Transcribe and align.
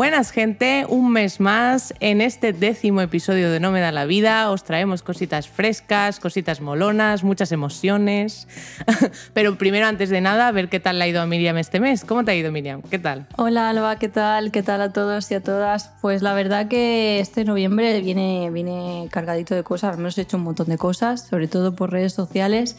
Buenas 0.00 0.30
gente, 0.30 0.86
un 0.88 1.12
mes 1.12 1.40
más 1.40 1.92
en 2.00 2.22
este 2.22 2.54
décimo 2.54 3.02
episodio 3.02 3.50
de 3.50 3.60
No 3.60 3.70
me 3.70 3.80
da 3.80 3.92
la 3.92 4.06
vida. 4.06 4.50
Os 4.50 4.64
traemos 4.64 5.02
cositas 5.02 5.46
frescas, 5.46 6.20
cositas 6.20 6.62
molonas, 6.62 7.22
muchas 7.22 7.52
emociones. 7.52 8.48
Pero 9.34 9.58
primero, 9.58 9.86
antes 9.86 10.08
de 10.08 10.22
nada, 10.22 10.48
a 10.48 10.52
ver 10.52 10.70
qué 10.70 10.80
tal 10.80 10.98
le 10.98 11.04
ha 11.04 11.08
ido 11.08 11.20
a 11.20 11.26
Miriam 11.26 11.58
este 11.58 11.80
mes. 11.80 12.06
¿Cómo 12.06 12.24
te 12.24 12.30
ha 12.30 12.34
ido, 12.34 12.50
Miriam? 12.50 12.80
¿Qué 12.80 12.98
tal? 12.98 13.26
Hola 13.36 13.68
Alba, 13.68 13.98
¿qué 13.98 14.08
tal? 14.08 14.52
¿Qué 14.52 14.62
tal 14.62 14.80
a 14.80 14.90
todos 14.90 15.30
y 15.32 15.34
a 15.34 15.42
todas? 15.42 15.90
Pues 16.00 16.22
la 16.22 16.32
verdad 16.32 16.68
que 16.68 17.20
este 17.20 17.44
noviembre 17.44 18.00
viene, 18.00 18.48
viene 18.50 19.06
cargadito 19.10 19.54
de 19.54 19.64
cosas, 19.64 19.90
al 19.92 19.98
menos 19.98 20.16
he 20.16 20.22
hecho 20.22 20.38
un 20.38 20.44
montón 20.44 20.68
de 20.68 20.78
cosas, 20.78 21.26
sobre 21.28 21.46
todo 21.46 21.74
por 21.76 21.92
redes 21.92 22.14
sociales. 22.14 22.74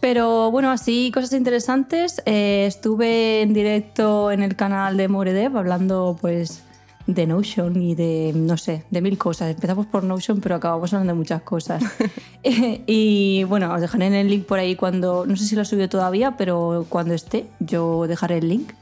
Pero 0.00 0.50
bueno, 0.50 0.70
así 0.70 1.10
cosas 1.12 1.32
interesantes. 1.32 2.22
Eh, 2.26 2.64
estuve 2.66 3.42
en 3.42 3.52
directo 3.54 4.30
en 4.30 4.42
el 4.42 4.56
canal 4.56 4.96
de 4.96 5.08
Moredev 5.08 5.56
hablando 5.56 6.16
pues 6.20 6.62
de 7.06 7.26
Notion 7.26 7.80
y 7.80 7.94
de, 7.94 8.32
no 8.34 8.56
sé, 8.56 8.84
de 8.90 9.00
mil 9.00 9.16
cosas. 9.16 9.54
Empezamos 9.54 9.86
por 9.86 10.04
Notion, 10.04 10.40
pero 10.40 10.56
acabamos 10.56 10.92
hablando 10.92 11.12
de 11.12 11.18
muchas 11.18 11.42
cosas. 11.42 11.82
y 12.44 13.44
bueno, 13.44 13.72
os 13.72 13.80
dejaré 13.80 14.06
en 14.06 14.14
el 14.14 14.28
link 14.28 14.46
por 14.46 14.58
ahí 14.58 14.76
cuando, 14.76 15.24
no 15.26 15.36
sé 15.36 15.44
si 15.44 15.56
lo 15.56 15.62
he 15.62 15.64
subido 15.64 15.88
todavía, 15.88 16.36
pero 16.36 16.86
cuando 16.88 17.14
esté, 17.14 17.46
yo 17.60 18.06
dejaré 18.06 18.38
el 18.38 18.48
link. 18.48 18.72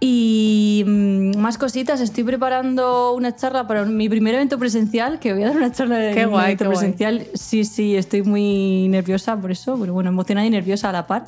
Y 0.00 0.84
mm, 0.86 1.38
más 1.38 1.58
cositas, 1.58 2.00
estoy 2.00 2.24
preparando 2.24 3.12
una 3.14 3.34
charla 3.34 3.66
para 3.66 3.84
mi 3.84 4.08
primer 4.08 4.34
evento 4.34 4.58
presencial, 4.58 5.18
que 5.18 5.32
voy 5.32 5.42
a 5.42 5.48
dar 5.48 5.56
una 5.56 5.72
charla 5.72 5.96
de 5.98 6.12
guay, 6.12 6.44
evento 6.44 6.64
qué 6.64 6.68
guay. 6.68 6.78
presencial. 6.78 7.26
Sí, 7.34 7.64
sí, 7.64 7.96
estoy 7.96 8.22
muy 8.22 8.88
nerviosa 8.88 9.36
por 9.36 9.50
eso, 9.50 9.76
pero 9.78 9.92
bueno, 9.92 10.10
emocionada 10.10 10.46
y 10.46 10.50
nerviosa 10.50 10.90
a 10.90 10.92
la 10.92 11.06
par. 11.06 11.24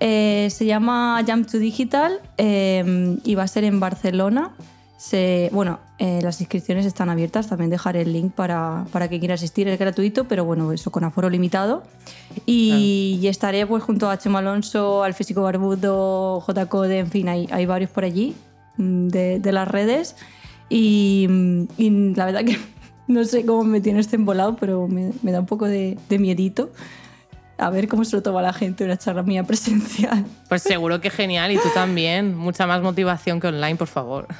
Eh, 0.00 0.48
se 0.50 0.66
llama 0.66 1.22
Jump 1.26 1.48
to 1.48 1.58
Digital 1.58 2.20
eh, 2.36 3.16
y 3.24 3.34
va 3.36 3.44
a 3.44 3.48
ser 3.48 3.64
en 3.64 3.78
Barcelona. 3.78 4.52
Se, 4.96 5.50
bueno, 5.52 5.80
eh, 5.98 6.20
las 6.22 6.40
inscripciones 6.40 6.86
están 6.86 7.10
abiertas, 7.10 7.48
también 7.48 7.70
dejaré 7.70 8.02
el 8.02 8.12
link 8.12 8.32
para, 8.32 8.86
para 8.92 9.08
que 9.08 9.18
quiera 9.18 9.34
asistir, 9.34 9.66
es 9.68 9.78
gratuito, 9.78 10.24
pero 10.24 10.44
bueno, 10.44 10.72
eso 10.72 10.90
con 10.90 11.04
aforo 11.04 11.28
limitado. 11.28 11.82
Y, 12.46 13.18
y 13.20 13.28
estaré 13.28 13.66
pues 13.66 13.82
junto 13.82 14.08
a 14.08 14.18
Chema 14.18 14.38
Alonso, 14.38 15.02
al 15.02 15.14
físico 15.14 15.42
barbudo, 15.42 16.40
J. 16.40 16.66
Code, 16.66 16.98
en 16.98 17.10
fin, 17.10 17.28
hay, 17.28 17.48
hay 17.50 17.66
varios 17.66 17.90
por 17.90 18.04
allí 18.04 18.34
mm, 18.76 19.08
de, 19.08 19.40
de 19.40 19.52
las 19.52 19.68
redes. 19.68 20.16
Y, 20.68 21.26
mm, 21.28 21.64
y 21.76 21.90
la 22.14 22.26
verdad 22.26 22.44
que 22.44 22.56
no 23.08 23.24
sé 23.24 23.44
cómo 23.44 23.64
me 23.64 23.80
tiene 23.80 24.00
este 24.00 24.16
embolado, 24.16 24.56
pero 24.56 24.88
me, 24.88 25.12
me 25.22 25.32
da 25.32 25.40
un 25.40 25.46
poco 25.46 25.66
de, 25.66 25.98
de 26.08 26.18
miedito. 26.18 26.70
A 27.56 27.70
ver 27.70 27.86
cómo 27.88 28.04
se 28.04 28.16
lo 28.16 28.22
toma 28.22 28.42
la 28.42 28.52
gente 28.52 28.84
una 28.84 28.96
charla 28.96 29.22
mía 29.22 29.44
presencial. 29.44 30.24
Pues 30.48 30.62
seguro 30.62 31.00
que 31.00 31.08
genial 31.10 31.52
y 31.52 31.56
tú 31.56 31.68
también. 31.72 32.34
Mucha 32.36 32.66
más 32.66 32.82
motivación 32.82 33.38
que 33.40 33.46
online, 33.48 33.76
por 33.76 33.88
favor. 33.88 34.26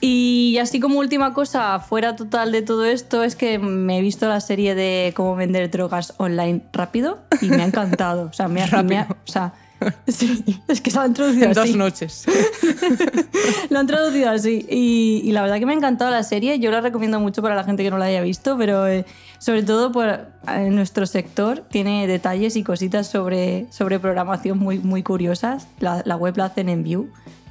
Y 0.00 0.58
así 0.60 0.80
como 0.80 0.98
última 0.98 1.32
cosa, 1.32 1.78
fuera 1.80 2.14
total 2.14 2.52
de 2.52 2.60
todo 2.62 2.84
esto, 2.84 3.22
es 3.24 3.36
que 3.36 3.58
me 3.58 3.98
he 3.98 4.00
visto 4.02 4.28
la 4.28 4.40
serie 4.40 4.74
de 4.74 5.12
cómo 5.16 5.34
vender 5.34 5.70
drogas 5.70 6.12
online 6.18 6.62
rápido 6.72 7.20
y 7.40 7.46
me 7.48 7.62
ha 7.62 7.66
encantado. 7.66 8.26
O 8.28 8.32
sea, 8.32 8.48
me 8.48 8.62
ha, 8.62 8.66
Rápido. 8.66 8.84
me 8.88 8.98
ha- 8.98 9.08
o 9.10 9.30
sea, 9.30 9.54
sí, 10.08 10.42
es 10.68 10.80
que 10.80 10.90
se 10.90 10.96
lo 10.96 11.02
han 11.02 11.14
traducido 11.14 11.46
En 11.46 11.52
dos 11.52 11.64
así. 11.64 11.76
noches. 11.76 12.26
Lo 13.70 13.78
han 13.78 13.86
traducido 13.86 14.30
así. 14.30 14.64
Y, 14.70 15.22
y 15.24 15.32
la 15.32 15.42
verdad 15.42 15.58
que 15.58 15.66
me 15.66 15.72
ha 15.72 15.76
encantado 15.76 16.10
la 16.10 16.22
serie. 16.22 16.58
Yo 16.58 16.70
la 16.70 16.80
recomiendo 16.80 17.20
mucho 17.20 17.42
para 17.42 17.54
la 17.54 17.64
gente 17.64 17.82
que 17.82 17.90
no 17.90 17.98
la 17.98 18.06
haya 18.06 18.22
visto, 18.22 18.56
pero 18.56 18.86
eh, 18.86 19.04
sobre 19.38 19.62
todo 19.62 19.92
por, 19.92 20.26
en 20.48 20.74
nuestro 20.74 21.06
sector 21.06 21.64
tiene 21.70 22.06
detalles 22.06 22.56
y 22.56 22.62
cositas 22.62 23.06
sobre, 23.08 23.66
sobre 23.70 23.98
programación 23.98 24.58
muy, 24.58 24.78
muy 24.78 25.02
curiosas. 25.02 25.66
La, 25.80 26.02
la 26.04 26.16
web 26.16 26.36
la 26.36 26.46
hacen 26.46 26.68
en 26.68 26.84
Vue. 26.84 27.08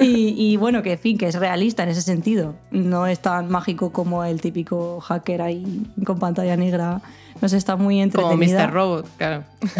y, 0.00 0.34
y 0.36 0.56
bueno, 0.56 0.82
que 0.82 0.92
en 0.92 0.98
fin, 0.98 1.18
que 1.18 1.26
es 1.26 1.34
realista 1.34 1.82
en 1.82 1.88
ese 1.88 2.02
sentido. 2.02 2.54
No 2.70 3.06
es 3.06 3.18
tan 3.20 3.50
mágico 3.50 3.92
como 3.92 4.24
el 4.24 4.40
típico 4.40 5.00
hacker 5.00 5.42
ahí 5.42 5.86
con 6.04 6.18
pantalla 6.18 6.56
negra. 6.56 7.00
No 7.40 7.48
sé, 7.48 7.56
está 7.56 7.76
muy 7.76 7.96
Como 8.10 8.32
entretenida. 8.32 8.66
Mr. 8.66 8.72
Robot, 8.72 9.08
claro. 9.16 9.44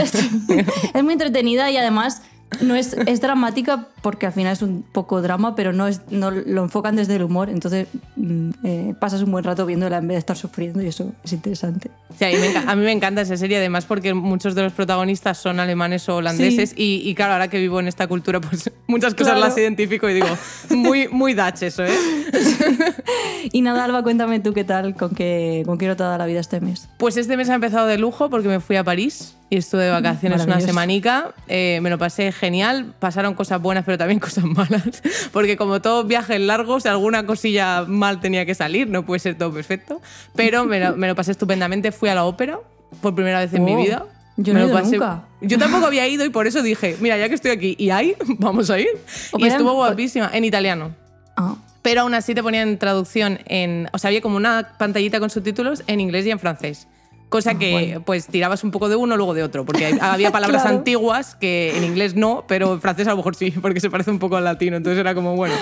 es 0.94 1.02
muy 1.04 1.12
entretenida 1.12 1.70
y 1.70 1.76
además 1.76 2.22
no 2.62 2.74
es, 2.74 2.94
es 3.06 3.20
dramática 3.20 3.88
porque 4.02 4.26
al 4.26 4.32
final 4.32 4.52
es 4.52 4.62
un 4.62 4.82
poco 4.82 5.22
drama, 5.22 5.54
pero 5.54 5.72
no, 5.72 5.86
es, 5.86 6.02
no 6.10 6.30
lo 6.30 6.62
enfocan 6.62 6.96
desde 6.96 7.16
el 7.16 7.22
humor. 7.22 7.48
Entonces 7.48 7.88
mm, 8.16 8.50
eh, 8.64 8.94
pasas 9.00 9.22
un 9.22 9.32
buen 9.32 9.44
rato 9.44 9.64
viéndola 9.66 9.98
en 9.98 10.08
vez 10.08 10.16
de 10.16 10.18
estar 10.20 10.36
sufriendo 10.36 10.82
y 10.82 10.88
eso 10.88 11.12
es 11.24 11.32
interesante. 11.32 11.90
Sí, 12.18 12.24
a, 12.24 12.28
mí 12.28 12.36
me 12.36 12.70
a 12.70 12.76
mí 12.76 12.84
me 12.84 12.92
encanta 12.92 13.22
esa 13.22 13.36
serie, 13.36 13.58
además 13.58 13.84
porque 13.86 14.14
muchos 14.14 14.54
de 14.54 14.62
los 14.62 14.72
protagonistas 14.72 15.38
son 15.38 15.60
alemanes 15.60 16.08
o 16.08 16.16
holandeses 16.16 16.74
y, 16.76 17.02
y 17.04 17.14
claro, 17.14 17.32
ahora 17.34 17.48
que 17.48 17.58
vivo 17.58 17.80
en 17.80 17.88
esta 17.88 18.06
cultura, 18.06 18.40
pues 18.40 18.70
muchas 18.86 19.14
cosas 19.14 19.34
Claro. 19.34 19.48
las 19.48 19.56
identifico 19.56 20.08
y 20.08 20.14
digo, 20.14 20.28
muy, 20.70 21.08
muy 21.08 21.34
Dutch 21.34 21.62
eso, 21.62 21.84
¿eh? 21.84 21.92
Y 23.52 23.60
nada, 23.62 23.84
Alba, 23.84 24.02
cuéntame 24.02 24.40
tú 24.40 24.52
qué 24.52 24.64
tal, 24.64 24.94
con 24.94 25.14
qué, 25.14 25.62
con 25.66 25.78
qué 25.78 25.86
dado 25.94 26.16
la 26.16 26.26
vida 26.26 26.40
este 26.40 26.60
mes. 26.60 26.88
Pues 26.98 27.16
este 27.16 27.36
mes 27.36 27.48
ha 27.50 27.54
empezado 27.54 27.86
de 27.86 27.98
lujo 27.98 28.30
porque 28.30 28.48
me 28.48 28.60
fui 28.60 28.76
a 28.76 28.84
París 28.84 29.36
y 29.50 29.56
estuve 29.58 29.84
de 29.84 29.90
vacaciones 29.90 30.44
una 30.44 30.60
semanica. 30.60 31.34
Eh, 31.48 31.78
me 31.82 31.90
lo 31.90 31.98
pasé 31.98 32.32
genial, 32.44 32.92
pasaron 32.98 33.34
cosas 33.34 33.60
buenas 33.62 33.84
pero 33.84 33.96
también 33.96 34.20
cosas 34.20 34.44
malas, 34.44 35.02
porque 35.32 35.56
como 35.56 35.80
todos 35.80 36.06
viajes 36.06 36.38
largos, 36.40 36.84
alguna 36.86 37.24
cosilla 37.24 37.84
mal 37.88 38.20
tenía 38.20 38.44
que 38.44 38.54
salir, 38.54 38.88
no 38.88 39.04
puede 39.06 39.18
ser 39.20 39.36
todo 39.38 39.52
perfecto, 39.52 40.00
pero 40.36 40.64
me 40.66 40.78
lo, 40.80 40.96
me 40.96 41.06
lo 41.08 41.14
pasé 41.14 41.30
estupendamente, 41.30 41.90
fui 41.92 42.08
a 42.10 42.14
la 42.14 42.24
ópera 42.24 42.58
por 43.00 43.14
primera 43.14 43.38
vez 43.40 43.52
en 43.54 43.64
mi 43.64 43.72
Oh, 43.74 43.78
vida. 43.78 44.04
yo 44.36 44.52
no 44.52 44.58
Me 44.60 44.64
he 44.66 44.68
lo 44.68 44.78
ido 44.78 44.90
nunca. 44.90 45.22
Yo 45.40 45.58
tampoco 45.58 45.86
había 45.86 46.06
ido 46.06 46.24
y 46.24 46.28
por 46.30 46.46
eso 46.46 46.62
dije, 46.62 46.96
mira, 47.00 47.16
ya 47.16 47.28
que 47.28 47.34
estoy 47.34 47.50
aquí 47.52 47.74
y 47.78 47.90
hay, 47.90 48.14
vamos 48.38 48.68
a 48.70 48.78
ir. 48.78 48.88
Y 48.88 49.36
Ópera 49.36 49.46
en- 49.46 49.52
estuvo 49.52 49.72
guapísima, 49.74 50.30
en 50.32 50.44
italiano. 50.44 50.94
Ah, 51.36 51.56
Pero 51.82 52.02
aún 52.02 52.14
así 52.14 52.34
te 52.34 52.42
ponían 52.42 52.78
traducción 52.78 53.38
en. 53.46 53.88
O 53.92 53.98
sea, 53.98 54.08
había 54.08 54.20
como 54.20 54.36
una 54.36 54.70
pantallita 54.78 55.18
con 55.20 55.30
subtítulos 55.30 55.82
en 55.86 56.00
inglés 56.00 56.24
y 56.26 56.30
en 56.30 56.38
francés. 56.38 56.86
Cosa 57.34 57.58
que, 57.58 57.70
bueno. 57.72 58.02
pues, 58.02 58.28
tirabas 58.28 58.62
un 58.62 58.70
poco 58.70 58.88
de 58.88 58.96
uno, 58.96 59.16
luego 59.16 59.34
de 59.34 59.42
otro. 59.42 59.64
Porque 59.64 59.98
había 60.00 60.30
palabras 60.32 60.62
Claro. 60.62 60.78
antiguas 60.78 61.34
que 61.34 61.76
en 61.76 61.82
inglés 61.82 62.14
no, 62.14 62.44
pero 62.46 62.72
en 62.72 62.80
francés 62.80 63.08
a 63.08 63.10
lo 63.10 63.16
mejor 63.16 63.34
sí, 63.34 63.50
porque 63.50 63.80
se 63.80 63.90
parece 63.90 64.10
un 64.10 64.18
poco 64.20 64.36
al 64.36 64.44
latino. 64.44 64.76
Entonces 64.76 65.00
era 65.00 65.14
como, 65.14 65.34
bueno, 65.34 65.54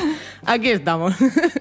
aquí 0.44 0.68
estamos. 0.68 1.14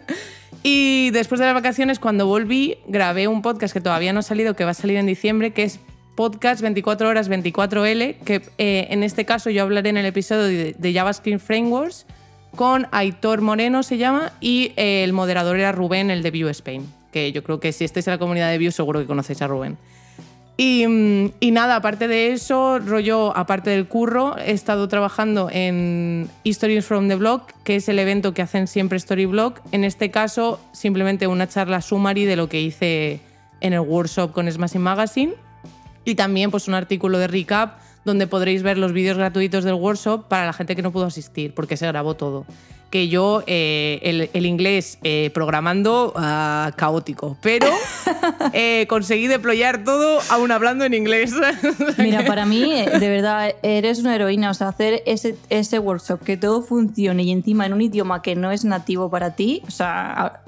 y 0.64 1.10
después 1.12 1.40
de 1.40 1.46
las 1.46 1.56
vacaciones, 1.56 1.98
cuando 2.00 2.26
volví, 2.28 2.78
grabé 2.88 3.28
un 3.28 3.42
podcast 3.42 3.74
que 3.74 3.82
todavía 3.82 4.12
no 4.14 4.20
ha 4.20 4.24
salido, 4.24 4.56
que 4.56 4.66
va 4.66 4.72
a 4.72 4.76
salir 4.76 4.98
en 4.98 5.06
diciembre, 5.06 5.52
que 5.52 5.64
es 5.64 5.80
Podcast 6.16 6.62
24 6.62 7.08
horas 7.08 7.30
24L, 7.30 8.18
que 8.26 8.42
eh, 8.58 8.88
en 8.90 9.02
este 9.04 9.24
caso 9.26 9.50
yo 9.50 9.64
hablaré 9.64 9.90
en 9.92 9.98
el 9.98 10.06
episodio 10.06 10.44
de, 10.44 10.76
de 10.78 10.94
JavaScript 10.94 11.40
Frameworks 11.42 12.06
con 12.56 12.88
Aitor 12.92 13.40
Moreno 13.40 13.82
se 13.82 13.98
llama 13.98 14.34
y 14.42 14.74
eh, 14.76 15.06
el 15.06 15.14
moderador 15.14 15.58
era 15.58 15.72
Rubén, 15.72 16.12
el 16.12 16.22
de 16.22 16.32
Vue 16.32 16.52
Spain, 16.52 16.86
que 17.14 17.32
yo 17.32 17.44
creo 17.44 17.62
que 17.62 17.72
si 17.72 17.86
estáis 17.86 18.08
en 18.08 18.12
la 18.12 18.18
comunidad 18.18 18.52
de 18.52 18.58
Vue 18.58 18.72
seguro 18.72 19.00
que 19.00 19.06
conocéis 19.06 19.42
a 19.42 19.48
Rubén. 19.48 19.78
Y, 20.58 20.86
mm, 20.88 21.32
y 21.40 21.52
nada, 21.52 21.78
aparte 21.78 22.08
de 22.08 22.32
eso, 22.32 22.80
rollo, 22.80 23.36
aparte 23.36 23.72
del 23.72 23.88
curro, 23.88 24.38
he 24.38 24.52
estado 24.52 24.88
trabajando 24.88 25.50
en 25.52 26.30
Histories 26.44 26.86
from 26.86 27.08
the 27.08 27.16
Blog, 27.16 27.44
que 27.64 27.78
es 27.78 27.90
el 27.90 28.00
evento 28.00 28.34
que 28.34 28.42
hacen 28.42 28.68
siempre 28.68 29.00
Storyblog. 29.00 29.56
En 29.72 29.84
este 29.84 30.12
caso, 30.12 30.60
simplemente 30.72 31.28
una 31.28 31.48
charla 31.48 31.82
summary 31.82 32.26
de 32.26 32.36
lo 32.36 32.50
que 32.50 32.62
hice 32.62 33.22
en 33.62 33.74
el 33.74 33.80
workshop 33.80 34.32
con 34.32 34.52
Smashing 34.52 34.82
Magazine. 34.82 35.34
Y 36.06 36.16
también 36.16 36.52
pues, 36.52 36.68
un 36.68 36.74
artículo 36.74 37.18
de 37.18 37.28
recap 37.28 37.80
donde 38.04 38.28
podréis 38.28 38.64
ver 38.64 38.78
los 38.78 38.94
vídeos 38.94 39.18
gratuitos 39.18 39.64
del 39.64 39.76
workshop 39.76 40.28
para 40.28 40.46
la 40.46 40.54
gente 40.54 40.76
que 40.76 40.82
no 40.82 40.92
pudo 40.92 41.06
asistir, 41.06 41.54
porque 41.54 41.78
se 41.78 41.88
grabó 41.88 42.16
todo 42.16 42.46
que 42.92 43.08
yo 43.08 43.42
eh, 43.48 44.30
el, 44.34 44.46
inglés 44.46 45.00
eh, 45.04 45.32
programando 45.34 46.14
ah, 46.18 46.72
caótico, 46.76 47.38
pero 47.42 47.68
eh, 48.54 48.86
conseguí 48.88 49.28
deployar 49.28 49.84
todo 49.84 50.20
aún 50.30 50.52
hablando 50.52 50.84
en 50.86 50.94
inglés. 50.94 51.34
Mira, 51.98 52.26
para 52.26 52.46
mí, 52.46 52.70
de 52.86 53.10
verdad, 53.10 53.56
eres 53.64 54.00
una 54.00 54.14
heroína. 54.14 54.52
O 54.52 54.54
sea, 54.54 54.68
hacer 54.68 55.02
ese, 55.06 55.38
ese 55.50 55.80
workshop, 55.80 56.22
que 56.22 56.38
todo 56.38 56.62
funcione 56.62 57.24
y 57.24 57.32
encima 57.32 57.66
en 57.66 57.74
un 57.74 57.82
idioma 57.82 58.22
que 58.22 58.36
no 58.36 58.52
es 58.52 58.66
nativo 58.66 59.10
para 59.10 59.36
ti, 59.36 59.64
o 59.66 59.72
sea, 59.72 60.44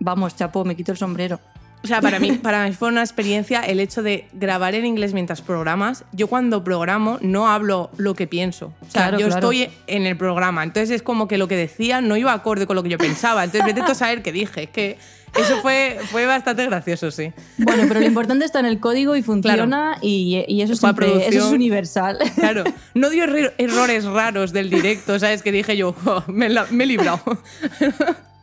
vamos, 0.00 0.34
chapo, 0.34 0.64
me 0.64 0.74
quito 0.74 0.90
el 0.90 0.98
sombrero. 0.98 1.38
O 1.84 1.86
sea, 1.86 2.00
para 2.00 2.18
mí, 2.18 2.32
para 2.42 2.66
mí 2.66 2.72
fue 2.72 2.88
una 2.88 3.02
experiencia 3.02 3.60
el 3.60 3.78
hecho 3.78 4.02
de 4.02 4.26
grabar 4.32 4.74
en 4.74 4.86
inglés 4.86 5.12
mientras 5.12 5.42
programas. 5.42 6.04
Yo 6.12 6.28
cuando 6.28 6.64
programo 6.64 7.18
no 7.20 7.48
hablo 7.48 7.90
lo 7.98 8.14
que 8.14 8.26
pienso. 8.26 8.72
O 8.80 8.90
sea, 8.90 9.16
yo 9.16 9.28
estoy 9.28 9.68
en 9.86 10.06
el 10.06 10.16
programa. 10.16 10.64
Entonces 10.64 10.90
es 10.90 11.02
como 11.02 11.28
que 11.28 11.38
lo 11.38 11.46
que 11.46 11.56
decía 11.56 12.00
no 12.00 12.16
iba 12.16 12.32
acorde 12.32 12.66
con 12.66 12.74
lo 12.74 12.82
que 12.82 12.88
yo 12.88 12.98
pensaba. 12.98 13.44
Entonces 13.44 13.74
vete 13.74 13.82
a 13.82 13.94
saber 13.94 14.22
qué 14.22 14.32
dije. 14.32 14.64
Es 14.64 14.70
que 14.70 14.98
eso 15.38 15.60
fue, 15.60 15.98
fue 16.10 16.26
bastante 16.26 16.64
gracioso, 16.64 17.10
sí. 17.10 17.32
Bueno, 17.58 17.84
pero 17.88 18.00
lo 18.00 18.06
importante 18.06 18.44
está 18.44 18.60
en 18.60 18.66
el 18.66 18.80
código 18.80 19.14
y 19.16 19.22
funciona 19.22 19.98
y, 20.00 20.36
eso, 20.62 20.72
es 20.72 21.44
universal. 21.44 22.18
Claro, 22.34 22.64
no 22.94 23.10
dio 23.10 23.24
errores 23.24 24.04
raros 24.04 24.52
del 24.52 24.70
directo, 24.70 25.18
¿sabes? 25.18 25.42
Que 25.42 25.52
dije 25.52 25.76
yo, 25.76 25.94
oh, 26.06 26.24
me, 26.28 26.48
me 26.70 26.84
he 26.84 26.86
librado. 26.86 27.20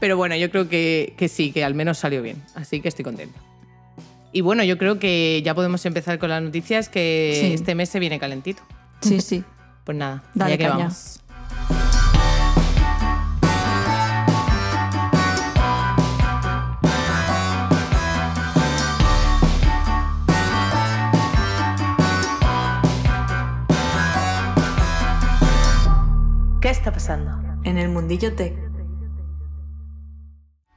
Pero 0.00 0.16
bueno, 0.16 0.34
yo 0.36 0.50
creo 0.50 0.68
que, 0.68 1.14
sí, 1.30 1.52
que 1.52 1.64
al 1.64 1.74
menos 1.74 1.98
salió 1.98 2.22
bien. 2.22 2.42
Así 2.54 2.80
que 2.80 2.88
estoy 2.88 3.04
contenta. 3.04 3.38
Y 4.32 4.40
bueno, 4.42 4.62
yo 4.64 4.78
creo 4.78 4.98
que 4.98 5.42
ya 5.44 5.54
podemos 5.54 5.84
empezar 5.86 6.18
con 6.18 6.30
las 6.30 6.42
noticias, 6.42 6.88
que 6.88 7.52
este 7.52 7.74
mes 7.74 7.88
se 7.88 7.98
viene 7.98 8.18
calentito. 8.18 8.62
Sí, 9.00 9.20
sí. 9.20 9.44
Pues 9.82 9.96
nada, 9.96 10.22
Dale 10.34 10.52
ya 10.52 10.58
que 10.58 10.68
vamos. 10.68 11.20
¿Qué 26.60 26.68
está 26.68 26.92
pasando? 26.92 27.32
En 27.64 27.78
el 27.78 27.88
mundillo 27.88 28.34
tech. 28.36 28.69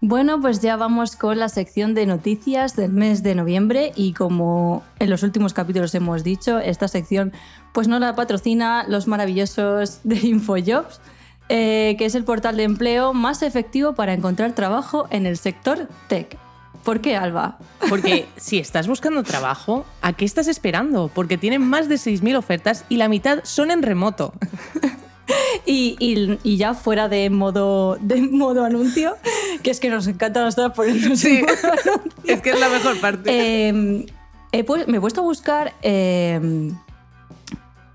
Bueno, 0.05 0.41
pues 0.41 0.59
ya 0.59 0.75
vamos 0.75 1.15
con 1.15 1.39
la 1.39 1.47
sección 1.47 1.93
de 1.93 2.05
noticias 2.05 2.75
del 2.75 2.91
mes 2.91 3.23
de 3.23 3.35
noviembre 3.35 3.93
y 3.95 4.11
como 4.11 4.83
en 4.99 5.09
los 5.09 5.23
últimos 5.23 5.53
capítulos 5.53 5.95
hemos 5.95 6.25
dicho, 6.25 6.59
esta 6.59 6.89
sección 6.89 7.31
pues 7.71 7.87
no 7.87 7.99
la 7.99 8.13
patrocina 8.13 8.83
los 8.89 9.07
maravillosos 9.07 10.01
de 10.03 10.17
InfoJobs, 10.17 10.99
eh, 11.47 11.95
que 11.97 12.03
es 12.03 12.15
el 12.15 12.25
portal 12.25 12.57
de 12.57 12.63
empleo 12.63 13.13
más 13.13 13.43
efectivo 13.43 13.93
para 13.93 14.11
encontrar 14.11 14.51
trabajo 14.51 15.07
en 15.09 15.25
el 15.25 15.37
sector 15.37 15.87
tech. 16.09 16.37
¿Por 16.83 16.99
qué, 16.99 17.15
Alba? 17.15 17.57
Porque 17.87 18.27
si 18.35 18.59
estás 18.59 18.89
buscando 18.89 19.23
trabajo, 19.23 19.85
¿a 20.01 20.11
qué 20.11 20.25
estás 20.25 20.49
esperando? 20.49 21.09
Porque 21.15 21.37
tienen 21.37 21.61
más 21.61 21.87
de 21.87 21.95
6.000 21.95 22.35
ofertas 22.35 22.83
y 22.89 22.97
la 22.97 23.07
mitad 23.07 23.39
son 23.43 23.71
en 23.71 23.81
remoto. 23.81 24.33
Y, 25.65 26.57
ya 26.57 26.73
fuera 26.73 27.09
de 27.09 27.29
modo, 27.29 27.97
de 28.01 28.21
modo 28.21 28.65
anuncio, 28.65 29.15
que 29.61 29.71
es 29.71 29.79
que 29.79 29.89
nos 29.89 30.07
encanta 30.07 30.41
a 30.41 30.45
nosotros 30.45 30.73
ponernos 30.73 31.19
sí, 31.19 31.41
Es 32.25 32.41
que 32.41 32.51
es 32.51 32.59
la 32.59 32.69
mejor 32.69 32.99
parte. 32.99 33.67
Em, 33.67 34.05
me 34.51 34.97
he 34.97 35.01
puesto 35.01 35.21
a 35.21 35.23
buscar 35.23 35.73
em, 35.81 36.75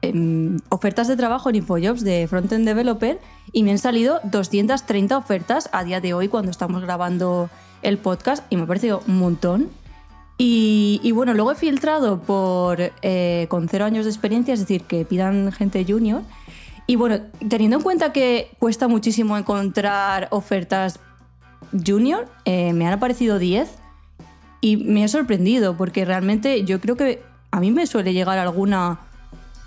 em, 0.03 0.59
ofertas 0.71 1.09
de 1.09 1.17
trabajo 1.17 1.51
en 1.51 1.57
InfoJobs 1.57 2.03
de 2.03 2.27
Frontend 2.29 2.67
Developer 2.67 3.21
y 3.53 3.63
me 3.63 3.71
han 3.71 3.79
salido 3.79 4.21
230 4.25 5.17
ofertas 5.17 5.69
a 5.73 5.85
día 5.85 6.01
de 6.01 6.15
hoy 6.15 6.29
cuando 6.29 6.51
estamos 6.51 6.83
grabando 6.83 7.51
el 7.83 7.99
podcast 7.99 8.45
y 8.51 8.57
me 8.57 8.63
ha 8.63 8.67
parecido 8.67 9.03
un 9.07 9.19
montón. 9.19 9.69
Y, 10.41 11.11
bueno, 11.13 11.35
luego 11.35 11.51
he 11.51 11.57
filtrado 11.57 12.21
por 12.21 12.93
eh, 13.03 13.47
con 13.49 13.69
cero 13.69 13.85
años 13.85 14.05
de 14.05 14.13
experiencia, 14.13 14.55
es 14.55 14.61
decir, 14.61 14.83
que 14.83 15.05
pidan 15.05 15.51
gente 15.51 15.85
junior. 15.87 16.23
Y 16.89 16.97
bueno, 16.97 17.21
teniendo 17.51 17.77
en 17.77 17.83
cuenta 17.83 18.15
que 18.15 18.51
cuesta 18.59 18.89
muchísimo 18.89 19.37
encontrar 19.37 20.27
ofertas 20.31 20.99
junior, 21.87 22.27
eh, 22.47 22.73
me 22.73 22.87
han 22.87 22.95
aparecido 22.95 23.39
10 23.39 23.69
y 24.63 24.79
me 24.79 25.05
ha 25.05 25.09
sorprendido 25.09 25.77
porque 25.77 26.07
realmente 26.07 26.65
yo 26.65 26.81
creo 26.81 26.97
que 26.97 27.23
a 27.51 27.61
mí 27.61 27.71
me 27.73 27.87
suele 27.87 28.15
llegar 28.15 28.39
alguna 28.39 29.01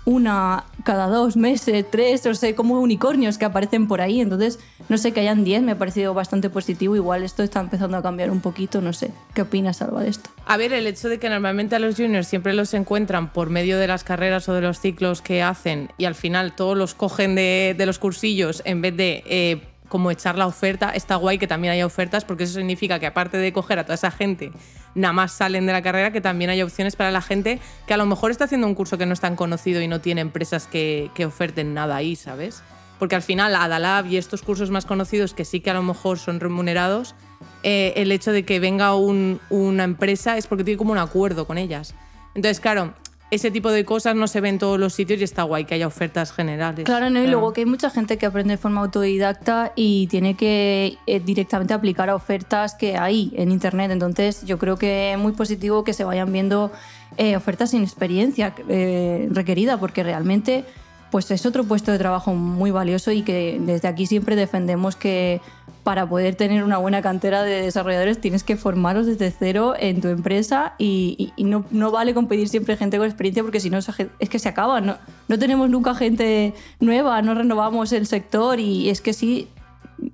una 0.04 0.64
cada 0.84 1.06
dos 1.06 1.36
meses, 1.36 1.84
tres, 1.90 2.24
o 2.26 2.34
sé, 2.34 2.54
como 2.54 2.80
unicornios 2.80 3.38
que 3.38 3.44
aparecen 3.44 3.88
por 3.88 4.00
ahí. 4.00 4.20
Entonces, 4.20 4.58
no 4.88 4.98
sé, 4.98 5.12
que 5.12 5.20
hayan 5.20 5.44
diez 5.44 5.62
me 5.62 5.72
ha 5.72 5.78
parecido 5.78 6.14
bastante 6.14 6.50
positivo. 6.50 6.96
Igual 6.96 7.22
esto 7.22 7.42
está 7.42 7.60
empezando 7.60 7.96
a 7.96 8.02
cambiar 8.02 8.30
un 8.30 8.40
poquito, 8.40 8.80
no 8.80 8.92
sé. 8.92 9.10
¿Qué 9.34 9.42
opinas, 9.42 9.82
Alba, 9.82 10.02
de 10.02 10.10
esto? 10.10 10.30
A 10.46 10.56
ver, 10.56 10.72
el 10.72 10.86
hecho 10.86 11.08
de 11.08 11.18
que 11.18 11.28
normalmente 11.28 11.76
a 11.76 11.78
los 11.78 11.96
juniors 11.96 12.26
siempre 12.26 12.54
los 12.54 12.74
encuentran 12.74 13.32
por 13.32 13.50
medio 13.50 13.78
de 13.78 13.86
las 13.86 14.04
carreras 14.04 14.48
o 14.48 14.54
de 14.54 14.60
los 14.60 14.80
ciclos 14.80 15.22
que 15.22 15.42
hacen 15.42 15.90
y 15.98 16.04
al 16.04 16.14
final 16.14 16.54
todos 16.54 16.76
los 16.76 16.94
cogen 16.94 17.34
de, 17.34 17.74
los 17.84 17.98
cursillos 17.98 18.62
en 18.64 18.82
vez 18.82 18.96
de... 18.96 19.22
Eh, 19.26 19.71
como 19.92 20.10
echar 20.10 20.38
la 20.38 20.46
oferta, 20.46 20.88
está 20.88 21.16
guay 21.16 21.36
que 21.36 21.46
también 21.46 21.74
haya 21.74 21.84
ofertas 21.84 22.24
porque 22.24 22.44
eso 22.44 22.54
significa 22.54 22.98
que 22.98 23.04
aparte 23.04 23.36
de 23.36 23.52
coger 23.52 23.78
a 23.78 23.84
toda 23.84 23.96
esa 23.96 24.10
gente, 24.10 24.50
nada 24.94 25.12
más 25.12 25.32
salen 25.32 25.66
de 25.66 25.72
la 25.72 25.82
carrera, 25.82 26.12
que 26.12 26.22
también 26.22 26.48
hay 26.48 26.62
opciones 26.62 26.96
para 26.96 27.10
la 27.10 27.20
gente 27.20 27.60
que 27.86 27.92
a 27.92 27.98
lo 27.98 28.06
mejor 28.06 28.30
está 28.30 28.44
haciendo 28.44 28.66
un 28.66 28.74
curso 28.74 28.96
que 28.96 29.04
no 29.04 29.12
es 29.12 29.20
tan 29.20 29.36
conocido 29.36 29.82
y 29.82 29.88
no 29.88 30.00
tiene 30.00 30.22
empresas 30.22 30.66
que, 30.66 31.10
oferten 31.26 31.74
nada 31.74 31.94
ahí, 31.94 32.16
¿sabes? 32.16 32.62
Porque 32.98 33.16
al 33.16 33.20
final 33.20 33.54
Adalab 33.54 34.06
y 34.06 34.16
estos 34.16 34.40
cursos 34.40 34.70
más 34.70 34.86
conocidos 34.86 35.34
que 35.34 35.44
sí 35.44 35.60
que 35.60 35.68
a 35.68 35.74
lo 35.74 35.82
mejor 35.82 36.18
son 36.18 36.40
remunerados, 36.40 37.14
eh, 37.62 37.92
el 37.96 38.12
hecho 38.12 38.32
de 38.32 38.46
que 38.46 38.60
venga 38.60 38.94
una 38.94 39.84
empresa 39.84 40.38
es 40.38 40.46
porque 40.46 40.64
tiene 40.64 40.78
como 40.78 40.92
un 40.92 40.98
acuerdo 40.98 41.46
con 41.46 41.58
ellas. 41.58 41.94
Entonces, 42.34 42.60
claro, 42.60 42.94
ese 43.32 43.50
tipo 43.50 43.70
de 43.70 43.86
cosas 43.86 44.14
no 44.14 44.28
se 44.28 44.42
ven 44.42 44.52
en 44.54 44.58
todos 44.58 44.78
los 44.78 44.92
sitios 44.92 45.18
y 45.18 45.24
está 45.24 45.44
guay 45.44 45.64
que 45.64 45.74
haya 45.74 45.86
ofertas 45.86 46.32
generales. 46.32 46.84
Claro, 46.84 47.08
¿no? 47.08 47.18
y 47.18 47.26
luego 47.26 47.54
que 47.54 47.62
hay 47.62 47.66
mucha 47.66 47.88
gente 47.88 48.18
que 48.18 48.26
aprende 48.26 48.52
de 48.52 48.58
forma 48.58 48.82
autodidacta 48.82 49.72
y 49.74 50.06
tiene 50.08 50.36
que 50.36 50.98
eh, 51.06 51.18
directamente 51.18 51.72
aplicar 51.72 52.10
a 52.10 52.14
ofertas 52.14 52.74
que 52.74 52.98
hay 52.98 53.32
en 53.34 53.50
Internet. 53.50 53.90
Entonces 53.90 54.44
yo 54.44 54.58
creo 54.58 54.76
que 54.76 55.12
es 55.12 55.18
muy 55.18 55.32
positivo 55.32 55.82
que 55.82 55.94
se 55.94 56.04
vayan 56.04 56.30
viendo 56.30 56.72
eh, 57.16 57.34
ofertas 57.34 57.70
sin 57.70 57.82
experiencia 57.82 58.54
eh, 58.68 59.26
requerida, 59.30 59.80
porque 59.80 60.02
realmente 60.02 60.66
pues 61.12 61.30
es 61.30 61.44
otro 61.44 61.64
puesto 61.64 61.92
de 61.92 61.98
trabajo 61.98 62.32
muy 62.34 62.70
valioso 62.70 63.12
y 63.12 63.20
que 63.20 63.60
desde 63.60 63.86
aquí 63.86 64.06
siempre 64.06 64.34
defendemos 64.34 64.96
que 64.96 65.42
para 65.82 66.08
poder 66.08 66.36
tener 66.36 66.64
una 66.64 66.78
buena 66.78 67.02
cantera 67.02 67.42
de 67.42 67.60
desarrolladores 67.60 68.18
tienes 68.18 68.44
que 68.44 68.56
formaros 68.56 69.04
desde 69.04 69.30
cero 69.30 69.74
en 69.78 70.00
tu 70.00 70.08
empresa 70.08 70.74
y, 70.78 71.34
no, 71.36 71.66
no, 71.70 71.90
vale 71.90 72.14
competir 72.14 72.48
siempre 72.48 72.78
gente 72.78 72.96
con 72.96 73.06
experiencia 73.06 73.42
porque 73.42 73.60
si 73.60 73.68
no 73.68 73.76
es 73.78 74.28
que 74.30 74.38
se 74.38 74.48
acaba, 74.48 74.80
no, 74.80 74.96
no 75.28 75.38
tenemos 75.38 75.68
nunca 75.68 75.94
gente 75.94 76.54
nueva, 76.80 77.20
no 77.20 77.34
renovamos 77.34 77.92
el 77.92 78.06
sector 78.06 78.58
y 78.58 78.88
es 78.88 79.02
que 79.02 79.12
sí, 79.12 79.48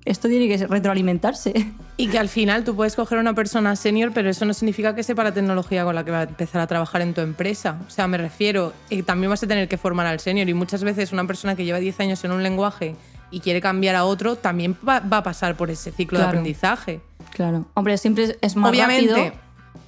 esto 0.05 0.29
tiene 0.29 0.49
que 0.49 0.67
retroalimentarse. 0.67 1.67
Y 1.97 2.09
que 2.09 2.19
al 2.19 2.29
final 2.29 2.65
tú 2.65 2.77
puedes 2.77 2.95
coger 2.95 3.19
a 3.19 3.21
una 3.21 3.35
persona 3.35 3.75
senior, 3.77 4.13
pero 4.15 4.31
eso 4.31 4.45
no 4.45 4.55
significa 4.55 4.95
que 4.95 5.03
sepa 5.03 5.25
la 5.25 5.33
tecnología 5.33 5.85
con 5.85 5.95
la 5.95 6.05
que 6.05 6.11
va 6.11 6.21
a 6.21 6.23
empezar 6.25 6.61
a 6.61 6.67
trabajar 6.67 7.01
en 7.03 7.15
tu 7.15 7.21
empresa. 7.21 7.79
O 7.87 7.91
sea, 7.91 8.07
me 8.07 8.19
refiero, 8.19 8.73
y 8.91 9.03
también 9.03 9.31
vas 9.31 9.43
a 9.43 9.47
tener 9.47 9.69
que 9.69 9.79
formar 9.79 10.07
al 10.07 10.21
senior 10.21 10.49
y 10.49 10.55
muchas 10.55 10.85
veces 10.85 11.13
una 11.13 11.27
persona 11.27 11.57
que 11.57 11.65
lleva 11.65 11.79
10 11.79 12.01
años 12.01 12.25
en 12.25 12.33
un 12.33 12.43
lenguaje 12.43 12.95
y 13.31 13.41
quiere 13.41 13.61
cambiar 13.61 13.97
a 13.97 14.05
otro, 14.05 14.37
también 14.37 14.77
va, 14.87 14.97
a 14.97 15.23
pasar 15.23 15.57
por 15.57 15.71
ese 15.71 15.93
ciclo 15.93 16.19
de 16.19 16.25
aprendizaje. 16.25 17.01
Claro. 17.33 17.67
Hombre, 17.75 17.99
siempre 17.99 18.37
es 18.41 18.57
más 18.57 18.71
Obviamente, 18.71 19.33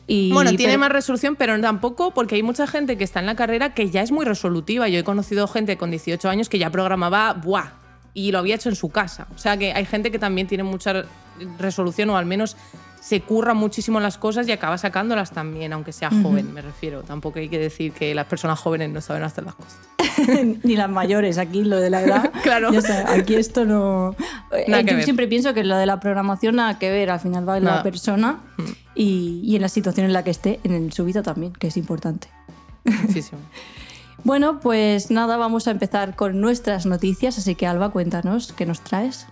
Y, 0.06 0.32
bueno, 0.32 0.52
tiene 0.52 0.76
más 0.76 0.90
resolución, 0.90 1.36
pero 1.36 1.58
tampoco 1.60 2.12
porque 2.12 2.34
hay 2.34 2.42
mucha 2.42 2.66
gente 2.66 2.98
que 2.98 3.04
está 3.04 3.20
en 3.20 3.26
la 3.26 3.36
carrera 3.36 3.72
que 3.72 3.90
ya 3.90 4.02
es 4.02 4.12
muy 4.12 4.24
resolutiva. 4.24 4.88
Yo 4.88 4.98
he 4.98 5.04
conocido 5.04 5.46
gente 5.46 5.76
con 5.76 5.90
18 5.90 6.28
años 6.28 6.48
que 6.48 6.58
ya 6.58 6.70
programaba, 6.70 7.32
¡buah! 7.34 7.79
Y 8.14 8.32
lo 8.32 8.38
había 8.38 8.54
hecho 8.54 8.68
en 8.68 8.76
su 8.76 8.90
casa. 8.90 9.26
O 9.34 9.38
sea 9.38 9.56
que 9.56 9.72
hay 9.72 9.84
gente 9.84 10.10
que 10.10 10.18
también 10.18 10.46
tiene 10.46 10.64
mucha 10.64 11.04
resolución 11.58 12.10
o 12.10 12.16
al 12.16 12.26
menos 12.26 12.56
se 13.00 13.22
curra 13.22 13.54
muchísimo 13.54 13.98
las 13.98 14.18
cosas 14.18 14.46
y 14.46 14.52
acaba 14.52 14.76
sacándolas 14.76 15.32
también, 15.32 15.72
aunque 15.72 15.92
sea 15.92 16.10
joven, 16.10 16.52
me 16.52 16.60
refiero. 16.60 17.02
Tampoco 17.02 17.38
hay 17.38 17.48
que 17.48 17.58
decir 17.58 17.92
que 17.92 18.14
las 18.14 18.26
personas 18.26 18.58
jóvenes 18.58 18.90
no 18.90 19.00
saben 19.00 19.22
hacer 19.22 19.44
las 19.44 19.54
cosas. 19.54 19.78
Ni 20.62 20.76
las 20.76 20.90
mayores, 20.90 21.38
aquí 21.38 21.64
lo 21.64 21.80
de 21.80 21.88
la 21.88 22.02
edad. 22.02 22.30
claro. 22.42 22.70
aquí 23.08 23.34
esto 23.36 23.64
no. 23.64 24.14
Eh, 24.52 24.84
yo 24.86 25.02
siempre 25.02 25.26
pienso 25.28 25.54
que 25.54 25.64
lo 25.64 25.78
de 25.78 25.86
la 25.86 25.98
programación 25.98 26.56
nada 26.56 26.78
que 26.78 26.90
ver, 26.90 27.10
al 27.10 27.20
final 27.20 27.48
va 27.48 27.56
en 27.56 27.64
la 27.64 27.82
persona 27.82 28.40
mm. 28.58 28.62
y, 28.94 29.40
y, 29.44 29.56
en 29.56 29.62
la 29.62 29.68
situación 29.68 30.04
en 30.04 30.12
la 30.12 30.22
que 30.22 30.30
esté, 30.30 30.60
en 30.64 30.92
su 30.92 31.04
vida 31.06 31.22
también, 31.22 31.54
que 31.54 31.68
es 31.68 31.78
importante. 31.78 32.28
Muchísimo. 32.84 33.40
Bueno, 34.24 34.60
pues 34.60 35.10
nada, 35.10 35.36
vamos 35.36 35.66
a 35.66 35.70
empezar 35.70 36.14
con 36.14 36.40
nuestras 36.40 36.86
noticias, 36.86 37.38
así 37.38 37.54
que 37.54 37.66
Alba, 37.66 37.90
cuéntanos, 37.90 38.52
¿qué 38.52 38.66
nos 38.66 38.80
traes? 38.80 39.26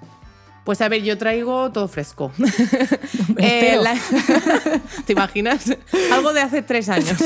Pues 0.65 0.81
a 0.81 0.89
ver, 0.89 1.03
yo 1.03 1.17
traigo 1.17 1.73
todo 1.73 1.89
fresco. 1.89 2.33
eh, 3.39 3.79
¿Te 5.07 5.13
imaginas? 5.13 5.77
Algo 6.13 6.33
de 6.33 6.41
hace 6.41 6.63
tres 6.63 6.89
años. 6.89 7.17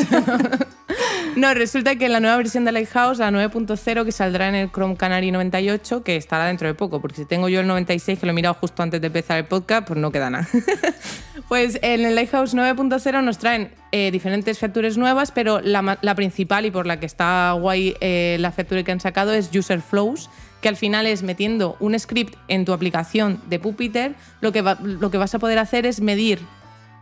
No, 1.37 1.55
resulta 1.55 1.97
que 1.97 2.07
en 2.07 2.13
la 2.13 2.21
nueva 2.21 2.37
versión 2.37 2.65
de 2.65 2.73
Lighthouse, 2.73 3.19
la 3.19 3.31
9.0, 3.31 4.05
que 4.05 4.13
saldrá 4.13 4.49
en 4.49 4.55
el 4.55 4.71
Chrome 4.71 4.97
Canary 4.97 5.31
98, 5.31 6.03
que 6.03 6.17
estará 6.17 6.47
dentro 6.47 6.69
de 6.69 6.75
poco, 6.75 7.01
porque 7.01 7.17
si 7.17 7.25
tengo 7.25 7.49
yo 7.49 7.61
el 7.61 7.67
96, 7.67 8.19
que 8.19 8.27
lo 8.27 8.33
he 8.33 8.35
mirado 8.35 8.55
justo 8.55 8.83
antes 8.83 9.01
de 9.01 9.07
empezar 9.07 9.39
el 9.39 9.47
podcast, 9.47 9.87
pues 9.87 9.99
no 9.99 10.13
queda 10.13 10.29
nada. 10.29 10.47
pues 11.49 11.79
en 11.83 12.05
el 12.05 12.15
Lighthouse 12.15 12.55
9.0 12.55 13.23
nos 13.23 13.39
traen 13.39 13.73
eh, 13.93 14.11
diferentes 14.11 14.59
features 14.59 14.99
nuevas, 14.99 15.33
pero 15.33 15.61
la, 15.61 15.99
la, 16.03 16.15
principal 16.15 16.67
y 16.67 16.71
por 16.71 16.87
la 16.87 17.01
que 17.01 17.07
está 17.07 17.53
guay 17.53 17.95
eh, 18.01 18.37
la 18.39 18.53
feature 18.53 18.85
que 18.85 18.93
han 18.93 19.01
sacado 19.01 19.33
es 19.33 19.51
User 19.55 19.81
Flows, 19.81 20.29
que 20.63 20.69
al 20.69 20.77
final 20.77 21.07
es 21.07 21.23
metiendo 21.23 21.77
un 21.81 21.99
script 21.99 22.37
en 22.49 22.65
tu 22.65 22.73
aplicación 22.73 23.41
de 23.51 23.59
Puppeteer, 23.59 24.15
lo 24.41 24.53
que, 24.53 24.63
lo 24.63 25.11
que 25.11 25.19
vas 25.19 25.35
a 25.35 25.39
poder 25.39 25.59
hacer 25.59 25.85
es 25.85 26.01
medir 26.01 26.39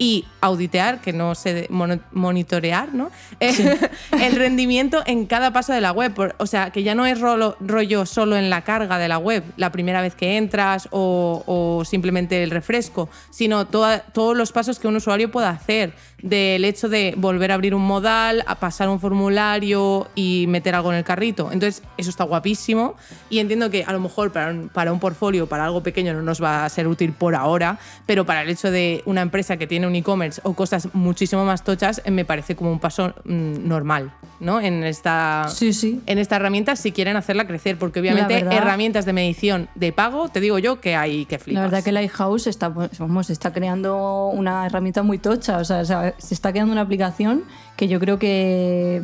y 0.00 0.24
auditear, 0.40 1.02
que 1.02 1.12
no 1.12 1.34
sé, 1.34 1.68
monitorear, 2.10 2.94
¿no? 2.94 3.10
el 3.38 4.34
rendimiento 4.34 5.02
en 5.04 5.26
cada 5.26 5.52
paso 5.52 5.74
de 5.74 5.82
la 5.82 5.92
web. 5.92 6.34
O 6.38 6.46
sea, 6.46 6.70
que 6.70 6.82
ya 6.82 6.94
no 6.94 7.04
es 7.04 7.20
rollo 7.20 8.06
solo 8.06 8.36
en 8.36 8.48
la 8.48 8.62
carga 8.62 8.96
de 8.96 9.08
la 9.08 9.18
web, 9.18 9.44
la 9.58 9.70
primera 9.70 10.00
vez 10.00 10.14
que 10.14 10.38
entras 10.38 10.88
o, 10.90 11.82
simplemente 11.84 12.42
el 12.42 12.50
refresco, 12.50 13.10
sino 13.28 13.66
todos 13.66 14.36
los 14.36 14.52
pasos 14.52 14.78
que 14.78 14.88
un 14.88 14.96
usuario 14.96 15.30
pueda 15.30 15.50
hacer 15.50 15.92
del 16.22 16.64
hecho 16.64 16.88
de 16.88 17.14
volver 17.18 17.52
a 17.52 17.54
abrir 17.54 17.74
un 17.74 17.82
modal, 17.82 18.42
a 18.46 18.54
pasar 18.58 18.88
un 18.88 19.00
formulario 19.00 20.08
y 20.14 20.46
meter 20.48 20.74
algo 20.74 20.92
en 20.92 20.98
el 20.98 21.04
carrito. 21.04 21.50
Entonces, 21.52 21.82
eso 21.98 22.08
está 22.08 22.24
guapísimo 22.24 22.96
y 23.28 23.38
entiendo 23.40 23.68
que 23.68 23.84
a 23.84 23.92
lo 23.92 24.00
mejor 24.00 24.32
para 24.32 24.50
un, 24.50 24.70
para 24.70 24.94
un 24.94 25.00
portfolio, 25.00 25.46
para 25.46 25.66
algo 25.66 25.82
pequeño 25.82 26.14
no 26.14 26.22
nos 26.22 26.42
va 26.42 26.64
a 26.64 26.68
ser 26.70 26.88
útil 26.88 27.12
por 27.12 27.34
ahora, 27.34 27.78
pero 28.06 28.24
para 28.24 28.42
el 28.42 28.48
hecho 28.48 28.70
de 28.70 29.02
una 29.04 29.20
empresa 29.20 29.58
que 29.58 29.66
tiene 29.66 29.89
un 29.90 29.96
e-commerce 29.96 30.40
o 30.44 30.54
cosas 30.54 30.88
muchísimo 30.94 31.44
más 31.44 31.62
tochas, 31.64 32.00
eh, 32.04 32.10
me 32.10 32.24
parece 32.24 32.56
como 32.56 32.72
un 32.72 32.78
paso 32.78 33.14
mm, 33.24 33.68
normal, 33.68 34.12
¿no? 34.40 34.60
En 34.60 34.84
esta, 34.84 35.46
sí, 35.48 35.72
sí. 35.72 36.00
en 36.06 36.18
esta 36.18 36.36
herramienta 36.36 36.76
si 36.76 36.92
quieren 36.92 37.16
hacerla 37.16 37.46
crecer, 37.46 37.76
porque 37.76 38.00
obviamente 38.00 38.38
herramientas 38.38 39.04
de 39.04 39.12
medición 39.12 39.68
de 39.74 39.92
pago, 39.92 40.28
te 40.28 40.40
digo 40.40 40.58
yo 40.58 40.80
que 40.80 40.96
hay 40.96 41.26
que 41.26 41.38
flipas. 41.38 41.62
La 41.62 41.68
verdad 41.68 41.84
que 41.84 41.92
Lighthouse 41.92 42.46
está, 42.46 42.68
vamos, 42.68 43.30
está 43.30 43.52
creando 43.52 44.28
una 44.28 44.66
herramienta 44.66 45.02
muy 45.02 45.18
tocha, 45.18 45.58
o 45.58 45.64
sea, 45.64 45.84
se 45.84 46.34
está 46.34 46.52
creando 46.52 46.72
una 46.72 46.82
aplicación 46.82 47.44
que 47.76 47.88
yo 47.88 48.00
creo 48.00 48.18
que 48.18 49.02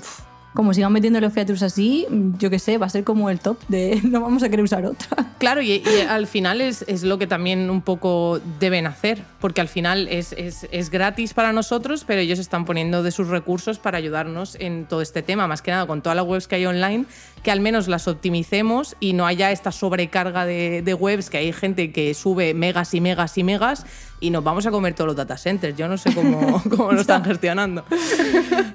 como 0.57 0.75
sigan 0.75 0.93
metiendo 0.93 1.21
los 1.21 1.33
features 1.33 1.63
así, 1.63 2.07
yo 2.39 2.51
qué 2.51 2.59
sé, 2.59 2.79
va 2.79 2.87
a 2.87 2.89
ser 2.89 3.05
como 3.05 3.31
el 3.31 3.39
top 3.39 3.59
de 3.69 4.01
no 4.05 4.21
vamos 4.21 4.43
a 4.43 4.49
querer 4.49 4.65
usar 4.65 4.85
otra. 4.85 5.35
Claro, 5.39 5.63
y, 5.63 5.83
al 6.09 6.27
final 6.27 6.61
es, 6.61 6.83
es, 6.89 7.05
lo 7.05 7.19
que 7.19 7.27
también 7.27 7.71
un 7.71 7.83
poco 7.83 8.41
deben 8.59 8.87
hacer, 8.87 9.23
porque 9.39 9.61
al 9.61 9.69
final 9.69 10.09
es, 10.09 10.33
es, 10.33 10.67
es, 10.73 10.91
gratis 10.91 11.35
para 11.35 11.53
nosotros, 11.53 12.05
pero 12.05 12.21
ellos 12.21 12.39
están 12.39 12.65
poniendo 12.65 13.03
de 13.03 13.13
sus 13.13 13.29
recursos 13.29 13.79
para 13.79 13.99
ayudarnos 13.99 14.57
en 14.59 14.87
todo 14.87 15.03
este 15.03 15.23
tema, 15.23 15.47
más 15.47 15.63
que 15.63 15.71
nada 15.71 15.87
con 15.87 16.01
todas 16.03 16.17
las 16.17 16.25
webs 16.25 16.49
que 16.49 16.57
hay 16.57 16.67
online, 16.67 17.05
que 17.43 17.51
al 17.51 17.61
menos 17.61 17.87
las 17.87 18.09
optimicemos 18.09 18.97
y 18.99 19.13
no 19.13 19.27
haya 19.27 19.53
esta 19.53 19.71
sobrecarga 19.71 20.47
de 20.47 20.97
webs, 20.99 21.29
que 21.29 21.37
hay 21.37 21.53
gente 21.53 21.93
que 21.93 22.15
sube 22.15 22.55
megas 22.55 22.95
y 22.95 23.01
megas 23.03 23.37
y 23.37 23.45
megas 23.45 23.85
y 24.21 24.31
nos 24.31 24.43
vamos 24.43 24.67
a 24.67 24.71
comer 24.71 24.95
todos 24.95 25.09
los 25.09 25.17
data 25.17 25.37
centers. 25.37 25.77
Yo 25.77 25.89
no 25.89 25.99
sé 25.99 26.15
cómo, 26.15 26.63
cómo 26.71 26.93
lo 26.93 27.01
están 27.01 27.25
gestionando. 27.25 27.85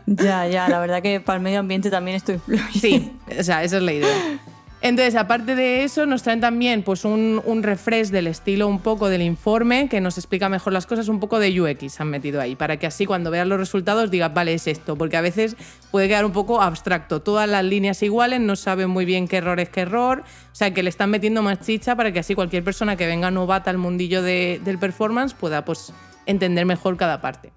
Ya, 0.06 0.48
ya, 0.48 0.68
la 0.70 0.80
verdad 0.80 1.02
que 1.02 1.20
para 1.20 1.38
el 1.38 1.44
medio 1.44 1.60
ambiente 1.60 1.90
también 1.90 2.18
estoy 2.18 2.40
Sí, 2.74 3.14
o 3.40 3.44
sea, 3.44 3.64
esa 3.64 3.78
es 3.78 3.84
la 3.84 3.94
idea. 3.94 4.40
Entonces, 4.84 5.16
aparte 5.16 5.54
de 5.54 5.84
eso, 5.84 6.08
nos 6.08 6.24
traen 6.24 6.42
también 6.42 6.82
pues, 6.82 7.06
un, 7.06 7.40
un, 7.46 7.62
refresh 7.62 8.08
del 8.08 8.26
estilo 8.26 8.68
un 8.68 8.80
poco 8.80 9.10
del 9.10 9.22
informe 9.22 9.88
que 9.88 10.02
nos 10.02 10.18
explica 10.18 10.50
mejor 10.50 10.74
las 10.74 10.88
cosas, 10.88 11.08
un 11.08 11.20
poco 11.20 11.38
de 11.38 11.62
UX 11.62 12.02
han 12.02 12.10
metido 12.10 12.42
ahí, 12.42 12.56
para 12.56 12.78
que 12.78 12.88
así 12.88 13.06
cuando 13.06 13.30
veas 13.30 13.46
los 13.46 13.60
resultados 13.60 14.10
digas, 14.10 14.34
vale, 14.34 14.56
es 14.56 14.66
esto, 14.66 14.96
porque 14.96 15.18
a 15.18 15.22
veces 15.22 15.56
puede 15.92 16.08
quedar 16.08 16.26
un 16.26 16.32
poco 16.32 16.64
abstracto. 16.64 17.22
Todas 17.22 17.48
las 17.48 17.64
líneas 17.64 18.02
iguales, 18.02 18.40
no 18.40 18.56
saben 18.56 18.90
muy 18.90 19.06
bien 19.06 19.28
qué 19.28 19.38
error 19.38 19.60
es 19.60 19.70
qué 19.70 19.82
error, 19.82 20.24
o 20.24 20.56
sea, 20.56 20.74
que 20.74 20.82
le 20.82 20.90
están 20.90 21.12
metiendo 21.12 21.44
más 21.44 21.60
chicha 21.60 21.96
para 21.96 22.12
que 22.12 22.18
así 22.18 22.34
cualquier 22.34 22.64
persona 22.64 22.96
que 22.96 23.06
venga 23.06 23.30
novata 23.30 23.70
al 23.70 23.78
mundillo 23.78 24.24
del 24.24 24.80
performance 24.80 25.36
pueda 25.36 25.64
pues, 25.64 25.94
entender 26.26 26.66
mejor 26.66 26.98
cada 26.98 27.22
parte. 27.22 27.52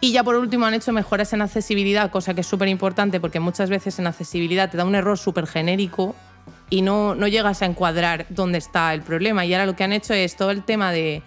Y 0.00 0.12
ya 0.12 0.22
por 0.22 0.36
último 0.36 0.66
han 0.66 0.74
hecho 0.74 0.92
mejoras 0.92 1.32
en 1.32 1.42
accesibilidad, 1.42 2.10
cosa 2.10 2.34
que 2.34 2.42
es 2.42 2.46
súper 2.46 2.68
importante 2.68 3.18
porque 3.18 3.40
muchas 3.40 3.70
veces 3.70 3.98
en 3.98 4.06
accesibilidad 4.06 4.70
te 4.70 4.76
da 4.76 4.84
un 4.84 4.94
error 4.94 5.16
súper 5.16 5.46
genérico 5.46 6.14
y 6.68 6.82
no, 6.82 7.14
no 7.14 7.28
llegas 7.28 7.62
a 7.62 7.66
encuadrar 7.66 8.26
dónde 8.28 8.58
está 8.58 8.92
el 8.92 9.02
problema. 9.02 9.46
Y 9.46 9.54
ahora 9.54 9.66
lo 9.66 9.74
que 9.74 9.84
han 9.84 9.92
hecho 9.92 10.12
es 10.12 10.36
todo 10.36 10.50
el 10.50 10.64
tema 10.64 10.92
de 10.92 11.22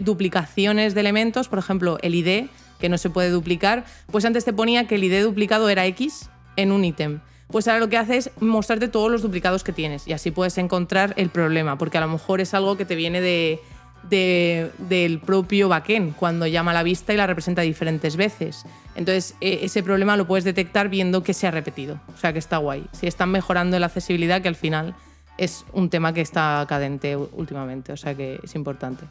duplicaciones 0.00 0.94
de 0.94 1.00
elementos, 1.00 1.48
por 1.48 1.60
ejemplo, 1.60 1.98
el 2.02 2.14
ID, 2.14 2.48
que 2.80 2.88
no 2.88 2.98
se 2.98 3.10
puede 3.10 3.30
duplicar, 3.30 3.84
pues 4.10 4.24
antes 4.24 4.44
te 4.44 4.52
ponía 4.52 4.86
que 4.86 4.96
el 4.96 5.04
ID 5.04 5.22
duplicado 5.22 5.68
era 5.68 5.86
X 5.86 6.30
en 6.56 6.72
un 6.72 6.84
ítem. 6.84 7.20
Pues 7.48 7.66
ahora 7.66 7.80
lo 7.80 7.88
que 7.88 7.96
hace 7.96 8.18
es 8.18 8.30
mostrarte 8.40 8.88
todos 8.88 9.10
los 9.10 9.22
duplicados 9.22 9.64
que 9.64 9.72
tienes 9.72 10.06
y 10.06 10.12
así 10.12 10.30
puedes 10.30 10.58
encontrar 10.58 11.14
el 11.16 11.30
problema, 11.30 11.78
porque 11.78 11.98
a 11.98 12.02
lo 12.02 12.08
mejor 12.08 12.40
es 12.40 12.52
algo 12.52 12.76
que 12.76 12.84
te 12.84 12.94
viene 12.94 13.20
de, 13.20 13.60
del 14.02 15.20
propio 15.20 15.68
backend 15.68 16.14
cuando 16.16 16.46
llama 16.46 16.70
a 16.70 16.74
la 16.74 16.82
vista 16.82 17.12
y 17.12 17.16
la 17.16 17.26
representa 17.26 17.62
diferentes 17.62 18.16
veces. 18.16 18.64
Entonces, 18.94 19.34
e, 19.40 19.60
ese 19.62 19.82
problema 19.82 20.16
lo 20.16 20.26
puedes 20.26 20.44
detectar 20.44 20.88
viendo 20.88 21.22
que 21.22 21.34
se 21.34 21.46
ha 21.46 21.50
repetido. 21.50 22.00
O 22.14 22.16
sea, 22.16 22.32
que 22.32 22.38
está 22.38 22.56
guay. 22.58 22.86
Si 22.92 23.06
están 23.06 23.30
mejorando 23.30 23.78
la 23.78 23.86
accesibilidad, 23.86 24.40
que 24.40 24.48
al 24.48 24.56
final 24.56 24.94
es 25.36 25.64
un 25.72 25.90
tema 25.90 26.12
que 26.12 26.20
está 26.20 26.64
cadente 26.68 27.16
últimamente. 27.16 27.92
O 27.92 27.96
sea, 27.96 28.14
que 28.14 28.40
es 28.42 28.54
importante. 28.54 29.04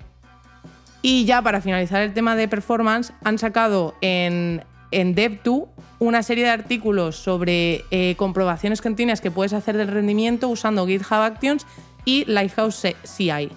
Y 1.02 1.26
ya 1.26 1.42
para 1.42 1.62
finalizar 1.62 2.02
el 2.02 2.14
tema 2.14 2.36
de 2.36 2.48
performance, 2.48 3.14
han 3.24 3.38
sacado 3.38 3.96
en, 4.02 4.64
en 4.92 5.16
Dev2 5.16 5.68
una 6.00 6.24
serie 6.24 6.44
de 6.44 6.50
artículos 6.52 7.16
sobre 7.16 7.84
eh, 7.92 8.16
comprobaciones 8.18 8.82
continuas 8.82 9.22
que 9.22 9.32
puedes 9.32 9.54
hacer 9.54 9.78
del 9.78 9.88
rendimiento 9.88 10.48
usando 10.50 10.86
GitHub 10.86 11.22
Actions 11.22 11.66
y 12.06 12.26
Lighthouse 12.26 12.88
CI. 13.04 13.50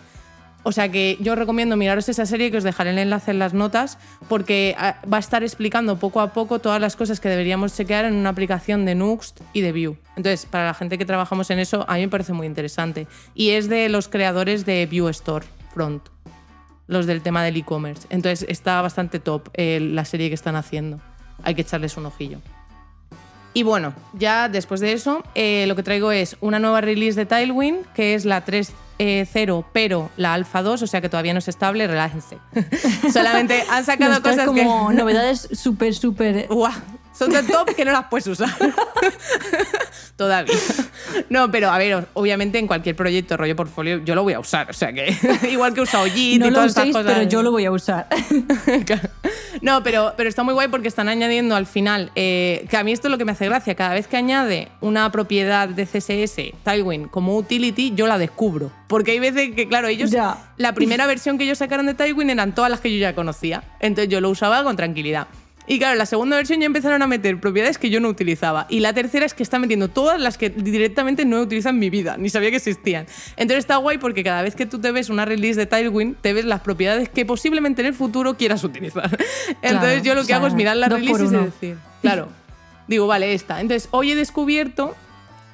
O 0.63 0.73
sea 0.73 0.91
que 0.91 1.17
yo 1.21 1.35
recomiendo 1.35 1.77
miraros 1.77 2.09
esa 2.09 2.27
serie 2.27 2.51
que 2.51 2.59
os 2.59 2.65
dejaré 2.65 2.91
el 2.91 2.99
enlace 2.99 3.31
en 3.31 3.39
las 3.39 3.55
notas 3.55 3.99
porque 4.29 4.75
ah, 4.79 4.97
va 5.11 5.17
a 5.17 5.21
estar 5.21 5.43
explicando 5.43 5.99
poco 5.99 6.21
a 6.21 6.33
poco 6.33 6.59
todas 6.59 6.81
las 6.81 6.97
cosas 6.97 7.19
que 7.19 7.29
deberíamos 7.29 7.75
chequear 7.75 8.05
en 8.05 8.15
una 8.15 8.29
aplicación 8.31 8.85
de 8.85 8.95
Nuxt 8.95 9.41
y 9.53 9.63
de 9.63 9.73
Vue. 9.73 9.97
Entonces, 10.17 10.47
para 10.47 10.67
la 10.67 10.75
gente 10.75 10.99
que 10.99 11.07
trabajamos 11.07 11.51
en 11.51 11.59
eso, 11.61 11.87
a 11.89 11.95
mí 11.95 12.01
me 12.01 12.09
parece 12.09 12.33
muy 12.33 12.47
interesante. 12.47 13.07
Y 13.35 13.51
es 13.51 13.69
de 13.69 13.89
los 13.89 14.09
creadores 14.09 14.67
de 14.67 14.87
Vue 14.87 15.11
Store 15.11 15.47
Front, 15.73 16.03
los 16.87 17.07
del 17.07 17.23
tema 17.23 17.43
del 17.43 17.57
e-commerce. 17.57 18.07
Entonces, 18.11 18.47
está 18.49 18.83
bastante 18.83 19.19
top 19.19 19.49
la 19.57 20.05
serie 20.05 20.29
que 20.29 20.35
están 20.35 20.57
haciendo. 20.57 21.01
Hay 21.43 21.55
que 21.55 21.63
echarles 21.63 21.97
un 21.97 22.05
ojillo. 22.05 22.39
Y 23.53 23.65
bueno, 23.65 23.95
ya 24.13 24.49
después 24.49 24.81
de 24.81 24.93
eso, 24.93 25.25
eh, 25.35 25.65
lo 25.67 25.75
que 25.75 25.83
traigo 25.83 26.13
es 26.13 26.37
una 26.41 26.59
nueva 26.59 26.81
release 26.81 27.19
de 27.19 27.27
Tailwind, 27.27 27.85
que 27.95 28.15
es 28.15 28.25
la 28.25 28.45
3.0, 28.45 28.73
eh, 29.03 29.65
pero 29.73 30.11
la 30.19 30.35
Alpha 30.35 30.63
2, 30.63 30.83
o 30.83 30.87
sea 30.87 31.01
que 31.01 31.09
todavía 31.09 31.33
no 31.33 31.39
es 31.39 31.49
estable, 31.49 31.87
relájense. 31.87 32.37
Solamente 33.13 33.65
han 33.71 33.83
sacado 33.83 34.21
cosas 34.21 34.47
como 34.47 34.93
novedades 34.93 35.49
súper, 35.53 35.95
súper... 35.95 36.47
Son 37.21 37.31
tan 37.31 37.47
top 37.47 37.75
que 37.77 37.85
no 37.85 37.93
las 37.93 38.07
puedes 38.07 38.27
usar. 38.29 38.49
Todavía. 40.17 40.55
No, 41.29 41.51
pero 41.51 41.69
a 41.71 41.77
ver, 41.77 42.09
obviamente 42.15 42.59
en 42.59 42.67
cualquier 42.67 42.97
proyecto, 42.97 43.37
rollo 43.37 43.55
portfolio, 43.55 44.03
yo 44.03 44.15
lo 44.15 44.23
voy 44.23 44.33
a 44.33 44.41
usar. 44.41 44.71
O 44.71 44.73
sea 44.73 44.91
que, 44.91 45.15
igual 45.51 45.75
que 45.75 45.81
he 45.81 45.83
usado 45.83 46.07
JIT 46.07 46.47
y 46.47 46.51
todas 46.51 46.69
estas 46.69 46.87
cosas. 46.87 47.13
Pero 47.13 47.29
yo 47.29 47.43
lo 47.43 47.51
voy 47.51 47.67
a 47.67 47.73
usar. 47.73 48.09
No, 49.63 49.83
pero, 49.83 50.15
pero 50.17 50.29
está 50.31 50.43
muy 50.43 50.55
guay 50.55 50.69
porque 50.69 50.89
están 50.89 51.11
añadiendo 51.11 51.55
al 51.55 51.67
final, 51.67 52.13
eh, 52.15 52.65
que 52.71 52.79
a 52.79 52.85
mí 52.85 52.93
esto 52.93 53.09
es 53.09 53.13
lo 53.13 53.19
que 53.19 53.27
me 53.27 53.33
hace 53.33 53.45
gracia, 53.45 53.75
cada 53.75 53.93
vez 53.93 54.07
que 54.07 54.17
añade 54.17 54.69
una 54.81 55.13
propiedad 55.13 55.69
de 55.69 55.85
CSS, 55.85 56.55
Tailwind, 56.63 57.11
como 57.11 57.37
utility, 57.37 57.93
yo 57.95 58.07
la 58.07 58.17
descubro. 58.17 58.73
Porque 58.87 59.11
hay 59.11 59.19
veces 59.19 59.55
que, 59.55 59.69
claro, 59.69 59.89
ellos, 59.89 60.13
la 60.57 60.73
primera 60.73 61.07
versión 61.07 61.37
que 61.37 61.45
ellos 61.45 61.59
sacaron 61.59 61.85
de 61.85 61.93
Tailwind 61.93 62.31
eran 62.31 62.55
todas 62.55 62.71
las 62.71 62.81
que 62.81 62.91
yo 62.91 62.99
ya 62.99 63.15
conocía. 63.15 63.63
Entonces 63.81 64.09
yo 64.09 64.23
lo 64.23 64.31
usaba 64.31 64.65
con 64.65 64.77
tranquilidad. 64.77 65.27
Y 65.71 65.79
claro, 65.79 65.95
la 65.95 66.05
segunda 66.05 66.35
versión 66.35 66.59
ya 66.59 66.67
empezaron 66.67 67.01
a 67.01 67.07
meter 67.07 67.39
propiedades 67.39 67.79
que 67.79 67.91
yo 67.91 68.01
no 68.01 68.09
utilizaba. 68.09 68.67
Y 68.69 68.81
la 68.81 68.93
tercera 68.93 69.25
es 69.25 69.35
que 69.35 69.45
está 69.45 69.61
metiendo 69.61 69.87
todas 69.87 70.21
las 70.21 70.37
que 70.37 70.51
directamente 70.51 71.25
no 71.25 71.37
he 71.37 71.41
utilizado 71.43 71.75
en 71.75 71.79
mi 71.79 71.91
vida, 71.91 72.17
ni 72.17 72.29
sabía 72.29 72.51
que 72.51 72.57
existían. 72.57 73.07
Entonces 73.37 73.59
está 73.59 73.77
guay 73.77 73.99
porque 73.99 74.25
cada 74.25 74.43
vez 74.43 74.57
que 74.57 74.67
tú 74.67 74.81
te 74.81 74.91
ves 74.91 75.11
una 75.11 75.27
release 75.27 75.55
de 75.61 75.67
Tailwind, 75.67 76.17
te 76.21 76.33
ves 76.33 76.45
las 76.45 76.63
propiedades 76.63 77.09
que 77.09 77.25
posiblemente 77.25 77.83
en 77.83 77.87
el 77.87 77.95
futuro 77.95 78.37
quieras 78.37 78.65
utilizar. 78.65 79.17
Entonces 79.63 80.03
yo 80.03 80.17
lo 80.17 80.27
que 80.27 80.35
hago 80.35 80.49
es 80.49 80.55
mirar 80.55 80.77
la 80.77 80.89
release 80.89 81.25
y 81.25 81.29
decir, 81.29 81.77
claro, 82.03 82.27
digo, 82.89 83.07
vale, 83.07 83.33
esta. 83.33 83.61
Entonces 83.61 83.89
hoy 83.93 84.11
he 84.11 84.17
descubierto 84.17 84.97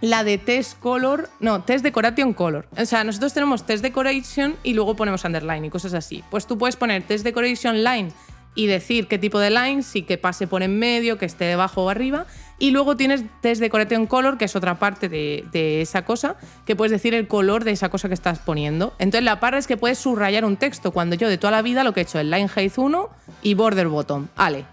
la 0.01 0.25
de 0.25 0.39
test 0.39 0.79
color, 0.81 1.29
no, 1.41 1.63
test 1.63 1.85
decoration 1.85 2.33
color. 2.33 2.67
O 2.75 2.87
sea, 2.87 3.05
nosotros 3.05 3.35
tenemos 3.35 3.67
test 3.67 3.83
decoration 3.83 4.57
y 4.63 4.73
luego 4.73 4.97
ponemos 4.97 5.25
underline 5.25 5.67
y 5.67 5.69
cosas 5.69 5.93
así. 5.93 6.25
Pues 6.31 6.47
tú 6.47 6.57
puedes 6.57 6.77
poner 6.77 7.03
test 7.03 7.23
decoration 7.23 7.85
line 7.85 8.13
y 8.57 8.67
decir 8.67 9.07
qué 9.07 9.19
tipo 9.19 9.39
de 9.39 9.51
line, 9.51 9.85
si 9.85 10.03
que 10.03 10.19
pase 10.19 10.49
por 10.49 10.65
en 10.65 10.79
medio, 10.79 11.19
que 11.19 11.27
esté 11.27 11.45
debajo 11.45 11.85
o 11.85 11.91
arriba. 11.91 12.27
Y 12.59 12.71
luego 12.71 12.97
tienes 12.97 13.23
test 13.43 13.61
decoration 13.61 14.07
color, 14.07 14.39
que 14.39 14.47
es 14.47 14.57
otra 14.57 14.79
parte 14.79 15.09
de, 15.09 15.81
esa 15.83 16.05
cosa, 16.05 16.37
que 16.65 16.75
puedes 16.75 16.91
decir 16.91 17.15
el 17.15 17.29
color 17.29 17.65
de 17.65 17.73
esa 17.73 17.91
cosa 17.91 18.09
que 18.09 18.15
estás 18.15 18.39
poniendo. 18.39 18.95
Entonces 18.99 19.25
la 19.25 19.39
parra 19.39 19.59
es 19.59 19.67
que 19.67 19.77
puedes 19.77 19.99
subrayar 19.99 20.45
un 20.45 20.57
texto, 20.57 20.91
cuando 20.91 21.15
yo 21.15 21.29
de 21.29 21.39
toda 21.39 21.51
la 21.51 21.63
vida 21.63 21.85
lo 21.85 21.93
que 21.93 22.01
he 22.01 22.03
hecho 22.03 22.19
es 22.19 22.25
line 22.25 22.49
height 22.49 22.73
1 22.77 23.11
y 23.43 23.55
border 23.55 23.89
bottom. 23.89 24.29
Ale. 24.37 24.65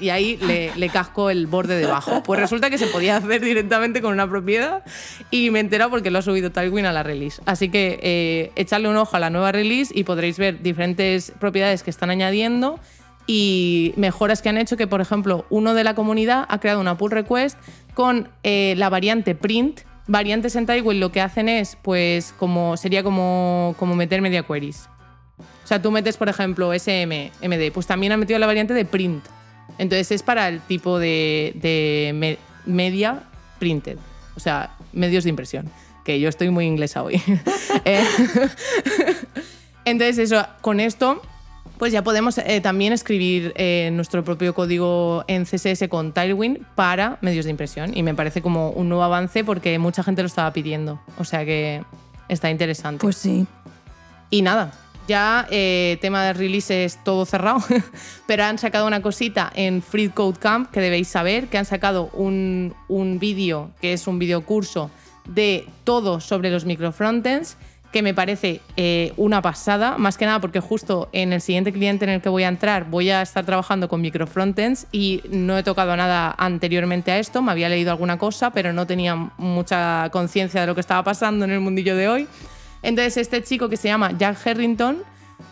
Y 0.00 0.08
ahí 0.08 0.38
le, 0.76 0.88
casco 0.88 1.28
el 1.28 1.46
borde 1.46 1.76
debajo. 1.76 2.22
Pues 2.22 2.40
resulta 2.40 2.70
que 2.70 2.78
se 2.78 2.86
podía 2.86 3.18
hacer 3.18 3.42
directamente 3.42 4.00
con 4.00 4.12
una 4.12 4.28
propiedad 4.28 4.82
y 5.30 5.50
me 5.50 5.58
he 5.58 5.60
enterado 5.60 5.90
porque 5.90 6.10
lo 6.10 6.18
ha 6.18 6.22
subido 6.22 6.50
Tailwind 6.50 6.86
a 6.86 6.92
la 6.92 7.02
release. 7.02 7.42
Así 7.44 7.68
que 7.68 7.98
eh, 8.02 8.52
echarle 8.56 8.88
un 8.88 8.96
ojo 8.96 9.16
a 9.16 9.20
la 9.20 9.28
nueva 9.28 9.52
release 9.52 9.92
y 9.94 10.04
podréis 10.04 10.38
ver 10.38 10.62
diferentes 10.62 11.32
propiedades 11.38 11.82
que 11.82 11.90
están 11.90 12.08
añadiendo 12.08 12.80
y 13.28 13.92
mejoras 13.96 14.42
que 14.42 14.48
han 14.48 14.56
hecho 14.58 14.76
que, 14.76 14.86
por 14.88 15.00
ejemplo, 15.00 15.44
uno 15.50 15.74
de 15.74 15.84
la 15.84 15.94
comunidad 15.94 16.46
ha 16.48 16.58
creado 16.58 16.80
una 16.80 16.96
pull 16.96 17.10
request 17.12 17.56
con 17.94 18.30
eh, 18.42 18.74
la 18.76 18.88
variante 18.88 19.34
print. 19.36 19.82
Variantes 20.06 20.56
en 20.56 20.64
Tailwind 20.64 20.98
lo 20.98 21.12
que 21.12 21.20
hacen 21.20 21.48
es, 21.50 21.76
pues, 21.82 22.34
como 22.38 22.78
sería 22.78 23.02
como, 23.02 23.74
como 23.78 23.94
meter 23.94 24.22
media 24.22 24.42
queries. 24.44 24.88
O 25.38 25.66
sea, 25.68 25.82
tú 25.82 25.90
metes, 25.90 26.16
por 26.16 26.30
ejemplo, 26.30 26.72
SM, 26.72 27.30
MD, 27.42 27.70
pues 27.70 27.86
también 27.86 28.12
han 28.12 28.20
metido 28.20 28.38
la 28.38 28.46
variante 28.46 28.72
de 28.72 28.86
print. 28.86 29.22
Entonces 29.76 30.10
es 30.10 30.22
para 30.22 30.48
el 30.48 30.60
tipo 30.62 30.98
de, 30.98 31.52
de 31.56 32.12
me- 32.14 32.38
media 32.64 33.24
printed, 33.58 33.98
o 34.34 34.40
sea, 34.40 34.74
medios 34.94 35.24
de 35.24 35.30
impresión, 35.30 35.70
que 36.04 36.18
yo 36.18 36.30
estoy 36.30 36.48
muy 36.48 36.64
inglesa 36.64 37.02
hoy. 37.02 37.20
Eh, 37.84 38.02
Entonces 39.84 40.18
eso, 40.18 40.46
con 40.60 40.80
esto 40.80 41.22
pues 41.78 41.92
ya 41.92 42.02
podemos 42.02 42.38
eh, 42.38 42.60
también 42.60 42.92
escribir 42.92 43.52
eh, 43.56 43.90
nuestro 43.92 44.24
propio 44.24 44.54
código 44.54 45.24
en 45.28 45.44
CSS 45.44 45.88
con 45.88 46.12
Tailwind 46.12 46.58
para 46.74 47.18
medios 47.20 47.44
de 47.44 47.52
impresión 47.52 47.96
y 47.96 48.02
me 48.02 48.14
parece 48.14 48.42
como 48.42 48.70
un 48.70 48.88
nuevo 48.88 49.04
avance 49.04 49.44
porque 49.44 49.78
mucha 49.78 50.02
gente 50.02 50.22
lo 50.22 50.26
estaba 50.26 50.52
pidiendo, 50.52 51.00
o 51.18 51.24
sea 51.24 51.44
que 51.44 51.82
está 52.28 52.50
interesante. 52.50 53.00
Pues 53.00 53.16
sí. 53.16 53.46
Y 54.30 54.42
nada, 54.42 54.72
ya 55.06 55.46
eh, 55.50 55.98
tema 56.00 56.24
de 56.24 56.32
releases 56.34 56.98
todo 57.02 57.24
cerrado, 57.24 57.60
pero 58.26 58.44
han 58.44 58.58
sacado 58.58 58.86
una 58.86 59.00
cosita 59.00 59.50
en 59.54 59.80
Free 59.80 60.10
Code 60.10 60.38
Camp 60.38 60.70
que 60.70 60.80
debéis 60.80 61.08
saber, 61.08 61.46
que 61.46 61.58
han 61.58 61.64
sacado 61.64 62.10
un, 62.12 62.74
un 62.88 63.18
vídeo, 63.18 63.70
que 63.80 63.92
es 63.92 64.06
un 64.06 64.18
video 64.18 64.42
curso 64.44 64.90
de 65.26 65.66
todo 65.84 66.20
sobre 66.20 66.50
los 66.50 66.64
microfrontends, 66.64 67.56
que 67.92 68.02
me 68.02 68.12
parece 68.12 68.60
eh, 68.76 69.12
una 69.16 69.40
pasada, 69.40 69.96
más 69.96 70.18
que 70.18 70.26
nada 70.26 70.40
porque 70.40 70.60
justo 70.60 71.08
en 71.12 71.32
el 71.32 71.40
siguiente 71.40 71.72
cliente 71.72 72.04
en 72.04 72.10
el 72.10 72.20
que 72.20 72.28
voy 72.28 72.42
a 72.42 72.48
entrar 72.48 72.90
voy 72.90 73.10
a 73.10 73.22
estar 73.22 73.44
trabajando 73.44 73.88
con 73.88 74.00
microfrontends 74.00 74.86
y 74.92 75.22
no 75.30 75.56
he 75.56 75.62
tocado 75.62 75.96
nada 75.96 76.34
anteriormente 76.36 77.12
a 77.12 77.18
esto, 77.18 77.40
me 77.40 77.52
había 77.52 77.68
leído 77.68 77.90
alguna 77.90 78.18
cosa, 78.18 78.50
pero 78.50 78.72
no 78.72 78.86
tenía 78.86 79.14
mucha 79.38 80.10
conciencia 80.12 80.60
de 80.60 80.66
lo 80.66 80.74
que 80.74 80.82
estaba 80.82 81.02
pasando 81.02 81.44
en 81.44 81.52
el 81.52 81.60
mundillo 81.60 81.96
de 81.96 82.08
hoy. 82.08 82.28
Entonces 82.82 83.16
este 83.16 83.42
chico 83.42 83.68
que 83.68 83.76
se 83.76 83.88
llama 83.88 84.12
Jack 84.18 84.46
Harrington 84.46 84.98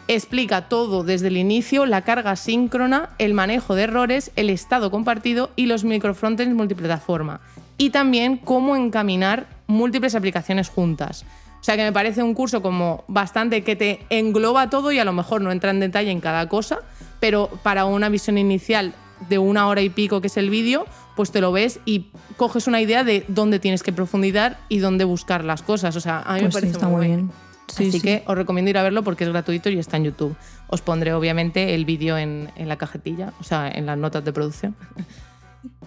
explica 0.09 0.69
todo 0.69 1.03
desde 1.05 1.29
el 1.29 1.37
inicio, 1.37 1.87
la 1.87 2.03
carga 2.03 2.37
síncrona, 2.37 3.11
el 3.19 3.35
manejo 3.35 3.75
de 3.75 3.85
errores, 3.85 4.31
el 4.37 4.51
estado 4.51 4.91
compartido 4.91 5.51
y 5.57 5.67
los 5.67 5.85
microfrontends 5.85 6.55
multiplataforma. 6.55 7.41
Y 7.79 7.91
también 7.91 8.37
cómo 8.37 8.77
encaminar 8.77 9.47
múltiples 9.67 10.15
aplicaciones 10.15 10.69
juntas. 10.69 11.25
O 11.67 11.69
sea 11.69 11.77
que 11.77 11.83
me 11.83 11.93
parece 11.93 12.23
un 12.23 12.33
curso 12.33 12.63
como 12.63 13.03
bastante 13.09 13.65
que 13.65 13.75
te 13.75 14.07
engloba 14.09 14.71
todo 14.71 14.93
y 14.93 15.01
a 15.01 15.05
lo 15.05 15.13
mejor 15.13 15.41
no 15.41 15.51
entra 15.51 15.73
en 15.73 15.81
detalle 15.81 16.13
en 16.13 16.21
cada 16.21 16.49
cosa, 16.49 16.79
pero 17.19 17.51
para 17.65 17.87
una 17.87 18.09
visión 18.09 18.39
inicial 18.39 18.95
de 19.29 19.41
una 19.41 19.67
hora 19.67 19.83
y 19.83 19.91
pico 19.91 20.21
que 20.21 20.29
es 20.29 20.37
el 20.37 20.49
vídeo, 20.49 20.87
pues 21.17 21.33
te 21.33 21.41
lo 21.41 21.51
ves 21.51 21.81
y 21.85 22.07
coges 22.37 22.69
una 22.69 22.81
idea 22.81 23.03
de 23.03 23.25
dónde 23.27 23.59
tienes 23.59 23.83
que 23.83 23.93
profundizar 23.93 24.59
y 24.69 24.79
dónde 24.79 25.03
buscar 25.03 25.43
las 25.43 25.63
cosas. 25.63 25.97
O 25.97 26.01
sea, 26.01 26.21
a 26.21 26.35
mí 26.35 26.43
me 26.43 26.51
Pues 26.51 26.55
sí, 26.55 26.61
parece 26.61 26.73
está 26.75 26.87
muy 26.87 27.05
bien. 27.09 27.33
Sí, 27.67 27.89
Así 27.89 27.99
sí. 27.99 28.01
que 28.01 28.23
os 28.29 28.37
recomiendo 28.37 28.71
ir 28.71 28.79
a 28.79 28.85
verlo 28.85 29.03
porque 29.03 29.25
es 29.25 29.31
gratuito 29.31 29.69
y 29.69 29.81
está 29.81 29.97
en 29.97 30.05
YouTube. 30.05 30.37
Os 30.69 30.83
pondré 30.83 31.15
obviamente 31.15 31.75
el 31.75 31.85
vídeo 31.85 32.17
en, 32.17 32.49
en 32.55 32.69
la 32.69 32.77
cajetilla, 32.77 33.33
o 33.41 33.43
sea, 33.43 33.69
en 33.69 33.87
las 33.87 33.99
notas 33.99 34.25
de 34.25 34.33
producción. 34.33 34.77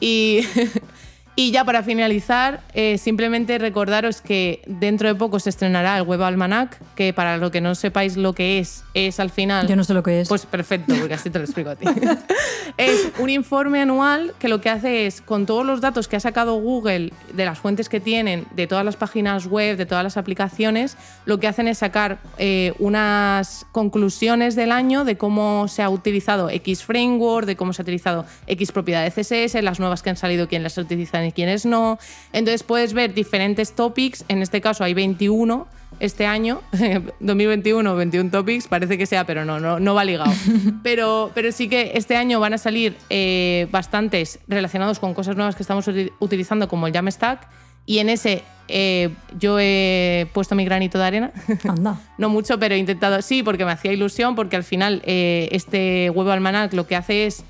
Y, 0.01 0.41
y 1.39 1.51
ya 1.51 1.63
para 1.63 1.83
finalizar, 1.83 2.59
eh, 2.73 2.97
simplemente 2.97 3.57
recordaros 3.59 4.19
que 4.19 4.61
dentro 4.67 5.07
de 5.07 5.15
poco 5.15 5.39
se 5.39 5.49
estrenará 5.49 5.97
el 5.97 6.03
Web 6.03 6.21
Almanac, 6.21 6.77
que 6.95 7.13
para 7.13 7.37
lo 7.37 7.49
que 7.49 7.61
no 7.61 7.75
sepáis 7.75 8.17
lo 8.17 8.33
que 8.33 8.59
es, 8.59 8.83
es 8.93 9.21
al 9.21 9.29
final... 9.29 9.65
Yo 9.65 9.77
no 9.77 9.85
sé 9.85 9.93
lo 9.93 10.03
que 10.03 10.19
es. 10.19 10.27
Pues 10.27 10.45
perfecto, 10.45 10.93
porque 10.99 11.13
así 11.13 11.29
te 11.29 11.39
lo 11.39 11.45
explico 11.45 11.69
a 11.69 11.77
ti. 11.77 11.85
es 12.77 13.07
un 13.19 13.29
informe 13.29 13.81
anual 13.81 14.33
que 14.37 14.49
lo 14.49 14.59
que 14.59 14.69
hace 14.69 15.05
es, 15.05 15.21
con 15.21 15.45
todos 15.45 15.65
los 15.65 15.79
datos 15.79 16.09
que 16.09 16.17
ha 16.17 16.19
sacado 16.19 16.55
Google, 16.55 17.13
de 17.31 17.45
las 17.45 17.57
fuentes 17.57 17.87
que 17.87 18.01
tienen, 18.01 18.45
de 18.53 18.67
todas 18.67 18.83
las 18.83 18.97
páginas 18.97 19.45
web, 19.47 19.77
de 19.77 19.85
todas 19.85 20.03
las 20.03 20.17
aplicaciones, 20.17 20.97
lo 21.23 21.39
que 21.39 21.47
hacen 21.47 21.69
es 21.69 21.77
sacar 21.77 22.19
eh, 22.37 22.73
unas 22.79 23.65
conclusiones 23.71 24.57
del 24.57 24.73
año 24.73 25.05
de 25.05 25.17
cómo 25.17 25.69
se 25.69 25.83
ha 25.83 25.89
utilizado 25.89 26.49
X 26.49 26.83
framework, 26.83 27.47
de 27.47 27.55
cómo 27.55 27.71
se 27.71 27.81
ha 27.81 27.83
utilizado 27.83 28.25
X 28.45 28.73
propiedad 28.73 29.05
de 29.05 29.11
CSS, 29.11 29.63
las 29.63 29.79
nuevas 29.79 30.03
que 30.03 30.09
han 30.09 30.17
salido, 30.17 30.49
quién 30.49 30.63
las 30.63 30.77
utilizan 30.77 31.28
y 31.29 31.31
quiénes 31.31 31.65
no. 31.65 31.97
Entonces 32.33 32.63
puedes 32.63 32.93
ver 32.93 33.13
diferentes 33.13 33.73
topics, 33.73 34.25
en 34.27 34.41
este 34.41 34.59
caso 34.61 34.83
hay 34.83 34.93
21 34.93 35.67
este 35.99 36.25
año, 36.25 36.61
2021, 37.19 37.95
21 37.95 38.29
topics, 38.31 38.67
parece 38.67 38.97
que 38.97 39.05
sea, 39.05 39.25
pero 39.25 39.43
no, 39.45 39.59
no, 39.59 39.79
no 39.79 39.93
va 39.95 40.03
ligado. 40.05 40.31
Pero, 40.83 41.31
pero 41.33 41.51
sí 41.51 41.67
que 41.67 41.91
este 41.95 42.15
año 42.15 42.39
van 42.39 42.53
a 42.53 42.57
salir 42.57 42.95
eh, 43.09 43.67
bastantes 43.71 44.39
relacionados 44.47 44.99
con 44.99 45.13
cosas 45.13 45.35
nuevas 45.35 45.55
que 45.55 45.63
estamos 45.63 45.87
uti- 45.87 46.11
utilizando, 46.19 46.67
como 46.69 46.87
el 46.87 46.93
Jamstack, 46.93 47.47
y 47.85 47.99
en 47.99 48.07
ese 48.09 48.43
eh, 48.69 49.09
yo 49.37 49.57
he 49.59 50.27
puesto 50.33 50.55
mi 50.55 50.63
granito 50.63 50.97
de 50.99 51.03
arena. 51.05 51.31
Anda. 51.67 51.99
No 52.17 52.29
mucho, 52.29 52.59
pero 52.59 52.75
he 52.75 52.77
intentado, 52.77 53.21
sí, 53.21 53.43
porque 53.43 53.65
me 53.65 53.71
hacía 53.71 53.91
ilusión, 53.91 54.35
porque 54.35 54.55
al 54.55 54.63
final 54.63 55.01
eh, 55.05 55.49
este 55.51 56.09
web 56.11 56.29
almanac 56.29 56.71
lo 56.73 56.87
que 56.87 56.95
hace 56.95 57.25
es, 57.25 57.43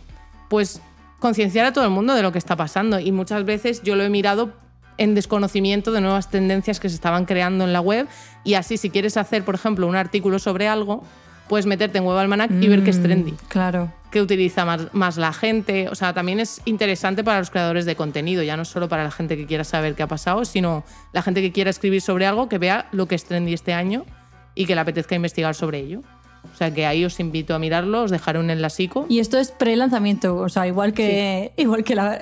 pues, 0.49 0.81
concienciar 1.19 1.65
a 1.65 1.73
todo 1.73 1.83
el 1.85 1.91
mundo 1.91 2.13
de 2.15 2.21
lo 2.21 2.31
que 2.31 2.37
está 2.37 2.55
pasando. 2.55 2.99
Y 2.99 3.11
muchas 3.11 3.43
veces 3.45 3.81
yo 3.83 3.95
lo 3.95 4.03
he 4.03 4.09
mirado 4.09 4.53
en 4.97 5.15
desconocimiento 5.15 5.91
de 5.91 6.01
nuevas 6.01 6.29
tendencias 6.29 6.79
que 6.79 6.89
se 6.89 6.95
estaban 6.95 7.25
creando 7.25 7.63
en 7.63 7.73
la 7.73 7.81
web. 7.81 8.07
Y 8.43 8.55
así, 8.55 8.77
si 8.77 8.89
quieres 8.89 9.15
hacer, 9.17 9.43
por 9.45 9.55
ejemplo, 9.55 9.87
un 9.87 9.95
artículo 9.95 10.39
sobre 10.39 10.67
algo, 10.67 11.03
puedes 11.47 11.65
meterte 11.65 11.97
en 11.97 12.03
Web 12.05 12.17
Almanac 12.17 12.51
y 12.61 12.67
ver 12.67 12.83
qué 12.83 12.89
es 12.91 12.99
Mm, 12.99 13.03
trendy, 13.03 13.33
Claro. 13.47 13.91
qué 14.11 14.21
utiliza 14.21 14.65
más, 14.65 14.93
más 14.93 15.17
la 15.17 15.33
gente. 15.33 15.87
O 15.89 15.95
sea, 15.95 16.13
también 16.13 16.39
es 16.39 16.61
interesante 16.65 17.23
para 17.23 17.39
los 17.39 17.49
creadores 17.49 17.85
de 17.85 17.95
contenido, 17.95 18.43
ya 18.43 18.55
no 18.57 18.65
solo 18.65 18.87
para 18.89 19.03
la 19.03 19.11
gente 19.11 19.35
que 19.37 19.45
quiera 19.45 19.63
saber 19.63 19.95
qué 19.95 20.03
ha 20.03 20.07
pasado, 20.07 20.43
sino 20.45 20.83
la 21.13 21.21
gente 21.21 21.41
que 21.41 21.51
quiera 21.51 21.69
escribir 21.69 22.01
sobre 22.01 22.25
algo, 22.27 22.49
que 22.49 22.57
vea 22.59 22.87
lo 22.91 23.07
que 23.07 23.15
es 23.15 23.23
trendy 23.25 23.53
este 23.53 23.73
año 23.73 24.05
y 24.53 24.65
que 24.65 24.75
le 24.75 24.81
apetezca 24.81 25.15
investigar 25.15 25.55
sobre 25.55 25.79
ello. 25.79 26.01
O 26.53 26.55
sea, 26.59 26.73
que 26.73 26.85
ahí 26.85 27.05
os 27.05 27.19
invito 27.21 27.55
a 27.55 27.59
mirarlo, 27.59 28.03
os 28.03 28.11
dejaré 28.11 28.37
un 28.39 28.49
enlacico. 28.49 29.05
Y 29.07 29.19
esto 29.19 29.37
es 29.39 29.51
pre-lanzamiento, 29.51 30.35
o 30.37 30.49
sea, 30.49 30.67
igual 30.67 30.93
que, 30.93 31.53
igual 31.57 31.83
que 31.85 31.95
la, 31.95 32.19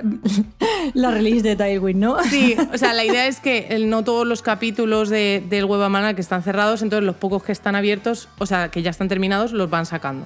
la 0.93 1.09
release 1.11 1.41
de 1.41 1.55
Tailwind, 1.55 1.99
¿no? 1.99 2.21
Sí, 2.23 2.55
o 2.73 2.77
sea, 2.77 2.93
la 2.93 3.03
idea 3.03 3.25
es 3.27 3.39
que 3.39 3.67
el- 3.69 3.89
no 3.89 4.03
todos 4.03 4.27
los 4.27 4.41
capítulos 4.43 5.09
de- 5.09 5.43
del 5.49 5.65
Web 5.65 5.81
Almanac 5.81 6.19
están 6.19 6.43
cerrados, 6.43 6.81
entonces 6.83 7.05
los 7.05 7.15
pocos 7.15 7.41
que 7.43 7.51
están 7.51 7.75
abiertos, 7.75 8.29
o 8.37 8.45
sea, 8.45 8.69
que 8.69 8.81
ya 8.83 8.91
están 8.91 9.07
terminados, 9.07 9.53
los 9.53 9.69
van 9.69 9.85
sacando. 9.87 10.25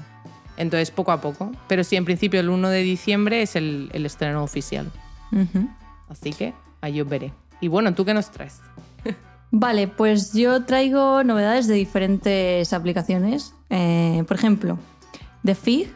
Entonces, 0.58 0.92
poco 0.92 1.12
a 1.14 1.22
poco. 1.22 1.52
Pero 1.68 1.84
sí, 1.86 1.96
en 1.96 2.04
principio, 2.06 2.40
el 2.42 2.50
1 2.50 2.70
de 2.70 2.82
diciembre 2.84 3.42
es 3.42 3.56
el, 3.56 3.90
el 3.94 4.06
estreno 4.06 4.44
oficial. 4.44 4.92
Así 6.10 6.34
que 6.34 6.54
ahí 6.82 7.00
os 7.02 7.08
veré. 7.08 7.34
Y 7.62 7.68
bueno, 7.68 7.94
¿tú 7.94 8.04
qué 8.06 8.14
nos 8.14 8.30
traes? 8.32 8.60
Vale, 9.52 9.90
pues 9.90 10.32
yo 10.32 10.64
traigo 10.64 11.26
novedades 11.26 11.68
de 11.68 11.76
diferentes 11.76 12.72
aplicaciones. 12.72 13.54
Eh, 13.70 14.24
por 14.26 14.38
ejemplo, 14.38 14.80
de 15.44 15.56
Fig 15.56 15.94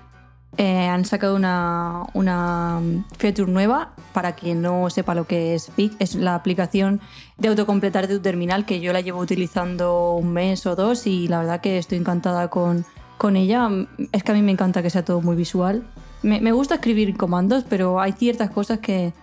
eh, 0.58 0.88
han 0.88 1.06
sacado 1.06 1.38
una, 1.38 2.04
una 2.14 2.82
feature 3.18 3.50
nueva. 3.50 3.94
Para 4.14 4.34
quien 4.34 4.62
no 4.62 4.90
sepa 4.90 5.16
lo 5.16 5.26
que 5.26 5.56
es 5.56 5.72
Fig, 5.74 5.96
es 6.00 6.16
la 6.16 6.36
aplicación 6.36 7.00
de 7.38 7.48
autocompletar 7.48 8.08
de 8.08 8.16
tu 8.16 8.22
terminal 8.22 8.66
que 8.66 8.82
yo 8.82 8.92
la 8.92 9.00
llevo 9.00 9.20
utilizando 9.20 10.16
un 10.16 10.34
mes 10.34 10.66
o 10.66 10.76
dos 10.76 11.08
y 11.08 11.30
la 11.30 11.40
verdad 11.40 11.62
que 11.62 11.78
estoy 11.78 11.98
encantada 11.98 12.50
con, 12.50 12.86
con 13.18 13.38
ella. 13.38 13.70
Es 14.12 14.24
que 14.24 14.34
a 14.34 14.36
mí 14.36 14.42
me 14.42 14.52
encanta 14.52 14.84
que 14.84 14.90
sea 14.90 15.06
todo 15.06 15.22
muy 15.22 15.38
visual. 15.38 15.84
Me, 16.24 16.42
me 16.42 16.52
gusta 16.52 16.76
escribir 16.76 17.16
comandos, 17.16 17.64
pero 17.70 18.02
hay 18.02 18.12
ciertas 18.12 18.50
cosas 18.50 18.80
que, 18.80 19.14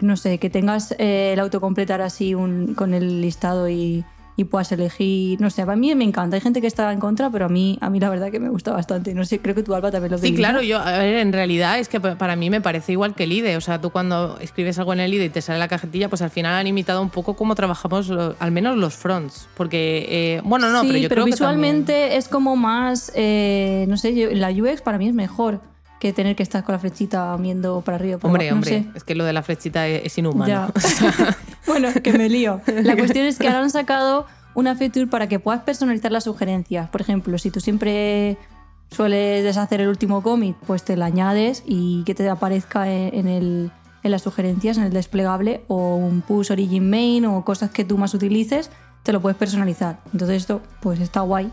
no 0.00 0.16
sé, 0.16 0.38
que 0.38 0.50
tengas 0.50 0.94
eh, 0.98 1.32
el 1.34 1.40
autocompletar 1.40 2.00
así 2.00 2.34
un- 2.34 2.74
con 2.74 2.94
el 2.94 3.20
listado 3.20 3.68
y, 3.68 4.04
y 4.36 4.42
puedas 4.44 4.72
elegir, 4.72 5.40
no 5.40 5.48
sé, 5.48 5.62
a 5.62 5.66
mí 5.76 5.94
me 5.94 6.02
encanta. 6.02 6.34
Hay 6.34 6.40
gente 6.40 6.60
que 6.60 6.66
está 6.66 6.92
en 6.92 6.98
contra, 6.98 7.30
pero 7.30 7.44
a 7.46 7.48
mí, 7.48 7.78
a 7.80 7.88
mí 7.88 8.00
la 8.00 8.08
verdad 8.10 8.32
que 8.32 8.40
me 8.40 8.48
gusta 8.48 8.72
bastante. 8.72 9.14
No 9.14 9.24
sé, 9.24 9.38
creo 9.38 9.54
que 9.54 9.62
tú, 9.62 9.72
Alba, 9.76 9.92
también 9.92 10.10
lo 10.10 10.18
Sí, 10.18 10.34
claro, 10.34 10.60
yo, 10.60 10.80
a 10.80 10.98
ver, 10.98 11.18
en 11.18 11.32
realidad 11.32 11.78
es 11.78 11.88
que 11.88 12.00
pa- 12.00 12.18
para 12.18 12.34
mí 12.34 12.50
me 12.50 12.60
parece 12.60 12.90
igual 12.90 13.14
que 13.14 13.22
el 13.24 13.32
IDE. 13.32 13.56
O 13.56 13.60
sea, 13.60 13.80
tú 13.80 13.90
cuando 13.90 14.36
escribes 14.40 14.76
algo 14.80 14.92
en 14.92 14.98
el 15.00 15.14
IDE 15.14 15.26
y 15.26 15.28
te 15.28 15.40
sale 15.40 15.60
la 15.60 15.68
cajetilla, 15.68 16.08
pues 16.08 16.20
al 16.20 16.30
final 16.30 16.52
han 16.54 16.66
imitado 16.66 17.00
un 17.00 17.10
poco 17.10 17.36
cómo 17.36 17.54
trabajamos, 17.54 18.08
lo- 18.08 18.34
al 18.40 18.50
menos 18.50 18.76
los 18.76 18.94
fronts. 18.94 19.46
Porque, 19.56 20.06
eh, 20.08 20.40
bueno, 20.44 20.68
no, 20.70 20.80
sí, 20.80 20.88
pero 20.88 20.98
yo 20.98 21.08
creo 21.08 21.24
que 21.26 21.30
visualmente 21.30 21.92
también- 21.92 22.18
es 22.18 22.26
como 22.28 22.56
más, 22.56 23.12
eh, 23.14 23.84
no 23.88 23.96
sé, 23.96 24.16
yo- 24.16 24.30
la 24.32 24.50
UX 24.50 24.82
para 24.82 24.98
mí 24.98 25.06
es 25.08 25.14
mejor 25.14 25.60
que 26.00 26.12
tener 26.12 26.36
que 26.36 26.42
estar 26.42 26.64
con 26.64 26.72
la 26.74 26.78
flechita 26.78 27.36
viendo 27.36 27.80
para 27.80 27.96
arriba. 27.96 28.18
Para 28.18 28.30
Hombre, 28.30 28.48
abajo, 28.48 28.60
no 28.60 28.76
hombre, 28.76 28.90
sé. 28.92 28.98
es 28.98 29.04
que 29.04 29.14
lo 29.14 29.24
de 29.24 29.32
la 29.32 29.42
flechita 29.42 29.86
es, 29.86 30.06
es 30.06 30.18
inhumano. 30.18 30.72
Bueno, 31.66 31.88
que 32.02 32.12
me 32.12 32.28
lío. 32.28 32.60
La 32.66 32.96
cuestión 32.98 33.24
es 33.26 33.38
que 33.38 33.46
ahora 33.46 33.62
han 33.62 33.70
sacado 33.70 34.26
una 34.54 34.76
feature 34.76 35.06
para 35.06 35.28
que 35.28 35.38
puedas 35.38 35.62
personalizar 35.62 36.12
las 36.12 36.24
sugerencias. 36.24 36.88
Por 36.90 37.00
ejemplo, 37.00 37.38
si 37.38 37.50
tú 37.50 37.60
siempre 37.60 38.36
sueles 38.90 39.42
deshacer 39.42 39.80
el 39.80 39.88
último 39.88 40.22
commit, 40.22 40.56
pues 40.66 40.84
te 40.84 40.96
lo 40.96 41.04
añades 41.04 41.62
y 41.66 42.04
que 42.04 42.14
te 42.14 42.28
aparezca 42.28 42.88
en, 42.92 43.26
el, 43.28 43.72
en 44.02 44.10
las 44.10 44.22
sugerencias, 44.22 44.76
en 44.76 44.84
el 44.84 44.92
desplegable, 44.92 45.64
o 45.68 45.96
un 45.96 46.20
push 46.20 46.52
origin 46.52 46.88
main 46.88 47.24
o 47.26 47.44
cosas 47.44 47.70
que 47.70 47.84
tú 47.84 47.98
más 47.98 48.14
utilices, 48.14 48.70
te 49.02 49.12
lo 49.12 49.20
puedes 49.20 49.36
personalizar. 49.36 50.00
Entonces 50.12 50.36
esto 50.36 50.60
pues 50.80 51.00
está 51.00 51.20
guay. 51.22 51.50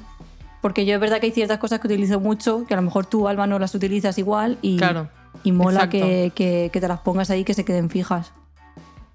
Porque 0.61 0.85
yo 0.85 0.93
es 0.95 1.01
verdad 1.01 1.19
que 1.19 1.25
hay 1.27 1.31
ciertas 1.31 1.57
cosas 1.57 1.79
que 1.79 1.87
utilizo 1.87 2.19
mucho, 2.19 2.65
que 2.67 2.73
a 2.73 2.77
lo 2.77 2.83
mejor 2.83 3.05
tú, 3.07 3.27
Alba, 3.27 3.47
no 3.47 3.57
las 3.59 3.73
utilizas 3.73 4.17
igual 4.19 4.57
y, 4.61 4.77
Claro. 4.77 5.09
y 5.43 5.51
mola 5.51 5.89
que, 5.89 6.31
que- 6.35 6.69
que 6.71 6.79
te 6.81 6.87
las 6.87 6.99
pongas 6.99 7.29
ahí 7.31 7.43
que 7.43 7.53
se 7.55 7.65
queden 7.65 7.89
fijas. 7.89 8.31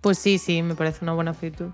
Pues 0.01 0.19
sí, 0.19 0.39
sí, 0.39 0.63
me 0.63 0.75
parece 0.75 0.99
una 1.05 1.13
buena 1.15 1.31
actitud. 1.33 1.67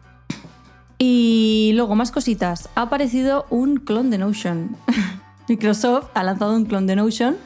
Y 0.99 1.73
luego, 1.75 1.95
más 1.95 2.11
cositas. 2.13 2.69
Ha 2.75 2.83
aparecido 2.83 3.47
un 3.51 3.79
clon 3.79 4.11
de 4.11 4.19
Notion. 4.19 4.77
Microsoft 5.49 6.07
ha 6.15 6.23
lanzado 6.23 6.55
un 6.55 6.65
clon 6.67 6.87
de 6.87 6.97
Notion. 6.97 7.37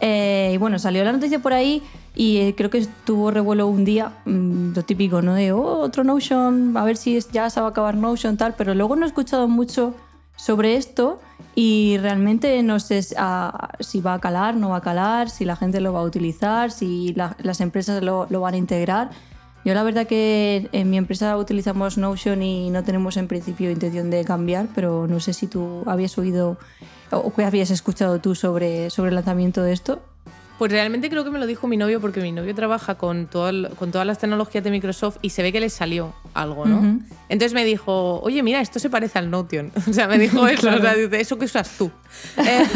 eh, 0.00 0.50
y 0.54 0.56
bueno, 0.58 0.78
salió 0.78 1.02
la 1.04 1.12
noticia 1.12 1.38
por 1.38 1.54
ahí 1.54 1.82
y 2.14 2.38
eh, 2.38 2.54
creo 2.54 2.68
que 2.68 2.76
estuvo 2.78 3.30
revuelo 3.30 3.66
un 3.68 3.86
día, 3.86 4.12
mm, 4.26 4.74
lo 4.74 4.82
típico, 4.84 5.22
¿no? 5.22 5.34
De 5.34 5.52
oh, 5.52 5.78
otro 5.78 6.04
Notion, 6.04 6.76
a 6.76 6.84
ver 6.84 6.96
si 6.98 7.16
es- 7.16 7.30
ya 7.30 7.48
se 7.48 7.60
va 7.60 7.68
a 7.68 7.70
acabar 7.70 7.94
Notion, 7.94 8.36
tal. 8.36 8.54
Pero 8.54 8.74
luego 8.74 8.96
no 8.96 9.04
he 9.06 9.08
escuchado 9.08 9.48
mucho 9.48 9.94
sobre 10.38 10.76
esto 10.76 11.20
y 11.54 11.98
realmente 11.98 12.62
no 12.62 12.78
sé 12.78 13.02
si- 13.02 13.14
ah, 13.18 13.70
si 13.80 14.00
va 14.00 14.14
a 14.14 14.20
calar, 14.20 14.54
no 14.54 14.70
va 14.70 14.76
a 14.76 14.80
calar, 14.80 15.28
si 15.28 15.44
la 15.44 15.56
gente 15.56 15.80
lo 15.80 15.92
va 15.92 16.00
a 16.00 16.04
utilizar, 16.04 16.70
si 16.70 17.12
la- 17.14 17.36
las 17.42 17.60
empresas 17.60 18.02
lo, 18.02 18.26
lo 18.30 18.40
van 18.40 18.54
a 18.54 18.56
integrar. 18.56 19.10
Yo 19.64 19.74
la 19.74 19.82
verdad 19.82 20.06
que 20.06 20.68
en 20.72 20.88
mi 20.88 20.96
empresa 20.96 21.36
utilizamos 21.36 21.98
Notion 21.98 22.42
y 22.42 22.70
no 22.70 22.84
tenemos 22.84 23.16
en 23.16 23.26
principio 23.26 23.70
intención 23.70 24.08
de 24.08 24.24
cambiar, 24.24 24.68
pero 24.74 25.06
no 25.08 25.18
sé 25.20 25.32
si 25.32 25.48
tú 25.48 25.82
habías 25.86 26.16
oído 26.16 26.56
o 27.10 27.32
qué 27.34 27.44
habías 27.44 27.70
escuchado 27.70 28.20
tú 28.20 28.34
sobre, 28.34 28.88
sobre 28.90 29.08
el 29.08 29.16
lanzamiento 29.16 29.62
de 29.62 29.72
esto. 29.72 30.00
Pues 30.58 30.72
realmente 30.72 31.08
creo 31.08 31.22
que 31.24 31.30
me 31.30 31.38
lo 31.38 31.46
dijo 31.46 31.66
mi 31.68 31.76
novio 31.76 32.00
porque 32.00 32.20
mi 32.20 32.32
novio 32.32 32.52
trabaja 32.54 32.96
con, 32.96 33.26
todo 33.28 33.48
el- 33.48 33.68
con 33.78 33.92
todas 33.92 34.06
las 34.06 34.18
tecnologías 34.18 34.64
de 34.64 34.70
Microsoft 34.70 35.18
y 35.22 35.30
se 35.30 35.42
ve 35.42 35.52
que 35.52 35.60
le 35.60 35.70
salió 35.70 36.14
algo, 36.34 36.66
¿no? 36.66 37.00
Entonces 37.28 37.54
me 37.54 37.64
dijo, 37.64 38.20
oye, 38.22 38.42
mira, 38.42 38.60
esto 38.60 38.78
se 38.80 38.90
parece 38.90 39.18
al 39.18 39.30
Notion. 39.30 39.70
O 39.88 39.92
sea, 39.92 40.08
me 40.08 40.18
dijo 40.18 40.46
eso, 40.48 40.68
o 40.68 40.78
sea, 40.80 40.94
dice, 40.94 41.20
eso 41.20 41.38
que 41.38 41.44
usas 41.44 41.70
tú. 41.78 41.90
Eh, 42.38 42.66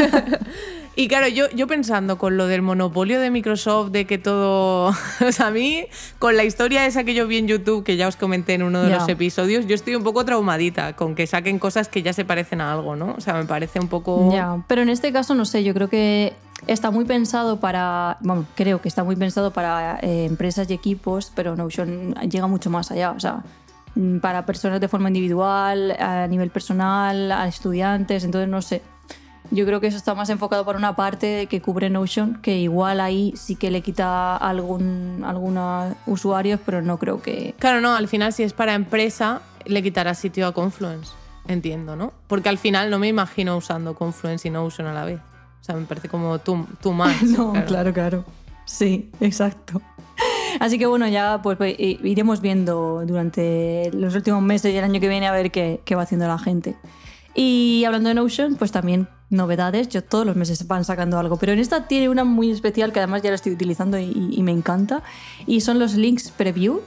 y 0.94 1.08
claro, 1.08 1.28
yo, 1.28 1.48
yo 1.50 1.66
pensando 1.66 2.18
con 2.18 2.36
lo 2.36 2.46
del 2.46 2.62
monopolio 2.62 3.20
de 3.20 3.30
Microsoft, 3.30 3.90
de 3.90 4.06
que 4.06 4.18
todo... 4.18 4.92
O 5.26 5.32
sea, 5.32 5.46
a 5.46 5.50
mí, 5.50 5.86
con 6.18 6.36
la 6.36 6.44
historia 6.44 6.84
esa 6.86 7.04
que 7.04 7.14
yo 7.14 7.26
vi 7.26 7.38
en 7.38 7.48
YouTube, 7.48 7.84
que 7.84 7.96
ya 7.96 8.08
os 8.08 8.16
comenté 8.16 8.54
en 8.54 8.62
uno 8.62 8.82
de 8.82 8.90
Ya. 8.90 8.98
los 8.98 9.08
episodios, 9.08 9.66
yo 9.66 9.74
estoy 9.74 9.94
un 9.94 10.02
poco 10.02 10.24
traumadita 10.24 10.94
con 10.96 11.14
que 11.14 11.26
saquen 11.26 11.58
cosas 11.58 11.88
que 11.88 12.02
ya 12.02 12.12
se 12.12 12.24
parecen 12.24 12.60
a 12.60 12.72
algo, 12.72 12.96
¿no? 12.96 13.14
O 13.16 13.20
sea, 13.20 13.34
me 13.34 13.44
parece 13.44 13.80
un 13.80 13.88
poco... 13.88 14.30
Ya, 14.32 14.62
pero 14.68 14.82
en 14.82 14.88
este 14.88 15.12
caso 15.12 15.34
no 15.34 15.44
sé, 15.44 15.64
yo 15.64 15.72
creo 15.74 15.88
que 15.88 16.32
está 16.66 16.90
muy 16.90 17.04
pensado 17.04 17.58
para, 17.60 18.18
bueno, 18.20 18.46
creo 18.54 18.80
que 18.80 18.88
está 18.88 19.02
muy 19.04 19.16
pensado 19.16 19.52
para 19.52 19.98
eh, 20.02 20.26
empresas 20.26 20.68
y 20.70 20.74
equipos, 20.74 21.32
pero 21.34 21.56
Notion 21.56 22.14
llega 22.28 22.46
mucho 22.46 22.68
más 22.70 22.90
allá, 22.90 23.12
o 23.12 23.20
sea, 23.20 23.42
mm, 23.94 24.18
para 24.18 24.44
personas 24.46 24.80
de 24.80 24.88
forma 24.88 25.08
individual, 25.08 25.96
a 25.98 26.26
nivel 26.28 26.50
personal, 26.50 27.32
a 27.32 27.48
estudiantes, 27.48 28.24
entonces 28.24 28.48
no 28.48 28.60
sé. 28.62 28.82
Yo 29.52 29.66
creo 29.66 29.82
que 29.82 29.86
eso 29.86 29.98
está 29.98 30.14
más 30.14 30.30
enfocado 30.30 30.64
para 30.64 30.78
una 30.78 30.96
parte 30.96 31.46
que 31.46 31.60
cubre 31.60 31.90
Notion, 31.90 32.40
que 32.40 32.56
igual 32.56 33.00
ahí 33.00 33.34
sí 33.36 33.54
que 33.54 33.70
le 33.70 33.82
quita 33.82 34.34
algún, 34.34 35.22
algunos 35.26 35.94
usuarios, 36.06 36.58
pero 36.64 36.80
no 36.80 36.98
creo 36.98 37.20
que... 37.20 37.54
Claro, 37.58 37.82
no, 37.82 37.94
al 37.94 38.08
final 38.08 38.32
si 38.32 38.44
es 38.44 38.54
para 38.54 38.72
empresa, 38.72 39.42
le 39.66 39.82
quitará 39.82 40.14
sitio 40.14 40.46
a 40.46 40.54
Confluence. 40.54 41.12
Entiendo, 41.48 41.96
¿no? 41.96 42.14
Porque 42.28 42.48
al 42.48 42.56
final 42.56 42.88
no 42.88 42.98
me 42.98 43.08
imagino 43.08 43.54
usando 43.58 43.94
Confluence 43.94 44.48
y 44.48 44.50
Notion 44.50 44.86
a 44.86 44.94
la 44.94 45.04
vez. 45.04 45.20
O 45.60 45.64
sea, 45.64 45.74
me 45.74 45.84
parece 45.84 46.08
como 46.08 46.38
too, 46.38 46.66
too 46.80 46.94
much. 46.94 47.20
No, 47.22 47.52
claro, 47.66 47.92
claro. 47.92 48.24
Sí, 48.64 49.10
exacto. 49.20 49.82
Así 50.60 50.78
que 50.78 50.86
bueno, 50.86 51.06
ya 51.08 51.40
pues 51.42 51.58
pues, 51.58 51.74
iremos 51.78 52.40
viendo 52.40 53.04
durante 53.04 53.90
los 53.92 54.14
últimos 54.14 54.40
meses 54.40 54.72
y 54.72 54.78
el 54.78 54.84
año 54.84 54.98
que 54.98 55.08
viene 55.08 55.26
a 55.26 55.32
ver 55.32 55.50
qué, 55.50 55.82
qué 55.84 55.94
va 55.94 56.04
haciendo 56.04 56.26
la 56.26 56.38
gente. 56.38 56.74
Y 57.34 57.84
hablando 57.84 58.08
de 58.08 58.14
Notion, 58.14 58.56
pues 58.56 58.72
también 58.72 59.08
novedades. 59.32 59.88
Yo 59.88 60.02
todos 60.04 60.26
los 60.26 60.36
meses 60.36 60.66
van 60.66 60.84
sacando 60.84 61.18
algo, 61.18 61.36
pero 61.36 61.52
en 61.52 61.58
esta 61.58 61.88
tiene 61.88 62.08
una 62.08 62.24
muy 62.24 62.50
especial 62.50 62.92
que 62.92 63.00
además 63.00 63.22
ya 63.22 63.30
la 63.30 63.36
estoy 63.36 63.52
utilizando 63.52 63.98
y, 63.98 64.42
me 64.42 64.52
encanta. 64.52 65.02
Y 65.46 65.60
son 65.60 65.78
los 65.78 65.94
links 65.94 66.30
preview, 66.30 66.80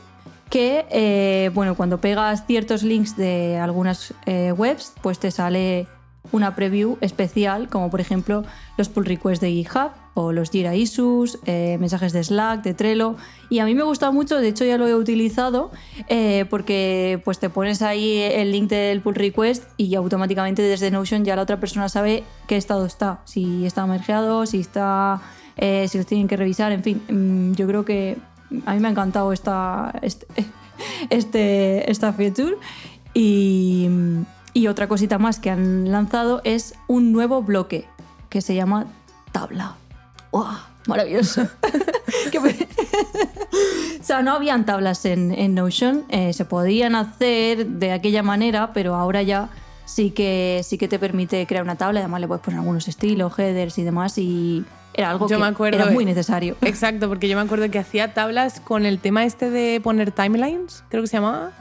que 0.50 0.86
eh, 0.90 1.52
bueno, 1.54 1.76
cuando 1.76 2.00
pegas 2.00 2.46
ciertos 2.46 2.84
links 2.84 3.18
de 3.18 3.58
algunas 3.58 4.14
eh, 4.26 4.52
webs, 4.52 4.94
pues 5.02 5.20
te 5.20 5.32
sale 5.32 5.88
una 6.32 6.56
preview 6.56 6.98
especial, 7.02 7.70
como 7.70 7.90
por 7.90 8.02
ejemplo 8.02 8.44
los 8.78 8.90
pull 8.90 9.06
requests 9.06 9.42
de 9.42 9.52
GitHub 9.52 9.92
o 10.14 10.32
los 10.32 10.50
Jira 10.50 10.76
Issues, 10.76 11.40
eh, 11.46 11.78
mensajes 11.80 12.14
de 12.14 12.24
Slack, 12.24 12.64
de 12.64 12.74
Trello. 12.74 13.16
Y 13.50 13.60
a 13.60 13.66
mí 13.66 13.76
me 13.76 13.84
gusta 13.84 14.12
mucho, 14.12 14.38
de 14.38 14.48
hecho 14.48 14.64
ya 14.66 14.78
lo 14.78 14.88
he 14.88 14.96
utilizado, 14.96 15.72
eh, 16.08 16.46
porque 16.50 17.22
pues 17.26 17.40
te 17.40 17.50
pones 17.50 17.82
ahí 17.82 18.18
el 18.20 18.52
link 18.52 18.70
del 18.70 19.02
pull 19.02 19.16
request 19.16 19.66
y 19.78 19.94
automáticamente 19.96 20.62
desde 20.62 20.90
Notion 20.92 21.26
ya 21.26 21.36
la 21.36 21.42
otra 21.42 21.60
persona 21.60 21.90
sabe 21.90 22.24
qué 22.48 22.56
estado 22.56 22.86
está, 22.86 23.20
si 23.26 23.66
está 23.66 23.86
mergeado, 23.86 24.46
si 24.46 24.60
está, 24.62 25.22
eh, 25.58 25.88
si 25.90 25.98
los 25.98 26.08
tienen 26.08 26.28
que 26.28 26.38
revisar, 26.38 26.72
en 26.72 26.84
fin. 26.84 27.02
mm, 27.10 27.56
Yo 27.56 27.68
creo 27.68 27.84
que 27.84 28.18
a 28.66 28.74
mí 28.74 28.80
me 28.80 28.88
ha 28.88 28.92
encantado 28.92 29.34
esta, 29.34 29.94
este, 30.02 30.28
este, 31.10 31.90
esta 31.92 32.14
feature. 32.14 32.56
Y, 33.14 33.88
y 34.56 34.68
otra 34.68 34.88
cosita 34.88 35.20
más 35.20 35.40
que 35.40 35.52
han 35.52 35.92
lanzado 35.92 36.42
es 36.46 36.76
un 36.88 37.12
nuevo 37.12 37.44
bloque 37.44 37.86
que 38.30 38.42
se 38.42 38.56
llama 38.56 38.88
tabla. 39.34 39.76
¡Wow! 40.32 40.46
Maravilloso. 40.88 41.48
O 44.00 44.04
sea, 44.08 44.22
no 44.22 44.34
habían 44.34 44.66
tablas 44.66 45.04
en, 45.06 45.32
en 45.32 45.56
Notion, 45.56 46.04
eh, 46.10 46.32
se 46.34 46.46
podían 46.46 46.94
hacer 46.94 47.66
de 47.66 47.92
aquella 47.92 48.22
manera, 48.22 48.72
pero 48.72 48.94
ahora 48.94 49.24
ya 49.24 49.50
sí 49.86 50.12
que, 50.12 50.62
sí 50.64 50.78
que 50.78 50.88
te 50.88 51.00
permite 51.00 51.48
crear 51.48 51.64
una 51.64 51.76
tabla, 51.76 52.02
además 52.02 52.22
le 52.22 52.28
puedes 52.28 52.44
poner 52.44 52.60
algunos 52.60 52.88
estilos, 52.88 53.34
headers 53.40 53.80
y 53.80 53.84
demás, 53.84 54.18
y 54.20 54.64
era 54.94 55.10
algo 55.10 55.28
Yo 55.28 55.38
que 55.38 55.42
me 55.42 55.48
acuerdo 55.48 55.82
era 55.82 55.92
muy 55.92 56.06
necesario. 56.06 56.56
Exacto, 56.62 57.10
porque 57.10 57.28
yo 57.28 57.36
me 57.36 57.42
acuerdo 57.42 57.70
que 57.72 57.80
hacía 57.80 58.14
tablas 58.14 58.60
con 58.60 58.86
el 58.86 59.00
tema 59.00 59.26
este 59.26 59.50
de 59.50 59.82
poner 59.82 60.12
timelines, 60.12 60.84
creo 60.90 61.02
que 61.02 61.08
se 61.08 61.18
llamaba. 61.18 61.52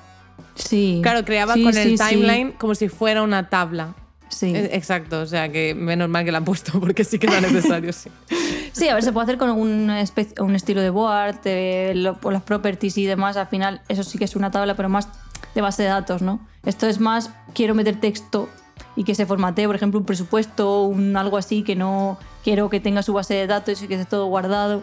Sí. 0.55 1.01
Claro, 1.03 1.25
creaba 1.25 1.55
Sí, 1.55 1.65
con 1.65 1.73
sí, 1.75 1.81
el 1.81 1.99
sí. 1.99 2.05
timeline 2.09 2.53
como 2.53 2.75
si 2.75 2.89
fuera 2.89 3.23
una 3.23 3.49
tabla. 3.49 3.95
Sí. 4.29 4.53
Eh, 4.55 4.71
Exacto, 4.73 5.21
o 5.21 5.27
sea 5.27 5.51
que 5.51 5.75
menos 5.75 6.09
mal 6.09 6.25
que 6.25 6.33
la 6.33 6.39
han 6.39 6.45
puesto 6.45 6.73
porque 6.81 7.05
sí 7.05 7.19
que 7.19 7.27
era 7.27 7.41
necesario, 7.41 7.93
sí. 7.93 8.11
Sí, 8.73 8.89
a 8.89 8.95
ver, 8.95 9.03
se 9.05 9.13
puede 9.13 9.25
hacer 9.25 9.39
con 9.39 9.51
un, 9.51 9.89
espe- 9.91 10.41
un 10.41 10.57
estilo 10.57 10.81
de 10.81 10.91
board, 10.91 11.41
de 11.43 11.93
lo- 11.95 12.19
las 12.31 12.43
properties 12.43 12.99
y 12.99 13.05
demás. 13.07 13.37
Al 13.37 13.47
final, 13.47 13.83
eso 13.89 14.03
sí 14.03 14.19
que 14.19 14.25
es 14.25 14.35
una 14.35 14.51
tabla, 14.51 14.75
pero 14.75 14.89
más 14.89 15.09
de 15.55 15.61
base 15.61 15.85
de 15.85 15.89
datos, 15.91 16.23
¿no? 16.23 16.41
Esto 16.65 16.87
es 16.89 16.99
más, 16.99 17.31
quiero 17.55 17.75
meter 17.77 18.01
texto 18.01 18.49
y 18.97 19.05
que 19.05 19.15
se 19.15 19.27
formatee, 19.27 19.67
por 19.67 19.77
ejemplo, 19.77 20.01
un 20.01 20.07
presupuesto, 20.07 20.83
un 20.83 21.17
algo 21.17 21.37
así, 21.37 21.63
que 21.63 21.77
no 21.77 22.19
quiero 22.43 22.69
que 22.71 22.81
tenga 22.81 23.03
su 23.05 23.13
base 23.13 23.35
de 23.35 23.47
datos 23.47 23.81
y 23.83 23.87
que 23.87 23.95
esté 23.95 24.07
todo 24.07 24.27
guardado. 24.27 24.83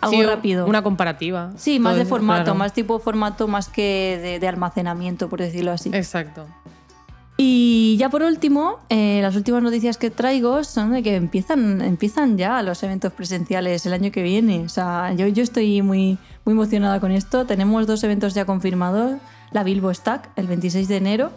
Algo 0.00 0.16
Sí, 0.16 0.22
rápido. 0.22 0.66
Una 0.66 0.82
comparativa. 0.82 1.52
Sí, 1.56 1.78
más 1.78 1.96
de 1.96 2.04
formato, 2.04 2.44
claro. 2.44 2.58
más 2.58 2.72
tipo 2.72 2.98
formato, 2.98 3.48
más 3.48 3.68
que 3.68 4.18
de, 4.22 4.38
de 4.38 4.48
almacenamiento, 4.48 5.28
por 5.28 5.40
decirlo 5.40 5.72
así. 5.72 5.90
Exacto. 5.92 6.46
Y 7.40 7.96
ya 8.00 8.08
por 8.10 8.22
último, 8.22 8.80
eh, 8.88 9.20
las 9.22 9.36
últimas 9.36 9.62
noticias 9.62 9.96
que 9.96 10.10
traigo 10.10 10.64
son 10.64 10.90
de 10.90 11.04
que 11.04 11.14
empiezan, 11.14 11.80
empiezan 11.82 12.36
ya 12.36 12.60
los 12.64 12.82
eventos 12.82 13.12
presenciales 13.12 13.86
el 13.86 13.92
año 13.92 14.10
que 14.10 14.24
viene. 14.24 14.64
O 14.64 14.68
sea, 14.68 15.12
yo, 15.12 15.28
yo 15.28 15.44
estoy 15.44 15.80
muy, 15.80 16.18
muy 16.44 16.52
emocionada 16.54 16.98
con 16.98 17.12
esto. 17.12 17.46
Tenemos 17.46 17.86
dos 17.86 18.02
eventos 18.02 18.34
ya 18.34 18.44
confirmados, 18.44 19.18
la 19.52 19.62
Bilbo 19.62 19.94
Stack 19.94 20.30
el 20.34 20.48
26 20.48 20.88
de 20.88 20.96
enero 20.96 21.30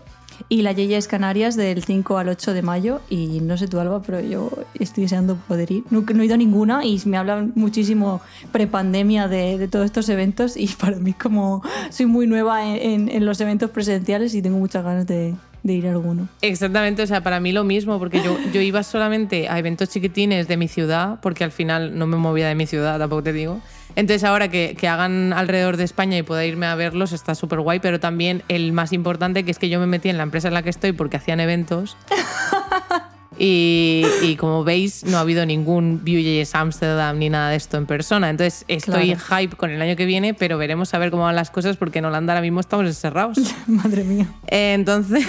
y 0.50 0.62
la 0.62 0.72
Yeyes 0.72 1.08
Canarias 1.08 1.56
del 1.56 1.84
5 1.84 2.18
al 2.18 2.30
8 2.30 2.54
de 2.54 2.62
mayo. 2.62 3.02
Y 3.10 3.40
no 3.42 3.58
sé 3.58 3.68
tú, 3.68 3.80
Alba, 3.80 4.02
pero 4.02 4.20
yo 4.22 4.50
estoy 4.80 5.04
deseando 5.04 5.36
poder 5.48 5.72
ir. 5.72 5.84
No, 5.90 6.02
no 6.02 6.22
he 6.22 6.26
ido 6.26 6.36
a 6.36 6.38
ninguna 6.38 6.86
y 6.86 7.02
me 7.06 7.18
hablan 7.18 7.52
muchísimo 7.56 8.22
prepandemia 8.52 9.28
de, 9.28 9.58
de 9.58 9.68
todos 9.68 9.86
estos 9.86 10.08
eventos 10.10 10.58
y 10.58 10.68
para 10.80 10.98
mí 10.98 11.14
como 11.14 11.64
soy 11.90 12.06
muy 12.06 12.28
nueva 12.28 12.66
en, 12.66 12.76
en- 13.08 13.10
en 13.10 13.26
los 13.26 13.40
eventos 13.42 13.70
presenciales 13.72 14.34
y 14.36 14.42
tengo 14.42 14.58
muchas 14.58 14.84
ganas 14.84 15.08
de, 15.08 15.34
de 15.64 15.74
ir 15.74 15.88
a 15.88 15.92
alguno. 15.92 16.28
Exactamente, 16.42 17.04
o 17.04 17.08
sea, 17.08 17.22
para 17.22 17.40
mí 17.40 17.52
lo 17.52 17.64
mismo, 17.64 18.00
porque 18.00 18.22
yo, 18.22 18.38
yo 18.52 18.62
iba 18.62 18.84
solamente 18.84 19.50
a 19.50 19.60
eventos 19.60 19.90
chiquitines 19.90 20.48
de 20.48 20.58
mi 20.58 20.68
ciudad, 20.68 21.20
porque 21.22 21.44
al 21.44 21.52
final 21.52 21.98
no 21.98 22.08
me 22.08 22.18
movía 22.18 22.48
de 22.48 22.56
mi 22.56 22.66
ciudad, 22.66 23.00
tampoco 23.00 23.24
te 23.24 23.34
digo. 23.34 23.62
Entonces 23.96 24.24
ahora 24.24 24.48
que, 24.48 24.76
que 24.80 24.88
hagan 24.88 25.34
alrededor 25.34 25.76
de 25.78 25.84
España 25.84 26.18
y 26.18 26.24
pueda 26.24 26.46
irme 26.46 26.66
a 26.66 26.76
verlos 26.76 27.12
está 27.12 27.36
súper 27.36 27.60
guay, 27.60 27.80
pero 27.80 28.00
también 28.00 28.42
el 28.48 28.72
más 28.72 28.94
importante 28.94 29.44
que 29.44 29.52
es 29.52 29.60
que 29.60 29.70
yo 29.70 29.80
me 29.80 29.88
metí 29.88 30.10
en 30.10 30.18
la 30.18 30.24
empresa 30.24 30.48
en 30.48 30.54
la 30.54 30.64
que 30.64 30.70
estoy 30.70 30.94
porque 30.94 31.18
hacían 31.18 31.40
eventos. 31.40 31.98
Y, 33.44 34.06
y 34.22 34.36
como 34.36 34.64
veis, 34.64 35.04
no 35.04 35.18
ha 35.18 35.22
habido 35.22 35.48
ningún 35.48 36.02
Vue.js 36.06 36.54
Amsterdam 36.54 37.18
ni 37.18 37.30
nada 37.30 37.50
de 37.50 37.56
esto 37.56 37.78
en 37.78 37.88
persona. 37.88 38.30
Entonces 38.30 38.66
estoy 38.68 39.16
Claro. 39.16 39.22
hype 39.42 39.56
con 39.56 39.72
el 39.72 39.82
año 39.82 39.96
que 39.96 40.06
viene, 40.06 40.36
pero 40.36 40.60
veremos 40.60 40.94
a 40.94 41.00
ver 41.00 41.10
cómo 41.10 41.24
van 41.24 41.36
las 41.36 41.50
cosas 41.50 41.76
porque 41.76 41.98
en 42.00 42.06
Holanda 42.06 42.34
ahora 42.34 42.42
mismo 42.44 42.60
estamos 42.60 42.86
encerrados. 42.86 43.40
Madre 43.68 44.04
mía. 44.04 44.28
Eh, 44.48 44.74
Entonces, 44.74 45.26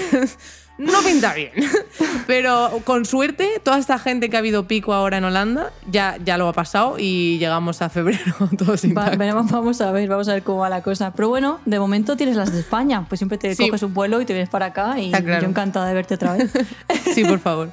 no 0.78 1.00
pinta 1.04 1.34
bien. 1.34 1.50
Pero 2.26 2.80
con 2.84 3.04
suerte, 3.04 3.60
toda 3.62 3.78
esta 3.78 3.98
gente 3.98 4.30
que 4.30 4.36
ha 4.36 4.38
habido 4.38 4.66
pico 4.66 4.94
ahora 4.94 5.18
en 5.18 5.24
Holanda 5.24 5.70
ya, 5.90 6.16
ya 6.24 6.38
lo 6.38 6.48
ha 6.48 6.52
pasado 6.52 6.96
y 6.98 7.38
llegamos 7.38 7.82
a 7.82 7.88
febrero 7.88 8.20
todos 8.58 8.82
Va- 8.96 9.10
veremos, 9.10 9.50
vamos 9.50 9.80
a 9.80 9.90
ver, 9.92 10.08
vamos 10.08 10.28
a 10.28 10.34
ver 10.34 10.42
cómo 10.42 10.58
va 10.60 10.68
la 10.70 10.82
cosa. 10.82 11.12
Pero 11.14 11.28
bueno, 11.28 11.60
de 11.66 11.78
momento 11.78 12.16
tienes 12.16 12.36
las 12.36 12.52
de 12.52 12.60
España. 12.60 13.04
Pues 13.08 13.18
siempre 13.18 13.38
te 13.38 13.54
Sí. 13.54 13.66
coges 13.68 13.82
un 13.82 13.92
vuelo 13.94 14.20
y 14.20 14.24
te 14.24 14.32
vienes 14.32 14.48
para 14.48 14.66
acá 14.66 14.98
y 14.98 15.10
claro. 15.10 15.42
yo 15.42 15.48
encantada 15.48 15.86
de 15.88 15.94
verte 15.94 16.14
otra 16.14 16.34
vez. 16.34 16.50
Sí, 17.14 17.24
por 17.24 17.38
favor. 17.40 17.70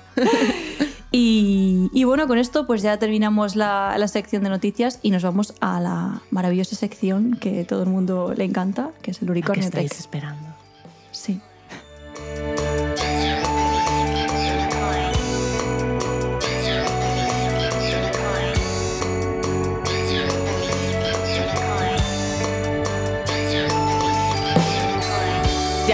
Y, 1.12 1.90
y 1.94 2.04
bueno, 2.04 2.28
con 2.28 2.38
esto 2.38 2.68
pues 2.68 2.82
ya 2.82 2.98
terminamos 3.00 3.56
la, 3.56 3.96
la 3.98 4.08
sección 4.08 4.44
de 4.44 4.50
noticias 4.50 5.00
y 5.02 5.10
nos 5.12 5.24
vamos 5.24 5.56
a 5.62 5.80
la 5.80 6.22
maravillosa 6.30 6.76
sección 6.76 7.36
que 7.40 7.64
todo 7.66 7.82
el 7.84 7.90
mundo 7.90 8.34
le 8.36 8.44
encanta, 8.44 8.90
que 9.02 9.12
es 9.12 9.22
el 9.22 9.24
¿A 9.24 9.28
qué 9.28 9.32
Unicornio 9.32 9.66
estáis 9.66 9.90
Tech. 9.92 10.00
esperando? 10.00 10.48
Sí. 11.12 11.40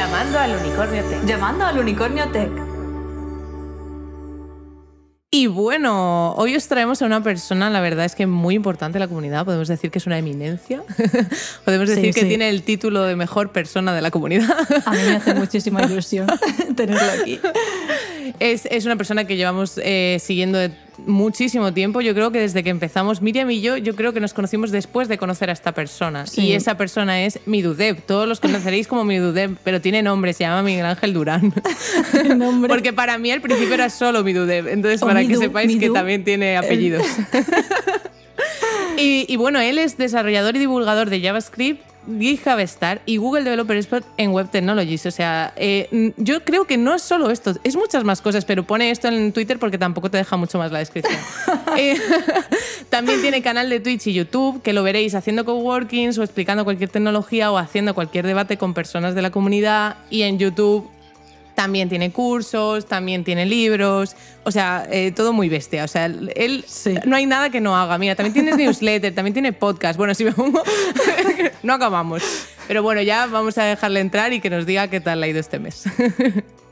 Llamando 0.06 0.39
al 0.39 0.52
unicornio 0.62 1.04
Tech. 1.04 1.26
Llamando 1.26 1.65
al 1.65 1.80
Unicornio 1.80 2.28
Tech. 2.32 2.52
Y 5.32 5.48
bueno, 5.48 6.34
hoy 6.34 6.56
os 6.56 6.68
traemos 6.68 7.02
a 7.02 7.06
una 7.06 7.22
persona, 7.24 7.70
la 7.72 7.82
verdad 7.82 8.06
es 8.06 8.13
que 8.15 8.28
muy 8.28 8.54
importante 8.56 9.00
en 9.00 9.02
la 9.02 9.08
comunidad. 9.08 9.44
Podemos 9.46 9.68
decir 9.68 9.89
que 9.89 9.98
es 9.98 10.06
una 10.06 10.18
eminencia. 10.20 10.84
Podemos 11.65 11.89
Sí, 11.89 11.96
decir 11.96 12.13
que 12.13 12.22
sí. 12.22 12.28
tiene 12.28 12.50
el 12.50 12.62
título 12.62 13.02
de 13.04 13.15
mejor 13.15 13.52
persona 13.52 13.94
de 13.96 14.02
la 14.02 14.12
comunidad. 14.12 14.56
A 14.86 14.91
mí 14.91 15.00
me 15.08 15.15
hace 15.15 15.34
muchísima 15.34 15.82
ilusión 15.84 16.28
tenerlo 16.76 17.12
aquí. 17.22 17.39
Es, 18.39 18.65
es 18.65 18.86
una 18.86 18.95
persona 18.95 19.26
que 19.26 19.36
llevamos 19.36 19.80
eh, 19.84 20.17
siguiendo 20.19 20.58
de 20.58 20.71
muchísimo 20.98 21.74
tiempo. 21.74 22.02
Yo 22.02 22.13
creo 22.13 22.32
que 22.32 22.39
desde 22.39 22.63
que 22.63 22.69
empezamos, 22.69 23.21
Miriam 23.21 23.50
y 23.52 23.62
yo, 23.62 23.78
yo 23.78 23.95
creo 23.95 24.13
que 24.13 24.19
nos 24.19 24.34
conocimos 24.34 24.71
después 24.71 25.08
de 25.08 25.17
conocer 25.17 25.50
a 25.50 25.54
esta 25.54 25.71
persona. 25.74 26.26
Sí. 26.28 26.41
Y 26.41 26.54
esa 26.54 26.78
persona 26.78 27.24
es 27.24 27.39
Midudev. 27.45 28.02
Todos 28.02 28.28
los 28.28 28.39
conoceréis 28.39 28.88
como 28.88 29.04
Midudev, 29.04 29.58
pero 29.63 29.82
tiene 29.82 30.02
nombre, 30.04 30.34
se 30.34 30.43
llama 30.43 30.62
Miguel 30.63 30.86
Ángel 30.86 31.13
Durán. 31.13 31.54
Nombre. 32.38 32.69
Porque 32.69 32.93
para 32.93 33.17
mí 33.17 33.32
al 33.32 33.41
principio 33.41 33.74
era 33.74 33.89
solo 33.89 34.24
Midudev. 34.24 34.67
Entonces, 34.67 35.02
O 35.02 35.08
para 35.08 35.21
que 35.21 35.28
Midu, 35.28 35.41
sepáis 35.41 35.78
que 35.78 35.89
también 35.89 36.24
tiene 36.24 36.58
apellidos. 36.58 37.06
Y, 38.98 39.26
y 39.28 39.36
bueno, 39.36 39.60
él 39.60 39.78
es 39.78 39.98
desarrollador 39.98 40.56
y 40.56 40.60
divulgador 40.60 41.10
de 41.10 41.21
JavaScript, 41.21 41.84
GitHub 42.08 42.60
Star 42.60 43.02
y 43.06 43.18
Google 43.18 43.44
Developer 43.44 43.76
Expert 43.78 44.06
en 44.18 44.32
Web 44.32 44.50
Technologies. 44.52 45.06
O 45.06 45.12
sea, 45.12 45.54
eh, 45.56 46.13
yo 46.18 46.44
creo 46.44 46.65
que 46.65 46.78
no 46.78 46.96
es 46.96 47.02
solo 47.02 47.32
esto, 47.32 47.54
es 47.63 47.76
muchas 47.76 48.04
más 48.04 48.22
cosas, 48.22 48.46
pero 48.46 48.63
pone 48.63 48.91
esto 48.91 49.08
en 49.08 49.32
Twitter 49.32 49.60
porque 49.60 49.78
tampoco 49.78 50.10
te 50.10 50.18
deja 50.18 50.38
mucho 50.38 50.58
más 50.58 50.72
la 50.72 50.80
descripción. 50.80 51.20
Eh, 51.78 51.98
también 52.89 53.22
tiene 53.22 53.41
canal 53.41 53.70
de 53.70 53.82
Twitch 53.82 54.08
y 54.08 54.13
YouTube, 54.13 54.62
que 54.62 54.72
lo 54.72 54.82
veréis 54.82 55.13
haciendo 55.13 55.44
coworkings 55.44 56.18
o 56.18 56.24
explicando 56.24 56.63
cualquier 56.63 56.89
tecnología 56.89 57.52
o 57.52 57.58
haciendo 57.58 57.94
cualquier 57.94 58.26
debate 58.26 58.58
con 58.58 58.74
personas 58.74 59.13
de 59.13 59.22
la 59.22 59.30
comunidad. 59.30 59.98
Y 60.10 60.22
en 60.22 60.39
YouTube 60.39 60.89
también 61.56 61.89
tiene 61.89 62.12
cursos, 62.12 62.86
también 62.86 63.24
tiene 63.24 63.46
libros, 63.46 64.15
o 64.44 64.52
sea, 64.52 64.86
eh, 64.91 65.12
todo 65.12 65.34
muy 65.34 65.50
bestia. 65.50 65.84
O 65.84 65.88
sea, 65.88 66.06
él 66.06 66.63
Sí. 66.68 66.96
no 67.06 67.15
hay 67.15 67.26
nada 67.26 67.50
que 67.50 67.62
no 67.62 67.76
haga. 67.76 67.98
Mira, 67.98 68.15
también 68.15 68.34
tiene 68.34 68.56
newsletter, 68.56 69.15
también 69.15 69.34
tiene 69.34 69.54
podcast. 69.54 69.98
Bueno, 69.98 70.13
si 70.13 70.26
me 70.26 70.32
pongo, 70.34 70.62
no 71.63 71.74
acabamos. 71.74 72.22
Pero 72.68 72.84
bueno, 72.84 73.02
ya 73.02 73.26
vamos 73.28 73.58
a 73.58 73.63
dejarle 73.63 74.00
entrar 74.00 74.34
y 74.34 74.39
que 74.41 74.50
nos 74.50 74.65
diga 74.65 74.88
qué 74.89 75.00
tal 75.00 75.20
le 75.22 75.28
ha 75.28 75.30
ido 75.30 75.39
este 75.39 75.60
mes. 75.60 75.84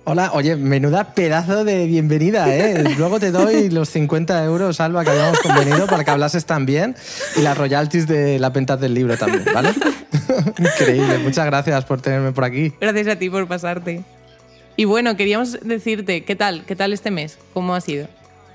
Hola, 0.06 0.32
oye, 0.34 0.58
menuda 0.58 1.14
pedazo 1.14 1.64
de 1.64 1.86
bienvenida, 1.86 2.54
¿eh? 2.54 2.84
Luego 2.98 3.22
te 3.22 3.32
doy 3.32 3.70
los 3.70 3.88
50 3.88 4.44
euros, 4.44 4.82
Alba, 4.82 5.06
que 5.06 5.12
habíamos 5.12 5.40
convenido 5.40 5.88
para 5.88 6.04
que 6.04 6.12
hablases 6.12 6.46
también 6.46 6.94
y 7.38 7.42
las 7.42 7.58
royalties 7.58 8.06
de 8.06 8.38
la 8.38 8.50
venta 8.50 8.76
del 8.76 8.94
libro 8.94 9.16
también, 9.18 9.46
¿vale? 9.54 9.70
Increíble, 10.60 11.20
muchas 11.20 11.46
gracias 11.46 11.86
por 11.86 12.02
tenerme 12.02 12.34
por 12.34 12.44
aquí. 12.44 12.74
Gracias 12.82 13.08
a 13.08 13.16
ti 13.16 13.30
por 13.30 13.48
pasarte. 13.48 14.02
Y 14.76 14.86
bueno, 14.86 15.16
queríamos 15.16 15.60
decirte, 15.62 16.24
¿qué 16.24 16.36
tal? 16.36 16.66
¿Qué 16.66 16.76
tal 16.76 16.94
este 16.94 17.12
mes? 17.12 17.38
¿Cómo 17.54 17.76
ha 17.76 17.82
sido? 17.82 18.08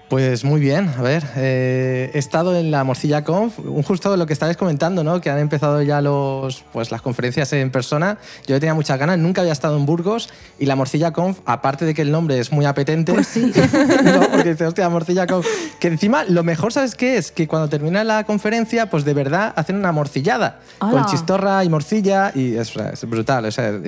Pues 0.08 0.42
muy 0.42 0.58
bien, 0.58 0.88
a 0.96 1.02
ver, 1.02 1.22
eh, 1.36 2.10
he 2.14 2.18
estado 2.18 2.56
en 2.58 2.70
la 2.70 2.82
Morcilla 2.82 3.24
Conf, 3.24 3.58
un 3.58 3.82
justo 3.82 4.16
lo 4.16 4.24
que 4.26 4.32
estabais 4.32 4.56
comentando, 4.56 5.04
¿no? 5.04 5.20
Que 5.20 5.28
han 5.28 5.38
empezado 5.38 5.82
ya 5.82 6.00
los, 6.00 6.64
pues, 6.72 6.90
las 6.90 7.02
conferencias 7.02 7.52
en 7.52 7.70
persona. 7.70 8.16
Yo 8.46 8.58
tenía 8.58 8.72
muchas 8.72 8.98
ganas, 8.98 9.18
nunca 9.18 9.42
había 9.42 9.52
estado 9.52 9.76
en 9.76 9.84
Burgos 9.84 10.30
y 10.58 10.64
la 10.64 10.76
Morcilla 10.76 11.12
Conf, 11.12 11.40
aparte 11.44 11.84
de 11.84 11.92
que 11.92 12.00
el 12.00 12.10
nombre 12.10 12.38
es 12.38 12.50
muy 12.52 12.64
apetente, 12.64 13.12
Pues 13.12 13.26
sí. 13.26 13.52
¿no? 14.02 14.30
porque 14.30 14.52
dice, 14.52 14.64
hostia, 14.66 14.88
Morcilla 14.88 15.26
Conf, 15.26 15.46
que 15.78 15.88
encima 15.88 16.24
lo 16.24 16.42
mejor, 16.42 16.72
¿sabes 16.72 16.94
qué 16.94 17.18
es? 17.18 17.30
Que 17.30 17.46
cuando 17.46 17.68
termina 17.68 18.02
la 18.02 18.24
conferencia, 18.24 18.88
pues 18.88 19.04
de 19.04 19.12
verdad 19.12 19.52
hacen 19.56 19.76
una 19.76 19.92
morcillada 19.92 20.60
¡Hala! 20.80 20.92
con 20.92 21.04
chistorra 21.06 21.62
y 21.64 21.68
morcilla 21.68 22.32
y 22.34 22.56
es, 22.56 22.74
es 22.74 23.04
brutal, 23.10 23.44
o 23.44 23.50
sea, 23.50 23.78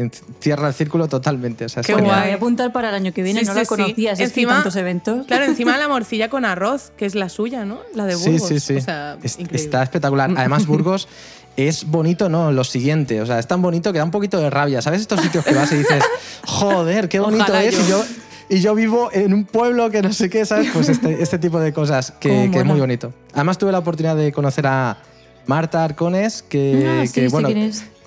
cierra 0.41 0.69
el 0.69 0.75
círculo 0.75 1.09
totalmente. 1.09 1.65
O 1.65 1.69
sea, 1.71 1.83
Qué 1.83 1.95
guay. 1.95 2.05
voy 2.05 2.31
a 2.31 2.35
apuntar 2.35 2.73
para 2.73 2.91
el 2.91 2.95
año 2.95 3.13
que 3.15 3.23
viene, 3.23 3.41
Sí, 3.41 3.47
no 3.47 3.55
sí, 3.55 3.59
la 3.61 3.65
conocías, 3.65 4.21
es 4.21 4.33
que 4.33 4.41
hay 4.41 4.47
tantos 4.47 4.77
eventos. 4.77 5.27
Claro, 5.27 5.45
encima 5.45 5.79
la 5.79 5.89
morcilla 5.89 6.10
con 6.31 6.45
arroz, 6.45 6.93
que 6.97 7.07
es 7.07 7.15
la 7.15 7.29
suya, 7.29 7.65
¿no? 7.65 7.79
La 7.95 8.05
de 8.07 8.17
Sí, 8.17 8.31
Burgos. 8.33 8.49
sí, 8.49 8.61
sí. 8.61 8.75
O 8.77 8.81
sea, 8.81 9.17
Es- 9.23 9.39
está 9.53 9.83
espectacular. 9.83 10.31
Además, 10.37 10.67
Burgos 10.67 11.09
es 11.57 11.85
bonito, 11.85 12.29
¿no? 12.29 12.51
Lo 12.53 12.65
siguiente. 12.65 13.21
O 13.21 13.27
sea, 13.27 13.39
es 13.39 13.47
tan 13.47 13.63
bonito 13.63 13.93
que 13.93 13.99
da 13.99 14.05
un 14.05 14.11
poquito 14.11 14.39
de 14.39 14.51
rabia. 14.51 14.83
¿Sabes 14.83 15.01
estos 15.01 15.21
sitios 15.21 15.45
que 15.45 15.55
vas 15.55 15.71
y 15.73 15.77
dices, 15.77 16.03
joder, 16.47 17.09
qué 17.09 17.21
bonito 17.21 17.45
Ojalá 17.45 17.63
es? 17.65 17.77
yo. 17.77 17.83
Y 17.85 17.89
yo, 17.89 18.05
y 18.49 18.61
yo 18.61 18.75
vivo 18.75 19.11
en 19.13 19.33
un 19.33 19.45
pueblo 19.45 19.91
que 19.91 20.03
no 20.03 20.13
sé 20.13 20.29
qué, 20.29 20.45
¿sabes? 20.45 20.71
Pues 20.73 20.89
este, 20.89 21.23
este 21.23 21.39
tipo 21.39 21.61
de 21.61 21.73
cosas 21.73 22.13
que, 22.19 22.45
es 22.47 22.65
muy 22.65 22.81
bonito. 22.81 23.13
Además, 23.33 23.59
tuve 23.59 23.71
la 23.73 23.79
oportunidad 23.79 24.17
de 24.17 24.33
conocer 24.33 24.67
a 24.67 24.99
Marta 25.47 25.85
Arcones, 25.85 26.43
que, 26.43 26.85
Ah, 26.89 27.07
sí, 27.07 27.13
que, 27.13 27.21
sí, 27.29 27.33
bueno. 27.33 27.49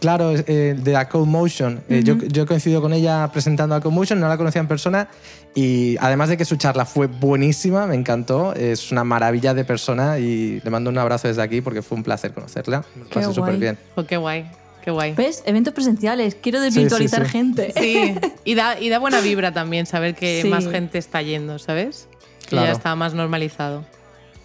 Claro, 0.03 0.33
eh, 0.35 0.75
de 0.77 0.91
la 0.91 1.07
Motion. 1.13 1.81
yo, 1.87 2.17
yo 2.17 2.43
he 2.43 2.45
coincidido 2.45 2.81
con 2.81 2.91
ella 2.91 3.29
presentando 3.31 3.73
a 3.73 3.79
Motion, 3.79 4.19
no 4.19 4.27
la 4.27 4.35
conocía 4.35 4.59
en 4.59 4.67
persona 4.67 5.07
y 5.55 5.95
además 6.01 6.27
de 6.27 6.35
que 6.35 6.43
su 6.43 6.57
charla 6.57 6.83
fue 6.83 7.07
buenísima, 7.07 7.87
me 7.87 7.95
encantó, 7.95 8.53
es 8.53 8.91
una 8.91 9.05
maravilla 9.05 9.53
de 9.53 9.63
persona 9.63 10.19
y 10.19 10.59
le 10.61 10.69
mando 10.69 10.89
un 10.89 10.97
abrazo 10.97 11.29
desde 11.29 11.41
aquí 11.41 11.61
porque 11.61 11.81
fue 11.81 11.97
un 11.97 12.03
placer 12.03 12.33
conocerla. 12.33 12.83
Me 12.97 13.05
Qué 13.05 13.13
pasé 13.21 13.33
súper 13.33 13.55
bien. 13.55 13.77
Oh, 13.95 14.03
qué 14.03 14.17
guay, 14.17 14.45
qué 14.83 14.91
guay. 14.91 15.13
¿Ves? 15.13 15.41
Eventos 15.45 15.73
presenciales, 15.73 16.35
quiero 16.35 16.59
sí, 16.59 16.65
desvirtualizar 16.65 17.23
sí. 17.25 17.31
gente. 17.31 17.73
Sí, 17.77 18.13
y 18.43 18.55
da, 18.55 18.77
y 18.81 18.89
da 18.89 18.99
buena 18.99 19.21
vibra 19.21 19.53
también 19.53 19.85
saber 19.85 20.15
que 20.15 20.41
Sí. 20.41 20.49
más 20.49 20.67
gente 20.67 20.97
está 20.97 21.21
yendo, 21.21 21.59
¿sabes? 21.59 22.09
Que 22.41 22.47
Claro. 22.49 22.67
ya 22.67 22.73
está 22.73 22.93
más 22.97 23.13
normalizado. 23.13 23.85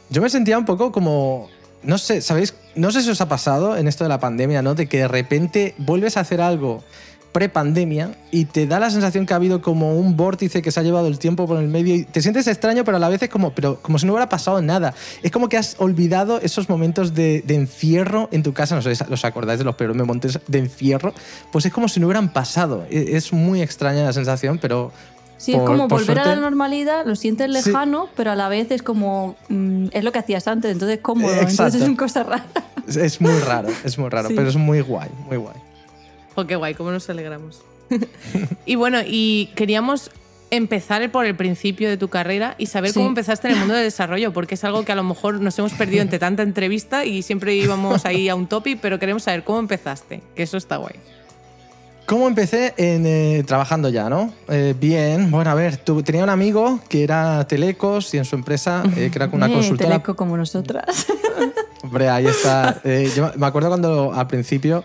Yo 0.09 0.23
me 0.23 0.31
sentía 0.31 0.57
un 0.57 0.65
poco 0.67 0.93
como, 0.93 1.51
no 1.83 1.99
sé, 1.99 2.21
¿sabéis? 2.21 2.55
No 2.75 2.91
sé 2.91 3.03
si 3.03 3.11
os 3.11 3.21
ha 3.21 3.29
pasado 3.29 3.77
en 3.77 3.89
esto 3.89 4.05
de 4.05 4.09
la 4.09 4.21
pandemia, 4.21 4.63
¿no? 4.63 4.75
De 4.75 4.87
que 4.87 4.99
de 4.99 5.09
repente 5.09 5.75
vuelves 5.79 6.17
a 6.17 6.21
hacer 6.21 6.41
algo 6.41 6.83
pre-pandemia 7.33 8.17
y 8.31 8.47
te 8.47 8.67
da 8.67 8.81
la 8.81 8.91
sensación 8.91 9.27
que 9.27 9.33
ha 9.35 9.37
habido 9.37 9.61
como 9.61 9.95
un 9.95 10.17
vórtice 10.17 10.63
que 10.63 10.73
se 10.73 10.81
ha 10.81 10.83
llevado 10.83 11.09
el 11.09 11.19
tiempo 11.19 11.47
por 11.47 11.59
el 11.59 11.69
medio 11.69 11.95
y 11.95 12.05
te 12.05 12.23
sientes 12.23 12.47
extraño, 12.47 12.85
pero 12.85 12.97
a 12.97 13.01
la 13.01 13.09
vez 13.09 13.23
es 13.23 13.29
como, 13.29 13.55
pero 13.55 13.81
como 13.83 13.99
si 13.99 14.07
no 14.07 14.13
hubiera 14.13 14.29
pasado 14.29 14.61
nada. 14.63 14.95
Es 15.23 15.31
como 15.31 15.49
que 15.49 15.57
has 15.57 15.77
olvidado 15.79 16.41
esos 16.41 16.69
momentos 16.69 17.15
de, 17.15 17.45
encierro 17.49 18.29
en 18.33 18.43
tu 18.43 18.55
casa, 18.55 18.75
no 18.75 18.83
sé 18.83 18.93
os 18.93 19.25
acordáis 19.25 19.59
de 19.59 19.65
los 19.65 19.75
peores 19.77 19.97
momentos 19.97 20.41
de 20.47 20.59
encierro, 20.59 21.13
pues 21.53 21.67
es 21.67 21.73
como 21.73 21.89
si 21.89 22.01
no 22.01 22.07
hubieran 22.07 22.33
pasado. 22.33 22.87
E- 22.91 23.17
Es 23.17 23.33
muy 23.33 23.63
extraña 23.63 24.05
la 24.05 24.13
sensación, 24.13 24.59
pero... 24.59 24.91
Sí, 25.39 25.53
es 25.53 25.59
por- 25.59 25.67
como 25.67 25.89
por 25.89 26.01
volver 26.01 26.19
a 26.19 26.25
suerte- 26.25 26.37
la 26.41 26.43
normalidad, 26.43 27.07
lo 27.07 27.17
sientes 27.17 27.47
Sí. 27.47 27.53
lejano, 27.71 28.09
pero 28.17 28.33
a 28.33 28.37
la 28.37 28.49
vez 28.49 28.71
es 28.71 28.83
como. 28.83 29.37
mm, 29.49 29.87
es 29.93 30.05
lo 30.05 30.13
que 30.13 30.19
hacías 30.19 30.47
antes, 30.49 30.73
entonces 30.73 30.99
es 30.99 31.03
cómodo. 31.03 31.33
Exacto. 31.33 31.51
Entonces 31.53 31.83
son 31.83 31.97
cosas 31.97 32.27
raras. 32.27 32.47
Es, 32.87 32.97
es 32.97 33.21
muy 33.21 33.39
raro, 33.41 33.69
es 33.85 33.99
muy 33.99 34.09
raro, 34.11 34.29
Sí. 34.29 34.35
pero 34.37 34.49
es 34.49 34.57
muy 34.57 34.81
guay, 34.81 35.09
muy 35.27 35.37
guay. 35.39 35.57
Oh, 36.35 36.45
qué 36.47 36.57
guay, 36.57 36.75
cómo 36.75 36.91
nos 36.91 37.09
alegramos. 37.09 37.63
y 38.67 38.75
bueno, 38.75 38.99
y 39.07 39.51
queríamos 39.55 40.11
empezar 40.51 41.11
por 41.13 41.27
el 41.27 41.37
principio 41.37 41.89
de 41.91 41.97
tu 41.99 42.09
carrera 42.09 42.55
y 42.59 42.67
saber 42.67 42.91
Sí. 42.91 42.95
cómo 42.95 43.09
empezaste 43.09 43.49
en 43.49 43.55
el 43.55 43.59
mundo 43.61 43.75
del 43.75 43.85
desarrollo, 43.85 44.33
porque 44.33 44.55
es 44.55 44.65
algo 44.65 44.85
que 44.85 44.93
a 44.93 44.95
lo 44.95 45.05
mejor 45.05 45.41
nos 45.41 45.59
hemos 45.59 45.73
perdido 45.75 46.01
entre 46.03 46.19
tanta 46.19 46.43
entrevista 46.43 47.05
y 47.05 47.23
siempre 47.23 47.55
íbamos 47.55 48.07
ahí 48.07 48.29
a 48.31 48.35
un 48.35 48.47
topic, 48.47 48.79
pero 48.81 48.99
queremos 48.99 49.23
saber 49.25 49.45
cómo 49.45 49.59
empezaste, 49.59 50.23
que 50.35 50.43
eso 50.43 50.57
está 50.57 50.79
guay. 50.79 50.95
¿Cómo 52.09 52.27
empecé 52.27 52.73
en, 52.79 53.05
eh, 53.05 53.45
trabajando 53.47 53.91
ya, 53.91 54.09
no? 54.09 54.33
Eh, 54.49 54.75
bien, 54.81 55.31
bueno, 55.31 55.51
a 55.51 55.55
ver, 55.55 55.77
tu- 55.77 56.03
tenía 56.03 56.25
un 56.25 56.31
amigo 56.31 56.81
que 56.89 57.05
era 57.05 57.47
Telecos 57.47 58.15
y 58.15 58.17
en 58.17 58.25
su 58.25 58.35
empresa, 58.35 58.83
eh, 58.97 59.11
que 59.13 59.19
era 59.19 59.29
una 59.31 59.47
Eh, 59.51 59.53
consultora. 59.53 59.91
Teleco 59.91 60.17
como 60.17 60.35
nosotras. 60.39 61.07
Hombre, 61.83 62.09
ahí 62.09 62.27
está. 62.27 62.81
Yo 63.15 63.31
me 63.37 63.47
acuerdo 63.47 63.69
cuando 63.69 64.13
al 64.15 64.27
principio, 64.27 64.85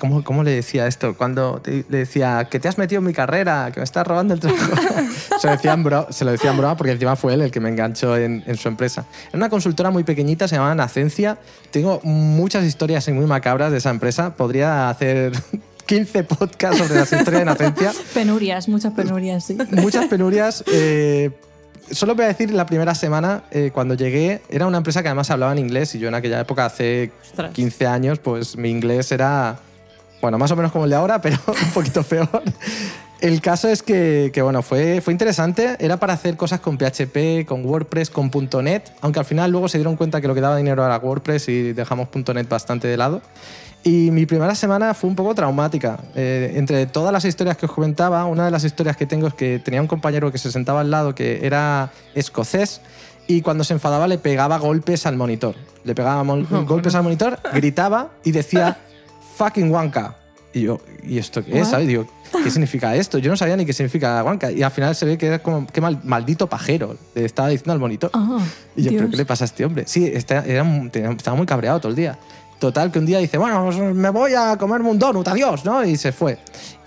¿cómo, 0.00 0.24
¿cómo 0.24 0.42
le 0.42 0.50
decía 0.50 0.88
esto? 0.88 1.16
Cuando 1.16 1.60
te- 1.62 1.84
le 1.88 1.98
decía 1.98 2.48
que 2.50 2.58
te 2.58 2.66
has 2.68 2.76
metido 2.76 2.98
en 2.98 3.06
mi 3.06 3.12
carrera, 3.12 3.70
que 3.72 3.78
me 3.78 3.84
estás 3.84 4.04
robando 4.04 4.34
el 4.34 4.40
trabajo. 4.40 4.64
se, 5.40 5.46
lo 5.46 5.52
decía 5.52 5.72
en 5.74 5.84
bro- 5.84 6.06
se 6.10 6.24
lo 6.24 6.32
broma 6.56 6.76
porque 6.76 6.90
encima 6.92 7.14
fue 7.14 7.34
él 7.34 7.42
el 7.42 7.50
que 7.52 7.60
me 7.60 7.68
enganchó 7.68 8.16
en, 8.16 8.42
en 8.48 8.56
su 8.56 8.66
empresa. 8.66 9.04
Era 9.28 9.36
una 9.38 9.48
consultora 9.48 9.90
muy 9.92 10.02
pequeñita, 10.02 10.48
se 10.48 10.56
llamaba 10.56 10.74
Nacencia. 10.74 11.38
Tengo 11.70 12.00
muchas 12.02 12.64
historias 12.64 13.08
muy 13.10 13.26
macabras 13.26 13.70
de 13.70 13.78
esa 13.78 13.90
empresa. 13.90 14.34
Podría 14.36 14.90
hacer 14.90 15.32
15 15.86 16.24
podcasts 16.24 16.78
sobre 16.78 16.94
las 16.94 17.12
historias 17.12 17.32
de 17.32 17.42
inocencia. 17.42 17.92
Penurias, 18.14 18.68
muchas 18.68 18.92
penurias, 18.92 19.44
sí. 19.44 19.56
Muchas 19.70 20.06
penurias. 20.10 20.64
eh, 20.66 21.30
solo 21.90 22.14
voy 22.14 22.24
a 22.24 22.28
decir 22.28 22.50
la 22.50 22.66
primera 22.66 22.94
semana, 22.94 23.44
eh, 23.50 23.70
cuando 23.72 23.94
llegué, 23.94 24.42
era 24.48 24.66
una 24.66 24.78
empresa 24.78 25.02
que 25.02 25.08
además 25.08 25.30
hablaba 25.30 25.52
en 25.52 25.58
inglés 25.58 25.94
y 25.94 25.98
yo 25.98 26.08
en 26.08 26.14
aquella 26.14 26.40
época, 26.40 26.66
hace 26.66 27.12
Ostras. 27.22 27.52
15 27.52 27.86
años, 27.86 28.18
pues 28.18 28.56
mi 28.56 28.70
inglés 28.70 29.12
era, 29.12 29.58
bueno, 30.20 30.38
más 30.38 30.50
o 30.50 30.56
menos 30.56 30.72
como 30.72 30.84
el 30.84 30.90
de 30.90 30.96
ahora, 30.96 31.20
pero 31.22 31.38
un 31.46 31.70
poquito 31.70 32.02
peor. 32.02 32.42
El 33.20 33.40
caso 33.40 33.68
es 33.68 33.82
que, 33.82 34.30
que, 34.34 34.42
bueno, 34.42 34.60
fue, 34.60 35.00
fue 35.00 35.12
interesante. 35.12 35.76
Era 35.78 35.98
para 35.98 36.12
hacer 36.12 36.36
cosas 36.36 36.60
con 36.60 36.76
PHP, 36.76 37.46
con 37.46 37.64
WordPress, 37.64 38.10
con 38.10 38.30
.NET, 38.62 38.92
aunque 39.00 39.18
al 39.18 39.24
final 39.24 39.50
luego 39.50 39.68
se 39.68 39.78
dieron 39.78 39.96
cuenta 39.96 40.20
que 40.20 40.28
lo 40.28 40.34
que 40.34 40.42
daba 40.42 40.56
dinero 40.56 40.84
era 40.84 40.98
WordPress 40.98 41.48
y 41.48 41.72
dejamos 41.72 42.08
.NET 42.12 42.48
bastante 42.48 42.88
de 42.88 42.96
lado. 42.98 43.22
Y 43.86 44.10
mi 44.10 44.26
primera 44.26 44.54
semana 44.56 44.94
fue 44.94 45.08
un 45.08 45.14
poco 45.14 45.32
traumática. 45.32 45.96
Eh, 46.16 46.54
entre 46.56 46.86
todas 46.86 47.12
las 47.12 47.24
historias 47.24 47.56
que 47.56 47.66
os 47.66 47.72
comentaba, 47.72 48.24
una 48.24 48.44
de 48.46 48.50
las 48.50 48.64
historias 48.64 48.96
que 48.96 49.06
tengo 49.06 49.28
es 49.28 49.34
que 49.34 49.60
tenía 49.60 49.80
un 49.80 49.86
compañero 49.86 50.32
que 50.32 50.38
se 50.38 50.50
sentaba 50.50 50.80
al 50.80 50.90
lado 50.90 51.14
que 51.14 51.46
era 51.46 51.92
escocés 52.16 52.80
y 53.28 53.42
cuando 53.42 53.62
se 53.62 53.74
enfadaba 53.74 54.08
le 54.08 54.18
pegaba 54.18 54.58
golpes 54.58 55.06
al 55.06 55.16
monitor. 55.16 55.54
Le 55.84 55.94
pegaba 55.94 56.24
golpes 56.64 56.96
al 56.96 57.04
monitor, 57.04 57.38
gritaba 57.54 58.10
y 58.24 58.32
decía 58.32 58.76
fucking 59.36 59.70
wanka. 59.70 60.16
Y 60.52 60.62
yo, 60.62 60.80
¿y 61.04 61.18
esto 61.18 61.44
qué 61.44 61.52
es? 61.60 61.66
What? 61.66 61.70
¿Sabes? 61.70 61.86
Digo, 61.86 62.08
¿qué 62.42 62.50
significa 62.50 62.96
esto? 62.96 63.18
Yo 63.18 63.30
no 63.30 63.36
sabía 63.36 63.56
ni 63.56 63.66
qué 63.66 63.72
significa 63.72 64.20
wanka. 64.24 64.50
Y 64.50 64.64
al 64.64 64.70
final 64.72 64.96
se 64.96 65.04
ve 65.06 65.16
que 65.16 65.26
era 65.28 65.38
como, 65.38 65.64
qué 65.66 65.80
mal- 65.80 66.00
maldito 66.02 66.48
pajero. 66.48 66.96
Le 67.14 67.24
estaba 67.24 67.48
diciendo 67.50 67.72
al 67.74 67.78
monitor. 67.78 68.10
Ah, 68.14 68.38
Y 68.74 68.82
yo, 68.82 68.88
¿pero 68.90 69.00
Dios. 69.02 69.10
qué 69.12 69.16
le 69.18 69.24
pasa 69.26 69.44
a 69.44 69.46
este 69.46 69.64
hombre? 69.64 69.84
Sí, 69.86 70.06
está- 70.12 70.44
era 70.44 70.64
estaba 71.16 71.36
muy 71.36 71.46
cabreado 71.46 71.78
todo 71.78 71.90
el 71.90 71.96
día. 71.96 72.18
Total, 72.58 72.90
que 72.90 72.98
un 72.98 73.06
día 73.06 73.18
dice, 73.18 73.38
bueno, 73.38 73.64
pues 73.64 73.76
me 73.78 74.10
voy 74.10 74.32
a 74.34 74.56
comerme 74.56 74.88
un 74.88 74.98
donut, 74.98 75.26
adiós, 75.28 75.64
¿no? 75.64 75.84
Y 75.84 75.96
se 75.96 76.12
fue. 76.12 76.38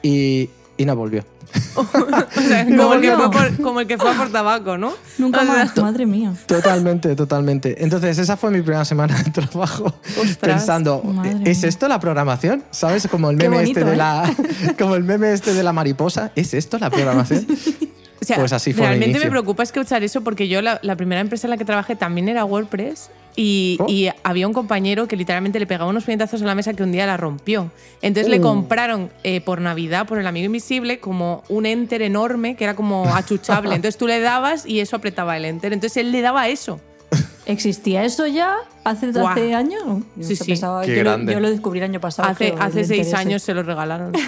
Y, 0.02 0.50
y 0.78 0.86
no 0.86 0.96
volvió. 0.96 1.24
O 1.76 2.42
sea, 2.42 2.64
No, 2.66 2.84
como, 2.84 2.94
el 2.96 3.02
que 3.02 3.08
no. 3.10 3.18
fue 3.18 3.32
por, 3.32 3.62
como 3.62 3.80
el 3.82 3.88
que 3.88 3.98
fue 3.98 4.12
a 4.12 4.14
por 4.14 4.32
tabaco, 4.32 4.78
¿no? 4.78 4.94
Nunca 5.18 5.42
O 5.42 5.46
sea, 5.46 5.54
más, 5.66 5.78
madre 5.78 6.06
mía. 6.06 6.34
Totalmente, 6.46 7.16
totalmente. 7.16 7.84
Entonces, 7.84 8.18
esa 8.20 8.38
fue 8.38 8.52
mi 8.52 8.62
primera 8.62 8.86
semana 8.86 9.18
de 9.24 9.32
trabajo. 9.32 9.94
Pensando, 10.40 11.02
Madre 11.04 11.32
¿es 11.46 11.60
mía. 11.60 11.70
esto 11.70 11.88
la 11.88 12.00
programación? 12.00 12.64
¿Sabes? 12.72 13.08
Como 13.10 13.30
el 13.32 13.38
meme 13.38 13.58
bonito, 13.58 13.80
este 13.80 13.90
de 13.90 13.96
¿eh? 13.96 13.98
la. 13.98 14.36
Como 14.80 14.96
el 14.96 15.04
meme 15.04 15.34
este 15.34 15.54
de 15.54 15.64
la 15.64 15.74
mariposa. 15.74 16.32
¿Es 16.36 16.54
esto 16.54 16.78
la 16.78 16.90
programación? 16.90 17.48
Sea, 18.30 18.38
Pues 18.38 18.54
así 18.54 18.74
fue 18.74 18.82
mi 18.84 18.88
realmente 18.88 19.20
me 19.20 19.30
preocupa 19.30 19.63
escuchar 19.63 20.04
eso 20.04 20.22
porque 20.22 20.48
yo 20.48 20.62
la, 20.62 20.80
la 20.84 20.96
primera 20.96 21.22
empresa 21.22 21.48
en 21.48 21.52
la 21.52 21.58
que 21.58 21.65
trabajé 21.65 21.96
también 21.96 22.30
era 22.30 22.46
WordPress 22.46 23.10
y, 23.36 23.78
Oh. 23.80 23.86
y 23.88 24.10
había 24.24 24.48
un 24.48 24.54
compañero 24.54 25.08
que 25.08 25.15
literalmente 25.15 25.60
le 25.60 25.65
pegaba 25.68 25.89
unos 25.89 26.04
puñetazos 26.04 26.42
a 26.42 26.46
la 26.46 26.56
mesa 26.56 26.74
que 26.74 26.84
un 26.84 26.92
día 26.92 27.06
la 27.06 27.18
rompió. 27.18 27.72
Entonces 28.02 28.30
le 28.30 28.39
Uh. 28.39 28.44
compraron 28.44 29.10
eh, 29.24 29.42
por 29.42 29.62
Navidad, 29.62 30.06
por 30.08 30.20
el 30.20 30.28
amigo 30.28 30.46
invisible, 30.48 31.00
como 31.00 31.44
un 31.50 31.65
enter 31.65 32.02
enorme 32.02 32.56
que 32.56 32.63
era 32.65 32.76
como 32.76 33.06
achuchable. 33.15 33.70
Entonces 33.76 33.98
tú 33.98 34.08
le 34.08 34.20
dabas 34.20 34.65
y 34.65 34.80
eso 34.80 34.96
apretaba 34.96 35.36
el 35.38 35.46
enter. 35.46 35.74
Entonces 35.74 35.98
él 35.98 36.12
le 36.12 36.22
daba 36.22 36.48
eso. 36.50 36.80
¿Existía 37.50 38.04
eso 38.06 38.28
ya 38.28 38.58
hace, 38.84 39.10
hace 39.10 39.56
años? 39.56 39.82
Yo 40.16 40.28
Sí, 40.28 40.36
sí. 40.36 40.44
pensaba- 40.46 40.84
Qué 40.84 40.96
yo, 40.96 41.04
lo, 41.04 41.10
grande. 41.10 41.34
yo 41.34 41.40
lo 41.40 41.50
descubrí 41.50 41.80
el 41.80 41.86
año 41.86 42.00
pasado. 42.00 42.30
Hace, 42.30 42.52
creo, 42.52 42.62
hace 42.62 42.82
el 42.82 42.86
seis 42.86 43.14
años 43.16 43.42
se 43.42 43.56
lo 43.56 43.64
regalaron. 43.64 44.14
sí. 44.14 44.22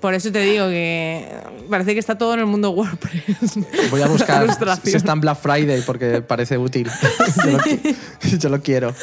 Por 0.00 0.12
eso 0.14 0.30
te 0.30 0.40
digo 0.42 0.66
que 0.68 1.26
parece 1.70 1.94
que 1.94 1.98
está 2.00 2.16
todo 2.18 2.34
en 2.34 2.40
el 2.40 2.46
mundo 2.46 2.70
WordPress. 2.70 3.58
Voy 3.90 4.02
a 4.02 4.06
buscar 4.06 4.46
si 4.84 4.94
está 4.94 5.12
en 5.12 5.20
Black 5.22 5.38
Friday 5.40 5.80
porque 5.80 6.20
parece 6.20 6.56
útil. 6.58 6.88
yo, 7.44 7.50
lo, 7.50 8.38
yo 8.38 8.48
lo 8.50 8.60
quiero. 8.62 8.94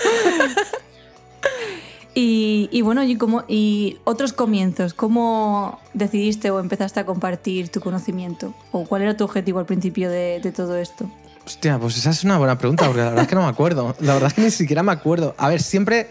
Y, 2.13 2.69
y 2.71 2.82
bueno, 2.82 3.04
y, 3.04 3.17
como, 3.17 3.43
y 3.47 3.97
otros 4.06 4.32
comienzos, 4.32 4.93
¿cómo 4.93 5.80
decidiste 5.93 6.49
o 6.49 6.62
empezaste 6.62 7.01
a 7.01 7.06
compartir 7.06 7.67
tu 7.69 7.82
conocimiento? 7.82 8.54
¿O 8.71 8.86
cuál 8.86 9.01
era 9.01 9.17
tu 9.17 9.25
objetivo 9.25 9.60
al 9.60 9.65
principio 9.65 10.10
de, 10.10 10.39
de 10.41 10.51
todo 10.54 10.78
esto? 10.78 11.10
Hostia, 11.45 11.77
pues 11.77 11.97
esa 11.97 12.10
es 12.10 12.23
una 12.23 12.38
buena 12.38 12.58
pregunta, 12.58 12.86
porque 12.86 13.01
la 13.01 13.10
verdad 13.10 13.23
es 13.23 13.27
que 13.29 13.36
no 13.36 13.43
me 13.43 13.49
acuerdo. 13.49 13.95
La 13.99 14.13
verdad 14.13 14.27
es 14.29 14.34
que 14.34 14.41
ni 14.41 14.51
siquiera 14.51 14.81
me 14.84 14.91
acuerdo. 14.91 15.36
A 15.38 15.49
ver, 15.49 15.62
siempre. 15.62 16.08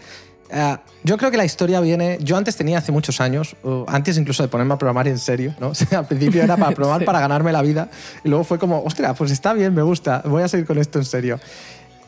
eh, 0.49 0.77
yo 1.03 1.17
creo 1.17 1.29
que 1.29 1.37
la 1.37 1.45
historia 1.45 1.81
viene. 1.81 2.17
Yo 2.21 2.37
antes 2.37 2.55
tenía 2.55 2.77
hace 2.77 2.91
muchos 2.91 3.19
años, 3.19 3.55
o 3.63 3.85
antes 3.87 4.17
incluso 4.17 4.43
de 4.43 4.49
ponerme 4.49 4.73
a 4.73 4.77
programar 4.77 5.07
en 5.07 5.19
serio, 5.19 5.53
¿no? 5.59 5.69
O 5.71 5.75
sea, 5.75 5.99
al 5.99 6.07
principio 6.07 6.41
era 6.41 6.55
para 6.55 6.73
probar, 6.73 7.03
para 7.05 7.19
ganarme 7.19 7.51
la 7.51 7.61
vida, 7.61 7.89
y 8.23 8.29
luego 8.29 8.43
fue 8.43 8.57
como, 8.57 8.81
ostras, 8.83 9.15
pues 9.17 9.31
está 9.31 9.53
bien, 9.53 9.73
me 9.73 9.81
gusta, 9.81 10.21
voy 10.25 10.43
a 10.43 10.47
seguir 10.47 10.65
con 10.65 10.77
esto 10.77 10.99
en 10.99 11.05
serio. 11.05 11.39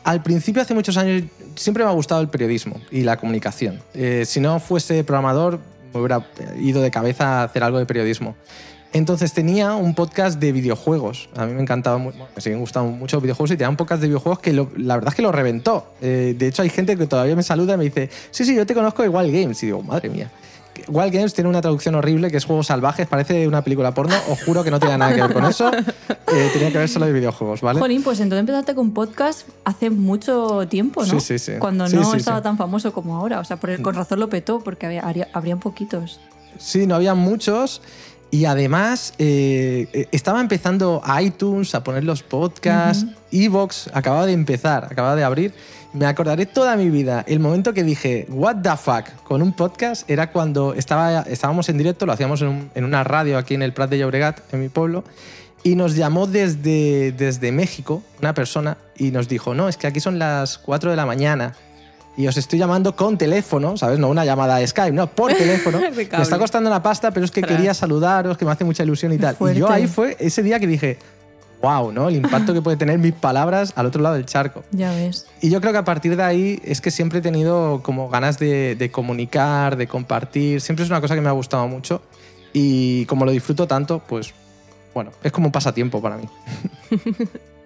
Al 0.04 0.22
principio, 0.22 0.62
hace 0.62 0.72
muchos 0.72 0.96
años, 0.96 1.24
siempre 1.54 1.84
me 1.84 1.90
ha 1.90 1.92
gustado 1.92 2.22
el 2.22 2.28
periodismo 2.28 2.80
y 2.90 3.02
la 3.02 3.18
comunicación. 3.18 3.82
Eh, 3.92 4.24
si 4.26 4.40
no 4.40 4.58
fuese 4.58 5.04
programador, 5.04 5.60
me 5.92 6.00
hubiera 6.00 6.26
ido 6.58 6.80
de 6.80 6.90
cabeza 6.90 7.40
a 7.40 7.44
hacer 7.44 7.62
algo 7.62 7.78
de 7.78 7.84
periodismo. 7.84 8.34
Entonces 8.92 9.32
tenía 9.34 9.74
un 9.74 9.94
podcast 9.94 10.38
de 10.40 10.50
videojuegos. 10.52 11.28
A 11.36 11.44
mí 11.46 11.52
me 11.52 11.60
encantaba, 11.60 11.96
bueno, 11.96 12.26
me 12.34 12.40
siguen 12.40 12.60
gustando 12.60 12.90
mucho 12.90 13.16
los 13.16 13.22
videojuegos 13.22 13.50
y 13.50 13.56
tenía 13.56 13.68
un 13.68 13.76
podcast 13.76 14.00
de 14.00 14.08
videojuegos 14.08 14.38
que 14.40 14.52
lo- 14.52 14.70
la 14.76 14.94
verdad 14.96 15.10
es 15.10 15.14
que 15.14 15.22
lo 15.22 15.30
reventó. 15.30 15.92
Eh, 16.00 16.34
de 16.38 16.46
hecho, 16.48 16.62
hay 16.62 16.70
gente 16.70 16.96
que 16.96 17.06
todavía 17.06 17.36
me 17.36 17.42
saluda 17.42 17.74
y 17.74 17.76
me 17.76 17.84
dice, 17.84 18.08
sí, 18.30 18.44
sí, 18.44 18.54
yo 18.54 18.64
te 18.64 18.74
conozco 18.74 19.02
de 19.02 19.08
Wild 19.10 19.32
Games. 19.32 19.62
Y 19.62 19.66
digo, 19.66 19.82
madre 19.82 20.08
mía. 20.08 20.30
Wild 20.86 21.12
Games 21.12 21.34
tiene 21.34 21.50
una 21.50 21.60
traducción 21.60 21.96
horrible 21.96 22.30
que 22.30 22.36
es 22.36 22.44
Juegos 22.44 22.68
Salvajes, 22.68 23.06
parece 23.08 23.46
una 23.48 23.62
película 23.62 23.92
porno. 23.92 24.14
Os 24.30 24.42
juro 24.44 24.62
que 24.64 24.70
no 24.70 24.78
tiene 24.78 24.96
nada 24.96 25.12
que 25.14 25.20
ver 25.22 25.32
con 25.32 25.44
eso. 25.44 25.70
Eh, 26.30 26.50
tenía 26.52 26.70
que 26.70 26.76
ver 26.76 26.90
solo 26.90 27.06
de 27.06 27.12
videojuegos, 27.14 27.62
¿vale? 27.62 27.80
Jolín, 27.80 28.02
pues 28.02 28.20
entonces 28.20 28.40
empezaste 28.40 28.74
con 28.74 28.90
podcast 28.92 29.48
hace 29.64 29.88
mucho 29.88 30.68
tiempo, 30.68 31.00
¿no? 31.06 31.20
Sí, 31.20 31.20
sí, 31.20 31.38
sí. 31.38 31.52
Cuando 31.58 31.86
Sí, 31.88 31.96
no 31.96 32.10
sí, 32.10 32.18
estaba 32.18 32.36
sí. 32.36 32.42
tan 32.42 32.58
famoso 32.58 32.92
como 32.92 33.16
ahora. 33.16 33.40
O 33.40 33.44
sea, 33.44 33.56
por, 33.56 33.80
con 33.80 33.94
razón 33.94 34.20
lo 34.20 34.28
petó, 34.28 34.60
porque 34.60 34.84
había, 34.84 35.00
habría- 35.00 35.28
habrían 35.32 35.58
poquitos. 35.58 36.20
Sí, 36.58 36.86
no 36.86 36.96
había 36.96 37.14
muchos. 37.14 37.80
Y 38.30 38.44
además 38.44 39.14
eh, 39.18 39.88
eh, 39.92 40.06
estaba 40.12 40.40
empezando 40.40 41.02
iTunes 41.20 41.74
a 41.74 41.82
poner 41.82 42.04
los 42.04 42.22
podcasts, 42.22 43.06
Evox 43.32 43.88
acababa 43.94 44.26
de 44.26 44.32
empezar, 44.34 44.84
acababa 44.90 45.16
de 45.16 45.24
abrir. 45.24 45.54
Me 45.94 46.04
acordaré 46.04 46.44
toda 46.44 46.76
mi 46.76 46.90
vida. 46.90 47.24
El 47.26 47.40
momento 47.40 47.72
que 47.72 47.82
dije, 47.82 48.26
what 48.28 48.56
the 48.62 48.76
fuck, 48.76 49.06
con 49.24 49.40
un 49.40 49.54
podcast 49.54 50.08
era 50.10 50.30
cuando 50.30 50.74
estaba, 50.74 51.22
estábamos 51.22 51.70
en 51.70 51.78
directo, 51.78 52.04
lo 52.04 52.12
hacíamos 52.12 52.42
en, 52.42 52.48
un- 52.48 52.70
en 52.74 52.84
una 52.84 53.02
radio 53.02 53.38
aquí 53.38 53.54
en 53.54 53.62
el 53.62 53.72
Prat 53.72 53.88
de 53.88 53.98
Llobregat, 53.98 54.40
en 54.52 54.60
mi 54.60 54.68
pueblo, 54.68 55.04
y 55.62 55.74
nos 55.74 55.96
llamó 55.96 56.26
desde, 56.26 57.12
desde 57.12 57.50
México 57.50 58.02
una 58.20 58.34
persona 58.34 58.76
y 58.98 59.10
nos 59.10 59.28
dijo, 59.28 59.54
no, 59.54 59.68
es 59.70 59.78
que 59.78 59.86
aquí 59.86 60.00
son 60.00 60.18
las 60.18 60.58
4 60.58 60.90
de 60.90 60.96
la 60.96 61.06
mañana 61.06 61.54
y 62.18 62.26
os 62.26 62.36
estoy 62.36 62.58
llamando 62.58 62.96
con 62.96 63.16
teléfono, 63.16 63.76
¿sabes? 63.76 64.00
No 64.00 64.08
una 64.08 64.24
llamada 64.24 64.56
de 64.56 64.66
Skype, 64.66 64.90
no, 64.90 65.06
por 65.06 65.32
teléfono. 65.32 65.78
Me 65.96 66.02
está 66.02 66.36
costando 66.36 66.68
una 66.68 66.82
pasta, 66.82 67.12
pero 67.12 67.24
es 67.24 67.30
que 67.30 67.42
quería 67.42 67.72
saludaros, 67.74 68.36
que 68.36 68.44
me 68.44 68.50
hace 68.50 68.64
mucha 68.64 68.82
ilusión 68.82 69.12
y 69.12 69.18
tal. 69.18 69.34
Y 69.34 69.38
yo 69.38 69.38
fuerte. 69.38 69.72
ahí 69.72 69.86
fue 69.86 70.16
ese 70.18 70.42
día 70.42 70.58
que 70.58 70.66
dije, 70.66 70.98
wow, 71.62 71.92
¿no? 71.92 72.08
El 72.08 72.16
impacto 72.16 72.52
que 72.52 72.60
puede 72.60 72.76
tener 72.76 72.98
mis 72.98 73.12
palabras 73.12 73.72
al 73.76 73.86
otro 73.86 74.02
lado 74.02 74.16
del 74.16 74.26
charco. 74.26 74.64
Ya 74.72 74.90
ves. 74.90 75.26
Y 75.40 75.50
yo 75.50 75.60
creo 75.60 75.72
que 75.72 75.78
a 75.78 75.84
partir 75.84 76.16
de 76.16 76.24
ahí 76.24 76.60
es 76.64 76.80
que 76.80 76.90
siempre 76.90 77.20
he 77.20 77.22
tenido 77.22 77.82
como 77.84 78.08
ganas 78.08 78.40
de, 78.40 78.74
de 78.74 78.90
comunicar, 78.90 79.76
de 79.76 79.86
compartir. 79.86 80.60
Siempre 80.60 80.84
es 80.84 80.90
una 80.90 81.00
cosa 81.00 81.14
que 81.14 81.20
me 81.20 81.28
ha 81.28 81.32
gustado 81.32 81.68
mucho. 81.68 82.02
Y 82.52 83.06
como 83.06 83.26
lo 83.26 83.30
disfruto 83.30 83.68
tanto, 83.68 84.02
pues 84.04 84.34
bueno, 84.92 85.12
es 85.22 85.30
como 85.30 85.46
un 85.46 85.52
pasatiempo 85.52 86.02
para 86.02 86.16
mí. 86.16 86.28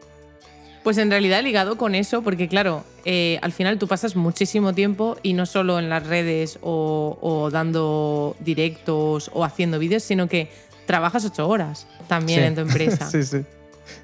Pues 0.82 0.98
en 0.98 1.10
realidad 1.10 1.42
ligado 1.42 1.76
con 1.76 1.94
eso, 1.94 2.22
porque 2.22 2.48
claro, 2.48 2.84
eh, 3.04 3.38
al 3.42 3.52
final 3.52 3.78
tú 3.78 3.86
pasas 3.86 4.16
muchísimo 4.16 4.72
tiempo 4.74 5.16
y 5.22 5.32
no 5.34 5.46
solo 5.46 5.78
en 5.78 5.88
las 5.88 6.04
redes 6.06 6.58
o, 6.60 7.16
o 7.20 7.50
dando 7.50 8.34
directos 8.40 9.30
o 9.32 9.44
haciendo 9.44 9.78
vídeos, 9.78 10.02
sino 10.02 10.28
que 10.28 10.50
trabajas 10.86 11.24
ocho 11.24 11.48
horas 11.48 11.86
también 12.08 12.40
Sí. 12.40 12.46
en 12.46 12.54
tu 12.56 12.60
empresa. 12.62 13.08
sí, 13.10 13.22
sí. 13.22 13.38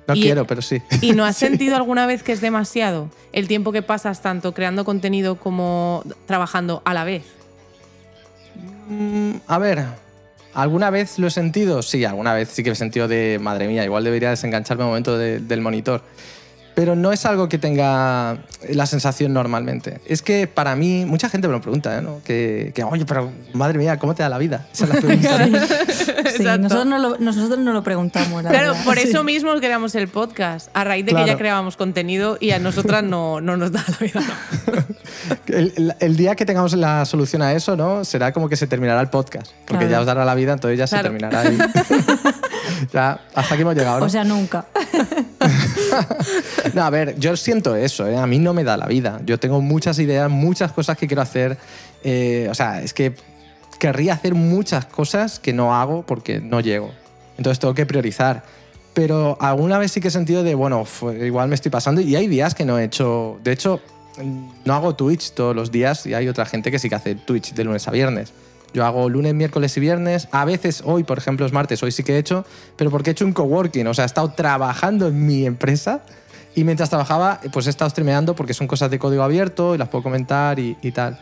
No 0.06 0.14
Y- 0.14 0.22
quiero, 0.22 0.46
pero 0.46 0.62
sí. 0.62 0.80
¿Y 1.00 1.12
no 1.12 1.24
has 1.24 1.36
Sí. 1.36 1.46
sentido 1.46 1.74
alguna 1.74 2.06
vez 2.06 2.22
que 2.22 2.30
es 2.32 2.40
demasiado 2.40 3.10
el 3.32 3.48
tiempo 3.48 3.72
que 3.72 3.82
pasas 3.82 4.22
tanto 4.22 4.54
creando 4.54 4.84
contenido 4.84 5.34
como 5.36 6.04
trabajando 6.26 6.82
a 6.84 6.94
la 6.94 7.02
vez? 7.02 7.24
Mm, 8.88 9.32
a 9.46 9.58
ver, 9.58 9.84
¿alguna 10.54 10.90
vez 10.90 11.18
lo 11.18 11.26
he 11.26 11.30
sentido? 11.30 11.82
Sí, 11.82 12.04
alguna 12.04 12.34
vez 12.34 12.48
sí 12.50 12.62
que 12.62 12.70
he 12.70 12.74
sentido 12.74 13.08
de, 13.08 13.38
madre 13.40 13.66
mía, 13.68 13.84
igual 13.84 14.04
debería 14.04 14.30
desengancharme 14.30 14.84
un 14.84 14.90
momento 14.90 15.18
de- 15.18 15.40
del 15.40 15.60
monitor. 15.60 16.02
Pero 16.78 16.94
no 16.94 17.12
es 17.12 17.26
algo 17.26 17.48
que 17.48 17.58
tenga 17.58 18.38
la 18.68 18.86
sensación 18.86 19.32
normalmente. 19.32 20.00
Es 20.06 20.22
que 20.22 20.46
para 20.46 20.76
mí, 20.76 21.04
mucha 21.06 21.28
gente 21.28 21.48
me 21.48 21.54
lo 21.54 21.60
pregunta, 21.60 21.98
¿eh? 21.98 22.02
¿no? 22.02 22.20
Que, 22.24 22.70
que, 22.72 22.84
oye, 22.84 23.04
pero 23.04 23.32
madre 23.52 23.76
mía, 23.78 23.98
¿cómo 23.98 24.14
te 24.14 24.22
da 24.22 24.28
la 24.28 24.38
vida? 24.38 24.68
Esa 24.72 24.84
es 24.84 24.90
la 24.94 25.00
pregunta. 25.00 25.48
Sí, 26.38 26.44
nosotros 26.44 26.86
no, 26.86 26.98
lo, 26.98 27.18
nosotros 27.18 27.58
no 27.58 27.72
lo 27.72 27.82
preguntamos. 27.82 28.44
la 28.44 28.50
Claro, 28.50 28.68
verdad. 28.72 28.84
por 28.84 28.96
eso 28.98 29.18
Sí. 29.20 29.24
mismo 29.24 29.52
creamos 29.58 29.96
el 29.96 30.06
podcast, 30.06 30.68
a 30.72 30.84
raíz 30.84 31.04
de 31.04 31.10
que 31.10 31.16
Claro. 31.16 31.26
ya 31.26 31.36
creábamos 31.36 31.76
contenido 31.76 32.36
y 32.38 32.52
a 32.52 32.60
nosotras 32.60 33.02
no, 33.02 33.40
no 33.40 33.56
nos 33.56 33.72
da 33.72 33.84
la 33.88 33.96
vida. 34.06 34.22
el, 35.48 35.72
el- 35.76 35.94
el 35.98 36.16
día 36.16 36.36
que 36.36 36.46
tengamos 36.46 36.74
la 36.74 37.04
solución 37.06 37.42
a 37.42 37.54
eso, 37.54 37.74
¿no? 37.76 38.04
Será 38.04 38.32
como 38.32 38.48
que 38.48 38.54
se 38.54 38.68
terminará 38.68 39.00
el 39.00 39.08
podcast. 39.08 39.50
Porque 39.66 39.86
Claro. 39.86 39.90
ya 39.90 40.00
os 40.00 40.06
dará 40.06 40.24
la 40.24 40.34
vida, 40.36 40.52
entonces 40.52 40.78
ya 40.78 40.86
se 40.86 40.94
Claro. 40.94 41.08
terminará 41.10 41.40
ahí. 41.40 41.58
ya, 42.92 43.20
hasta 43.34 43.54
aquí 43.54 43.62
hemos 43.62 43.74
llegado, 43.74 43.98
¿no? 43.98 44.06
O 44.06 44.08
sea, 44.08 44.22
nunca. 44.22 44.66
No, 46.74 46.82
a 46.82 46.90
ver, 46.90 47.18
yo 47.18 47.36
siento 47.36 47.74
eso, 47.76 48.06
¿eh? 48.06 48.16
a 48.16 48.26
mí 48.26 48.38
no 48.38 48.52
me 48.52 48.64
da 48.64 48.76
la 48.76 48.86
vida. 48.86 49.20
Yo 49.24 49.38
tengo 49.38 49.60
muchas 49.60 49.98
ideas, 49.98 50.30
muchas 50.30 50.72
cosas 50.72 50.96
que 50.96 51.06
quiero 51.06 51.22
hacer. 51.22 51.56
Eh, 52.04 52.48
o 52.50 52.54
sea, 52.54 52.82
es 52.82 52.92
que 52.92 53.14
querría 53.78 54.14
hacer 54.14 54.34
muchas 54.34 54.86
cosas 54.86 55.38
que 55.38 55.52
no 55.52 55.74
hago 55.74 56.04
porque 56.04 56.40
no 56.40 56.60
llego. 56.60 56.92
Entonces 57.36 57.58
tengo 57.58 57.74
que 57.74 57.86
priorizar. 57.86 58.44
Pero 58.94 59.36
alguna 59.40 59.78
vez 59.78 59.92
sí 59.92 60.00
que 60.00 60.08
he 60.08 60.10
sentido 60.10 60.42
de, 60.42 60.54
bueno, 60.54 60.84
igual 61.20 61.48
me 61.48 61.54
estoy 61.54 61.70
pasando 61.70 62.00
y 62.00 62.16
hay 62.16 62.26
días 62.26 62.54
que 62.54 62.64
no 62.64 62.78
he 62.78 62.84
hecho... 62.84 63.38
De 63.44 63.52
hecho, 63.52 63.80
no 64.64 64.74
hago 64.74 64.96
Twitch 64.96 65.32
todos 65.32 65.54
los 65.54 65.70
días 65.70 66.04
y 66.06 66.14
hay 66.14 66.28
otra 66.28 66.44
gente 66.46 66.70
que 66.72 66.78
sí 66.80 66.88
que 66.88 66.96
hace 66.96 67.14
Twitch 67.14 67.54
de 67.54 67.64
lunes 67.64 67.86
a 67.86 67.92
viernes. 67.92 68.32
Yo 68.74 68.84
hago 68.84 69.08
lunes, 69.08 69.34
miércoles 69.34 69.76
y 69.76 69.80
viernes. 69.80 70.28
A 70.30 70.44
veces 70.44 70.82
hoy, 70.84 71.04
por 71.04 71.18
ejemplo, 71.18 71.46
es 71.46 71.52
martes, 71.52 71.82
hoy 71.82 71.92
sí 71.92 72.02
que 72.02 72.14
he 72.14 72.18
hecho, 72.18 72.44
pero 72.76 72.90
porque 72.90 73.10
he 73.10 73.12
hecho 73.12 73.24
un 73.24 73.32
coworking. 73.32 73.86
O 73.86 73.94
sea, 73.94 74.04
he 74.04 74.06
estado 74.06 74.30
trabajando 74.32 75.08
en 75.08 75.26
mi 75.26 75.46
empresa 75.46 76.02
y 76.54 76.64
mientras 76.64 76.90
trabajaba, 76.90 77.40
pues 77.52 77.66
he 77.66 77.70
estado 77.70 77.90
streameando 77.90 78.34
porque 78.34 78.54
son 78.54 78.66
cosas 78.66 78.90
de 78.90 78.98
código 78.98 79.22
abierto 79.22 79.74
y 79.74 79.78
las 79.78 79.88
puedo 79.88 80.02
comentar 80.02 80.58
y, 80.58 80.76
y 80.82 80.92
tal. 80.92 81.18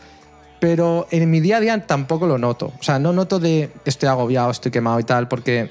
Pero 0.61 1.07
en 1.11 1.31
mi 1.31 1.41
día 1.41 1.59
a 1.59 1.61
día 1.61 1.87
tampoco 1.87 2.27
lo 2.27 2.39
noto. 2.39 2.73
O 2.79 2.83
sea, 2.83 2.99
no 2.99 3.13
noto 3.13 3.39
de 3.39 3.71
estoy 3.85 4.09
agobiado, 4.09 4.51
estoy 4.51 4.73
quemado 4.73 4.99
y 4.99 5.05
tal, 5.05 5.29
porque 5.29 5.71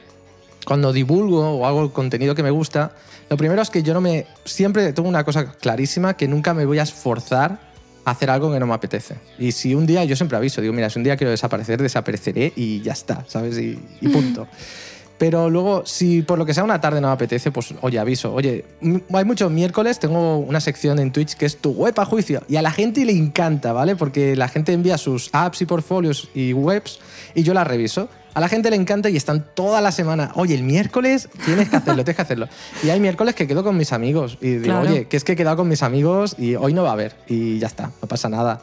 cuando 0.65 0.93
divulgo 0.93 1.57
o 1.57 1.65
hago 1.65 1.84
el 1.84 1.91
contenido 1.91 2.36
que 2.36 2.43
me 2.43 2.51
gusta, 2.51 2.91
lo 3.30 3.38
primero 3.38 3.61
es 3.61 3.69
que 3.69 3.84
yo 3.84 3.93
no 3.93 4.01
me. 4.01 4.28
Siempre 4.43 4.93
tengo 4.93 5.09
una 5.09 5.23
cosa 5.23 5.51
clarísima 5.53 6.15
que 6.15 6.28
nunca 6.28 6.53
me 6.53 6.65
voy 6.65 6.80
a 6.80 6.84
esforzar 6.84 7.59
hacer 8.06 8.30
algo 8.30 8.51
que 8.51 8.60
no 8.60 8.68
me 8.68 8.74
apetece. 8.74 9.16
Y 9.38 9.51
si 9.51 9.76
un 9.76 9.86
día, 9.86 10.06
yo 10.06 10.16
siempre 10.16 10.38
aviso, 10.38 10.62
digo, 10.62 10.74
mira, 10.74 10.89
si 10.89 10.99
un 10.99 11.03
día 11.03 11.18
quiero 11.18 11.32
desaparecer, 11.32 11.82
desapareceré 11.82 12.53
y 12.56 12.82
ya 12.82 12.93
está, 12.93 13.26
¿sabes? 13.28 13.58
Y, 13.58 13.80
y 14.01 14.08
punto. 14.10 14.47
Pero 15.18 15.49
luego, 15.49 15.86
si 15.86 16.24
por 16.24 16.38
lo 16.38 16.45
que 16.45 16.53
sea 16.53 16.64
una 16.64 16.82
tarde 16.82 16.99
no 16.99 17.08
me 17.08 17.14
apetece, 17.14 17.51
pues 17.51 17.74
oye, 17.82 17.99
aviso. 17.99 18.34
Oye, 18.34 18.66
hay 19.14 19.26
muchos 19.26 19.49
miércoles, 19.49 19.97
tengo 19.97 20.38
una 20.38 20.60
sección 20.60 20.99
en 20.99 21.12
Twitch 21.12 21.36
que 21.36 21.45
es 21.45 21.58
tu 21.58 21.72
web 21.72 21.93
a 21.97 22.06
juicio. 22.06 22.41
Y 22.49 22.58
a 22.58 22.62
la 22.62 22.72
gente 22.72 23.06
le 23.06 23.14
encanta, 23.14 23.72
¿vale? 23.72 23.95
Porque 23.95 24.36
la 24.36 24.49
gente 24.49 24.74
envía 24.74 24.97
sus 24.97 25.30
apps 25.32 25.62
y 25.62 25.66
portfolios 25.66 26.30
y 26.34 26.51
webs 26.51 26.99
y 27.34 27.43
yo 27.43 27.53
las 27.53 27.66
reviso. 27.66 28.10
A 28.36 28.39
la 28.41 28.49
gente 28.49 28.69
le 28.69 28.75
encanta 28.75 29.09
y 29.09 29.15
están 29.17 29.45
toda 29.55 29.81
la 29.81 29.91
semana. 29.91 30.31
Oye, 30.36 30.53
el 30.55 30.61
miércoles 30.63 31.29
tienes 31.45 31.69
que 31.69 31.77
hacerlo, 31.77 32.03
tienes 32.03 32.15
que 32.17 32.21
hacerlo. 32.21 32.47
Y 32.83 32.89
hay 32.89 32.99
miércoles 32.99 33.33
que 33.33 33.47
quedo 33.47 33.63
con 33.63 33.77
mis 33.77 33.91
amigos 33.93 34.38
y 34.41 34.51
digo, 34.57 34.63
Claro. 34.65 34.89
oye, 34.89 35.05
que 35.07 35.15
es 35.17 35.23
que 35.23 35.31
he 35.31 35.36
quedado 35.36 35.57
con 35.57 35.67
mis 35.69 35.81
amigos 35.81 36.36
y 36.38 36.55
hoy 36.55 36.73
no 36.73 36.83
va 36.83 36.89
a 36.89 36.93
haber. 36.93 37.15
Y 37.27 37.57
ya 37.59 37.67
está, 37.67 37.91
no 38.01 38.07
pasa 38.07 38.29
nada. 38.29 38.61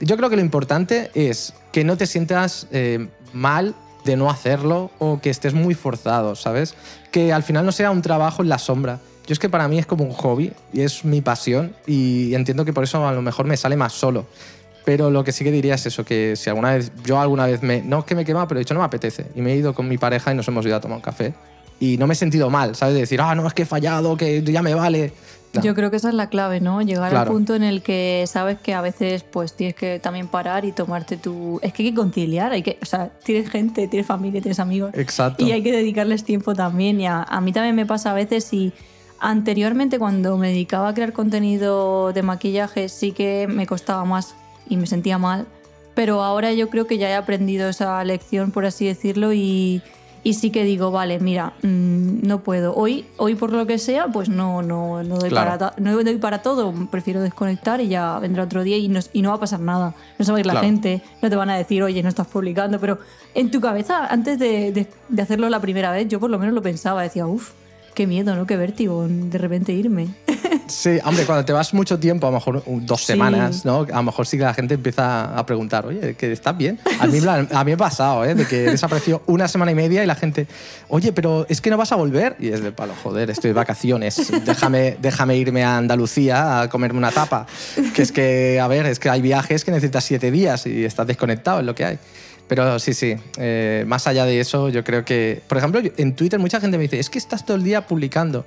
Yo 0.00 0.16
creo 0.16 0.30
que 0.30 0.36
lo 0.36 0.42
importante 0.42 1.10
es 1.14 1.52
que 1.72 1.82
no 1.84 1.96
te 1.96 2.06
sientas 2.06 2.68
eh, 2.70 3.08
mal 3.32 3.74
de 4.04 4.16
no 4.16 4.30
hacerlo 4.30 4.90
o 5.00 5.20
que 5.20 5.30
estés 5.30 5.52
muy 5.52 5.74
forzado, 5.74 6.36
¿sabes? 6.36 6.74
Que 7.10 7.32
al 7.32 7.42
final 7.42 7.66
no 7.66 7.72
sea 7.72 7.90
un 7.90 8.00
trabajo 8.02 8.42
en 8.42 8.48
la 8.48 8.58
sombra. 8.58 9.00
Yo 9.26 9.32
es 9.32 9.38
que 9.40 9.48
para 9.50 9.66
mí 9.68 9.78
es 9.78 9.84
como 9.84 10.04
un 10.04 10.12
hobby 10.12 10.52
y 10.72 10.80
es 10.82 11.04
mi 11.04 11.20
pasión 11.20 11.74
y 11.86 12.32
entiendo 12.34 12.64
que 12.64 12.72
por 12.72 12.84
eso 12.84 13.06
a 13.06 13.12
lo 13.12 13.20
mejor 13.20 13.46
me 13.46 13.56
sale 13.56 13.76
más 13.76 13.92
solo. 13.92 14.26
Pero 14.88 15.10
lo 15.10 15.22
que 15.22 15.32
sí 15.32 15.44
que 15.44 15.52
diría 15.52 15.74
es 15.74 15.84
eso, 15.84 16.02
que 16.02 16.34
si 16.34 16.48
alguna 16.48 16.72
vez, 16.72 16.90
yo 17.04 17.20
alguna 17.20 17.44
vez 17.44 17.62
me, 17.62 17.82
no 17.82 17.98
es 17.98 18.04
que 18.06 18.14
me 18.14 18.24
quema, 18.24 18.48
pero 18.48 18.58
he 18.58 18.62
dicho 18.62 18.72
no 18.72 18.80
me 18.80 18.86
apetece. 18.86 19.26
Y 19.34 19.42
me 19.42 19.52
he 19.52 19.56
ido 19.56 19.74
con 19.74 19.86
mi 19.86 19.98
pareja 19.98 20.32
y 20.32 20.34
nos 20.34 20.48
hemos 20.48 20.64
ido 20.64 20.76
a 20.76 20.80
tomar 20.80 20.96
un 20.96 21.02
café. 21.02 21.34
Y 21.78 21.98
no 21.98 22.06
me 22.06 22.14
he 22.14 22.16
sentido 22.16 22.48
mal, 22.48 22.74
¿sabes? 22.74 22.94
De 22.94 23.00
decir, 23.00 23.20
ah, 23.20 23.34
no, 23.34 23.46
es 23.46 23.52
que 23.52 23.64
he 23.64 23.66
fallado, 23.66 24.16
que 24.16 24.42
ya 24.42 24.62
me 24.62 24.74
vale. 24.74 25.12
No. 25.52 25.60
Yo 25.60 25.74
creo 25.74 25.90
que 25.90 25.98
esa 25.98 26.08
es 26.08 26.14
la 26.14 26.30
clave, 26.30 26.60
¿no? 26.62 26.80
Llegar 26.80 27.04
al 27.04 27.10
Claro. 27.10 27.32
punto 27.32 27.54
en 27.54 27.64
el 27.64 27.82
que 27.82 28.24
sabes 28.26 28.58
que 28.60 28.72
a 28.72 28.80
veces 28.80 29.24
pues 29.24 29.52
tienes 29.54 29.74
que 29.74 29.98
también 29.98 30.26
parar 30.26 30.64
y 30.64 30.72
tomarte 30.72 31.18
tu... 31.18 31.60
Es 31.62 31.74
que 31.74 31.82
hay 31.82 31.90
que 31.90 31.94
conciliar, 31.94 32.52
hay 32.52 32.62
que... 32.62 32.78
O 32.80 32.86
sea, 32.86 33.10
tienes 33.22 33.50
gente, 33.50 33.88
tienes 33.88 34.06
familia, 34.06 34.40
tienes 34.40 34.58
amigos. 34.58 34.92
Exacto. 34.94 35.44
Y 35.44 35.52
hay 35.52 35.62
que 35.62 35.70
dedicarles 35.72 36.24
tiempo 36.24 36.54
también. 36.54 36.98
Y 36.98 37.06
a, 37.06 37.24
a 37.24 37.42
mí 37.42 37.52
también 37.52 37.74
me 37.76 37.84
pasa 37.84 38.12
a 38.12 38.14
veces 38.14 38.50
y 38.54 38.72
anteriormente 39.20 39.98
cuando 39.98 40.38
me 40.38 40.48
dedicaba 40.48 40.88
a 40.88 40.94
crear 40.94 41.12
contenido 41.12 42.14
de 42.14 42.22
maquillaje 42.22 42.88
sí 42.88 43.12
que 43.12 43.46
me 43.50 43.66
costaba 43.66 44.06
más 44.06 44.34
y 44.68 44.76
me 44.76 44.86
sentía 44.86 45.18
mal. 45.18 45.46
Pero 45.94 46.22
ahora 46.22 46.52
yo 46.52 46.68
creo 46.70 46.86
que 46.86 46.96
ya 46.98 47.08
he 47.10 47.14
aprendido 47.14 47.68
esa 47.68 48.02
lección, 48.04 48.52
por 48.52 48.64
así 48.66 48.86
decirlo, 48.86 49.32
y, 49.32 49.82
y 50.22 50.34
sí 50.34 50.50
que 50.50 50.62
digo, 50.62 50.92
vale, 50.92 51.18
mira, 51.18 51.54
mm, 51.62 52.24
no 52.26 52.40
puedo. 52.44 52.72
Hoy, 52.76 53.04
hoy 53.16 53.34
por 53.34 53.52
lo 53.52 53.66
que 53.66 53.78
sea, 53.78 54.06
pues 54.06 54.28
no, 54.28 54.62
no, 54.62 55.02
no, 55.02 55.18
doy 55.18 55.28
Claro. 55.30 55.58
para, 55.58 55.74
no 55.78 56.00
doy 56.04 56.16
para 56.18 56.40
todo. 56.40 56.72
Prefiero 56.90 57.20
desconectar 57.20 57.80
y 57.80 57.88
ya 57.88 58.16
vendrá 58.20 58.44
otro 58.44 58.62
día 58.62 58.76
y 58.76 58.86
no, 58.86 59.00
y 59.12 59.22
no 59.22 59.30
va 59.30 59.36
a 59.36 59.40
pasar 59.40 59.58
nada. 59.58 59.94
No 60.20 60.24
se 60.24 60.30
va 60.30 60.38
a 60.38 60.40
ir 60.40 60.46
la 60.46 60.52
Claro. 60.52 60.66
gente, 60.68 61.02
no 61.20 61.30
te 61.30 61.34
van 61.36 61.50
a 61.50 61.56
decir, 61.56 61.82
oye, 61.82 62.00
no 62.02 62.08
estás 62.08 62.28
publicando. 62.28 62.78
Pero 62.78 62.98
en 63.34 63.50
tu 63.50 63.60
cabeza, 63.60 64.06
antes 64.06 64.38
de, 64.38 64.70
de- 64.70 64.86
de 65.08 65.22
hacerlo 65.22 65.48
la 65.48 65.58
primera 65.60 65.90
vez, 65.90 66.06
yo 66.06 66.20
por 66.20 66.30
lo 66.30 66.38
menos 66.38 66.54
lo 66.54 66.62
pensaba. 66.62 67.02
Decía, 67.02 67.26
uff, 67.26 67.50
qué 67.94 68.06
miedo, 68.06 68.36
¿no? 68.36 68.46
Qué 68.46 68.56
vértigo 68.56 69.04
de 69.08 69.36
repente 69.38 69.72
irme. 69.72 70.08
Sí, 70.68 70.98
hombre, 71.04 71.24
cuando 71.24 71.44
te 71.44 71.52
vas 71.52 71.72
mucho 71.74 71.98
tiempo, 71.98 72.26
a 72.26 72.30
lo 72.30 72.36
mejor 72.36 72.62
dos 72.66 73.00
Sí. 73.00 73.06
semanas, 73.06 73.64
¿no? 73.64 73.86
A 73.92 73.96
lo 73.96 74.02
mejor 74.02 74.26
sí 74.26 74.36
que 74.36 74.44
la 74.44 74.54
gente 74.54 74.74
empieza 74.74 75.36
a 75.36 75.44
preguntar, 75.46 75.86
oye, 75.86 76.14
que 76.14 76.30
estás 76.30 76.56
bien. 76.56 76.78
A 77.00 77.06
mí, 77.06 77.20
me- 77.20 77.28
a 77.30 77.64
mí 77.64 77.70
me 77.70 77.72
ha 77.72 77.76
pasado, 77.76 78.24
¿eh? 78.24 78.34
De 78.34 78.46
que 78.46 78.66
he 78.66 78.70
desaparecido 78.70 79.22
una 79.26 79.48
semana 79.48 79.72
y 79.72 79.74
media 79.74 80.04
y 80.04 80.06
la 80.06 80.14
gente, 80.14 80.46
oye, 80.88 81.12
pero 81.12 81.46
es 81.48 81.60
que 81.60 81.70
no 81.70 81.76
vas 81.76 81.90
a 81.92 81.96
volver. 81.96 82.36
Y 82.38 82.48
es 82.48 82.62
de 82.62 82.70
palo, 82.72 82.92
joder, 83.02 83.30
estoy 83.30 83.48
de 83.50 83.54
vacaciones. 83.54 84.30
Déjame, 84.44 84.96
déjame 85.00 85.36
irme 85.36 85.64
a 85.64 85.78
Andalucía 85.78 86.60
a 86.60 86.68
comerme 86.68 86.98
una 86.98 87.10
tapa. 87.12 87.46
Que 87.94 88.02
es 88.02 88.12
que, 88.12 88.60
a 88.60 88.68
ver, 88.68 88.86
es 88.86 88.98
que 88.98 89.08
hay 89.10 89.22
viajes 89.22 89.64
que 89.64 89.70
necesitas 89.70 90.04
siete 90.04 90.30
días 90.30 90.66
y 90.66 90.84
estás 90.84 91.06
desconectado, 91.06 91.60
es 91.60 91.66
lo 91.66 91.74
que 91.74 91.84
hay. 91.84 91.98
Pero 92.48 92.78
sí, 92.78 92.94
sí, 92.94 93.14
eh, 93.36 93.84
más 93.86 94.06
allá 94.06 94.24
de 94.24 94.40
eso, 94.40 94.68
yo 94.70 94.82
creo 94.82 95.04
que, 95.04 95.42
por 95.48 95.58
ejemplo, 95.58 95.80
en 95.96 96.14
Twitter 96.14 96.38
mucha 96.38 96.60
gente 96.60 96.78
me 96.78 96.84
dice, 96.84 96.98
es 96.98 97.10
que 97.10 97.18
estás 97.18 97.44
todo 97.44 97.56
el 97.56 97.62
día 97.62 97.86
publicando. 97.86 98.46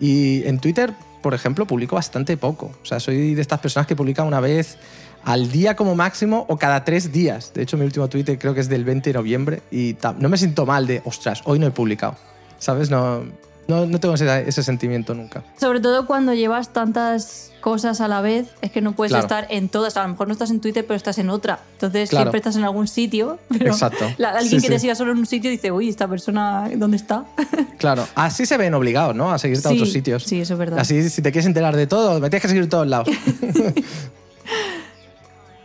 Y 0.00 0.46
en 0.46 0.58
Twitter, 0.58 0.92
por 1.22 1.34
ejemplo, 1.34 1.66
publico 1.66 1.96
bastante 1.96 2.36
poco. 2.36 2.72
O 2.82 2.86
sea, 2.86 3.00
soy 3.00 3.34
de 3.34 3.42
estas 3.42 3.60
personas 3.60 3.86
que 3.86 3.96
publican 3.96 4.26
una 4.26 4.40
vez 4.40 4.78
al 5.24 5.50
día 5.50 5.76
como 5.76 5.94
máximo 5.94 6.46
o 6.48 6.56
cada 6.56 6.84
tres 6.84 7.12
días. 7.12 7.52
De 7.52 7.62
hecho, 7.62 7.76
mi 7.76 7.84
último 7.84 8.08
Twitter 8.08 8.38
creo 8.38 8.54
que 8.54 8.60
es 8.60 8.68
del 8.68 8.84
20 8.84 9.10
de 9.10 9.14
noviembre 9.14 9.62
y 9.70 9.96
no 10.18 10.28
me 10.28 10.36
siento 10.36 10.64
mal 10.66 10.86
de, 10.86 11.02
ostras, 11.04 11.42
hoy 11.44 11.58
no 11.58 11.66
he 11.66 11.70
publicado. 11.70 12.16
¿Sabes? 12.58 12.90
No, 12.90 13.22
no, 13.68 13.86
no 13.86 14.00
tengo 14.00 14.14
ese, 14.14 14.48
ese 14.48 14.62
sentimiento 14.62 15.14
nunca. 15.14 15.44
Sobre 15.60 15.80
todo 15.80 16.06
cuando 16.06 16.32
llevas 16.34 16.72
tantas 16.72 17.52
cosas 17.60 18.00
a 18.00 18.08
la 18.08 18.20
vez, 18.22 18.48
es 18.62 18.70
que 18.70 18.80
no 18.80 18.92
puedes 18.92 19.10
Claro. 19.10 19.24
estar 19.24 19.46
en 19.50 19.68
todas. 19.68 19.96
A 19.96 20.02
lo 20.04 20.08
mejor 20.08 20.26
no 20.28 20.32
estás 20.32 20.50
en 20.50 20.60
Twitter, 20.60 20.86
pero 20.86 20.96
estás 20.96 21.18
en 21.18 21.28
otra. 21.28 21.58
Entonces 21.74 22.08
Claro. 22.10 22.24
siempre 22.24 22.38
estás 22.38 22.56
en 22.56 22.64
algún 22.64 22.88
sitio. 22.88 23.38
Pero 23.48 23.66
Exacto. 23.72 24.04
la- 24.18 24.30
alguien 24.30 24.60
Sí, 24.60 24.66
que 24.66 24.72
te 24.72 24.78
sí. 24.78 24.82
siga 24.82 24.94
solo 24.94 25.12
en 25.12 25.18
un 25.18 25.26
sitio 25.26 25.50
dice, 25.50 25.70
uy, 25.70 25.88
esta 25.88 26.08
persona, 26.08 26.70
¿dónde 26.76 26.96
está? 26.96 27.24
Claro, 27.78 28.08
así 28.16 28.44
se 28.46 28.56
ven 28.56 28.74
obligados, 28.74 29.14
¿no? 29.14 29.30
A 29.32 29.38
seguirte 29.38 29.68
a 29.68 29.70
Sí, 29.70 29.76
otros 29.76 29.92
sitios. 29.92 30.24
sí, 30.24 30.40
eso 30.40 30.54
es 30.54 30.58
verdad. 30.58 30.80
Así, 30.80 31.08
si 31.10 31.22
te 31.22 31.30
quieres 31.30 31.46
enterar 31.46 31.76
de 31.76 31.86
todo, 31.86 32.18
me 32.18 32.28
tienes 32.28 32.42
que 32.42 32.48
seguir 32.48 32.64
a 32.64 32.68
todos 32.68 32.86
lados. 32.88 33.08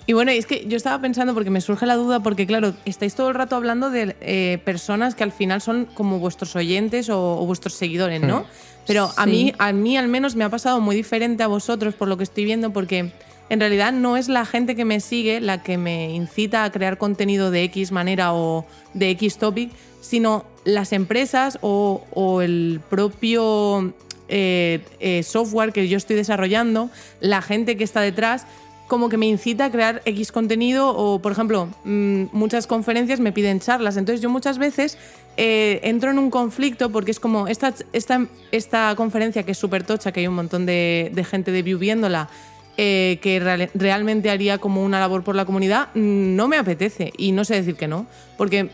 Y 0.05 0.13
bueno, 0.13 0.31
es 0.31 0.45
que 0.45 0.65
yo 0.67 0.75
estaba 0.75 0.99
pensando, 1.01 1.33
porque 1.33 1.49
me 1.49 1.61
surge 1.61 1.85
la 1.85 1.95
duda, 1.95 2.21
porque 2.21 2.45
claro, 2.45 2.73
estáis 2.85 3.15
todo 3.15 3.29
el 3.29 3.35
rato 3.35 3.55
hablando 3.55 3.89
de 3.89 4.15
eh, 4.21 4.59
personas 4.65 5.15
que 5.15 5.23
al 5.23 5.31
final 5.31 5.61
son 5.61 5.85
como 5.85 6.19
vuestros 6.19 6.55
oyentes 6.55 7.09
o, 7.09 7.39
o 7.39 7.45
vuestros 7.45 7.73
seguidores, 7.73 8.21
¿no? 8.21 8.45
Pero 8.85 9.09
a, 9.15 9.25
mí, 9.25 9.53
a 9.59 9.71
mí 9.71 9.97
al 9.97 10.09
menos 10.09 10.35
me 10.35 10.43
ha 10.43 10.49
pasado 10.49 10.81
muy 10.81 10.95
diferente 10.95 11.41
a 11.43 11.47
vosotros 11.47 11.93
por 11.95 12.09
lo 12.09 12.17
que 12.17 12.23
estoy 12.23 12.43
viendo, 12.43 12.73
porque 12.73 13.11
en 13.49 13.59
realidad 13.59 13.93
no 13.93 14.17
es 14.17 14.27
la 14.27 14.45
gente 14.45 14.75
que 14.75 14.83
me 14.83 14.99
sigue 14.99 15.39
la 15.39 15.63
que 15.63 15.77
me 15.77 16.11
incita 16.11 16.65
a 16.65 16.71
crear 16.71 16.97
contenido 16.97 17.49
de 17.49 17.63
X 17.63 17.91
manera 17.91 18.33
o 18.33 18.65
de 18.93 19.09
X 19.11 19.37
topic, 19.37 19.71
sino 20.01 20.45
las 20.65 20.91
empresas 20.91 21.59
o, 21.61 22.03
o 22.11 22.41
el 22.41 22.81
propio 22.89 23.93
eh, 24.29 24.79
eh, 24.99 25.21
software 25.23 25.73
que 25.73 25.87
yo 25.87 25.97
estoy 25.97 26.15
desarrollando, 26.15 26.89
la 27.19 27.41
gente 27.41 27.77
que 27.77 27.83
está 27.83 28.01
detrás, 28.01 28.47
como 28.93 29.09
que 29.09 29.17
me 29.17 29.25
incita 29.25 29.65
a 29.65 29.71
crear 29.71 30.03
X 30.05 30.31
contenido 30.31 30.95
o, 30.95 31.17
por 31.17 31.31
ejemplo, 31.31 31.67
mm, 31.83 32.25
muchas 32.31 32.67
conferencias 32.67 33.19
me 33.19 33.31
piden 33.31 33.59
charlas. 33.59 33.97
Entonces 33.97 34.21
yo 34.21 34.29
muchas 34.29 34.59
veces 34.59 34.99
eh, 35.35 35.79
entro 35.81 36.11
en 36.11 36.19
un 36.19 36.29
conflicto 36.29 36.91
porque 36.91 37.09
es 37.09 37.19
como 37.19 37.47
esta, 37.47 37.73
esta, 37.91 38.27
esta 38.51 38.93
conferencia 38.95 39.41
que 39.41 39.53
es 39.53 39.57
súper 39.57 39.83
tocha, 39.83 40.11
que 40.11 40.19
hay 40.19 40.27
un 40.27 40.35
montón 40.35 40.67
de, 40.67 41.25
gente 41.27 41.51
de 41.51 41.63
view 41.63 41.79
viéndola, 41.79 42.29
eh, 42.77 43.17
que 43.23 43.39
real- 43.39 43.71
realmente 43.73 44.29
haría 44.29 44.59
como 44.59 44.83
una 44.83 44.99
labor 44.99 45.23
por 45.23 45.35
la 45.35 45.45
comunidad, 45.45 45.87
mm, 45.95 46.35
no 46.35 46.47
me 46.47 46.57
apetece 46.57 47.11
y 47.17 47.31
no 47.31 47.45
sé 47.45 47.55
decir 47.55 47.73
que 47.75 47.87
no. 47.87 48.05
Porque 48.37 48.69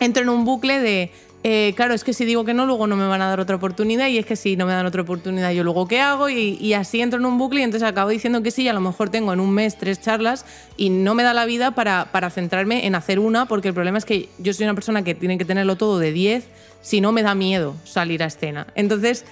entro 0.00 0.22
en 0.22 0.30
un 0.30 0.46
bucle 0.46 0.80
de, 0.80 1.12
eh, 1.44 1.72
claro, 1.76 1.94
es 1.94 2.02
que 2.02 2.12
si 2.12 2.24
digo 2.24 2.44
que 2.44 2.52
no, 2.52 2.66
luego 2.66 2.88
no 2.88 2.96
me 2.96 3.06
van 3.06 3.22
a 3.22 3.28
dar 3.28 3.38
otra 3.38 3.56
oportunidad 3.56 4.08
y 4.08 4.18
es 4.18 4.26
que 4.26 4.34
si 4.34 4.56
no 4.56 4.66
me 4.66 4.72
dan 4.72 4.86
otra 4.86 5.02
oportunidad, 5.02 5.52
yo 5.52 5.62
luego 5.62 5.86
qué 5.86 6.00
hago 6.00 6.28
y, 6.28 6.58
y 6.60 6.72
así 6.72 7.00
entro 7.00 7.20
en 7.20 7.26
un 7.26 7.38
bucle 7.38 7.60
y 7.60 7.62
entonces 7.62 7.88
acabo 7.88 8.10
diciendo 8.10 8.42
que 8.42 8.50
sí 8.50 8.64
y 8.64 8.68
a 8.68 8.72
lo 8.72 8.80
mejor 8.80 9.10
tengo 9.10 9.32
en 9.32 9.38
un 9.38 9.52
mes 9.52 9.78
tres 9.78 10.00
charlas 10.00 10.44
y 10.76 10.90
no 10.90 11.14
me 11.14 11.22
da 11.22 11.34
la 11.34 11.46
vida 11.46 11.70
para, 11.70 12.06
para 12.10 12.30
centrarme 12.30 12.86
en 12.86 12.96
hacer 12.96 13.20
una 13.20 13.46
porque 13.46 13.68
el 13.68 13.74
problema 13.74 13.98
es 13.98 14.04
que 14.04 14.28
yo 14.38 14.52
soy 14.52 14.64
una 14.64 14.74
persona 14.74 15.04
que 15.04 15.14
tiene 15.14 15.38
que 15.38 15.44
tenerlo 15.44 15.76
todo 15.76 16.00
de 16.00 16.12
10, 16.12 16.44
si 16.80 17.00
no 17.00 17.12
me 17.12 17.22
da 17.22 17.34
miedo 17.34 17.76
salir 17.84 18.22
a 18.22 18.26
escena. 18.26 18.66
Entonces... 18.74 19.24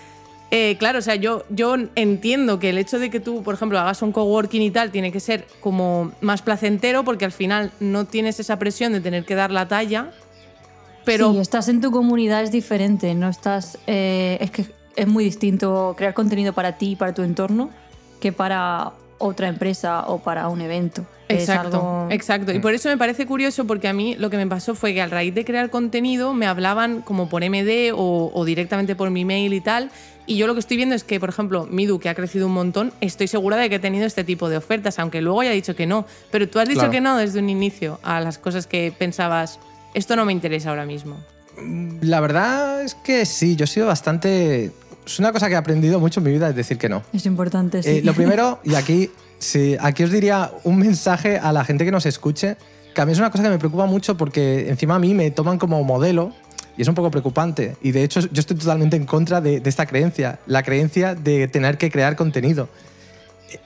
Eh, 0.53 0.77
claro, 0.79 1.01
o 1.01 1.03
sea, 1.03 1.17
yo, 1.17 1.45
yo 1.49 1.75
entiendo 1.97 2.61
que 2.61 2.71
el 2.71 2.79
hecho 2.79 3.01
de 3.01 3.11
que 3.11 3.19
tú, 3.19 3.43
por 3.43 3.57
ejemplo, 3.57 3.81
hagas 3.81 4.01
un 4.03 4.13
coworking 4.13 4.63
y 4.63 4.71
tal, 4.71 4.93
tiene 4.93 5.11
que 5.11 5.19
ser 5.19 5.45
como 5.59 6.13
más 6.21 6.41
placentero 6.41 7.03
porque 7.03 7.25
al 7.25 7.33
final 7.33 7.73
no 7.81 8.05
tienes 8.05 8.39
esa 8.39 8.57
presión 8.57 8.93
de 8.93 9.01
tener 9.01 9.25
que 9.25 9.35
dar 9.35 9.51
la 9.51 9.67
talla. 9.67 10.13
Pero 11.07 11.33
Si 11.33 11.39
estás 11.39 11.69
en 11.69 11.81
tu 11.81 11.91
comunidad 11.91 12.43
es 12.43 12.51
diferente, 12.53 13.15
no 13.15 13.29
estás... 13.31 13.79
eh, 13.87 14.37
es 14.41 14.51
que 14.51 14.67
es 14.97 15.07
muy 15.07 15.25
distinto 15.25 15.95
crear 15.97 16.13
contenido 16.15 16.53
para 16.53 16.73
ti 16.79 16.91
y 16.93 16.97
para 16.97 17.15
tu 17.15 17.23
entorno 17.23 17.71
que 18.21 18.33
para 18.33 18.93
otra 19.19 19.49
empresa 19.49 20.05
o 20.09 20.19
para 20.19 20.49
un 20.49 20.61
evento. 20.61 21.07
Exacto, 21.29 21.77
algo- 21.79 22.09
exacto. 22.11 22.53
Mm. 22.53 22.57
Y 22.57 22.59
por 22.61 22.73
eso 22.75 22.89
me 22.89 22.97
parece 22.99 23.27
curioso 23.27 23.67
porque 23.67 23.89
a 23.89 23.93
mí 23.93 24.15
lo 24.17 24.31
que 24.31 24.37
me 24.37 24.47
pasó 24.47 24.75
fue 24.75 24.95
que 24.95 25.03
a 25.03 25.07
raíz 25.07 25.35
de 25.35 25.45
crear 25.45 25.71
contenido 25.71 26.33
me 26.35 26.47
hablaban 26.47 27.01
como 27.03 27.29
por 27.29 27.43
MD 27.43 27.93
o, 27.95 28.31
o 28.35 28.45
directamente 28.45 28.95
por 28.97 29.11
mi 29.11 29.25
mail 29.25 29.53
y 29.55 29.61
tal. 29.61 29.91
Y 30.27 30.37
yo 30.37 30.47
lo 30.47 30.55
que 30.55 30.61
estoy 30.61 30.77
viendo 30.77 30.95
es 30.95 31.05
que, 31.05 31.21
por 31.21 31.29
ejemplo, 31.29 31.67
Midu, 31.71 31.99
que 32.01 32.09
ha 32.09 32.15
crecido 32.15 32.47
un 32.47 32.53
montón, 32.55 32.93
estoy 33.01 33.29
segura 33.29 33.57
de 33.57 33.69
que 33.69 33.77
he 33.77 33.79
tenido 33.79 34.07
este 34.07 34.25
tipo 34.25 34.49
de 34.49 34.57
ofertas, 34.57 34.99
aunque 34.99 35.21
luego 35.21 35.41
haya 35.41 35.53
dicho 35.53 35.77
que 35.77 35.87
no. 35.87 36.05
Pero 36.31 36.49
tú 36.49 36.59
has 36.59 36.69
dicho 36.69 36.81
Claro. 36.81 36.93
que 36.93 37.01
no 37.01 37.17
desde 37.17 37.39
un 37.39 37.49
inicio 37.51 38.01
a 38.03 38.21
las 38.21 38.39
cosas 38.39 38.67
que 38.67 38.93
pensabas, 38.97 39.59
esto 39.97 40.15
no 40.15 40.27
me 40.27 40.33
interesa 40.33 40.69
ahora 40.69 40.85
mismo. 40.85 41.17
La 42.03 42.21
verdad 42.21 42.83
es 42.83 42.95
que 42.95 43.25
sí, 43.25 43.57
yo 43.57 43.65
he 43.65 43.67
sido 43.67 43.87
bastante... 43.87 44.71
Es 45.07 45.19
una 45.19 45.33
cosa 45.33 45.49
que 45.49 45.55
he 45.55 45.57
aprendido 45.57 45.99
mucho 45.99 46.21
en 46.21 46.25
mi 46.25 46.33
vida, 46.33 46.51
es 46.51 46.55
decir 46.55 46.77
que 46.77 46.91
no. 46.91 47.03
Es 47.15 47.25
importante, 47.25 47.83
sí. 47.83 47.89
Eh, 47.89 48.03
lo 48.05 48.13
primero, 48.13 48.61
y 48.63 48.75
aquí, 48.75 49.11
sí, 49.39 49.75
aquí 49.81 50.05
os 50.05 50.11
diría 50.11 50.51
un 50.65 50.77
mensaje 50.77 51.39
a 51.39 51.51
la 51.53 51.65
gente 51.65 51.87
que 51.87 51.93
nos 51.93 52.05
escuche, 52.05 52.59
que 52.95 53.01
a 53.01 53.07
mí 53.07 53.13
es 53.13 53.19
una 53.19 53.31
cosa 53.31 53.45
que 53.45 53.49
me 53.49 53.59
preocupa 53.59 53.87
mucho 53.87 54.19
porque 54.19 54.69
encima 54.69 54.97
a 54.97 54.99
mí 54.99 55.15
me 55.15 55.31
toman 55.31 55.59
como 55.59 55.83
modelo 55.83 56.33
y 56.77 56.83
es 56.83 56.89
un 56.89 56.95
poco 56.95 57.11
preocupante. 57.11 57.77
Y 57.81 57.93
de 57.93 58.05
hecho 58.05 58.21
yo 58.21 58.41
estoy 58.41 58.59
totalmente 58.59 58.97
en 58.97 59.07
contra 59.07 59.41
de, 59.41 59.61
de 59.61 59.71
esta 59.71 59.87
creencia, 59.87 60.41
la 60.47 60.63
creencia 60.63 61.15
de 61.15 61.49
tener 61.49 61.79
que 61.79 61.91
crear 61.91 62.17
contenido. 62.17 62.69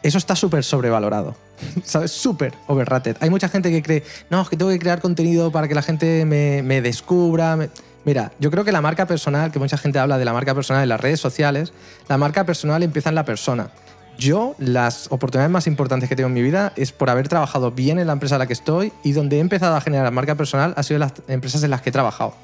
Eso 0.02 0.18
está 0.18 0.36
súper 0.36 0.64
sobrevalorado, 0.64 1.34
¿sabes? 1.84 2.10
Súper 2.10 2.52
overrated. 2.66 3.16
Hay 3.20 3.30
mucha 3.30 3.48
gente 3.48 3.70
que 3.70 3.82
cree, 3.82 4.02
no, 4.28 4.42
es 4.42 4.48
que 4.48 4.56
tengo 4.56 4.70
que 4.70 4.78
crear 4.78 5.00
contenido 5.00 5.50
para 5.50 5.68
que 5.68 5.74
la 5.74 5.82
gente 5.82 6.24
me, 6.24 6.62
me 6.62 6.82
descubra. 6.82 7.56
me-". 7.56 7.70
Mira, 8.04 8.32
yo 8.38 8.50
creo 8.50 8.64
que 8.64 8.72
la 8.72 8.80
marca 8.80 9.06
personal, 9.06 9.52
que 9.52 9.58
mucha 9.58 9.76
gente 9.76 9.98
habla 9.98 10.18
de 10.18 10.24
la 10.24 10.32
marca 10.32 10.54
personal 10.54 10.82
en 10.82 10.88
las 10.88 11.00
redes 11.00 11.20
sociales, 11.20 11.72
la 12.08 12.16
marca 12.18 12.44
personal 12.44 12.82
empieza 12.82 13.10
en 13.10 13.14
la 13.14 13.24
persona. 13.24 13.70
Yo, 14.18 14.54
las 14.58 15.06
oportunidades 15.10 15.50
más 15.50 15.66
importantes 15.66 16.08
que 16.08 16.14
tengo 16.14 16.28
en 16.28 16.34
mi 16.34 16.42
vida 16.42 16.74
es 16.76 16.92
por 16.92 17.08
haber 17.08 17.28
trabajado 17.28 17.70
bien 17.70 17.98
en 17.98 18.06
la 18.06 18.12
empresa 18.12 18.34
en 18.34 18.40
la 18.40 18.46
que 18.46 18.52
estoy 18.52 18.92
y 19.02 19.12
donde 19.12 19.38
he 19.38 19.40
empezado 19.40 19.74
a 19.74 19.80
generar 19.80 20.12
marca 20.12 20.34
personal 20.34 20.74
ha 20.76 20.82
sido 20.82 20.98
las 20.98 21.14
empresas 21.26 21.62
en 21.62 21.70
las 21.70 21.80
que 21.80 21.88
he 21.88 21.92
trabajado. 21.92 22.34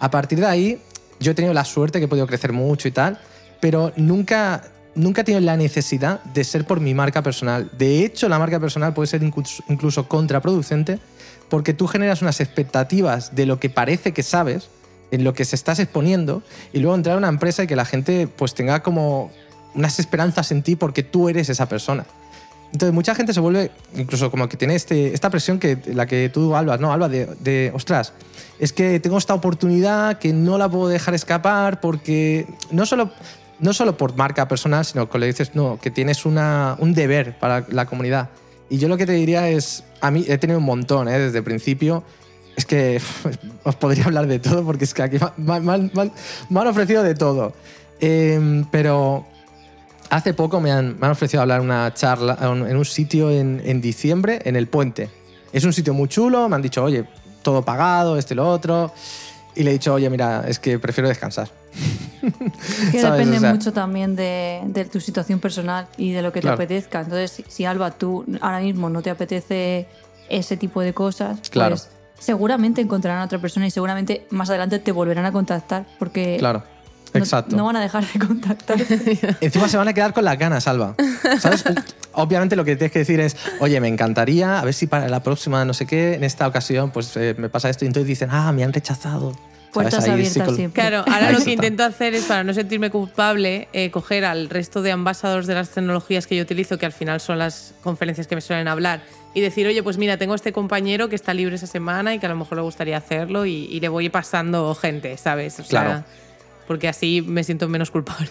A 0.00 0.10
partir 0.10 0.40
de 0.40 0.46
ahí, 0.46 0.80
yo 1.20 1.32
he 1.32 1.34
tenido 1.34 1.52
la 1.52 1.66
suerte 1.66 1.98
que 1.98 2.06
he 2.06 2.08
podido 2.08 2.26
crecer 2.26 2.54
mucho 2.54 2.88
y 2.88 2.92
tal, 2.92 3.18
pero 3.60 3.92
nunca, 3.96 4.62
nunca 4.98 5.22
he 5.22 5.24
tenido 5.24 5.40
la 5.40 5.56
necesidad 5.56 6.22
de 6.24 6.44
ser 6.44 6.66
por 6.66 6.80
mi 6.80 6.92
marca 6.92 7.22
personal. 7.22 7.70
De 7.78 8.04
hecho, 8.04 8.28
la 8.28 8.38
marca 8.38 8.60
personal 8.60 8.92
puede 8.92 9.06
ser 9.06 9.22
incluso, 9.22 10.08
contraproducente 10.08 10.98
porque 11.48 11.72
tú 11.72 11.86
generas 11.86 12.20
unas 12.20 12.40
expectativas 12.40 13.34
de 13.34 13.46
lo 13.46 13.58
que 13.58 13.70
parece 13.70 14.12
que 14.12 14.22
sabes, 14.22 14.68
en 15.10 15.24
lo 15.24 15.32
que 15.32 15.46
se 15.46 15.56
estás 15.56 15.78
exponiendo, 15.78 16.42
y 16.74 16.80
luego 16.80 16.94
entrar 16.94 17.14
a 17.14 17.18
una 17.18 17.28
empresa 17.28 17.62
y 17.62 17.66
que 17.66 17.76
la 17.76 17.86
gente 17.86 18.26
pues 18.26 18.54
tenga 18.54 18.82
como 18.82 19.30
unas 19.74 19.98
esperanzas 19.98 20.50
en 20.52 20.62
ti 20.62 20.76
porque 20.76 21.02
tú 21.02 21.30
eres 21.30 21.48
esa 21.48 21.66
persona. 21.66 22.04
Entonces 22.72 22.92
mucha 22.92 23.14
gente 23.14 23.32
se 23.32 23.40
vuelve, 23.40 23.70
incluso 23.96 24.30
como 24.30 24.46
que 24.46 24.58
tiene 24.58 24.74
este, 24.74 25.14
esta 25.14 25.30
presión 25.30 25.58
que 25.58 25.78
la 25.86 26.04
que 26.04 26.28
tú 26.28 26.54
hablas, 26.54 26.80
¿no? 26.80 26.92
Alba, 26.92 27.08
de, 27.08 27.24
de, 27.40 27.72
ostras, 27.74 28.12
es 28.58 28.74
que 28.74 29.00
tengo 29.00 29.16
esta 29.16 29.32
oportunidad 29.32 30.18
que 30.18 30.34
no 30.34 30.58
la 30.58 30.68
puedo 30.68 30.88
dejar 30.88 31.14
escapar 31.14 31.80
porque 31.80 32.46
no 32.70 32.84
solo, 32.84 33.10
no 33.60 33.72
solo 33.72 33.96
por 33.96 34.16
marca 34.16 34.48
personal, 34.48 34.84
sino 34.84 35.08
que 35.08 35.18
le 35.18 35.26
dices, 35.26 35.54
no, 35.54 35.78
que 35.80 35.90
tienes 35.90 36.24
una, 36.24 36.76
un 36.78 36.94
deber 36.94 37.38
para 37.38 37.64
la 37.70 37.86
comunidad. 37.86 38.30
Y 38.70 38.78
yo 38.78 38.88
lo 38.88 38.96
que 38.96 39.06
te 39.06 39.12
diría 39.12 39.48
es, 39.48 39.84
a 40.00 40.10
mí 40.10 40.24
he 40.28 40.38
tenido 40.38 40.58
un 40.58 40.64
montón, 40.64 41.08
¿eh? 41.08 41.18
desde 41.18 41.38
el 41.38 41.44
principio. 41.44 42.04
Es 42.56 42.66
que 42.66 43.00
os 43.64 43.76
podría 43.76 44.04
hablar 44.04 44.26
de 44.26 44.38
todo 44.38 44.64
porque 44.64 44.84
es 44.84 44.94
que 44.94 45.02
aquí 45.02 45.18
me, 45.36 45.60
me 45.60 45.78
me 45.78 46.10
me 46.50 46.60
han 46.60 46.66
ofrecido 46.66 47.02
de 47.02 47.14
todo. 47.14 47.52
Em, 48.00 48.64
pero 48.70 49.26
hace 50.10 50.34
poco 50.34 50.60
me 50.60 50.70
han, 50.70 50.98
han 51.00 51.10
ofrecido 51.10 51.42
hablar 51.42 51.60
una 51.60 51.92
charla 51.94 52.38
en 52.40 52.76
un 52.76 52.84
sitio 52.84 53.30
en, 53.30 53.62
en 53.64 53.80
diciembre, 53.80 54.40
en 54.44 54.56
el 54.56 54.66
puente. 54.66 55.08
Es 55.52 55.64
un 55.64 55.72
sitio 55.72 55.94
muy 55.94 56.08
chulo, 56.08 56.48
me 56.48 56.56
han 56.56 56.62
dicho, 56.62 56.84
oye, 56.84 57.04
todo 57.42 57.62
pagado, 57.62 58.18
este 58.18 58.34
lo 58.34 58.48
otro. 58.48 58.92
Y 59.56 59.62
le 59.62 59.70
he 59.70 59.72
dicho, 59.72 59.94
oye, 59.94 60.08
mira, 60.10 60.44
es 60.46 60.58
que 60.58 60.78
prefiero 60.78 61.08
descansar. 61.08 61.48
Que 62.92 63.00
¿sabes? 63.00 63.18
depende 63.18 63.36
O 63.36 63.40
sea, 63.40 63.52
mucho 63.52 63.72
también 63.72 64.16
de, 64.16 64.60
de 64.66 64.84
tu 64.84 65.00
situación 65.00 65.38
personal 65.38 65.86
y 65.96 66.12
de 66.12 66.22
lo 66.22 66.32
que 66.32 66.40
Claro. 66.40 66.56
te 66.56 66.64
apetezca. 66.64 67.00
Entonces, 67.00 67.30
si, 67.30 67.44
si, 67.48 67.64
Alba, 67.64 67.90
tú 67.92 68.24
ahora 68.40 68.60
mismo 68.60 68.90
no 68.90 69.02
te 69.02 69.10
apetece 69.10 69.86
ese 70.28 70.56
tipo 70.56 70.80
de 70.80 70.92
cosas, 70.92 71.38
Claro. 71.50 71.76
pues 71.76 71.88
seguramente 72.18 72.80
encontrarán 72.80 73.22
a 73.22 73.24
otra 73.26 73.38
persona 73.40 73.66
y 73.66 73.70
seguramente 73.70 74.26
más 74.30 74.48
adelante 74.50 74.78
te 74.80 74.90
volverán 74.92 75.24
a 75.24 75.32
contactar 75.32 75.86
porque 76.00 76.36
Claro, 76.38 76.64
no- 77.14 77.20
exacto. 77.20 77.56
no, 77.56 77.64
van 77.64 77.76
a 77.76 77.80
dejar 77.80 78.04
de 78.04 78.18
contactar. 78.18 78.76
Encima 79.40 79.68
se 79.68 79.76
van 79.76 79.86
a 79.88 79.92
quedar 79.94 80.12
con 80.12 80.24
las 80.24 80.36
ganas, 80.36 80.66
Alba. 80.66 80.96
¿Sabes? 81.38 81.64
Obviamente 82.12 82.56
lo 82.56 82.64
que 82.64 82.74
tienes 82.74 82.92
que 82.92 82.98
decir 82.98 83.20
es, 83.20 83.36
oye, 83.60 83.80
me 83.80 83.86
encantaría, 83.88 84.58
a 84.58 84.64
ver 84.64 84.74
si 84.74 84.88
para 84.88 85.08
la 85.08 85.22
próxima, 85.22 85.64
no 85.64 85.72
sé 85.72 85.86
qué, 85.86 86.14
en 86.14 86.24
esta 86.24 86.48
ocasión, 86.48 86.90
pues 86.90 87.16
eh, 87.16 87.36
me 87.38 87.48
pasa 87.48 87.70
esto. 87.70 87.84
Y 87.84 87.88
entonces 87.88 88.08
dicen, 88.08 88.28
ah, 88.32 88.50
me 88.52 88.64
han 88.64 88.72
rechazado. 88.72 89.32
Puertas 89.72 90.04
Ahí 90.04 90.10
abiertas 90.10 90.48
psicol- 90.48 90.56
siempre. 90.56 90.80
Claro, 90.82 91.04
ahora 91.12 91.30
lo 91.32 91.44
que 91.44 91.52
intento 91.52 91.84
hacer 91.84 92.14
es, 92.14 92.24
para 92.24 92.42
no 92.44 92.54
sentirme 92.54 92.90
culpable, 92.90 93.68
eh, 93.72 93.90
coger 93.90 94.24
al 94.24 94.48
resto 94.48 94.80
de 94.82 94.92
ambasadores 94.92 95.46
de 95.46 95.54
las 95.54 95.70
tecnologías 95.70 96.26
que 96.26 96.36
yo 96.36 96.42
utilizo, 96.42 96.78
que 96.78 96.86
al 96.86 96.92
final 96.92 97.20
son 97.20 97.38
las 97.38 97.74
conferencias 97.82 98.26
que 98.26 98.34
me 98.34 98.40
suelen 98.40 98.66
hablar, 98.68 99.02
y 99.34 99.40
decir, 99.42 99.66
oye, 99.66 99.82
pues 99.82 99.98
mira, 99.98 100.16
tengo 100.16 100.34
este 100.34 100.52
compañero 100.52 101.08
que 101.08 101.14
está 101.16 101.34
libre 101.34 101.56
esa 101.56 101.66
semana 101.66 102.14
y 102.14 102.18
que 102.18 102.26
a 102.26 102.30
lo 102.30 102.36
mejor 102.36 102.56
le 102.56 102.62
gustaría 102.62 102.96
hacerlo, 102.96 103.44
y, 103.46 103.66
y 103.66 103.78
le 103.80 103.88
voy 103.88 104.08
pasando 104.08 104.74
gente, 104.74 105.16
¿sabes? 105.18 105.60
O 105.60 105.64
sea, 105.64 105.82
Claro. 105.84 106.04
porque 106.66 106.88
así 106.88 107.22
me 107.22 107.44
siento 107.44 107.68
menos 107.68 107.90
culpable. 107.90 108.28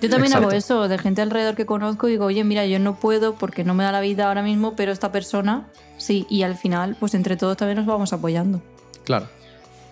Yo 0.00 0.08
también 0.08 0.32
hago 0.32 0.50
eso, 0.52 0.86
de 0.88 0.96
gente 0.96 1.22
alrededor 1.22 1.56
que 1.56 1.66
conozco 1.66 2.08
y 2.08 2.12
digo, 2.12 2.24
oye, 2.26 2.44
mira, 2.44 2.64
yo 2.66 2.78
no 2.78 2.98
puedo 3.00 3.34
porque 3.34 3.64
no 3.64 3.74
me 3.74 3.82
da 3.84 3.90
la 3.92 4.00
vida 4.00 4.28
ahora 4.28 4.42
mismo, 4.42 4.76
pero 4.76 4.92
esta 4.92 5.10
persona 5.12 5.66
sí. 5.96 6.24
Y 6.30 6.42
al 6.44 6.56
final, 6.56 6.96
pues 7.00 7.14
entre 7.14 7.36
todos 7.36 7.56
también 7.56 7.78
nos 7.78 7.86
vamos 7.86 8.12
apoyando. 8.12 8.62
Claro. 9.04 9.26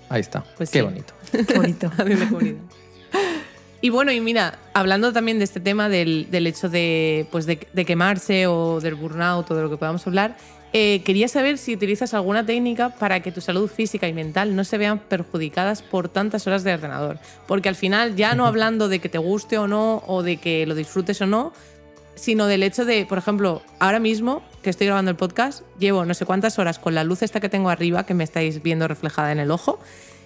Ahí 0.09 0.21
está. 0.21 0.45
Pues 0.57 0.71
Qué 0.71 0.81
sí. 0.81 0.85
bonito. 0.85 1.15
Qué 1.47 1.55
bonito. 1.55 1.91
Haciendo 1.99 2.27
comunidad. 2.29 2.61
Y 3.81 3.91
bueno, 3.91 4.11
y 4.11 4.21
mira, 4.21 4.59
hablando 4.73 5.13
también 5.13 5.39
de 5.39 5.45
este 5.45 5.61
tema 5.61 5.89
del, 5.89 6.29
del 6.31 6.47
hecho 6.47 6.69
de, 6.69 7.27
pues 7.31 7.47
de, 7.47 7.67
de 7.73 7.85
quemarse 7.85 8.47
o 8.47 8.81
del 8.81 8.95
burnout 8.95 9.51
o 9.51 9.55
de 9.55 9.63
lo 9.63 9.71
que 9.71 9.77
podamos 9.77 10.07
hablar, 10.07 10.37
eh, 10.73 11.03
quería 11.05 11.29
saber 11.29 11.59
si 11.59 11.75
utilizas 11.75 12.13
alguna 12.13 12.45
técnica 12.45 12.91
para 12.91 13.21
que 13.21 13.33
tu 13.33 13.41
salud 13.41 13.69
física 13.69 14.09
y 14.09 14.13
mental 14.13 14.57
no 14.57 14.65
se 14.65 14.77
vean 14.79 14.99
perjudicadas 14.99 15.83
por 15.83 16.09
tantas 16.09 16.47
horas 16.47 16.65
de 16.65 16.75
ordenador. 16.75 17.19
Porque 17.47 17.69
al 17.69 17.77
final, 17.77 18.17
ya 18.17 18.35
no 18.35 18.47
hablando 18.47 18.89
de 18.89 18.99
que 18.99 19.09
te 19.09 19.19
guste 19.19 19.59
o 19.59 19.69
no, 19.69 20.03
o 20.07 20.23
de 20.23 20.39
que 20.39 20.67
lo 20.67 20.75
disfrutes 20.75 21.21
o 21.23 21.27
no, 21.27 21.53
sino 22.15 22.47
del 22.47 22.63
hecho 22.63 22.85
de, 22.85 23.07
por 23.07 23.19
ejemplo, 23.19 23.63
ahora 23.79 24.01
mismo 24.01 24.43
que 24.67 24.71
estoy 24.71 24.89
grabando 24.89 25.13
el 25.13 25.17
podcast, 25.17 25.63
llevo 25.79 26.05
no 26.05 26.13
sé 26.13 26.27
cuántas 26.27 26.59
horas 26.59 26.81
con 26.81 26.93
la 26.93 27.05
luz 27.05 27.23
esta 27.23 27.39
que 27.39 27.49
tengo 27.49 27.71
arriba, 27.71 28.05
que 28.05 28.15
me 28.15 28.25
estáis 28.25 28.65
viendo 28.65 28.89
reflejada 28.89 29.31
en 29.31 29.39
el 29.39 29.53
ojo, 29.53 29.79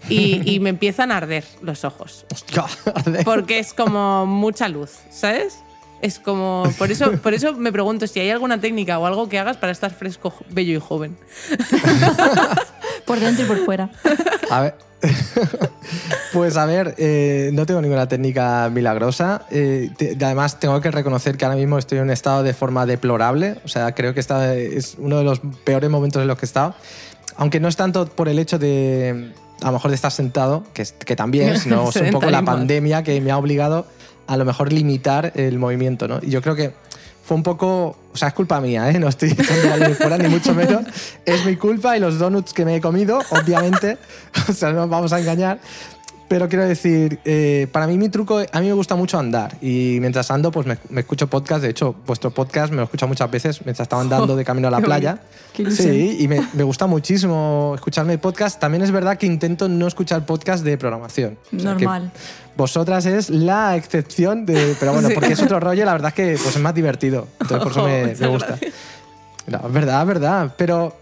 y, 0.08 0.40
y 0.50 0.60
me 0.60 0.70
empiezan 0.70 1.12
a 1.12 1.18
arder 1.18 1.44
los 1.60 1.84
ojos. 1.84 2.24
Hostia, 2.32 2.64
Porque 3.26 3.58
es 3.58 3.74
como 3.74 4.24
mucha 4.24 4.66
luz, 4.70 4.92
¿sabes? 5.10 5.58
Es 6.00 6.18
como. 6.18 6.62
Por 6.78 6.90
eso, 6.90 7.12
por 7.18 7.34
eso 7.34 7.52
me 7.52 7.70
pregunto 7.70 8.06
si 8.06 8.18
hay 8.18 8.30
alguna 8.30 8.58
técnica 8.58 8.98
o 8.98 9.04
algo 9.04 9.28
que 9.28 9.38
hagas 9.38 9.58
para 9.58 9.72
estar 9.72 9.92
fresco, 9.92 10.32
bello 10.48 10.74
y 10.74 10.80
joven. 10.80 11.18
Por 13.04 13.20
dentro 13.20 13.44
y 13.44 13.48
por 13.48 13.58
fuera. 13.64 13.90
A 14.50 14.60
ver. 14.60 14.89
pues 16.32 16.56
a 16.56 16.66
ver, 16.66 16.94
eh, 16.98 17.50
no 17.52 17.66
tengo 17.66 17.80
ninguna 17.80 18.08
técnica 18.08 18.70
milagrosa. 18.72 19.46
Eh, 19.50 19.90
te- 19.96 20.16
además, 20.24 20.60
tengo 20.60 20.80
que 20.80 20.90
reconocer 20.90 21.36
que 21.36 21.44
ahora 21.44 21.56
mismo 21.56 21.78
estoy 21.78 21.98
en 21.98 22.04
un 22.04 22.10
estado 22.10 22.42
de 22.42 22.54
forma 22.54 22.86
deplorable. 22.86 23.56
O 23.64 23.68
sea, 23.68 23.92
creo 23.94 24.14
que 24.14 24.20
esta 24.20 24.54
es 24.54 24.96
uno 24.98 25.18
de 25.18 25.24
los 25.24 25.40
peores 25.64 25.90
momentos 25.90 26.22
en 26.22 26.28
los 26.28 26.38
que 26.38 26.44
he 26.44 26.48
estado. 26.48 26.74
Aunque 27.36 27.60
no 27.60 27.68
es 27.68 27.76
tanto 27.76 28.06
por 28.06 28.28
el 28.28 28.38
hecho 28.38 28.58
de, 28.58 29.32
a 29.62 29.66
lo 29.66 29.72
mejor, 29.72 29.90
de 29.90 29.94
estar 29.94 30.12
sentado, 30.12 30.64
que, 30.74 30.84
que 31.04 31.16
también, 31.16 31.58
sino 31.60 31.88
es 31.88 31.96
un 31.96 32.10
poco 32.10 32.30
la 32.30 32.42
pandemia 32.44 33.02
que 33.02 33.20
me 33.20 33.30
ha 33.30 33.38
obligado 33.38 33.86
a 34.26 34.36
lo 34.36 34.44
mejor 34.44 34.72
limitar 34.72 35.32
el 35.34 35.58
movimiento. 35.58 36.06
¿no? 36.06 36.20
Y 36.22 36.30
yo 36.30 36.40
creo 36.42 36.54
que 36.54 36.72
fue 37.30 37.36
un 37.36 37.44
poco, 37.44 37.96
o 38.12 38.16
sea, 38.16 38.26
es 38.26 38.34
culpa 38.34 38.60
mía, 38.60 38.90
¿eh? 38.90 38.98
no 38.98 39.06
estoy 39.06 39.30
echando 39.30 39.72
a 39.72 39.76
nadie 39.76 39.94
fuera, 39.94 40.18
ni 40.18 40.26
mucho 40.26 40.52
menos. 40.52 40.84
Es 41.24 41.46
mi 41.46 41.54
culpa 41.54 41.96
y 41.96 42.00
los 42.00 42.18
donuts 42.18 42.52
que 42.52 42.64
me 42.64 42.74
he 42.74 42.80
comido, 42.80 43.20
obviamente, 43.30 43.98
o 44.48 44.52
sea, 44.52 44.70
no 44.70 44.80
nos 44.80 44.90
vamos 44.90 45.12
a 45.12 45.20
engañar. 45.20 45.60
Pero 46.30 46.48
quiero 46.48 46.64
decir, 46.64 47.18
eh, 47.24 47.66
para 47.72 47.88
mí 47.88 47.98
mi 47.98 48.08
truco, 48.08 48.38
a 48.38 48.60
mí 48.60 48.68
me 48.68 48.72
gusta 48.72 48.94
mucho 48.94 49.18
andar 49.18 49.56
y 49.60 49.98
mientras 49.98 50.30
ando 50.30 50.52
pues 50.52 50.64
me, 50.64 50.78
me 50.88 51.00
escucho 51.00 51.26
podcast, 51.26 51.60
de 51.60 51.70
hecho 51.70 51.96
vuestro 52.06 52.30
podcast 52.30 52.70
me 52.70 52.76
lo 52.76 52.84
escucho 52.84 53.08
muchas 53.08 53.28
veces 53.28 53.60
mientras 53.64 53.86
estaba 53.86 54.00
andando 54.00 54.36
de 54.36 54.44
camino 54.44 54.68
a 54.68 54.70
la 54.70 54.78
playa. 54.78 55.18
Qué. 55.52 55.68
Sí, 55.72 56.18
y 56.20 56.28
me, 56.28 56.40
me 56.52 56.62
gusta 56.62 56.86
muchísimo 56.86 57.72
escucharme 57.74 58.16
podcast. 58.18 58.60
También 58.60 58.84
es 58.84 58.92
verdad 58.92 59.18
que 59.18 59.26
intento 59.26 59.68
no 59.68 59.88
escuchar 59.88 60.24
podcast 60.24 60.62
de 60.62 60.78
programación. 60.78 61.36
O 61.46 61.58
sea, 61.58 61.74
que 61.76 61.84
Normal. 61.84 62.12
vosotras 62.56 63.06
es 63.06 63.28
la 63.28 63.74
excepción 63.74 64.46
de... 64.46 64.76
Pero 64.78 64.92
bueno, 64.92 65.08
Sí. 65.10 65.14
porque 65.14 65.32
es 65.32 65.42
otro 65.42 65.58
rollo, 65.58 65.84
la 65.84 65.94
verdad 65.94 66.10
es 66.10 66.14
que 66.14 66.38
pues, 66.40 66.54
es 66.54 66.62
más 66.62 66.76
divertido. 66.76 67.26
Entonces 67.40 67.58
por 67.58 67.72
eso 67.72 67.84
me, 67.84 68.28
gusta. 68.28 68.56
No, 69.48 69.66
es 69.66 69.72
verdad, 69.72 70.02
es 70.02 70.06
verdad. 70.06 70.54
Pero 70.56 70.96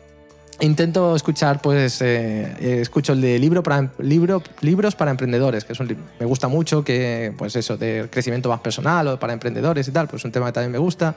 intento 0.61 1.15
escuchar, 1.15 1.61
pues, 1.63 2.01
eh, 2.03 2.57
eh, 2.61 2.79
escucho 2.81 3.13
el 3.13 3.21
de 3.21 3.39
libro 3.39 3.63
para, 3.63 3.91
libro, 3.99 4.43
libros 4.61 4.95
para 4.95 5.11
emprendedores, 5.11 5.65
que 5.65 5.73
es 5.73 5.81
un 5.81 5.97
me 6.19 6.27
gusta 6.27 6.49
mucho, 6.49 6.83
que, 6.85 7.33
pues 7.37 7.55
eso, 7.57 7.77
de 7.77 8.09
crecimiento 8.11 8.49
más 8.49 8.61
personal 8.61 9.07
o 9.09 9.19
para 9.19 9.33
emprendedores 9.33 9.87
y 9.89 9.93
tal, 9.93 10.09
pues 10.09 10.25
un 10.25 10.33
tema 10.33 10.47
que 10.47 10.53
también 10.53 10.73
me 10.73 10.79
gusta. 10.79 11.15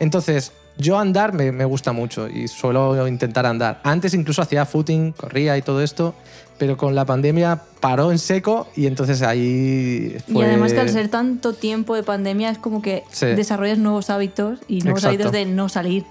Entonces, 0.00 0.52
yo 0.76 0.96
andar 0.98 1.32
me, 1.32 1.50
me 1.50 1.64
gusta 1.64 1.90
mucho 1.92 2.28
y 2.28 2.46
suelo 2.46 3.08
intentar 3.08 3.46
andar. 3.46 3.80
Antes 3.82 4.14
incluso 4.14 4.42
hacía 4.42 4.64
footing, 4.64 5.10
corría 5.12 5.56
y 5.58 5.62
todo 5.62 5.82
esto, 5.82 6.14
pero 6.56 6.76
con 6.76 6.94
la 6.94 7.04
pandemia 7.04 7.60
paró 7.80 8.12
en 8.12 8.18
seco 8.18 8.68
y 8.76 8.86
entonces 8.86 9.22
ahí 9.22 10.16
fue... 10.32 10.42
Y 10.44 10.46
además 10.46 10.72
que 10.72 10.80
al 10.80 10.88
ser 10.88 11.08
tanto 11.08 11.52
tiempo 11.52 11.96
de 11.96 12.04
pandemia 12.04 12.50
es 12.50 12.58
como 12.58 12.80
que 12.80 13.02
Sí. 13.10 13.26
desarrollas 13.26 13.78
nuevos 13.78 14.08
hábitos 14.10 14.60
y 14.68 14.80
nuevos 14.82 15.02
Exacto. 15.02 15.08
hábitos 15.08 15.32
de 15.32 15.46
no 15.46 15.68
salir. 15.68 16.04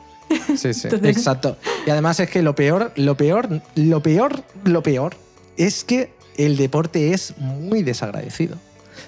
Sí, 0.58 0.74
sí, 0.74 0.88
Entonces- 0.88 1.18
exacto. 1.18 1.58
Y 1.86 1.90
además 1.90 2.20
es 2.20 2.30
que 2.30 2.42
lo 2.42 2.56
peor, 2.56 2.92
lo 2.96 3.16
peor, 3.16 3.62
lo 3.76 4.02
peor, 4.02 4.44
lo 4.64 4.84
peor 4.84 5.16
es 5.58 5.84
que 5.84 6.12
el 6.38 6.58
deporte 6.58 7.14
es 7.14 7.38
muy 7.38 7.84
desagradecido. 7.84 8.56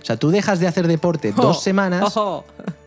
O 0.01 0.05
sea, 0.05 0.17
tú 0.17 0.30
dejas 0.32 0.59
de 0.59 0.67
hacer 0.67 0.88
deporte 0.88 1.32
dos 1.32 1.57
Oh, 1.57 1.59
semanas 1.61 2.03
ojo. 2.15 2.45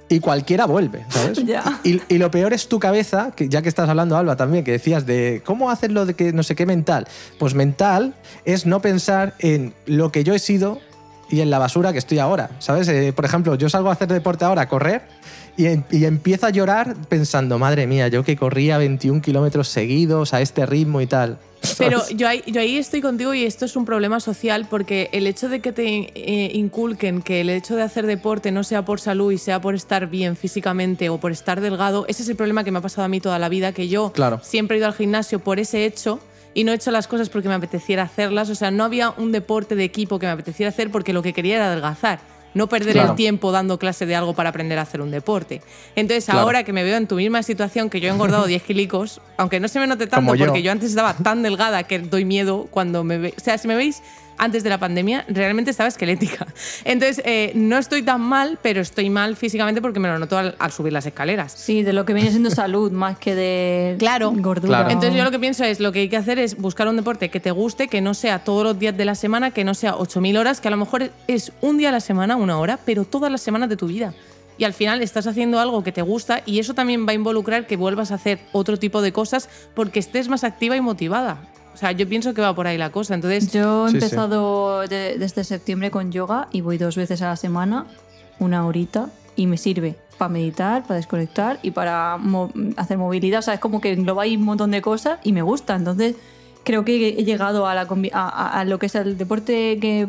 y 0.08 0.20
cualquiera 0.20 0.66
vuelve, 0.66 1.04
¿sabes? 1.10 1.38
Y, 1.84 2.00
y 2.08 2.18
lo 2.18 2.30
peor 2.30 2.52
es 2.52 2.68
tu 2.68 2.78
cabeza, 2.78 3.32
que 3.36 3.48
ya 3.48 3.60
que 3.62 3.68
estás 3.68 3.88
hablando, 3.88 4.16
Alba, 4.16 4.36
también, 4.36 4.64
que 4.64 4.72
decías 4.72 5.04
de 5.06 5.42
cómo 5.44 5.70
hacerlo 5.70 6.06
de 6.06 6.14
que 6.14 6.32
no 6.32 6.42
sé 6.42 6.54
qué 6.54 6.64
mental. 6.66 7.06
Pues 7.38 7.54
mental 7.54 8.14
es 8.44 8.64
no 8.66 8.80
pensar 8.80 9.34
en 9.40 9.74
lo 9.86 10.10
que 10.10 10.24
yo 10.24 10.34
he 10.34 10.38
sido 10.38 10.80
y 11.30 11.40
en 11.40 11.50
la 11.50 11.58
basura 11.58 11.92
que 11.92 11.98
estoy 11.98 12.18
ahora, 12.18 12.50
¿sabes? 12.58 12.88
Eh, 12.88 13.12
por 13.14 13.24
ejemplo, 13.24 13.54
yo 13.54 13.68
salgo 13.68 13.88
a 13.90 13.92
hacer 13.92 14.08
deporte 14.08 14.44
ahora, 14.44 14.62
a 14.62 14.68
correr, 14.68 15.02
y, 15.56 15.66
em- 15.66 15.82
y 15.90 16.04
empiezo 16.04 16.46
a 16.46 16.50
llorar 16.50 16.94
pensando, 17.08 17.58
madre 17.58 17.86
mía, 17.86 18.08
yo 18.08 18.24
que 18.24 18.36
corría 18.36 18.78
21 18.78 19.20
kilómetros 19.22 19.68
seguidos 19.68 20.32
a 20.34 20.40
este 20.40 20.66
ritmo 20.66 21.00
y 21.00 21.06
tal. 21.06 21.38
Pero 21.78 22.00
¿sabes? 22.00 22.16
yo 22.16 22.26
ahí, 22.28 22.42
yo 22.46 22.60
ahí 22.60 22.76
estoy 22.76 23.00
contigo 23.00 23.34
y 23.34 23.44
esto 23.44 23.64
es 23.66 23.76
un 23.76 23.84
problema 23.84 24.18
social 24.18 24.66
porque 24.68 25.08
el 25.12 25.26
hecho 25.28 25.48
de 25.48 25.60
que 25.60 25.72
te 25.72 25.84
eh, 26.14 26.50
inculquen 26.54 27.22
que 27.22 27.40
el 27.40 27.50
hecho 27.50 27.76
de 27.76 27.82
hacer 27.82 28.06
deporte 28.06 28.50
no 28.50 28.64
sea 28.64 28.84
por 28.84 28.98
salud 29.00 29.30
y 29.30 29.38
sea 29.38 29.60
por 29.60 29.74
estar 29.74 30.08
bien 30.08 30.34
físicamente 30.36 31.08
o 31.08 31.18
por 31.18 31.30
estar 31.32 31.60
delgado, 31.60 32.04
ese 32.08 32.22
es 32.24 32.28
el 32.28 32.36
problema 32.36 32.64
que 32.64 32.72
me 32.72 32.78
ha 32.78 32.82
pasado 32.82 33.04
a 33.04 33.08
mí 33.08 33.20
toda 33.20 33.38
la 33.38 33.48
vida, 33.48 33.72
que 33.72 33.88
yo 33.88 34.10
Claro. 34.12 34.40
siempre 34.42 34.76
he 34.76 34.78
ido 34.78 34.86
al 34.88 34.94
gimnasio 34.94 35.38
por 35.38 35.60
ese 35.60 35.84
hecho 35.84 36.18
y 36.54 36.64
no 36.64 36.72
he 36.72 36.74
hecho 36.74 36.90
las 36.90 37.06
cosas 37.06 37.30
porque 37.30 37.48
me 37.48 37.54
apeteciera 37.54 38.02
hacerlas. 38.02 38.50
O 38.50 38.54
sea, 38.54 38.70
no 38.70 38.84
había 38.84 39.10
un 39.10 39.32
deporte 39.32 39.74
de 39.76 39.84
equipo 39.84 40.18
que 40.18 40.26
me 40.26 40.32
apeteciera 40.32 40.68
hacer 40.70 40.90
porque 40.90 41.12
lo 41.12 41.22
que 41.22 41.32
quería 41.32 41.56
era 41.56 41.68
adelgazar. 41.68 42.18
No 42.54 42.68
perder 42.68 42.92
Claro. 42.94 43.10
el 43.10 43.16
tiempo 43.16 43.50
dando 43.52 43.78
clase 43.78 44.04
de 44.06 44.14
algo 44.14 44.34
para 44.34 44.50
aprender 44.50 44.78
a 44.78 44.82
hacer 44.82 45.00
un 45.00 45.10
deporte. 45.10 45.62
Entonces, 45.96 46.24
Claro. 46.26 46.40
ahora 46.40 46.64
que 46.64 46.72
me 46.72 46.84
veo 46.84 46.96
en 46.96 47.06
tu 47.06 47.14
misma 47.16 47.42
situación, 47.42 47.88
que 47.90 48.00
yo 48.00 48.08
he 48.08 48.12
engordado 48.12 48.46
10 48.46 48.62
kilicos, 48.62 49.20
aunque 49.36 49.58
no 49.60 49.68
se 49.68 49.78
me 49.80 49.86
note 49.86 50.06
tanto 50.06 50.16
Como 50.26 50.34
yo. 50.34 50.46
porque 50.46 50.62
yo 50.62 50.70
antes 50.72 50.90
estaba 50.90 51.14
tan 51.14 51.42
delgada 51.42 51.82
que 51.84 51.98
doy 51.98 52.24
miedo 52.24 52.66
cuando 52.70 53.04
me 53.04 53.18
ve. 53.18 53.34
O 53.36 53.40
sea, 53.40 53.56
si 53.58 53.66
me 53.68 53.74
veis 53.74 54.02
antes 54.42 54.64
de 54.64 54.70
la 54.70 54.78
pandemia, 54.78 55.24
realmente 55.28 55.70
estaba 55.70 55.88
esquelética. 55.88 56.46
Entonces, 56.84 57.22
eh, 57.24 57.52
no 57.54 57.78
estoy 57.78 58.02
tan 58.02 58.20
mal, 58.20 58.58
pero 58.60 58.80
estoy 58.80 59.08
mal 59.08 59.36
físicamente 59.36 59.80
porque 59.80 60.00
me 60.00 60.08
lo 60.08 60.18
noto 60.18 60.36
al, 60.36 60.56
al 60.58 60.72
subir 60.72 60.92
las 60.92 61.06
escaleras. 61.06 61.52
Sí, 61.52 61.82
de 61.84 61.92
lo 61.92 62.04
que 62.04 62.12
viene 62.12 62.30
siendo 62.30 62.50
salud 62.50 62.90
más 63.02 63.18
que 63.18 63.34
de 63.34 63.96
Claro. 63.98 64.32
gordura. 64.34 64.78
Claro. 64.78 64.90
Entonces 64.90 65.14
yo 65.16 65.22
lo 65.24 65.30
que 65.30 65.38
pienso 65.38 65.62
es, 65.64 65.78
lo 65.78 65.92
que 65.92 66.00
hay 66.00 66.08
que 66.08 66.16
hacer 66.16 66.38
es 66.40 66.56
buscar 66.56 66.88
un 66.88 66.96
deporte 66.96 67.28
que 67.30 67.38
te 67.40 67.50
guste, 67.52 67.86
que 67.88 68.00
no 68.00 68.14
sea 68.14 68.40
todos 68.44 68.64
los 68.64 68.78
días 68.78 68.96
de 68.96 69.04
la 69.04 69.14
semana, 69.14 69.52
que 69.52 69.62
no 69.64 69.74
sea 69.74 69.94
8.000 69.94 70.38
horas, 70.38 70.60
que 70.60 70.68
a 70.68 70.72
lo 70.72 70.76
mejor 70.76 71.10
es 71.28 71.52
un 71.60 71.78
día 71.78 71.90
a 71.90 71.92
la 71.92 72.00
semana, 72.00 72.34
una 72.36 72.58
hora, 72.58 72.78
pero 72.84 73.04
todas 73.04 73.30
las 73.30 73.40
semanas 73.42 73.68
de 73.68 73.76
tu 73.76 73.86
vida. 73.86 74.12
Y 74.58 74.64
al 74.64 74.74
final 74.74 75.02
estás 75.02 75.26
haciendo 75.26 75.60
algo 75.60 75.82
que 75.82 75.92
te 75.92 76.02
gusta 76.02 76.42
y 76.46 76.58
eso 76.58 76.74
también 76.74 77.06
va 77.06 77.12
a 77.12 77.14
involucrar 77.14 77.66
que 77.66 77.76
vuelvas 77.76 78.10
a 78.12 78.16
hacer 78.16 78.38
otro 78.52 78.76
tipo 78.78 79.00
de 79.00 79.12
cosas 79.12 79.48
porque 79.74 79.98
estés 79.98 80.28
más 80.28 80.44
activa 80.44 80.76
y 80.76 80.80
motivada. 80.80 81.48
O 81.74 81.76
sea, 81.76 81.92
yo 81.92 82.08
pienso 82.08 82.34
que 82.34 82.42
va 82.42 82.54
por 82.54 82.66
ahí 82.66 82.78
la 82.78 82.90
cosa. 82.90 83.14
Entonces, 83.14 83.50
Yo 83.52 83.86
he 83.86 83.90
Sí, 83.90 83.98
sí. 83.98 84.04
empezado 84.04 84.80
de- 84.88 85.16
desde 85.18 85.42
septiembre 85.44 85.90
con 85.90 86.12
yoga 86.12 86.48
y 86.52 86.60
voy 86.60 86.78
dos 86.78 86.96
veces 86.96 87.22
a 87.22 87.28
la 87.28 87.36
semana, 87.36 87.86
una 88.38 88.66
horita, 88.66 89.08
y 89.36 89.46
me 89.46 89.56
sirve 89.56 89.96
para 90.18 90.28
meditar, 90.28 90.82
para 90.82 90.96
desconectar 90.96 91.58
y 91.62 91.70
para 91.70 92.18
mo- 92.18 92.52
hacer 92.76 92.98
movilidad. 92.98 93.38
O 93.38 93.42
sea, 93.42 93.54
es 93.54 93.60
como 93.60 93.80
que 93.80 93.92
engloba 93.92 94.24
ahí 94.24 94.36
un 94.36 94.44
montón 94.44 94.70
de 94.70 94.82
cosas 94.82 95.18
y 95.24 95.32
me 95.32 95.40
gusta. 95.42 95.74
Entonces, 95.74 96.14
creo 96.64 96.84
que 96.84 97.08
he 97.18 97.24
llegado 97.24 97.66
a, 97.66 97.74
la 97.74 97.88
a, 98.12 98.60
a- 98.60 98.64
lo 98.64 98.78
que 98.78 98.86
es 98.86 98.94
el 98.94 99.16
deporte 99.16 99.78
que 99.80 100.08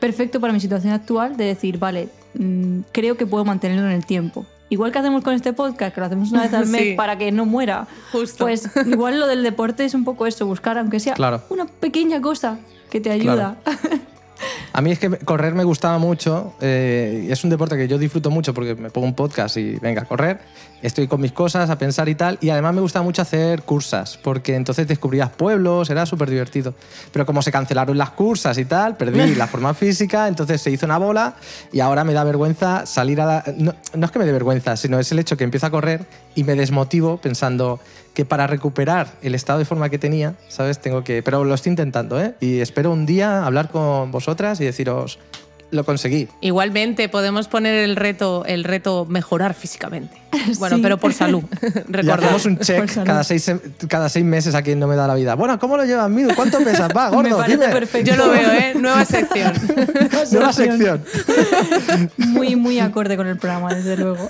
perfecto 0.00 0.40
para 0.40 0.52
mi 0.52 0.60
situación 0.60 0.92
actual 0.92 1.36
de 1.36 1.44
decir, 1.46 1.78
vale, 1.78 2.08
mm, 2.38 2.80
creo 2.92 3.16
que 3.16 3.26
puedo 3.26 3.44
mantenerlo 3.44 3.86
en 3.86 3.92
el 3.92 4.06
tiempo. 4.06 4.46
Igual 4.74 4.90
que 4.90 4.98
hacemos 4.98 5.22
con 5.22 5.34
este 5.34 5.52
podcast, 5.52 5.94
que 5.94 6.00
lo 6.00 6.06
hacemos 6.06 6.32
una 6.32 6.42
vez 6.42 6.52
al 6.52 6.66
mes 6.74 6.80
Sí. 6.82 6.94
para 6.96 7.16
que 7.16 7.30
no 7.30 7.46
muera. 7.46 7.86
Justo. 8.10 8.44
Pues 8.44 8.68
igual 8.86 9.20
lo 9.20 9.28
del 9.28 9.44
deporte 9.44 9.84
es 9.84 9.94
un 9.94 10.02
poco 10.04 10.26
eso, 10.26 10.46
buscar, 10.46 10.76
aunque 10.78 10.98
sea 10.98 11.14
Claro. 11.14 11.42
una 11.48 11.66
pequeña 11.66 12.20
cosa 12.20 12.58
que 12.90 13.00
te 13.00 13.10
ayuda. 13.12 13.56
A 14.72 14.80
mí 14.80 14.90
es 14.90 14.98
que 14.98 15.08
correr 15.10 15.54
me 15.54 15.64
gustaba 15.64 15.98
mucho. 15.98 16.54
eh, 16.60 17.28
es 17.30 17.44
un 17.44 17.50
deporte 17.50 17.76
que 17.76 17.86
yo 17.86 17.96
disfruto 17.98 18.30
mucho 18.30 18.52
porque 18.52 18.74
me 18.74 18.90
pongo 18.90 19.06
un 19.06 19.14
podcast 19.14 19.56
y 19.56 19.76
venga 19.76 20.02
a 20.02 20.04
correr. 20.04 20.40
Estoy 20.82 21.06
con 21.06 21.20
mis 21.20 21.32
cosas, 21.32 21.70
a 21.70 21.78
pensar 21.78 22.08
y 22.08 22.14
tal. 22.14 22.38
Y 22.40 22.50
además 22.50 22.74
me 22.74 22.80
gustaba 22.80 23.04
mucho 23.04 23.22
hacer 23.22 23.62
cursas 23.62 24.18
porque 24.22 24.54
entonces 24.54 24.86
descubrías 24.86 25.30
pueblos, 25.30 25.88
era 25.90 26.04
súper 26.06 26.28
divertido. 26.28 26.74
Pero 27.12 27.24
como 27.24 27.40
se 27.40 27.52
cancelaron 27.52 27.96
las 27.96 28.10
cursas 28.10 28.58
y 28.58 28.64
tal, 28.64 28.96
perdí 28.96 29.34
la 29.36 29.46
forma 29.46 29.74
física, 29.74 30.28
entonces 30.28 30.60
se 30.60 30.70
hizo 30.70 30.86
una 30.86 30.98
bola 30.98 31.36
y 31.72 31.80
ahora 31.80 32.04
me 32.04 32.12
da 32.12 32.24
vergüenza 32.24 32.84
salir 32.84 33.20
a 33.20 33.26
la... 33.26 33.44
No, 33.56 33.74
no 33.94 34.06
es 34.06 34.12
que 34.12 34.18
me 34.18 34.26
dé 34.26 34.32
vergüenza, 34.32 34.76
sino 34.76 34.98
es 34.98 35.10
el 35.12 35.20
hecho 35.20 35.36
que 35.36 35.44
empiezo 35.44 35.66
a 35.66 35.70
correr 35.70 36.04
y 36.34 36.44
me 36.44 36.54
desmotivo 36.54 37.18
pensando 37.18 37.80
que 38.14 38.24
para 38.24 38.46
recuperar 38.46 39.08
el 39.22 39.34
estado 39.34 39.58
de 39.58 39.64
forma 39.64 39.88
que 39.90 39.98
tenía, 39.98 40.34
¿sabes? 40.48 40.78
Tengo 40.80 41.02
que... 41.04 41.22
Pero 41.22 41.44
lo 41.44 41.54
estoy 41.54 41.70
intentando, 41.70 42.20
¿eh? 42.20 42.34
Y 42.40 42.60
espero 42.60 42.92
un 42.92 43.06
día 43.06 43.44
hablar 43.44 43.70
con 43.70 44.10
vosotras 44.12 44.60
y 44.60 44.64
deciros, 44.64 45.18
lo 45.72 45.84
conseguí. 45.84 46.28
igualmente 46.40 47.08
podemos 47.08 47.48
poner 47.48 47.74
el 47.82 47.96
reto, 47.96 48.44
el 48.46 48.62
reto 48.62 49.06
mejorar 49.08 49.54
físicamente. 49.54 50.16
Bueno, 50.58 50.76
Sí. 50.76 50.82
pero 50.82 50.98
por 50.98 51.12
salud. 51.14 51.42
Hacemos 52.12 52.44
un 52.44 52.58
check 52.58 53.02
cada 53.04 53.24
seis, 53.24 53.50
cada 53.88 54.08
seis 54.08 54.24
meses 54.24 54.54
a 54.54 54.62
quien 54.62 54.78
no 54.78 54.86
me 54.86 54.94
da 54.94 55.06
la 55.06 55.14
vida. 55.14 55.34
Bueno, 55.36 55.58
¿cómo 55.58 55.76
lo 55.76 55.84
llevas, 55.84 56.10
Midu? 56.10 56.34
¿Cuánto 56.36 56.58
pesas? 56.58 56.90
Va, 56.94 57.08
gordo, 57.10 57.30
Me 57.30 57.34
parece 57.36 57.58
dime. 57.58 57.72
perfecto. 57.72 58.10
Yo 58.10 58.16
lo 58.16 58.30
veo, 58.30 58.52
¿eh? 58.52 58.74
Nueva 58.76 59.04
sección. 59.06 59.52
Nueva 60.32 60.52
sección. 60.52 61.02
Muy, 62.18 62.56
muy 62.56 62.78
acorde 62.80 63.16
con 63.16 63.26
el 63.26 63.38
programa, 63.38 63.72
desde 63.74 63.96
luego. 63.96 64.28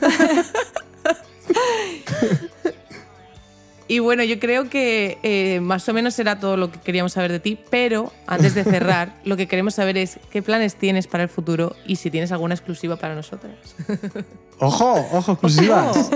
Y 3.86 3.98
bueno, 3.98 4.24
yo 4.24 4.40
creo 4.40 4.70
que 4.70 5.18
eh, 5.22 5.60
más 5.60 5.86
o 5.88 5.92
menos 5.92 6.18
era 6.18 6.40
todo 6.40 6.56
lo 6.56 6.72
que 6.72 6.80
queríamos 6.80 7.12
saber 7.12 7.30
de 7.30 7.38
ti, 7.38 7.58
pero 7.68 8.12
antes 8.26 8.54
de 8.54 8.64
cerrar, 8.64 9.14
lo 9.24 9.36
que 9.36 9.46
queremos 9.46 9.74
saber 9.74 9.98
es 9.98 10.18
qué 10.30 10.40
planes 10.40 10.76
tienes 10.76 11.06
para 11.06 11.24
el 11.24 11.28
futuro 11.28 11.76
y 11.86 11.96
si 11.96 12.10
tienes 12.10 12.32
alguna 12.32 12.54
exclusiva 12.54 12.96
para 12.96 13.14
nosotras. 13.14 13.52
Ojo, 14.58 15.06
ojo, 15.12 15.32
exclusivas. 15.32 16.10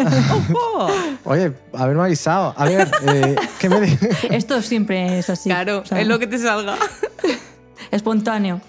¡Ojo! 0.50 0.88
Oye, 1.24 1.52
haberme 1.74 2.04
avisado. 2.04 2.54
A 2.56 2.64
ver, 2.64 2.90
eh, 3.06 3.36
¿qué 3.58 3.68
me 3.68 3.98
Esto 4.30 4.62
siempre 4.62 5.18
es 5.18 5.28
así. 5.28 5.50
claro, 5.50 5.80
o 5.80 5.84
sea, 5.84 6.00
es 6.00 6.06
lo 6.06 6.18
que 6.18 6.26
te 6.26 6.38
salga. 6.38 6.76
Espontáneo. 7.90 8.62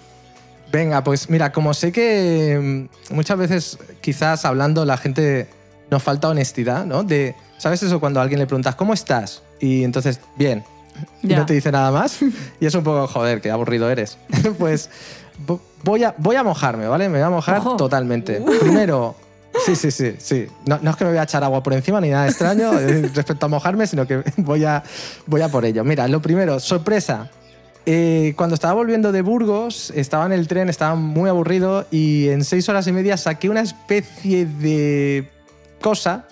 Venga, 0.70 1.02
pues 1.02 1.30
mira, 1.30 1.52
como 1.52 1.72
sé 1.72 1.90
que 1.90 2.88
mm, 3.10 3.14
muchas 3.14 3.38
veces 3.38 3.78
quizás 4.02 4.44
hablando 4.44 4.84
la 4.84 4.98
gente 4.98 5.48
nos 5.90 6.02
falta 6.02 6.28
honestidad, 6.28 6.84
¿no? 6.86 7.02
De, 7.02 7.34
¿sabes 7.58 7.82
eso 7.82 8.00
cuando 8.00 8.20
a 8.20 8.22
alguien 8.22 8.38
le 8.40 8.46
preguntas, 8.46 8.74
¿cómo 8.74 8.94
estás? 8.94 9.42
Y 9.60 9.84
entonces, 9.84 10.20
bien. 10.36 10.64
Y 11.22 11.28
no 11.28 11.46
te 11.46 11.54
dice 11.54 11.72
nada 11.72 11.90
más. 11.90 12.18
Y 12.60 12.66
es 12.66 12.74
un 12.74 12.82
poco, 12.84 13.06
joder, 13.06 13.40
qué 13.40 13.50
aburrido 13.50 13.88
eres. 13.90 14.18
pues 14.58 14.90
vo- 15.46 15.60
voy 15.82 16.04
a, 16.04 16.14
voy 16.18 16.36
a 16.36 16.42
mojarme, 16.42 16.86
¿vale? 16.88 17.08
Me 17.08 17.18
voy 17.18 17.26
a 17.26 17.30
mojar 17.30 17.58
Ojo. 17.58 17.76
totalmente. 17.76 18.42
Primero, 18.60 19.14
sí, 19.64 19.76
sí, 19.76 19.90
sí, 19.90 20.14
sí. 20.18 20.46
No, 20.66 20.78
no 20.82 20.90
es 20.90 20.96
que 20.96 21.04
me 21.04 21.10
voy 21.10 21.18
a 21.18 21.22
echar 21.22 21.42
agua 21.42 21.62
por 21.62 21.72
encima 21.72 22.00
ni 22.00 22.10
nada 22.10 22.26
extraño 22.28 22.72
eh, 22.78 23.10
respecto 23.14 23.46
a 23.46 23.48
mojarme, 23.48 23.86
sino 23.86 24.06
que 24.06 24.22
voy 24.36 24.64
a, 24.64 24.82
voy 25.26 25.40
a 25.40 25.48
por 25.48 25.64
ello. 25.64 25.84
Mira, 25.84 26.06
lo 26.08 26.20
primero, 26.20 26.60
sorpresa. 26.60 27.30
Eh, 27.86 28.34
cuando 28.36 28.54
estaba 28.54 28.74
volviendo 28.74 29.10
de 29.10 29.22
Burgos, 29.22 29.90
estaba 29.96 30.26
en 30.26 30.32
el 30.32 30.46
tren, 30.48 30.68
estaba 30.68 30.96
muy 30.96 31.30
aburrido 31.30 31.86
y 31.90 32.28
en 32.28 32.44
seis 32.44 32.68
horas 32.68 32.86
y 32.86 32.92
media 32.92 33.16
saqué 33.16 33.48
una 33.48 33.62
especie 33.62 34.44
de 34.44 35.30
cosa 35.80 36.26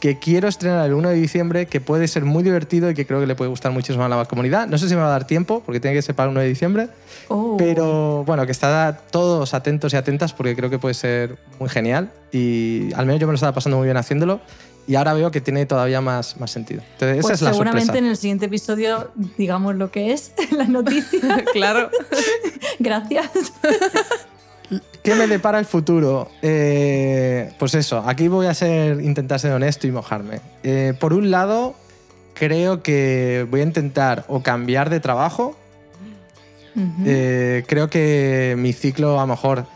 que 0.00 0.18
quiero 0.18 0.48
estrenar 0.48 0.84
el 0.86 0.94
1 0.94 1.10
de 1.10 1.14
diciembre, 1.14 1.66
que 1.66 1.80
puede 1.80 2.08
ser 2.08 2.24
muy 2.24 2.42
divertido 2.42 2.90
y 2.90 2.94
que 2.94 3.06
creo 3.06 3.20
que 3.20 3.26
le 3.26 3.36
puede 3.36 3.50
gustar 3.50 3.70
muchísimo 3.70 4.04
a 4.04 4.08
la 4.08 4.24
comunidad. 4.24 4.66
No 4.66 4.76
sé 4.76 4.88
si 4.88 4.96
me 4.96 5.00
va 5.00 5.06
a 5.06 5.10
dar 5.10 5.28
tiempo, 5.28 5.62
porque 5.64 5.78
tiene 5.78 5.94
que 5.94 6.02
ser 6.02 6.16
para 6.16 6.24
el 6.28 6.32
1 6.32 6.40
de 6.40 6.48
diciembre, 6.48 6.88
Oh. 7.28 7.56
pero 7.56 8.24
bueno, 8.24 8.44
que 8.44 8.50
está 8.52 8.98
todos 9.12 9.54
atentos 9.54 9.92
y 9.92 9.96
atentas 9.96 10.32
porque 10.32 10.56
creo 10.56 10.68
que 10.70 10.78
puede 10.80 10.94
ser 10.94 11.38
muy 11.60 11.68
genial 11.68 12.10
y 12.32 12.92
al 12.94 13.06
menos 13.06 13.20
yo 13.20 13.28
me 13.28 13.32
lo 13.32 13.36
estaba 13.36 13.52
pasando 13.52 13.76
muy 13.78 13.84
bien 13.86 13.96
haciéndolo 13.96 14.40
y 14.88 14.96
ahora 14.96 15.14
veo 15.14 15.30
que 15.30 15.40
tiene 15.40 15.64
todavía 15.66 16.00
más, 16.00 16.36
más 16.40 16.50
sentido. 16.50 16.82
Entonces, 16.94 17.18
esa 17.18 17.22
Pues 17.28 17.34
es 17.36 17.42
la 17.42 17.50
seguramente 17.52 17.86
sorpresa. 17.86 18.04
en 18.04 18.10
el 18.10 18.16
siguiente 18.16 18.46
episodio 18.46 19.12
digamos 19.38 19.76
lo 19.76 19.92
que 19.92 20.12
es 20.12 20.32
la 20.50 20.64
noticia. 20.64 21.44
claro. 21.52 21.90
Gracias. 22.80 23.30
¿Qué 25.02 25.14
me 25.16 25.26
depara 25.26 25.58
el 25.58 25.64
futuro? 25.64 26.28
Eh, 26.42 27.52
pues 27.58 27.74
eso, 27.74 27.98
aquí 28.06 28.28
voy 28.28 28.46
a 28.46 28.54
ser, 28.54 29.00
intentar 29.00 29.40
ser 29.40 29.52
honesto 29.52 29.86
y 29.86 29.90
mojarme. 29.90 30.40
Eh, 30.62 30.94
por 30.98 31.12
un 31.12 31.30
lado, 31.30 31.74
creo 32.34 32.82
que 32.82 33.46
voy 33.50 33.60
a 33.60 33.64
intentar 33.64 34.24
o 34.28 34.42
cambiar 34.42 34.90
de 34.90 35.00
trabajo. 35.00 35.56
Eh, 37.04 37.64
creo 37.66 37.90
que 37.90 38.54
mi 38.56 38.72
ciclo, 38.72 39.18
a 39.18 39.22
lo 39.22 39.26
mejor, 39.26 39.66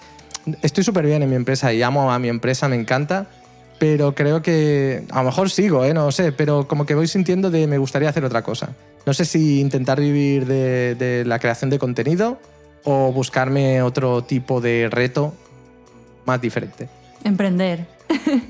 estoy 0.62 0.82
súper 0.82 1.04
bien 1.04 1.22
en 1.22 1.28
mi 1.28 1.36
empresa 1.36 1.72
y 1.72 1.82
amo 1.82 2.10
a 2.10 2.18
mi 2.18 2.28
empresa, 2.28 2.68
me 2.68 2.76
encanta, 2.76 3.26
pero 3.78 4.14
creo 4.14 4.40
que 4.40 5.04
a 5.10 5.18
lo 5.18 5.24
mejor 5.24 5.50
sigo, 5.50 5.84
¿eh? 5.84 5.92
no 5.92 6.10
sé, 6.10 6.32
pero 6.32 6.66
como 6.66 6.86
que 6.86 6.94
voy 6.94 7.06
sintiendo 7.06 7.50
de 7.50 7.66
me 7.66 7.76
gustaría 7.76 8.08
hacer 8.08 8.24
otra 8.24 8.42
cosa. 8.42 8.70
No 9.04 9.12
sé 9.12 9.26
si 9.26 9.60
intentar 9.60 10.00
vivir 10.00 10.46
de, 10.46 10.94
de 10.94 11.24
la 11.26 11.38
creación 11.38 11.68
de 11.68 11.78
contenido 11.78 12.38
o 12.86 13.12
buscarme 13.12 13.82
otro 13.82 14.24
tipo 14.24 14.62
de 14.62 14.88
reto 14.90 15.34
más 16.24 16.40
diferente. 16.40 16.88
Emprender. 17.24 17.86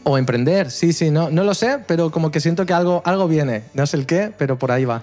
O 0.05 0.17
emprender, 0.19 0.71
sí, 0.71 0.93
sí, 0.93 1.11
no, 1.11 1.31
no 1.31 1.43
lo 1.43 1.55
sé, 1.55 1.79
pero 1.87 2.11
como 2.11 2.31
que 2.31 2.39
siento 2.41 2.65
que 2.67 2.73
algo, 2.75 3.03
algo 3.05 3.27
viene. 3.27 3.65
No 3.75 3.87
sé 3.87 3.97
el 3.97 4.07
qué, 4.07 4.31
pero 4.37 4.59
por 4.59 4.71
ahí 4.71 4.85
va. 4.85 5.03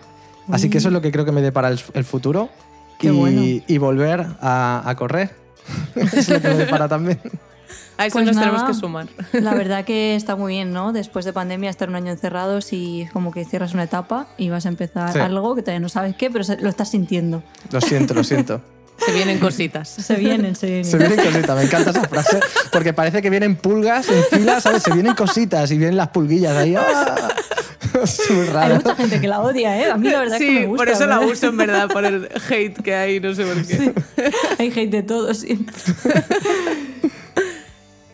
Así 0.52 0.70
que 0.70 0.78
eso 0.78 0.88
es 0.90 0.94
lo 0.94 1.02
que 1.02 1.12
creo 1.12 1.26
que 1.26 1.32
me 1.32 1.42
depara 1.42 1.68
el, 1.70 1.80
el 1.94 2.04
futuro. 2.06 2.50
Qué 3.00 3.08
y, 3.08 3.12
bueno. 3.12 3.42
y 3.42 3.78
volver 3.80 4.26
a, 4.40 4.84
a 4.86 4.96
correr. 4.96 5.32
es 5.96 6.30
lo 6.30 6.40
que 6.42 6.48
me 6.50 6.56
depara 6.56 6.88
también. 6.88 7.20
A 7.98 8.06
eso 8.08 8.14
Pues 8.14 8.26
nos 8.26 8.36
nada. 8.36 8.48
tenemos 8.50 8.68
que 8.70 8.74
sumar. 8.80 9.08
La 9.34 9.54
verdad 9.54 9.86
que 9.86 10.16
está 10.16 10.36
muy 10.36 10.54
bien, 10.54 10.74
¿no? 10.74 10.94
Después 10.94 11.26
de 11.26 11.34
pandemia, 11.34 11.70
estar 11.70 11.90
un 11.90 11.96
año 11.96 12.12
encerrados 12.12 12.74
y 12.74 13.04
es 13.04 13.12
como 13.12 13.32
que 13.32 13.46
cierras 13.46 13.74
una 13.74 13.84
etapa 13.84 14.28
y 14.38 14.50
vas 14.50 14.66
a 14.66 14.70
empezar 14.70 15.14
Sí. 15.14 15.20
algo 15.20 15.56
que 15.56 15.62
todavía 15.62 15.80
no 15.80 15.90
sabes 15.90 16.16
qué, 16.16 16.30
pero 16.32 16.44
lo 16.60 16.70
estás 16.70 16.90
sintiendo. 16.92 17.44
Lo 17.72 17.82
siento, 17.82 18.14
lo 18.14 18.24
siento. 18.24 18.62
Se 18.98 19.12
vienen 19.12 19.40
cositas. 19.40 19.90
Se 19.98 20.16
vienen, 20.16 20.56
se 20.56 20.66
vienen. 20.68 20.86
Se 20.86 20.98
vienen 20.98 21.18
cositas, 21.20 21.56
me 21.58 21.64
encanta 21.64 21.90
esa 21.92 22.08
frase, 22.08 22.40
porque 22.72 22.94
parece 22.94 23.22
que 23.22 23.30
vienen 23.30 23.56
pulgas 23.56 24.08
en 24.10 24.24
fila, 24.32 24.62
¿sabes? 24.62 24.84
Se 24.84 24.92
vienen 24.94 25.14
cositas 25.16 25.70
y 25.72 25.78
vienen 25.78 25.98
las 25.98 26.10
pulguillas 26.10 26.56
ahí. 26.58 26.76
¡ah! 26.76 27.16
Es 28.02 28.22
muy 28.32 28.48
Hay 28.48 28.50
raro. 28.54 28.76
mucha 28.76 28.96
gente 28.96 29.22
que 29.22 29.28
la 29.28 29.42
odia, 29.42 29.78
¿eh? 29.80 29.92
A 29.92 29.98
mí 29.98 30.10
la 30.10 30.20
verdad 30.22 30.36
es 30.36 30.40
que 30.42 30.48
Sí, 30.48 30.60
me 30.62 30.66
gusta. 30.66 30.84
por 30.84 30.90
eso 30.94 31.06
la 31.06 31.20
uso 31.20 31.48
en 31.48 31.58
verdad, 31.58 31.88
por 31.90 32.04
el 32.06 32.28
hate 32.50 32.82
que 32.82 32.96
hay, 32.96 33.20
no 33.20 33.36
sé 33.36 33.46
por 33.46 33.64
qué. 33.68 33.94
Hay 34.58 34.70
hate 34.72 34.90
de 34.90 35.04
todo 35.04 35.32
siempre. 35.36 35.76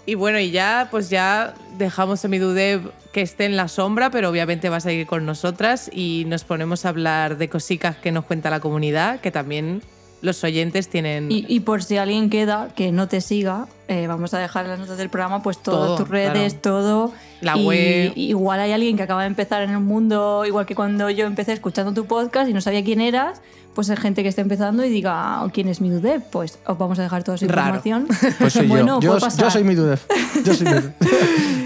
Y 0.06 0.16
bueno, 0.16 0.40
y 0.40 0.50
ya, 0.52 0.88
pues 0.92 1.10
ya 1.10 1.54
dejamos 1.78 2.26
a 2.26 2.28
Midudev 2.28 2.92
que 3.14 3.22
esté 3.22 3.46
en 3.46 3.56
la 3.56 3.68
sombra, 3.68 4.10
pero 4.10 4.30
obviamente 4.30 4.68
va 4.70 4.78
a 4.78 4.82
seguir 4.82 5.06
con 5.06 5.26
nosotras 5.26 5.90
y 5.94 6.26
nos 6.28 6.44
ponemos 6.44 6.86
a 6.86 6.90
hablar 6.90 7.38
de 7.38 7.48
cositas 7.48 7.96
que 7.96 8.12
nos 8.12 8.26
cuenta 8.26 8.50
la 8.50 8.60
comunidad, 8.60 9.20
que 9.22 9.32
también 9.32 9.82
los 10.22 10.44
oyentes 10.44 10.90
tienen... 10.90 11.32
Y, 11.32 11.46
y 11.48 11.62
por 11.62 11.84
si 11.84 11.98
alguien 11.98 12.30
queda 12.30 12.70
que 12.76 12.92
no 12.92 13.08
te 13.08 13.22
siga, 13.22 13.68
eh, 13.90 14.08
vamos 14.08 14.34
a 14.34 14.40
dejar 14.40 14.64
en 14.66 14.72
las 14.72 14.80
notas 14.80 14.98
del 14.98 15.10
programa 15.10 15.42
pues 15.44 15.58
todas 15.58 15.88
Todo, 15.88 15.98
tus 15.98 16.08
redes, 16.08 16.54
claro. 16.54 16.60
todo. 16.62 17.14
La 17.42 17.58
Y- 17.58 17.66
web. 17.66 18.12
y 18.16 18.30
igual 18.30 18.60
hay 18.62 18.72
alguien 18.72 18.96
que 18.96 19.04
acaba 19.04 19.22
de 19.22 19.28
empezar 19.28 19.62
en 19.64 19.72
el 19.72 19.80
mundo, 19.80 20.46
igual 20.46 20.66
que 20.66 20.76
cuando 20.76 21.10
yo 21.10 21.26
empecé 21.26 21.52
escuchando 21.54 21.92
tu 21.94 22.06
podcast 22.06 22.50
y 22.50 22.54
no 22.54 22.62
sabía 22.62 22.84
quién 22.84 23.02
eras, 23.02 23.42
pues 23.76 23.90
hay 23.90 23.98
gente 23.98 24.24
que 24.24 24.30
está 24.30 24.42
empezando 24.42 24.84
y 24.86 24.90
diga, 24.90 25.44
"Oh, 25.44 25.50
¿quién 25.52 25.68
es 25.70 25.80
mi 25.82 25.90
Dude? 25.90 26.20
Pues 26.32 26.60
os 26.66 26.78
vamos 26.78 27.00
a 27.00 27.04
dejar 27.04 27.24
toda 27.24 27.38
su 27.38 27.48
Raro. 27.48 27.76
información. 27.78 28.08
Pues 28.40 28.54
soy 28.54 28.68
bueno, 28.68 29.00
yo. 29.02 29.14
Yo, 29.16 29.20
pasar. 29.20 29.46
yo 29.46 29.52
soy 29.52 29.64
mi 29.64 29.76
Dudef. 29.76 30.06
Yo 30.46 30.54
soy 30.54 30.68
mi 30.68 30.74
Dudef. 30.74 30.94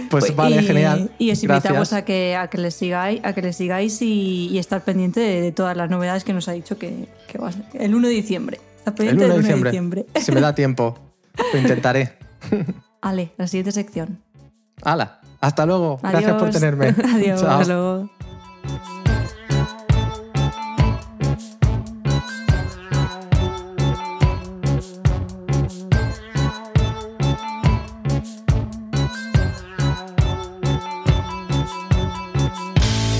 Pues 0.09 0.25
Pues, 0.25 0.35
vale, 0.35 0.61
y, 0.61 0.65
genial. 0.65 1.09
Y 1.17 1.31
os 1.31 1.41
invitamos 1.43 1.89
Gracias. 1.89 1.93
a 1.93 2.05
que, 2.05 2.35
a 2.35 2.47
que 2.47 2.57
le 2.59 2.69
sigáis, 2.71 3.19
a 3.23 3.33
que 3.33 3.41
le 3.41 3.51
sigáis 3.51 3.99
y, 4.03 4.47
y 4.51 4.59
estar 4.59 4.83
pendiente 4.83 5.19
de, 5.19 5.41
de 5.41 5.51
todas 5.51 5.75
las 5.75 5.89
novedades 5.89 6.23
que 6.23 6.33
nos 6.33 6.47
ha 6.47 6.51
dicho 6.51 6.77
que, 6.77 7.07
que 7.27 7.37
va 7.39 7.47
a 7.49 7.51
ser. 7.51 7.63
El 7.73 7.95
1 7.95 8.07
de 8.07 8.13
diciembre. 8.13 8.59
Estás 8.77 8.87
El 8.89 8.93
pendiente 8.93 9.25
1 9.25 9.33
de 9.33 9.39
diciembre. 9.39 9.71
diciembre. 9.71 10.05
Si 10.21 10.31
me 10.31 10.41
da 10.41 10.53
tiempo, 10.55 10.99
lo 11.53 11.59
intentaré. 11.59 12.17
Ale, 13.01 13.33
la 13.37 13.47
siguiente 13.47 13.71
sección. 13.71 14.21
Hala, 14.81 15.19
hasta 15.41 15.65
luego. 15.65 15.99
Gracias 16.01 16.33
por 16.33 16.49
tenerme. 16.49 16.87
Adiós. 17.13 17.41
Chao. 17.41 17.59
Hasta 17.59 17.73
luego. 17.73 18.09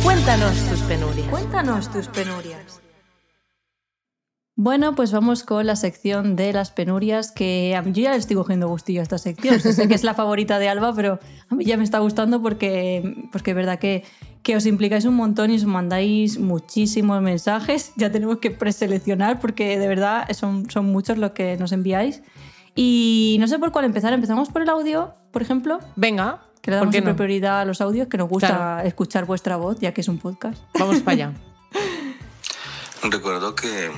Cuéntanos 0.03 0.55
tus 0.69 0.81
penurias. 0.81 1.27
Cuéntanos 1.29 1.91
tus 1.91 2.07
penurias. 2.07 2.82
Bueno, 4.63 4.95
pues 4.95 5.11
vamos 5.11 5.43
con 5.43 5.67
la 5.67 5.75
sección 5.75 6.37
de 6.37 6.53
las 6.53 6.71
penurias, 6.71 7.33
que 7.33 7.75
a 7.75 7.81
mí 7.81 7.91
yo 7.91 8.01
ya 8.03 8.11
le 8.11 8.15
estoy 8.17 8.37
cogiendo 8.37 8.69
gustillo 8.69 9.01
a 9.01 9.03
esta 9.03 9.17
sección. 9.17 9.55
O 9.55 9.59
sea, 9.59 9.73
sé 9.73 9.89
que 9.89 9.93
es 9.93 10.05
la 10.05 10.13
favorita 10.13 10.57
de 10.57 10.69
Alba, 10.69 10.93
pero 10.95 11.19
a 11.49 11.55
mí 11.55 11.65
ya 11.65 11.75
me 11.75 11.83
está 11.83 11.99
gustando 11.99 12.41
porque, 12.41 13.27
porque 13.33 13.51
es 13.51 13.55
verdad 13.57 13.77
que, 13.77 14.05
que 14.41 14.55
os 14.55 14.65
implicáis 14.65 15.03
un 15.03 15.15
montón 15.15 15.51
y 15.51 15.57
os 15.57 15.65
mandáis 15.65 16.39
muchísimos 16.39 17.21
mensajes. 17.21 17.91
Ya 17.97 18.09
tenemos 18.09 18.37
que 18.37 18.51
preseleccionar 18.51 19.41
porque 19.41 19.77
de 19.77 19.85
verdad 19.89 20.29
son, 20.31 20.69
son 20.71 20.85
muchos 20.85 21.17
los 21.17 21.31
que 21.31 21.57
nos 21.57 21.73
enviáis. 21.73 22.21
Y 22.73 23.35
no 23.41 23.49
sé 23.49 23.59
por 23.59 23.73
cuál 23.73 23.83
empezar. 23.83 24.13
Empezamos 24.13 24.47
por 24.47 24.61
el 24.61 24.69
audio, 24.69 25.13
por 25.31 25.41
ejemplo, 25.41 25.79
Venga, 25.97 26.39
que 26.61 26.71
le 26.71 26.77
¿por 26.77 26.83
damos 26.83 26.91
qué 26.93 26.97
siempre 26.99 27.11
no? 27.11 27.17
prioridad 27.17 27.59
a 27.59 27.65
los 27.65 27.81
audios, 27.81 28.07
que 28.07 28.17
nos 28.17 28.29
gusta 28.29 28.47
Claro. 28.47 28.87
escuchar 28.87 29.25
vuestra 29.25 29.57
voz, 29.57 29.77
ya 29.81 29.93
que 29.93 29.99
es 29.99 30.07
un 30.07 30.19
podcast. 30.19 30.63
Vamos 30.79 31.01
para 31.01 31.11
allá. 31.15 31.33
Recuerdo 33.03 33.55
que 33.55 33.91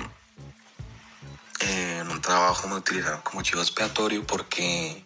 en 1.59 2.09
un 2.09 2.21
trabajo 2.21 2.67
me 2.67 2.75
utilizaron 2.75 3.21
como 3.21 3.41
chivo 3.41 3.61
expiatorio 3.61 4.25
porque 4.25 5.03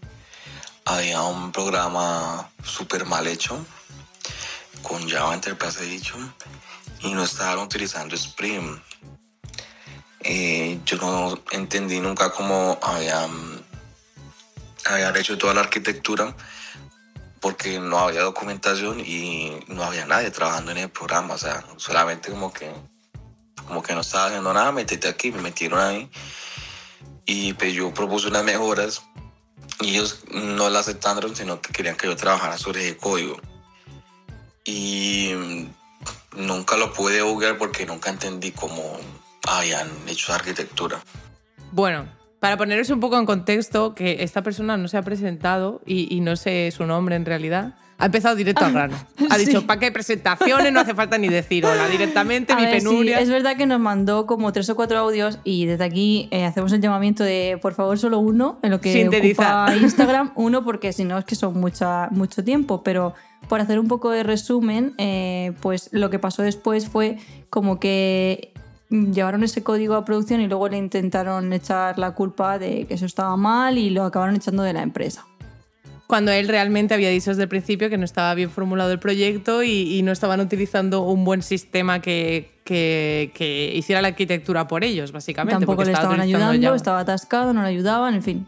había 0.86 1.22
un 1.22 1.52
programa 1.52 2.50
súper 2.64 3.06
mal 3.06 3.28
hecho 3.28 3.66
con 4.82 5.08
Java 5.10 5.34
Enterprise 5.34 5.80
Edition 5.84 6.34
y 7.02 7.14
no 7.14 7.24
estaban 7.24 7.60
utilizando 7.60 8.16
Spring. 8.16 8.82
Eh, 10.22 10.80
yo 10.86 10.98
no 10.98 11.40
entendí 11.52 12.00
nunca 12.00 12.32
cómo 12.32 12.78
habían, 12.82 13.64
habían 14.86 15.16
hecho 15.16 15.38
toda 15.38 15.54
la 15.54 15.62
arquitectura 15.62 16.36
porque 17.40 17.80
no 17.80 18.00
había 18.00 18.22
documentación 18.22 19.00
y 19.00 19.60
no 19.68 19.84
había 19.84 20.06
nadie 20.06 20.30
trabajando 20.32 20.72
en 20.72 20.78
el 20.78 20.90
programa, 20.90 21.36
o 21.36 21.38
sea, 21.38 21.64
solamente 21.78 22.30
como 22.30 22.52
que 22.52 22.70
como 23.68 23.84
que 23.84 23.94
no 23.94 24.02
estaba 24.02 24.28
haciendo 24.28 24.54
nada, 24.54 24.72
métete 24.72 25.08
aquí, 25.08 25.32
me 25.32 25.42
metieron 25.42 25.80
ahí. 25.80 26.10
Y 27.26 27.54
pues 27.54 27.74
yo 27.74 27.94
propuse 27.94 28.28
unas 28.28 28.44
mejoras 28.44 29.04
y 29.82 29.92
ellos 29.92 30.24
no 30.32 30.70
las 30.70 30.88
aceptaron, 30.88 31.36
sino 31.36 31.62
que 31.62 31.72
querían 31.72 31.96
que 31.96 32.08
yo 32.08 32.16
trabajara 32.16 32.58
sobre 32.58 32.88
ese 32.88 32.98
código. 32.98 33.38
Y 34.66 35.34
nunca 36.36 36.78
lo 36.78 36.94
pude 36.94 37.22
jugar 37.22 37.58
porque 37.58 37.86
nunca 37.86 38.10
entendí 38.10 38.52
cómo 38.52 38.84
habían 39.48 39.90
hecho 40.08 40.34
arquitectura. 40.34 41.02
Bueno, 41.72 42.08
para 42.40 42.58
poneros 42.58 42.90
un 42.90 43.00
poco 43.00 43.18
en 43.18 43.26
contexto, 43.26 43.96
que 43.96 44.24
esta 44.24 44.42
persona 44.42 44.78
no 44.78 44.88
se 44.88 44.98
ha 44.98 45.02
presentado 45.02 45.82
y, 45.86 46.14
y 46.14 46.22
no 46.22 46.36
sé 46.36 46.72
su 46.72 46.86
nombre 46.86 47.16
en 47.16 47.26
realidad. 47.26 47.76
Ha 48.00 48.06
empezado 48.06 48.36
directo 48.36 48.64
al 48.64 48.72
grano. 48.72 48.96
Ha 49.30 49.36
sí. 49.38 49.46
dicho, 49.46 49.68
¿para 49.68 49.80
qué 49.80 49.92
presentaciones? 49.92 50.72
No 50.72 50.80
hace 50.80 50.96
falta 50.96 51.18
ni 51.18 51.28
decir 51.28 51.66
hola, 51.66 51.88
directamente 51.90 52.54
A 52.54 52.56
mi 52.56 52.64
ver, 52.64 52.80
sí, 52.80 52.88
penuria. 52.88 53.20
es 53.20 53.30
verdad 53.30 53.58
que 53.58 53.66
nos 53.66 53.80
mandó 53.80 54.26
como 54.26 54.54
tres 54.54 54.70
o 54.70 54.76
cuatro 54.76 54.98
audios 54.98 55.40
y 55.44 55.66
desde 55.66 55.84
aquí 55.84 56.30
eh, 56.32 56.46
hacemos 56.46 56.72
el 56.72 56.80
llamamiento 56.80 57.26
de 57.26 57.60
por 57.62 57.74
favor 57.74 58.00
solo 58.00 58.20
uno 58.20 58.58
en 58.64 58.72
lo 58.72 58.80
que 58.80 59.08
ocupa 59.08 59.76
Instagram, 59.76 60.32
uno 60.36 60.64
porque 60.64 60.94
si 60.94 61.04
no 61.04 61.18
es 61.18 61.26
que 61.26 61.36
son 61.36 61.60
mucha, 61.60 62.08
mucho 62.12 62.44
tiempo, 62.44 62.84
pero 62.84 63.14
por 63.50 63.60
hacer 63.60 63.80
un 63.80 63.88
poco 63.90 64.12
de 64.12 64.24
resumen, 64.24 64.94
eh, 64.98 65.52
pues 65.62 65.90
lo 65.92 66.10
que 66.10 66.20
pasó 66.20 66.42
después 66.42 66.88
fue 66.88 67.18
como 67.50 67.80
que 67.80 68.54
llevaron 68.90 69.44
ese 69.44 69.62
código 69.62 69.96
a 69.96 70.06
producción 70.06 70.42
y 70.42 70.48
luego 70.48 70.68
le 70.70 70.78
intentaron 70.78 71.52
echar 71.54 72.00
la 72.00 72.12
culpa 72.12 72.58
de 72.60 72.86
que 72.88 72.94
eso 72.94 73.06
estaba 73.06 73.36
mal 73.38 73.78
y 73.78 73.90
lo 73.90 74.04
acabaron 74.04 74.36
echando 74.36 74.64
de 74.64 74.74
la 74.74 74.82
empresa. 74.84 75.26
Cuando 76.10 76.32
él 76.32 76.48
realmente 76.48 76.96
había 76.96 77.10
dicho 77.12 77.30
desde 77.30 77.44
el 77.44 77.50
principio 77.50 77.88
que 77.88 77.96
no 78.00 78.04
estaba 78.04 78.34
bien 78.34 78.50
formulado 78.50 78.92
el 78.92 78.98
proyecto 78.98 79.62
y, 79.62 79.96
y 79.96 80.02
no 80.02 80.12
estaban 80.12 80.40
utilizando 80.40 81.04
un 81.04 81.24
buen 81.24 81.44
sistema 81.44 82.02
que, 82.02 82.50
que- 82.64 83.30
que 83.36 83.72
hiciera 83.76 84.02
la 84.02 84.08
arquitectura 84.08 84.68
por 84.68 84.84
ellos, 84.84 85.12
básicamente. 85.12 85.60
Tampoco 85.60 85.84
le 85.84 85.92
estaba 85.92 86.06
estaban 86.16 86.22
ayudando, 86.22 86.62
Java. 86.66 86.76
estaba 86.76 87.00
atascado, 87.02 87.54
no 87.54 87.62
le 87.62 87.68
ayudaban, 87.70 88.16
en 88.16 88.24
fin, 88.24 88.48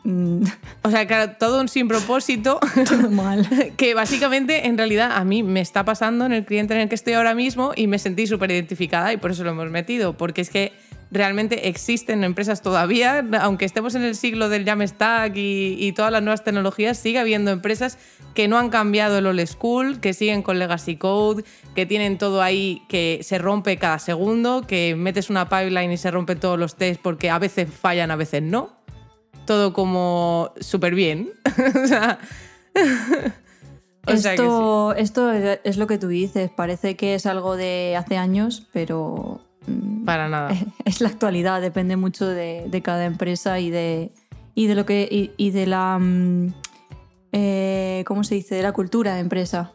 O 0.81 0.89
sea, 0.89 1.05
claro, 1.05 1.33
todo 1.39 1.61
un 1.61 1.67
sin 1.67 1.87
propósito. 1.87 2.59
todo 2.89 3.11
mal. 3.11 3.47
que 3.77 3.93
básicamente 3.93 4.65
en 4.65 4.75
realidad 4.75 5.11
a 5.13 5.23
mí 5.23 5.43
me 5.43 5.61
está 5.61 5.85
pasando 5.85 6.25
en 6.25 6.33
el 6.33 6.45
cliente 6.45 6.73
en 6.73 6.79
el 6.81 6.89
que 6.89 6.95
estoy 6.95 7.13
ahora 7.13 7.35
mismo 7.35 7.73
y 7.75 7.85
me 7.85 7.99
sentí 7.99 8.25
súper 8.25 8.49
identificada 8.49 9.13
y 9.13 9.17
por 9.17 9.29
eso 9.29 9.43
lo 9.43 9.51
hemos 9.51 9.69
metido, 9.69 10.17
porque 10.17 10.41
es 10.41 10.49
que 10.49 10.73
realmente 11.11 11.67
existen 11.67 12.23
empresas 12.23 12.61
todavía, 12.61 13.25
aunque 13.41 13.65
estemos 13.65 13.95
en 13.95 14.03
el 14.03 14.15
siglo 14.15 14.47
del 14.47 14.65
Jamstack 14.65 15.35
y, 15.35 15.75
y 15.77 15.91
todas 15.91 16.11
las 16.11 16.23
nuevas 16.23 16.43
tecnologías, 16.43 16.97
sigue 16.97 17.19
habiendo 17.19 17.51
empresas 17.51 17.97
que 18.33 18.47
no 18.47 18.57
han 18.57 18.69
cambiado 18.69 19.17
el 19.17 19.27
old 19.27 19.45
school, 19.45 19.99
que 19.99 20.13
siguen 20.13 20.41
con 20.41 20.57
legacy 20.57 20.95
code, 20.95 21.43
que 21.75 21.85
tienen 21.85 22.17
todo 22.17 22.41
ahí 22.41 22.83
que 22.87 23.19
se 23.23 23.37
rompe 23.37 23.77
cada 23.77 23.99
segundo, 23.99 24.65
que 24.65 24.95
metes 24.95 25.29
una 25.29 25.49
pipeline 25.49 25.91
y 25.91 25.97
se 25.97 26.11
rompen 26.11 26.39
todos 26.39 26.57
los 26.57 26.75
tests 26.75 27.01
porque 27.03 27.29
a 27.29 27.39
veces 27.39 27.69
fallan, 27.71 28.09
a 28.09 28.15
veces 28.15 28.41
no. 28.41 28.79
Todo 29.45 29.73
como 29.73 30.53
súper 30.61 30.95
bien. 30.95 31.31
o 31.83 31.87
sea, 31.87 32.19
o 34.07 34.17
sea 34.17 34.35
que 34.35 34.37
sí. 34.37 35.01
esto, 35.01 35.33
es 35.63 35.77
lo 35.77 35.87
que 35.87 35.97
tú 35.97 36.07
dices, 36.07 36.49
parece 36.55 36.95
que 36.95 37.15
es 37.15 37.25
algo 37.25 37.57
de 37.57 37.95
hace 37.97 38.17
años, 38.17 38.67
pero 38.71 39.41
Para 40.05 40.29
nada. 40.29 40.49
es 40.85 41.01
la 41.01 41.09
actualidad, 41.09 41.61
depende 41.61 41.95
mucho 41.95 42.27
de, 42.27 42.65
de 42.67 42.81
cada 42.81 43.05
empresa 43.05 43.59
y 43.59 43.69
de, 43.69 44.11
y 44.55 44.67
de 44.67 44.75
lo 44.75 44.85
que 44.85 45.07
y, 45.09 45.31
y 45.37 45.51
de 45.51 45.67
la 45.67 45.99
mm, 45.99 46.53
eh, 47.31 48.03
¿cómo 48.05 48.23
se 48.23 48.35
dice?, 48.35 48.55
de 48.55 48.63
la 48.63 48.73
cultura 48.73 49.15
de 49.15 49.21
empresa. 49.21 49.73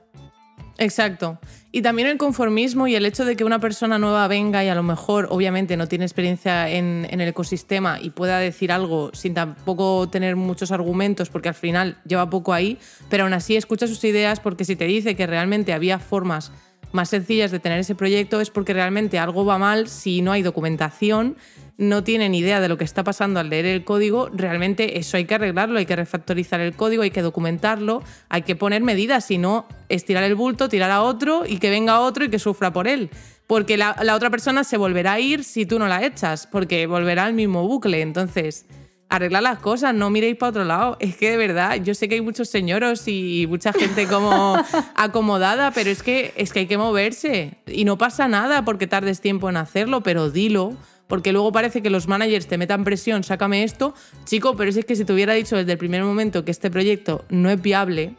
Exacto. 0.79 1.39
Y 1.73 1.81
también 1.81 2.07
el 2.09 2.19
conformismo 2.19 2.87
y 2.87 2.95
el 2.95 3.07
hecho 3.07 3.25
de 3.25 3.35
que 3.35 3.45
una 3.45 3.59
persona 3.59 3.99
nueva 3.99 4.29
venga 4.29 4.63
y 4.63 4.69
a 4.69 4.75
lo 4.75 4.83
mejor, 4.83 5.27
obviamente, 5.31 5.79
no 5.79 5.89
tiene 5.89 6.05
experiencia 6.05 6.69
en, 6.69 7.07
en, 7.11 7.23
el 7.23 7.29
ecosistema 7.29 7.99
y 7.99 8.11
pueda 8.11 8.39
decir 8.39 8.71
algo 8.71 9.11
sin 9.15 9.33
tampoco 9.33 10.07
tener 10.11 10.37
muchos 10.37 10.73
argumentos, 10.73 11.31
porque 11.31 11.49
al 11.49 11.55
final 11.55 11.99
lleva 12.07 12.29
poco 12.29 12.53
ahí, 12.53 12.79
pero 13.09 13.25
aún 13.25 13.33
así 13.33 13.57
escucha 13.57 13.87
sus 13.87 14.05
ideas 14.05 14.39
porque 14.39 14.67
si 14.67 14.77
te 14.77 14.85
dice 14.85 15.17
que 15.17 15.27
realmente 15.27 15.73
había 15.73 15.99
formas 15.99 16.53
más 16.97 17.11
sencillas 17.11 17.53
de 17.53 17.61
tener 17.61 17.79
ese 17.79 17.95
proyecto 17.95 18.41
es 18.41 18.51
porque 18.51 18.73
realmente 18.73 19.21
algo 19.21 19.45
va 19.45 19.59
mal 19.59 19.87
si 19.87 20.23
no 20.23 20.33
hay 20.33 20.43
documentación, 20.43 21.37
no 21.79 22.03
tienen 22.03 22.35
idea 22.35 22.61
de 22.61 22.69
lo 22.69 22.79
que 22.79 22.85
está 22.85 23.05
pasando 23.05 23.39
al 23.39 23.51
leer 23.51 23.67
el 23.67 23.85
código, 23.85 24.29
realmente 24.33 24.99
eso 24.99 25.17
hay 25.17 25.27
que 25.27 25.37
arreglarlo, 25.37 25.79
hay 25.79 25.87
que 25.87 25.95
refactorizar 25.95 26.61
el 26.61 26.75
código, 26.75 27.05
hay 27.05 27.11
que 27.11 27.23
documentarlo, 27.23 28.03
hay 28.29 28.43
que 28.43 28.57
poner 28.57 28.83
medidas, 28.83 29.27
si 29.27 29.39
no, 29.39 29.67
estirar 29.89 30.25
el 30.25 30.35
bulto, 30.35 30.69
tirar 30.69 30.91
a 30.91 31.03
otro 31.03 31.45
y 31.47 31.59
que 31.59 31.71
venga 31.71 32.01
otro 32.01 32.25
y 32.25 32.31
que 32.31 32.39
sufra 32.39 32.73
por 32.73 32.89
él. 32.89 33.11
Porque 33.47 33.77
la, 33.77 33.97
la 34.03 34.17
otra 34.17 34.31
persona 34.31 34.65
se 34.65 34.77
volverá 34.77 35.13
a 35.13 35.21
ir 35.21 35.45
si 35.45 35.67
tú 35.67 35.79
no 35.79 35.87
la 35.87 36.05
echas, 36.05 36.49
porque 36.49 36.87
volverá 36.89 37.27
al 37.27 37.35
mismo 37.35 37.69
bucle. 37.69 38.01
Entonces, 38.01 38.67
arreglar 39.09 39.43
las 39.43 39.59
cosas, 39.59 39.95
no 39.95 40.11
miréis 40.11 40.37
para 40.37 40.51
otro 40.51 40.65
lado. 40.65 40.97
Es 41.01 41.17
que 41.17 41.31
de 41.31 41.37
verdad, 41.37 41.77
yo 41.83 41.95
sé 41.95 42.09
que 42.09 42.17
hay 42.17 42.21
muchos 42.21 42.49
señoros 42.49 43.07
y 43.07 43.47
mucha 43.49 43.73
gente 43.73 44.07
como 44.07 44.57
acomodada, 44.95 45.71
pero 45.71 45.91
es 45.91 46.03
que, 46.03 46.33
es 46.37 46.53
que 46.53 46.61
hay 46.61 46.67
que 46.67 46.79
moverse. 46.79 47.59
Y 47.67 47.85
no 47.85 47.99
pasa 47.99 48.29
nada 48.29 48.65
porque 48.65 48.87
tardes 48.87 49.21
tiempo 49.21 49.49
en 49.49 49.57
hacerlo, 49.57 50.03
pero 50.03 50.31
dilo. 50.31 50.77
Porque 51.07 51.33
luego 51.33 51.53
parece 51.53 51.83
que 51.83 51.91
los 51.91 52.09
managers 52.09 52.49
te 52.49 52.59
metan 52.59 52.83
presión, 52.83 53.23
sácame 53.23 53.63
esto. 53.63 53.95
Chico, 54.25 54.57
pero 54.57 54.71
es 54.71 54.85
que 54.85 54.97
si 54.97 55.05
te 55.05 55.13
hubiera 55.13 55.35
dicho 55.35 55.57
desde 55.57 55.73
el 55.73 55.79
primer 55.79 56.03
momento 56.03 56.45
que 56.45 56.51
este 56.51 56.69
proyecto 56.69 57.25
no 57.29 57.49
es 57.49 57.63
viable, 57.63 58.17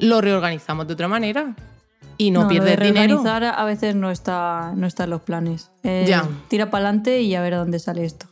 lo 0.00 0.20
reorganizamos 0.20 0.88
de 0.88 0.94
otra 0.94 1.06
manera. 1.06 1.54
Y 2.16 2.32
no, 2.32 2.42
no 2.42 2.48
pierdes 2.48 2.76
lo 2.76 2.80
de 2.80 2.86
dinero. 2.88 3.14
reorganizar 3.14 3.44
a 3.44 3.64
veces 3.64 3.94
no 3.94 4.10
está, 4.10 4.72
no 4.74 4.86
está 4.86 5.04
en 5.04 5.10
los 5.10 5.22
planes. 5.22 5.70
Es 5.84 6.08
Ya. 6.08 6.28
Tira 6.48 6.68
para 6.68 6.86
adelante 6.86 7.22
y 7.22 7.34
a 7.36 7.42
ver 7.42 7.54
a 7.54 7.58
dónde 7.58 7.78
sale 7.78 8.04
esto. 8.04 8.26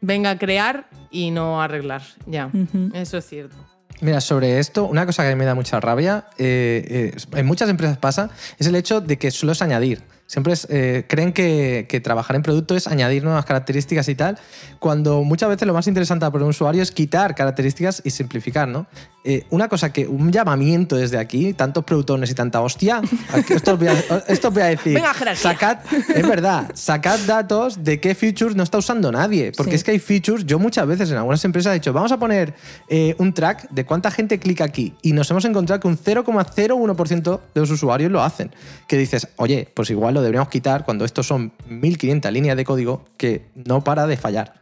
Venga 0.00 0.30
a 0.30 0.38
crear 0.38 0.88
y 1.10 1.30
no 1.30 1.60
arreglar. 1.60 2.02
Ya, 2.26 2.50
eso 2.94 3.18
es 3.18 3.26
cierto. 3.26 3.56
Mira, 4.00 4.20
sobre 4.20 4.58
esto, 4.58 4.86
una 4.86 5.04
cosa 5.04 5.28
que 5.28 5.36
me 5.36 5.44
da 5.44 5.54
mucha 5.54 5.78
rabia, 5.78 6.24
eh, 6.38 7.12
eh, 7.14 7.38
en 7.38 7.46
muchas 7.46 7.68
empresas 7.68 7.98
pasa, 7.98 8.30
es 8.58 8.66
el 8.66 8.74
hecho 8.74 9.00
de 9.00 9.18
que 9.18 9.30
solo 9.30 9.52
es 9.52 9.60
añadir. 9.60 10.02
Siempre 10.26 10.54
es, 10.54 10.66
eh, 10.70 11.04
creen 11.08 11.32
que, 11.32 11.86
que 11.88 12.00
trabajar 12.00 12.36
en 12.36 12.42
producto 12.42 12.76
es 12.76 12.86
añadir 12.86 13.24
nuevas 13.24 13.44
características 13.44 14.08
y 14.08 14.14
tal, 14.14 14.38
cuando 14.78 15.22
muchas 15.22 15.50
veces 15.50 15.66
lo 15.66 15.74
más 15.74 15.86
interesante 15.86 16.24
para 16.30 16.44
un 16.44 16.50
usuario 16.50 16.82
es 16.82 16.92
quitar 16.92 17.34
características 17.34 18.00
y 18.04 18.10
simplificar, 18.10 18.68
¿no? 18.68 18.86
Eh, 19.22 19.44
una 19.50 19.68
cosa 19.68 19.92
que, 19.92 20.06
un 20.06 20.32
llamamiento 20.32 20.96
desde 20.96 21.18
aquí, 21.18 21.52
tantos 21.52 21.84
productones 21.84 22.30
y 22.30 22.34
tanta 22.34 22.62
hostia, 22.62 23.02
esto, 23.50 23.74
os 23.74 23.78
voy 23.78 23.88
a, 23.88 23.92
esto 24.28 24.48
os 24.48 24.54
voy 24.54 24.62
a 24.62 24.66
decir. 24.66 24.94
Venga, 24.94 25.12
jerarquía. 25.12 25.42
Sacad, 25.42 25.78
es 25.92 26.26
verdad, 26.26 26.70
sacad 26.72 27.18
datos 27.26 27.84
de 27.84 28.00
qué 28.00 28.14
features 28.14 28.56
no 28.56 28.62
está 28.62 28.78
usando 28.78 29.12
nadie, 29.12 29.52
porque 29.54 29.72
Sí. 29.72 29.76
es 29.76 29.84
que 29.84 29.90
hay 29.90 29.98
features, 29.98 30.46
yo 30.46 30.58
muchas 30.58 30.86
veces 30.86 31.10
en 31.10 31.18
algunas 31.18 31.44
empresas 31.44 31.72
he 31.72 31.74
dicho, 31.74 31.92
vamos 31.92 32.12
a 32.12 32.18
poner 32.18 32.54
eh, 32.88 33.14
un 33.18 33.34
track 33.34 33.68
de 33.70 33.84
cuánta 33.84 34.10
gente 34.10 34.38
clica 34.38 34.64
aquí 34.64 34.94
y 35.02 35.12
nos 35.12 35.30
hemos 35.30 35.44
encontrado 35.44 35.80
que 35.80 35.88
un 35.88 35.98
0,01% 35.98 37.40
de 37.54 37.60
los 37.60 37.70
usuarios 37.70 38.10
lo 38.10 38.22
hacen. 38.22 38.50
Que 38.88 38.96
dices, 38.96 39.28
oye, 39.36 39.68
pues 39.74 39.90
igual 39.90 40.14
lo 40.14 40.22
deberíamos 40.22 40.48
quitar 40.48 40.84
cuando 40.84 41.04
estos 41.04 41.26
son 41.26 41.52
1500 41.68 42.32
líneas 42.32 42.56
de 42.56 42.64
código 42.64 43.04
que 43.16 43.46
no 43.54 43.84
para 43.84 44.06
de 44.06 44.16
fallar. 44.16 44.59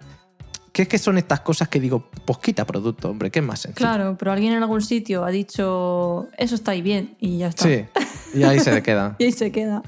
¿Qué 0.79 0.83
es 0.83 0.89
que 0.89 0.99
son 0.99 1.18
estas 1.18 1.41
cosas 1.41 1.66
que 1.66 1.81
digo, 1.81 2.05
pues 2.24 2.39
quita 2.39 2.64
producto, 2.64 3.11
hombre, 3.11 3.33
¿qué 3.33 3.41
es 3.41 3.45
más 3.45 3.59
sencillo? 3.59 3.79
Claro, 3.79 4.16
pero 4.16 4.31
alguien 4.31 4.53
en 4.53 4.62
algún 4.62 4.81
sitio 4.81 5.24
ha 5.24 5.31
dicho, 5.31 6.29
eso 6.39 6.55
está 6.55 6.70
ahí 6.70 6.83
bien 6.83 7.16
y 7.18 7.39
ya 7.39 7.49
está. 7.49 7.64
Sí, 7.64 7.85
y 8.33 8.45
ahí 8.45 8.61
se 8.61 8.81
queda. 8.81 9.16
Y 9.18 9.24
ahí 9.24 9.33
se 9.33 9.51
queda. 9.51 9.83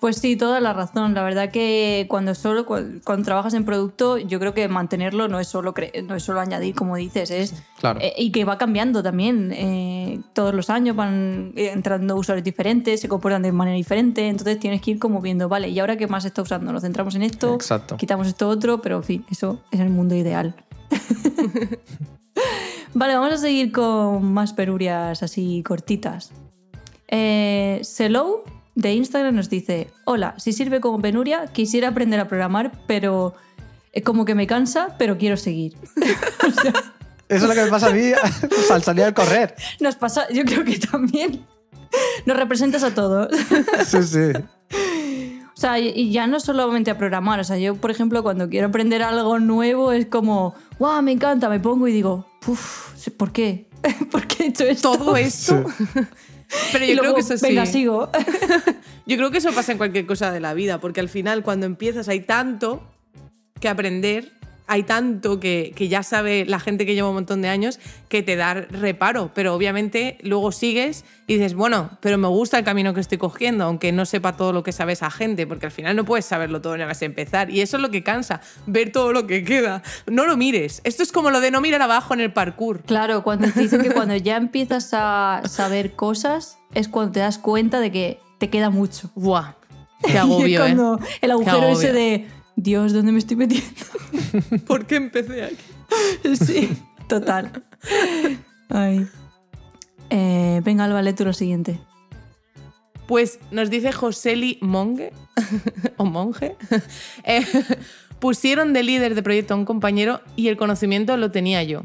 Pues 0.00 0.16
sí, 0.16 0.34
toda 0.34 0.58
la 0.58 0.72
razón. 0.72 1.14
La 1.14 1.22
verdad 1.22 1.52
que 1.52 2.06
cuando 2.08 2.34
solo 2.34 2.66
cuando, 2.66 3.00
cuando 3.04 3.24
trabajas 3.24 3.54
en 3.54 3.64
producto, 3.64 4.18
yo 4.18 4.40
creo 4.40 4.52
que 4.52 4.66
mantenerlo 4.66 5.28
no 5.28 5.38
es 5.38 5.46
solo 5.46 5.72
no 6.02 6.16
es 6.16 6.22
solo 6.24 6.40
añadir, 6.40 6.74
como 6.74 6.96
dices, 6.96 7.30
es 7.30 7.54
Claro. 7.78 8.00
eh, 8.00 8.14
y 8.16 8.32
que 8.32 8.44
va 8.44 8.56
cambiando 8.58 9.02
también. 9.02 9.52
eh, 9.54 10.20
todos 10.32 10.54
los 10.54 10.70
años 10.70 10.96
van 10.96 11.52
eh, 11.56 11.70
entrando 11.72 12.16
usuarios 12.16 12.44
diferentes, 12.44 13.00
se 13.00 13.08
comportan 13.08 13.42
de 13.42 13.52
manera 13.52 13.76
diferente, 13.76 14.28
entonces 14.28 14.58
tienes 14.58 14.80
que 14.80 14.92
ir 14.92 14.98
como 14.98 15.20
viendo, 15.20 15.48
vale, 15.48 15.68
¿y 15.68 15.78
ahora 15.78 15.96
qué 15.96 16.06
más 16.06 16.24
está 16.24 16.42
usando? 16.42 16.72
Nos 16.72 16.82
centramos 16.82 17.14
en 17.14 17.22
esto, 17.22 17.54
Exacto. 17.54 17.96
quitamos 17.96 18.26
esto 18.26 18.48
otro, 18.48 18.80
pero 18.80 18.96
en 18.96 19.02
fin, 19.02 19.26
eso 19.30 19.62
es 19.70 19.80
el 19.80 19.90
mundo 19.90 20.14
ideal. 20.14 20.54
vale, 22.94 23.14
vamos 23.14 23.32
a 23.34 23.38
seguir 23.38 23.72
con 23.72 24.32
más 24.32 24.52
perurias 24.52 25.22
así 25.22 25.62
cortitas. 25.62 26.32
Eh, 27.08 27.80
Selou 27.82 28.42
de 28.74 28.94
Instagram 28.94 29.34
nos 29.34 29.48
dice: 29.50 29.88
Hola, 30.04 30.34
si 30.38 30.52
sirve 30.52 30.80
como 30.80 31.00
penuria, 31.00 31.46
quisiera 31.52 31.88
aprender 31.88 32.20
a 32.20 32.28
programar, 32.28 32.72
pero 32.86 33.34
es 33.92 34.02
como 34.02 34.24
que 34.24 34.34
me 34.34 34.46
cansa, 34.46 34.94
pero 34.98 35.18
quiero 35.18 35.36
seguir. 35.36 35.76
Eso 37.28 37.44
es 37.44 37.48
lo 37.48 37.54
que 37.54 37.64
me 37.64 37.70
pasa 37.70 37.88
a 37.88 37.90
mí 37.90 38.12
pues, 38.48 38.70
al 38.70 38.82
salir 38.82 39.04
a 39.04 39.12
correr. 39.14 39.54
Nos 39.80 39.96
pasa, 39.96 40.26
yo 40.32 40.44
creo 40.44 40.64
que 40.64 40.78
también. 40.78 41.44
Nos 42.24 42.36
representas 42.36 42.82
a 42.82 42.94
todos. 42.94 43.28
Sí, 43.86 44.02
sí. 44.02 44.32
O 45.54 45.58
sea, 45.58 45.78
y- 45.78 46.10
ya 46.12 46.26
no 46.26 46.38
solamente 46.40 46.90
a 46.90 46.98
programar. 46.98 47.40
O 47.40 47.44
sea, 47.44 47.56
yo, 47.56 47.76
por 47.76 47.90
ejemplo, 47.90 48.22
cuando 48.22 48.48
quiero 48.48 48.66
aprender 48.68 49.02
algo 49.02 49.38
nuevo, 49.38 49.92
es 49.92 50.06
como, 50.06 50.54
¡guau! 50.78 51.00
Me 51.02 51.12
encanta. 51.12 51.48
Me 51.48 51.60
pongo 51.60 51.88
y 51.88 51.92
digo, 51.92 52.26
¡puf! 52.40 52.92
¿Por 53.16 53.32
qué? 53.32 53.68
¿Por 54.10 54.26
qué 54.26 54.44
he 54.44 54.46
hecho 54.48 54.64
esto? 54.64 54.92
Todo 54.92 55.16
esto. 55.16 55.64
Pero 56.72 56.84
Y 56.84 56.88
yo 56.88 56.94
creo 56.94 57.02
luego, 57.02 57.14
que 57.16 57.20
eso 57.22 57.38
sí. 57.38 57.46
Venga, 57.46 57.66
sigo. 57.66 58.10
Yo 59.06 59.16
creo 59.16 59.30
que 59.30 59.38
eso 59.38 59.52
pasa 59.52 59.70
en 59.72 59.78
cualquier 59.78 60.04
cosa 60.04 60.32
de 60.32 60.40
la 60.40 60.52
vida, 60.52 60.78
porque 60.80 60.98
al 61.00 61.08
final 61.08 61.42
cuando 61.44 61.64
empiezas 61.66 62.08
hay 62.08 62.20
tanto 62.20 62.82
que 63.60 63.68
aprender, 63.68 64.32
hay 64.66 64.82
tanto 64.82 65.40
que, 65.40 65.72
que 65.76 65.88
ya 65.88 66.02
sabe 66.02 66.44
la 66.44 66.58
gente 66.58 66.86
que 66.86 66.94
lleva 66.94 67.08
un 67.08 67.14
montón 67.14 67.42
de 67.42 67.48
años 67.48 67.78
que 68.08 68.22
te 68.22 68.36
da 68.36 68.54
reparo, 68.54 69.30
pero 69.34 69.54
obviamente 69.54 70.18
luego 70.22 70.52
sigues 70.52 71.04
y 71.26 71.34
dices, 71.34 71.54
bueno, 71.54 71.90
pero 72.00 72.18
me 72.18 72.28
gusta 72.28 72.58
el 72.58 72.64
camino 72.64 72.94
que 72.94 73.00
estoy 73.00 73.18
cogiendo, 73.18 73.64
aunque 73.64 73.92
no 73.92 74.06
sepa 74.06 74.36
todo 74.36 74.52
lo 74.52 74.62
que 74.62 74.72
sabe 74.72 74.92
esa 74.92 75.10
gente, 75.10 75.46
porque 75.46 75.66
al 75.66 75.72
final 75.72 75.96
no 75.96 76.04
puedes 76.04 76.24
saberlo 76.24 76.60
todo 76.60 76.76
nada 76.76 76.88
más 76.88 77.02
empezar. 77.02 77.50
Y 77.50 77.60
eso 77.60 77.76
es 77.76 77.82
lo 77.82 77.90
que 77.90 78.02
cansa, 78.02 78.40
ver 78.66 78.92
todo 78.92 79.12
lo 79.12 79.26
que 79.26 79.44
queda. 79.44 79.82
No 80.06 80.26
lo 80.26 80.36
mires. 80.36 80.80
Esto 80.84 81.02
es 81.02 81.12
como 81.12 81.30
lo 81.30 81.40
de 81.40 81.50
no 81.50 81.60
mirar 81.60 81.82
abajo 81.82 82.14
en 82.14 82.20
el 82.20 82.32
parkour. 82.32 82.82
Claro, 82.82 83.22
cuando 83.22 83.50
te 83.50 83.60
dicen 83.60 83.82
que 83.82 83.90
cuando 83.90 84.16
ya 84.16 84.36
empiezas 84.36 84.90
a 84.92 85.42
saber 85.46 85.94
cosas, 85.94 86.58
es 86.74 86.88
cuando 86.88 87.12
te 87.12 87.20
das 87.20 87.38
cuenta 87.38 87.80
de 87.80 87.90
que 87.90 88.20
te 88.38 88.50
queda 88.50 88.70
mucho. 88.70 89.10
Buah, 89.14 89.54
qué 90.04 90.18
agobio, 90.18 90.64
¿eh? 90.66 90.76
el 91.20 91.30
agujero 91.30 91.68
ese 91.68 91.92
de, 91.92 92.28
Dios, 92.56 92.92
¿dónde 92.94 93.12
me 93.12 93.18
estoy 93.18 93.36
metiendo? 93.36 93.70
¿Por 94.66 94.86
qué 94.86 94.96
empecé 94.96 95.44
aquí? 95.44 96.36
sí, 96.36 96.70
total. 97.06 97.62
Ay. 98.70 99.06
Eh, 100.10 100.60
venga, 100.64 100.84
Alba, 100.84 101.02
lee 101.02 101.12
tú 101.12 101.24
lo 101.24 101.32
siguiente. 101.32 101.78
Pues 103.06 103.38
nos 103.50 103.70
dice 103.70 103.92
Joseli 103.92 104.58
Monge, 104.62 105.12
o 105.96 106.06
Monge, 106.06 106.56
eh, 107.24 107.44
pusieron 108.18 108.72
de 108.72 108.82
líder 108.82 109.14
de 109.14 109.22
proyecto 109.22 109.54
a 109.54 109.56
un 109.56 109.64
compañero 109.64 110.20
y 110.34 110.48
el 110.48 110.56
conocimiento 110.56 111.16
lo 111.16 111.30
tenía 111.30 111.62
yo. 111.62 111.84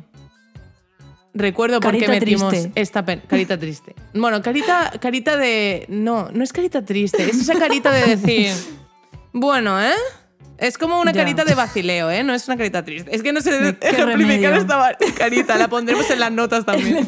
Recuerdo 1.33 1.79
por 1.79 1.97
qué 1.97 2.07
metimos 2.07 2.49
triste. 2.49 2.71
esta 2.75 3.05
carita 3.05 3.57
triste. 3.57 3.95
Bueno, 4.13 4.41
carita, 4.41 4.91
carita 4.99 5.37
de. 5.37 5.85
No, 5.87 6.29
no 6.31 6.43
es 6.43 6.51
carita 6.51 6.83
triste, 6.83 7.23
es 7.23 7.39
esa 7.39 7.57
carita 7.57 7.89
de 7.91 8.15
decir. 8.17 8.53
Bueno, 9.31 9.81
¿eh? 9.81 9.93
Es 10.61 10.77
como 10.77 11.01
una 11.01 11.11
Ya. 11.11 11.21
carita 11.21 11.43
de 11.43 11.55
vacileo, 11.55 12.11
¿eh? 12.11 12.23
No 12.23 12.33
es 12.35 12.47
una 12.47 12.55
carita 12.55 12.85
triste. 12.85 13.13
Es 13.13 13.23
que 13.23 13.33
no 13.33 13.41
sé 13.41 13.75
¿Qué 13.81 13.87
ejemplificar 13.89 14.53
esta 14.53 14.95
carita, 15.17 15.57
la 15.57 15.67
pondremos 15.67 16.09
en 16.11 16.19
las 16.19 16.31
notas 16.31 16.65
también. 16.67 17.05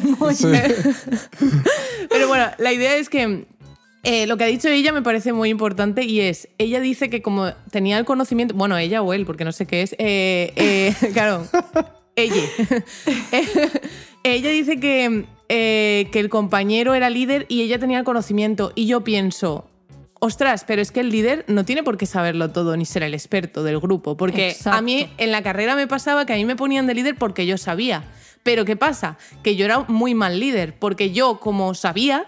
Pero 2.10 2.28
bueno, 2.28 2.46
la 2.58 2.72
idea 2.72 2.96
es 2.96 3.08
que 3.08 3.44
eh, 4.02 4.26
lo 4.26 4.36
que 4.36 4.44
ha 4.44 4.48
dicho 4.48 4.68
ella 4.68 4.92
me 4.92 5.02
parece 5.02 5.32
muy 5.32 5.50
importante 5.50 6.02
y 6.02 6.20
es, 6.20 6.48
ella 6.58 6.80
dice 6.80 7.08
que 7.08 7.22
como 7.22 7.52
tenía 7.70 7.96
el 7.96 8.04
conocimiento, 8.04 8.54
bueno, 8.54 8.76
ella 8.76 9.02
o 9.02 9.12
él, 9.12 9.24
porque 9.24 9.44
no 9.44 9.52
sé 9.52 9.66
qué 9.66 9.82
es, 9.82 9.92
eh, 9.98 10.52
eh, 10.56 10.92
claro, 11.12 11.46
ella. 12.16 12.42
ella 14.24 14.50
dice 14.50 14.80
que, 14.80 15.24
eh, 15.48 16.08
que 16.10 16.18
el 16.20 16.28
compañero 16.28 16.94
era 16.94 17.08
líder 17.08 17.46
y 17.48 17.62
ella 17.62 17.78
tenía 17.78 17.98
el 17.98 18.04
conocimiento 18.04 18.72
y 18.74 18.86
yo 18.86 19.04
pienso... 19.04 19.70
Ostras, 20.24 20.64
pero 20.66 20.80
es 20.80 20.90
que 20.90 21.00
el 21.00 21.10
líder 21.10 21.44
no 21.48 21.66
tiene 21.66 21.82
por 21.82 21.98
qué 21.98 22.06
saberlo 22.06 22.50
todo 22.50 22.78
ni 22.78 22.86
ser 22.86 23.02
el 23.02 23.12
experto 23.12 23.62
del 23.62 23.78
grupo, 23.78 24.16
porque 24.16 24.52
Exacto. 24.52 24.78
a 24.78 24.80
mí 24.80 25.10
en 25.18 25.30
la 25.30 25.42
carrera 25.42 25.76
me 25.76 25.86
pasaba 25.86 26.24
que 26.24 26.32
a 26.32 26.36
mí 26.36 26.46
me 26.46 26.56
ponían 26.56 26.86
de 26.86 26.94
líder 26.94 27.16
porque 27.16 27.44
yo 27.44 27.58
sabía. 27.58 28.04
Pero 28.42 28.64
¿qué 28.64 28.74
pasa? 28.74 29.18
Que 29.42 29.54
yo 29.54 29.66
era 29.66 29.80
muy 29.80 30.14
mal 30.14 30.40
líder, 30.40 30.78
porque 30.78 31.10
yo 31.10 31.40
como 31.40 31.74
sabía, 31.74 32.24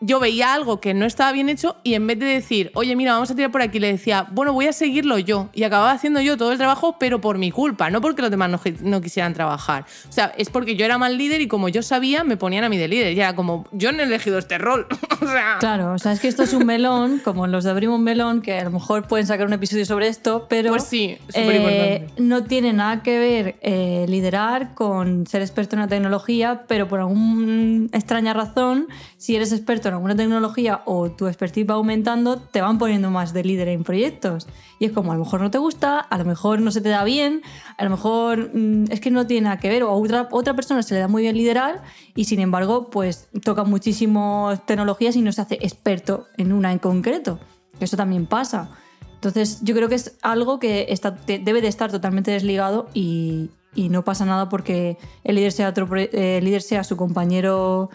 yo 0.00 0.20
veía 0.20 0.54
algo 0.54 0.80
que 0.80 0.94
no 0.94 1.06
estaba 1.06 1.32
bien 1.32 1.48
hecho 1.48 1.76
y 1.82 1.94
en 1.94 2.06
vez 2.06 2.18
de 2.18 2.26
decir, 2.26 2.70
oye, 2.74 2.94
mira, 2.96 3.14
vamos 3.14 3.30
a 3.30 3.34
tirar 3.34 3.50
por 3.50 3.62
aquí, 3.62 3.78
le 3.78 3.92
decía, 3.92 4.26
bueno, 4.30 4.52
voy 4.52 4.66
a 4.66 4.72
seguirlo 4.72 5.18
yo. 5.18 5.48
Y 5.54 5.64
acababa 5.64 5.92
haciendo 5.92 6.20
yo 6.20 6.36
todo 6.36 6.52
el 6.52 6.58
trabajo, 6.58 6.96
pero 6.98 7.20
por 7.20 7.38
mi 7.38 7.50
culpa, 7.50 7.90
no 7.90 8.00
porque 8.00 8.22
los 8.22 8.30
demás 8.30 8.50
no, 8.50 8.60
no 8.82 9.00
quisieran 9.00 9.34
trabajar. 9.34 9.86
O 10.08 10.12
sea, 10.12 10.32
es 10.36 10.50
porque 10.50 10.76
yo 10.76 10.84
era 10.84 10.98
mal 10.98 11.16
líder 11.16 11.40
y 11.40 11.48
como 11.48 11.68
yo 11.68 11.82
sabía, 11.82 12.24
me 12.24 12.36
ponían 12.36 12.64
a 12.64 12.68
mí 12.68 12.76
de 12.76 12.88
líder. 12.88 13.12
Y 13.12 13.20
era 13.20 13.34
como, 13.34 13.66
yo 13.72 13.92
no 13.92 14.00
he 14.00 14.04
elegido 14.04 14.38
este 14.38 14.58
rol. 14.58 14.86
o 15.20 15.26
sea... 15.26 15.56
Claro, 15.60 15.92
o 15.92 15.98
sea, 15.98 16.12
es 16.12 16.20
que 16.20 16.28
esto 16.28 16.42
es 16.42 16.52
un 16.52 16.66
melón, 16.66 17.20
como 17.24 17.46
los 17.46 17.64
de 17.64 17.70
Abrimos 17.70 18.00
Melón, 18.00 18.42
que 18.42 18.58
a 18.58 18.64
lo 18.64 18.70
mejor 18.70 19.06
pueden 19.08 19.26
sacar 19.26 19.46
un 19.46 19.52
episodio 19.52 19.86
sobre 19.86 20.08
esto, 20.08 20.46
pero 20.48 20.70
Pues 20.70 20.84
sí, 20.84 21.18
eh, 21.34 22.06
no 22.18 22.44
tiene 22.44 22.72
nada 22.72 23.02
que 23.02 23.18
ver 23.18 23.56
eh, 23.62 24.06
liderar 24.08 24.74
con 24.74 25.26
ser 25.26 25.42
experto 25.42 25.76
en 25.76 25.80
una 25.80 25.88
tecnología, 25.88 26.64
pero 26.68 26.88
por 26.88 27.00
alguna 27.00 27.88
extraña 27.92 28.34
razón, 28.34 28.88
si 29.16 29.36
eres 29.36 29.52
experto 29.52 29.85
en 29.88 29.94
alguna 29.94 30.16
tecnología 30.16 30.82
o 30.84 31.10
tu 31.10 31.26
expertise 31.26 31.68
va 31.68 31.74
aumentando, 31.74 32.38
te 32.38 32.60
van 32.60 32.78
poniendo 32.78 33.10
más 33.10 33.32
de 33.32 33.44
líder 33.44 33.68
en 33.68 33.84
proyectos. 33.84 34.46
Y 34.78 34.86
es 34.86 34.92
como, 34.92 35.12
a 35.12 35.14
lo 35.14 35.24
mejor 35.24 35.40
no 35.40 35.50
te 35.50 35.58
gusta, 35.58 35.98
a 36.00 36.18
lo 36.18 36.24
mejor 36.24 36.60
no 36.60 36.70
se 36.70 36.80
te 36.80 36.88
da 36.88 37.04
bien, 37.04 37.42
a 37.78 37.84
lo 37.84 37.90
mejor 37.90 38.50
mm, 38.54 38.90
es 38.90 39.00
que 39.00 39.10
no 39.10 39.26
tiene 39.26 39.44
nada 39.44 39.58
que 39.58 39.68
ver, 39.68 39.82
o 39.82 39.90
a 39.90 39.92
otra, 39.94 40.28
otra 40.30 40.54
persona 40.54 40.82
se 40.82 40.94
le 40.94 41.00
da 41.00 41.08
muy 41.08 41.22
bien 41.22 41.36
liderar 41.36 41.82
y 42.14 42.24
sin 42.24 42.40
embargo, 42.40 42.90
pues 42.90 43.28
toca 43.44 43.64
muchísimas 43.64 44.64
tecnologías 44.66 45.16
y 45.16 45.22
no 45.22 45.32
se 45.32 45.42
hace 45.42 45.58
experto 45.60 46.26
en 46.36 46.52
una 46.52 46.72
en 46.72 46.78
concreto. 46.78 47.38
Eso 47.80 47.96
también 47.96 48.26
pasa. 48.26 48.70
Entonces, 49.14 49.60
yo 49.62 49.74
creo 49.74 49.88
que 49.88 49.94
es 49.96 50.16
algo 50.22 50.58
que 50.58 50.86
está, 50.90 51.10
debe 51.10 51.60
de 51.60 51.68
estar 51.68 51.90
totalmente 51.90 52.30
desligado 52.30 52.88
y, 52.94 53.50
y 53.74 53.90
no 53.90 54.02
pasa 54.02 54.24
nada 54.24 54.48
porque 54.48 54.96
el 55.22 55.36
líder 55.36 55.52
sea, 55.52 55.68
otro, 55.68 55.88
eh, 55.96 56.38
el 56.38 56.44
líder 56.44 56.62
sea 56.62 56.82
su 56.82 56.96
compañero 56.96 57.90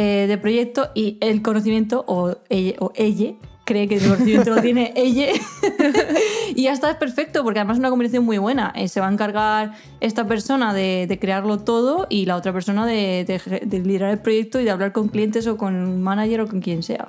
eh, 0.00 0.26
de 0.26 0.38
proyecto 0.38 0.90
y 0.94 1.16
el 1.20 1.42
conocimiento 1.42 2.04
o 2.08 2.36
ella, 2.48 2.74
o 2.80 2.92
ella 2.94 3.32
cree 3.66 3.86
que 3.86 3.96
el 3.96 4.02
conocimiento 4.02 4.50
lo 4.54 4.60
tiene 4.68 4.92
ella 4.96 5.26
y 6.56 6.62
ya 6.64 6.72
está, 6.72 6.90
es 6.90 6.96
perfecto 6.96 7.42
porque 7.44 7.60
además 7.60 7.76
es 7.76 7.80
una 7.80 7.90
combinación 7.90 8.24
muy 8.24 8.38
buena. 8.38 8.72
Eh, 8.74 8.88
se 8.88 9.00
va 9.00 9.08
a 9.08 9.12
encargar 9.12 9.72
esta 10.00 10.26
persona 10.26 10.72
de, 10.74 11.06
de 11.08 11.18
crearlo 11.18 11.58
todo 11.60 12.06
y 12.08 12.24
la 12.26 12.36
otra 12.36 12.52
persona 12.52 12.86
de, 12.86 13.24
de- 13.26 13.60
de 13.64 13.78
liderar 13.80 14.10
el 14.10 14.18
proyecto 14.20 14.58
y 14.60 14.64
de 14.64 14.70
hablar 14.70 14.92
con 14.92 15.08
clientes 15.08 15.46
o 15.46 15.56
con 15.56 15.74
un 15.74 16.02
manager 16.02 16.40
o 16.42 16.46
con 16.48 16.60
quien 16.60 16.82
sea. 16.82 17.08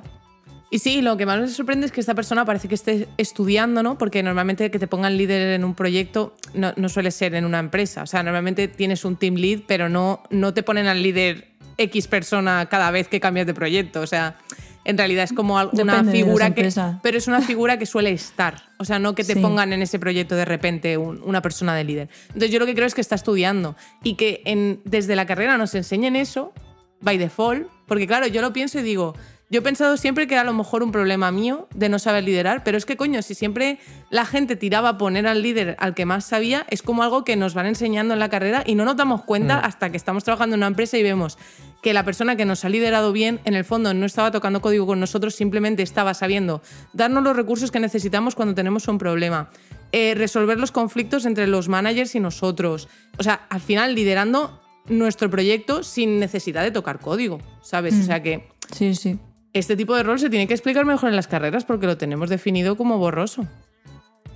Y 0.73 0.79
sí, 0.79 1.01
lo 1.01 1.17
que 1.17 1.25
más 1.25 1.39
me 1.39 1.47
sorprende 1.49 1.85
es 1.85 1.91
que 1.91 1.99
esta 1.99 2.15
persona 2.15 2.45
parece 2.45 2.69
que 2.69 2.75
esté 2.75 3.07
estudiando, 3.17 3.83
¿no? 3.83 3.97
Porque 3.97 4.23
normalmente 4.23 4.71
que 4.71 4.79
te 4.79 4.87
pongan 4.87 5.17
líder 5.17 5.53
en 5.55 5.65
un 5.65 5.75
proyecto 5.75 6.33
no, 6.53 6.71
no 6.77 6.87
suele 6.87 7.11
ser 7.11 7.35
en 7.35 7.43
una 7.43 7.59
empresa. 7.59 8.03
O 8.03 8.07
sea, 8.07 8.23
normalmente 8.23 8.69
tienes 8.69 9.03
un 9.03 9.17
team 9.17 9.35
lead, 9.35 9.61
pero 9.67 9.89
no, 9.89 10.21
no 10.29 10.53
te 10.53 10.63
ponen 10.63 10.87
al 10.87 11.03
líder 11.03 11.50
X 11.83 12.07
persona 12.07 12.67
cada 12.67 12.91
vez 12.91 13.07
que 13.07 13.19
cambias 13.19 13.47
de 13.47 13.53
proyecto. 13.53 14.01
O 14.01 14.07
sea, 14.07 14.35
en 14.83 14.97
realidad 14.97 15.23
es 15.25 15.33
como 15.33 15.55
una 15.55 15.69
Depende 15.71 16.11
figura 16.11 16.53
que. 16.55 16.69
Pero 17.03 17.17
es 17.17 17.27
una 17.27 17.41
figura 17.41 17.77
que 17.77 17.85
suele 17.85 18.11
estar. 18.11 18.55
O 18.79 18.85
sea, 18.85 18.97
no 18.99 19.13
que 19.13 19.23
te 19.23 19.33
Sí. 19.35 19.39
pongan 19.39 19.73
en 19.73 19.81
ese 19.81 19.99
proyecto 19.99 20.35
de 20.35 20.45
repente 20.45 20.97
un- 20.97 21.21
una 21.23 21.41
persona 21.41 21.75
de 21.75 21.83
líder. 21.83 22.09
Entonces, 22.29 22.51
yo 22.51 22.59
lo 22.59 22.65
que 22.65 22.73
creo 22.73 22.87
es 22.87 22.95
que 22.95 23.01
está 23.01 23.15
estudiando 23.15 23.75
y 24.03 24.15
que 24.15 24.41
en- 24.45 24.81
desde 24.85 25.15
la 25.15 25.25
carrera 25.25 25.57
nos 25.57 25.75
enseñen 25.75 26.15
eso 26.15 26.53
by 27.01 27.17
default, 27.17 27.67
porque 27.87 28.07
claro, 28.07 28.27
yo 28.27 28.41
lo 28.41 28.53
pienso 28.53 28.79
y 28.79 28.83
digo, 28.83 29.15
yo 29.49 29.59
he 29.59 29.61
pensado 29.61 29.97
siempre 29.97 30.27
que 30.27 30.33
era 30.35 30.41
a 30.41 30.45
lo 30.45 30.53
mejor 30.53 30.81
un 30.81 30.91
problema 30.93 31.29
mío 31.31 31.67
de 31.75 31.89
no 31.89 31.99
saber 31.99 32.23
liderar, 32.23 32.63
pero 32.63 32.77
es 32.77 32.85
que 32.85 32.95
coño, 32.95 33.21
si 33.21 33.35
siempre 33.35 33.79
la 34.09 34.25
gente 34.25 34.55
tiraba 34.55 34.89
a 34.89 34.97
poner 34.97 35.27
al 35.27 35.41
líder 35.41 35.75
al 35.79 35.93
que 35.93 36.05
más 36.05 36.23
sabía, 36.25 36.65
es 36.69 36.81
como 36.81 37.03
algo 37.03 37.23
que 37.25 37.35
nos 37.35 37.53
van 37.53 37.65
enseñando 37.65 38.13
en 38.13 38.19
la 38.19 38.29
carrera 38.29 38.63
y 38.65 38.75
no 38.75 38.85
nos 38.85 38.95
damos 38.95 39.23
cuenta 39.23 39.59
hasta 39.59 39.89
que 39.89 39.97
estamos 39.97 40.23
trabajando 40.23 40.55
en 40.55 40.59
una 40.59 40.67
empresa 40.67 40.97
y 40.97 41.03
vemos 41.03 41.37
que 41.81 41.93
la 41.93 42.03
persona 42.05 42.35
que 42.35 42.45
nos 42.45 42.63
ha 42.63 42.69
liderado 42.69 43.11
bien, 43.11 43.39
en 43.45 43.55
el 43.55 43.65
fondo 43.65 43.93
no 43.93 44.05
estaba 44.05 44.29
tocando 44.31 44.61
código 44.61 44.85
con 44.85 44.99
nosotros, 44.99 45.33
simplemente 45.35 45.81
estaba 45.83 46.13
sabiendo 46.13 46.61
darnos 46.93 47.23
los 47.23 47.35
recursos 47.35 47.71
que 47.71 47.79
necesitamos 47.79 48.35
cuando 48.35 48.53
tenemos 48.55 48.87
un 48.87 48.97
problema. 48.97 49.49
eh, 49.93 50.13
resolver 50.15 50.57
los 50.57 50.71
conflictos 50.71 51.25
entre 51.25 51.47
los 51.47 51.67
managers 51.67 52.15
y 52.15 52.21
nosotros. 52.21 52.87
O 53.17 53.23
sea, 53.23 53.45
al 53.49 53.59
final 53.59 53.93
liderando 53.93 54.61
nuestro 54.87 55.29
proyecto 55.29 55.83
sin 55.83 56.17
necesidad 56.17 56.63
de 56.63 56.71
tocar 56.71 56.99
código, 56.99 57.39
¿sabes? 57.61 57.95
O 57.99 58.03
sea 58.03 58.23
que 58.23 58.47
Sí, 58.73 58.95
sí. 58.95 59.19
este 59.51 59.75
tipo 59.75 59.93
de 59.95 60.03
rol 60.03 60.17
se 60.17 60.29
tiene 60.29 60.47
que 60.47 60.53
explicar 60.53 60.85
mejor 60.85 61.09
en 61.09 61.17
las 61.17 61.27
carreras 61.27 61.65
porque 61.65 61.87
lo 61.87 61.97
tenemos 61.97 62.29
definido 62.29 62.77
como 62.77 62.99
borroso. 62.99 63.45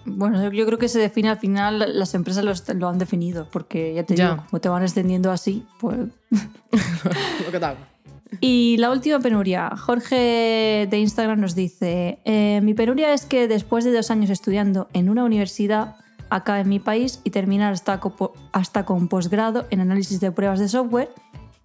Bueno, 0.05 0.51
yo 0.51 0.65
creo 0.65 0.77
que 0.77 0.87
se 0.87 0.99
define 0.99 1.29
al 1.29 1.39
final, 1.39 1.83
las 1.97 2.13
empresas 2.13 2.43
lo, 2.45 2.51
est- 2.51 2.69
lo 2.73 2.87
han 2.87 2.97
definido, 2.99 3.47
porque 3.51 3.93
ya 3.93 4.03
te 4.03 4.15
Ya. 4.15 4.31
digo, 4.31 4.43
como 4.49 4.61
te 4.61 4.69
van 4.69 4.83
extendiendo 4.83 5.31
así, 5.31 5.65
pues... 5.79 5.97
¿Qué 7.51 7.59
tal? 7.59 7.75
Y 8.41 8.77
la 8.77 8.91
última 8.91 9.19
penuria, 9.19 9.71
Jorge 9.77 10.87
de 10.89 10.99
Instagram 10.99 11.39
nos 11.39 11.55
dice, 11.55 12.19
"Eh, 12.25 12.59
mi 12.63 12.73
penuria 12.73 13.13
es 13.13 13.25
que 13.25 13.47
después 13.47 13.85
de 13.85 13.91
dos 13.93 14.11
años 14.11 14.29
estudiando 14.29 14.87
en 14.93 15.09
una 15.09 15.23
universidad 15.23 15.95
acá 16.29 16.59
en 16.59 16.67
mi 16.69 16.79
país 16.79 17.21
y 17.23 17.29
terminar 17.29 17.71
hasta, 17.73 18.01
hasta 18.51 18.85
con 18.85 19.07
posgrado 19.07 19.67
en 19.69 19.79
análisis 19.79 20.19
de 20.19 20.31
pruebas 20.31 20.59
de 20.59 20.67
software, 20.67 21.09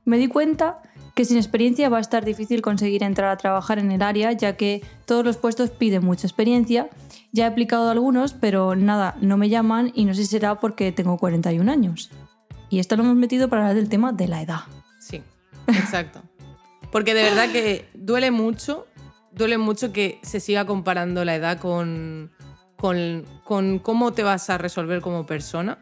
me 0.05 0.19
di 0.19 0.29
cuenta 0.29 0.81
que 1.15 1.25
sin 1.25 1.39
experiencia 1.39 1.89
va 1.89 1.99
a 1.99 2.01
estar 2.01 2.25
difícil 2.25 2.63
conseguir 2.63 3.03
entrar 3.03 3.31
a 3.31 3.37
trabajar 3.37 3.79
en 3.79 3.91
el 3.91 4.01
área, 4.03 4.33
ya 4.33 4.57
que 4.57 4.83
todos 5.07 5.25
los 5.25 5.37
puestos 5.39 5.71
piden 5.71 6.05
mucha 6.05 6.27
experiencia. 6.27 6.89
Ya 7.33 7.45
he 7.45 7.49
aplicado 7.49 7.91
algunos, 7.91 8.33
pero 8.33 8.75
nada, 8.75 9.17
no 9.21 9.37
me 9.37 9.49
llaman 9.49 9.93
y 9.95 10.05
no 10.05 10.15
sé 10.15 10.23
si 10.23 10.31
será 10.31 10.59
porque 10.59 10.93
tengo 10.93 11.17
41 11.17 11.71
años. 11.71 12.11
Y 12.69 12.79
esto 12.79 12.97
lo 12.97 13.05
hemos 13.05 13.17
metido 13.17 13.49
para 13.49 13.63
hablar 13.63 13.77
del 13.77 13.89
tema 13.89 14.13
de 14.13 14.29
la 14.29 14.43
edad. 14.43 14.61
Sí, 14.99 15.23
exacto. 15.69 16.23
Porque 16.93 17.15
de 17.15 17.23
verdad 17.23 17.51
que 17.51 17.89
duele 17.95 18.31
mucho, 18.31 18.87
duele 19.33 19.59
mucho 19.59 19.93
que 19.93 20.19
se 20.23 20.41
siga 20.41 20.65
comparando 20.67 21.25
la 21.25 21.37
edad 21.37 21.59
con, 21.59 22.33
con, 22.77 23.25
con 23.45 23.79
cómo 23.79 24.13
te 24.13 24.23
vas 24.23 24.51
a 24.51 24.59
resolver 24.59 25.01
como 25.01 25.27
persona. 25.27 25.79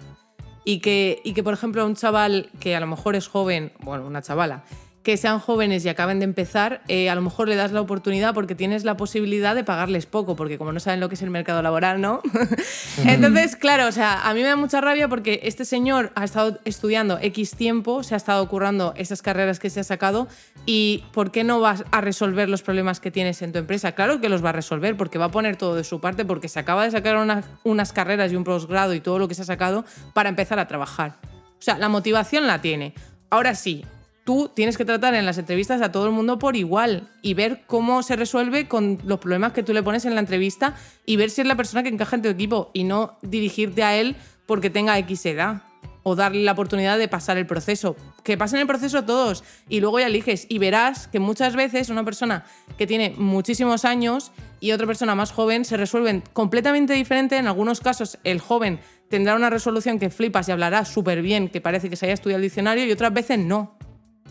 Y 0.64 0.80
que, 0.80 1.22
y 1.24 1.32
que, 1.32 1.42
por 1.42 1.54
ejemplo, 1.54 1.86
un 1.86 1.94
chaval 1.94 2.50
que 2.60 2.76
a 2.76 2.80
lo 2.80 2.86
mejor 2.86 3.16
es 3.16 3.26
joven, 3.26 3.72
bueno, 3.80 4.06
una 4.06 4.20
chavala, 4.20 4.64
que 5.02 5.16
sean 5.16 5.38
jóvenes 5.38 5.84
y 5.84 5.88
acaben 5.88 6.18
de 6.18 6.24
empezar, 6.24 6.82
eh, 6.88 7.08
a 7.08 7.14
lo 7.14 7.22
mejor 7.22 7.48
le 7.48 7.56
das 7.56 7.72
la 7.72 7.80
oportunidad 7.80 8.34
porque 8.34 8.54
tienes 8.54 8.84
la 8.84 8.96
posibilidad 8.98 9.54
de 9.54 9.64
pagarles 9.64 10.04
poco, 10.06 10.36
porque 10.36 10.58
como 10.58 10.72
no 10.72 10.80
saben 10.80 11.00
lo 11.00 11.08
que 11.08 11.14
es 11.14 11.22
el 11.22 11.30
mercado 11.30 11.62
laboral, 11.62 12.00
¿no? 12.00 12.20
Entonces, 13.06 13.56
claro, 13.56 13.86
o 13.86 13.92
sea, 13.92 14.28
a 14.28 14.34
mí 14.34 14.42
me 14.42 14.48
da 14.48 14.56
mucha 14.56 14.80
rabia 14.80 15.08
porque 15.08 15.40
este 15.44 15.64
señor 15.64 16.12
ha 16.14 16.24
estado 16.24 16.58
estudiando 16.64 17.18
X 17.22 17.52
tiempo, 17.56 18.02
se 18.02 18.14
ha 18.14 18.16
estado 18.16 18.46
currando 18.48 18.92
esas 18.96 19.22
carreras 19.22 19.58
que 19.58 19.70
se 19.70 19.80
ha 19.80 19.84
sacado 19.84 20.28
y 20.66 21.04
¿por 21.12 21.30
qué 21.30 21.44
no 21.44 21.60
vas 21.60 21.84
a 21.90 22.00
resolver 22.00 22.48
los 22.48 22.62
problemas 22.62 23.00
que 23.00 23.10
tienes 23.10 23.40
en 23.42 23.52
tu 23.52 23.58
empresa? 23.60 23.92
Claro 23.92 24.20
que 24.20 24.28
los 24.28 24.44
va 24.44 24.50
a 24.50 24.52
resolver 24.52 24.96
porque 24.96 25.16
va 25.18 25.26
a 25.26 25.30
poner 25.30 25.56
todo 25.56 25.74
de 25.74 25.84
su 25.84 26.00
parte 26.00 26.24
porque 26.24 26.48
se 26.48 26.58
acaba 26.58 26.84
de 26.84 26.90
sacar 26.90 27.16
una- 27.16 27.44
unas 27.64 27.92
carreras 27.92 28.32
y 28.32 28.36
un 28.36 28.44
posgrado 28.44 28.92
y 28.94 29.00
todo 29.00 29.18
lo 29.18 29.28
que 29.28 29.34
se 29.34 29.42
ha 29.42 29.46
sacado 29.46 29.84
para 30.12 30.28
empezar 30.28 30.58
a 30.58 30.66
trabajar. 30.66 31.16
O 31.24 31.62
sea, 31.62 31.78
la 31.78 31.88
motivación 31.88 32.46
la 32.46 32.60
tiene. 32.60 32.94
Ahora 33.30 33.54
sí, 33.54 33.84
tú 34.28 34.50
tienes 34.52 34.76
que 34.76 34.84
tratar 34.84 35.14
en 35.14 35.24
las 35.24 35.38
entrevistas 35.38 35.80
a 35.80 35.90
todo 35.90 36.04
el 36.04 36.12
mundo 36.12 36.38
por 36.38 36.54
igual 36.54 37.08
y 37.22 37.32
ver 37.32 37.62
cómo 37.66 38.02
se 38.02 38.14
resuelve 38.14 38.68
con 38.68 38.98
los 39.06 39.20
problemas 39.20 39.54
que 39.54 39.62
tú 39.62 39.72
le 39.72 39.82
pones 39.82 40.04
en 40.04 40.14
la 40.14 40.20
entrevista 40.20 40.74
y 41.06 41.16
ver 41.16 41.30
si 41.30 41.40
es 41.40 41.46
la 41.46 41.56
persona 41.56 41.82
que 41.82 41.88
encaja 41.88 42.16
en 42.16 42.20
tu 42.20 42.28
equipo 42.28 42.70
y 42.74 42.84
no 42.84 43.16
dirigirte 43.22 43.82
a 43.84 43.96
él 43.96 44.16
porque 44.44 44.68
tenga 44.68 44.98
X 44.98 45.24
edad 45.24 45.62
o 46.02 46.14
darle 46.14 46.42
la 46.42 46.52
oportunidad 46.52 46.98
de 46.98 47.08
pasar 47.08 47.38
el 47.38 47.46
proceso. 47.46 47.96
Que 48.22 48.36
pasen 48.36 48.60
el 48.60 48.66
proceso 48.66 49.02
todos 49.02 49.44
y 49.66 49.80
luego 49.80 49.98
ya 49.98 50.08
eliges 50.08 50.44
y 50.50 50.58
verás 50.58 51.08
que 51.08 51.20
muchas 51.20 51.56
veces 51.56 51.88
una 51.88 52.04
persona 52.04 52.44
que 52.76 52.86
tiene 52.86 53.14
muchísimos 53.16 53.86
años 53.86 54.30
y 54.60 54.72
otra 54.72 54.86
persona 54.86 55.14
más 55.14 55.32
joven 55.32 55.64
se 55.64 55.78
resuelven 55.78 56.22
completamente 56.34 56.92
diferente. 56.92 57.38
En 57.38 57.46
algunos 57.46 57.80
casos 57.80 58.18
el 58.24 58.40
joven 58.40 58.78
tendrá 59.08 59.34
una 59.34 59.48
resolución 59.48 59.98
que 59.98 60.10
flipas 60.10 60.50
y 60.50 60.52
hablará 60.52 60.84
súper 60.84 61.22
bien, 61.22 61.48
que 61.48 61.62
parece 61.62 61.88
que 61.88 61.96
se 61.96 62.04
haya 62.04 62.12
estudiado 62.12 62.36
el 62.36 62.42
diccionario 62.42 62.84
y 62.84 62.92
otras 62.92 63.14
veces 63.14 63.38
no. 63.38 63.77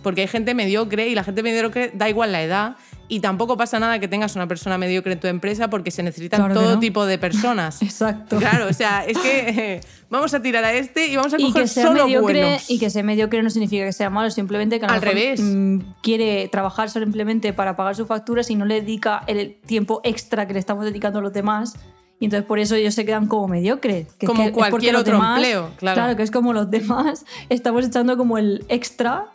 Porque 0.03 0.21
hay 0.21 0.27
gente 0.27 0.53
mediocre 0.53 1.07
y 1.07 1.15
la 1.15 1.23
gente 1.23 1.43
mediocre 1.43 1.91
da 1.93 2.07
igual 2.09 2.31
la 2.31 2.41
edad 2.41 2.75
y 3.09 3.19
tampoco 3.21 3.55
pasa 3.57 3.79
nada 3.79 3.99
que 3.99 4.07
tengas 4.09 4.35
una 4.35 4.47
persona 4.47 4.77
mediocre 4.77 5.13
en 5.13 5.19
tu 5.19 5.27
empresa 5.27 5.69
porque 5.69 5.91
se 5.91 6.03
necesitan 6.03 6.41
Claro 6.41 6.53
todo 6.55 6.73
no. 6.75 6.79
tipo 6.79 7.05
de 7.05 7.17
personas. 7.17 7.81
Exacto. 7.81 8.37
Claro, 8.37 8.67
o 8.69 8.73
sea, 8.73 9.05
es 9.05 9.17
que 9.17 9.39
eh, 9.49 9.81
vamos 10.09 10.33
a 10.33 10.41
tirar 10.41 10.63
a 10.65 10.73
este 10.73 11.07
y 11.07 11.15
vamos 11.15 11.33
a 11.33 11.37
y 11.39 11.43
coger 11.43 11.61
que 11.63 11.67
sea 11.67 11.87
solo 11.87 12.05
mediocre 12.05 12.41
buenos. 12.43 12.69
y 12.69 12.79
que 12.79 12.89
sea 12.89 13.03
mediocre 13.03 13.41
no 13.43 13.49
significa 13.49 13.85
que 13.85 13.93
sea 13.93 14.09
malo, 14.09 14.29
simplemente 14.29 14.79
que 14.79 14.85
a 14.85 14.89
Al 14.89 14.99
mejor, 14.99 15.07
revés. 15.15 15.39
mm, 15.41 15.79
quiere 16.03 16.47
trabajar 16.49 16.89
simplemente 16.89 17.53
para 17.53 17.75
pagar 17.75 17.95
sus 17.95 18.07
facturas 18.07 18.49
y 18.49 18.55
no 18.55 18.65
le 18.65 18.81
dedica 18.81 19.23
el 19.27 19.55
tiempo 19.65 20.01
extra 20.03 20.45
que 20.47 20.53
le 20.53 20.59
estamos 20.59 20.83
dedicando 20.85 21.19
a 21.19 21.21
los 21.21 21.33
demás. 21.33 21.75
Y 22.19 22.25
entonces 22.25 22.45
por 22.47 22.57
eso 22.59 22.73
ellos 22.75 22.93
se 22.95 23.05
quedan 23.05 23.27
como 23.27 23.47
mediocres. 23.47 24.07
que 24.15 24.25
Como 24.27 24.41
es 24.43 24.51
cualquier 24.51 24.95
otro 24.95 25.13
demás- 25.13 25.37
empleo, 25.37 25.69
claro. 25.77 26.15
que 26.17 26.23
es 26.23 26.31
como 26.31 26.51
los 26.51 26.69
demás 26.71 27.25
estamos 27.49 27.85
echando 27.85 28.17
como 28.17 28.37
el 28.37 28.65
extra 28.69 29.27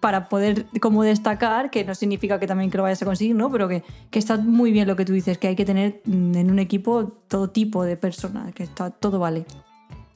para 0.00 0.28
poder 0.28 0.66
como 0.80 1.02
destacar, 1.02 1.70
que 1.70 1.84
no 1.84 1.94
significa 1.94 2.40
que 2.40 2.46
también 2.46 2.70
que 2.70 2.78
lo 2.78 2.82
vayas 2.82 3.02
a 3.02 3.04
conseguir, 3.04 3.36
¿no? 3.36 3.50
Pero 3.52 3.68
que, 3.68 3.82
que 4.10 4.18
está 4.18 4.38
muy 4.38 4.72
bien 4.72 4.88
lo 4.88 4.96
que 4.96 5.04
tú 5.04 5.12
dices, 5.12 5.38
que 5.38 5.48
hay 5.48 5.56
que 5.56 5.64
tener 5.64 6.00
mm, 6.04 6.34
en 6.36 6.50
un 6.50 6.58
equipo 6.58 7.12
todo 7.28 7.50
tipo 7.50 7.84
de 7.84 7.96
personas, 7.96 8.52
que 8.54 8.64
está, 8.64 8.90
todo 8.90 9.18
vale. 9.18 9.44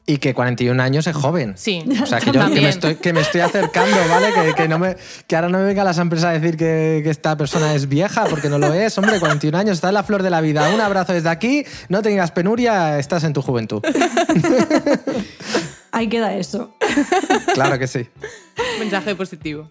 Y 0.06 0.18
que 0.18 0.34
41 0.34 0.82
años 0.82 1.06
es 1.06 1.16
joven. 1.16 1.54
Sí, 1.56 1.82
O 2.02 2.04
sea, 2.04 2.18
que 2.18 2.30
yo 2.30 2.32
que 2.32 2.60
me, 2.60 2.68
estoy, 2.68 2.96
que 2.96 3.14
me 3.14 3.20
estoy 3.20 3.40
acercando, 3.40 3.96
¿vale? 4.10 4.34
Que, 4.34 4.54
que 4.54 4.68
no 4.68 4.78
me, 4.78 4.96
que 5.26 5.34
ahora 5.34 5.48
no 5.48 5.58
me 5.58 5.64
vengan 5.64 5.86
las 5.86 5.96
empresas 5.96 6.28
a 6.28 6.32
decir 6.32 6.58
que, 6.58 7.00
que 7.02 7.08
esta 7.08 7.34
persona 7.38 7.74
es 7.74 7.88
vieja, 7.88 8.26
porque 8.28 8.50
no 8.50 8.58
lo 8.58 8.74
es. 8.74 8.98
Hombre, 8.98 9.18
41 9.18 9.56
años, 9.56 9.76
está 9.76 9.88
en 9.88 9.94
la 9.94 10.02
flor 10.02 10.22
de 10.22 10.28
la 10.28 10.42
vida. 10.42 10.68
Un 10.74 10.80
abrazo 10.80 11.14
desde 11.14 11.30
aquí, 11.30 11.64
no 11.88 12.02
tengas 12.02 12.32
penuria, 12.32 12.98
estás 12.98 13.24
en 13.24 13.32
tu 13.32 13.40
juventud. 13.40 13.82
Ahí 15.94 16.08
queda 16.08 16.34
eso. 16.34 16.74
Claro 17.54 17.78
que 17.78 17.86
sí. 17.86 18.08
Mensaje 18.80 19.14
positivo. 19.14 19.70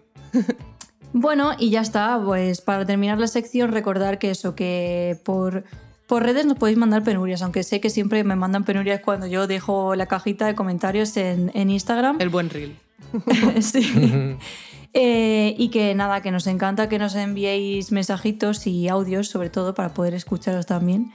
Bueno, 1.12 1.52
y 1.60 1.70
ya 1.70 1.82
está. 1.82 2.20
Pues 2.24 2.62
para 2.62 2.86
terminar 2.86 3.20
la 3.20 3.28
sección, 3.28 3.74
recordar 3.74 4.20
que 4.20 4.32
eso, 4.32 4.56
que 4.56 5.20
por, 5.26 5.66
por 6.08 6.24
redes 6.24 6.46
nos 6.46 6.58
podéis 6.58 6.78
mandar 6.78 7.04
penurias, 7.04 7.42
aunque 7.42 7.64
sé 7.64 7.82
que 7.82 7.90
siempre 7.90 8.24
me 8.24 8.38
mandan 8.38 8.64
penurias 8.64 9.02
cuando 9.02 9.28
yo 9.28 9.48
dejo 9.48 9.96
la 9.96 10.06
cajita 10.06 10.48
de 10.48 10.56
comentarios 10.56 11.18
en, 11.18 11.52
en 11.54 11.70
Instagram. 11.70 12.18
El 12.20 12.30
buen 12.30 12.50
reel. 12.50 12.78
Sí. 13.62 14.38
Eh, 14.96 15.56
y 15.58 15.70
que 15.70 15.96
nada, 15.96 16.22
que 16.22 16.30
nos 16.30 16.46
encanta 16.46 16.88
que 16.88 17.00
nos 17.00 17.16
enviéis 17.16 17.92
mensajitos 17.92 18.68
y 18.68 18.88
audios, 18.90 19.28
sobre 19.28 19.50
todo 19.50 19.74
para 19.74 19.92
poder 19.96 20.14
escucharos 20.14 20.68
también. 20.68 21.12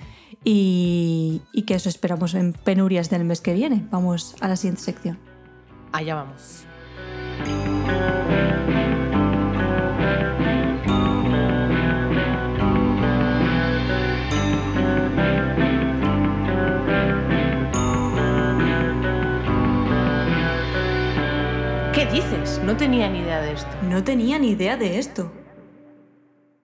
Y, 0.51 1.43
y 1.53 1.63
que 1.65 1.75
eso 1.75 1.91
esperamos 1.91 2.33
en 2.33 2.55
penurias 2.55 3.11
del 3.11 3.23
mes 3.23 3.43
que 3.43 3.53
viene. 3.53 3.87
Vamos 3.91 4.35
a 4.41 4.49
la 4.49 4.57
siguiente 4.57 4.81
sección. 4.81 5.19
Allá 5.93 6.15
vamos. 6.15 6.65
¿Qué 21.93 22.07
dices? 22.07 22.59
No 22.65 22.75
tenía 22.79 23.11
ni 23.11 23.19
idea 23.19 23.43
de 23.43 23.53
esto. 23.53 23.69
No 23.83 24.03
tenía 24.03 24.39
ni 24.39 24.53
idea 24.53 24.79
de 24.79 24.99
esto. 24.99 25.31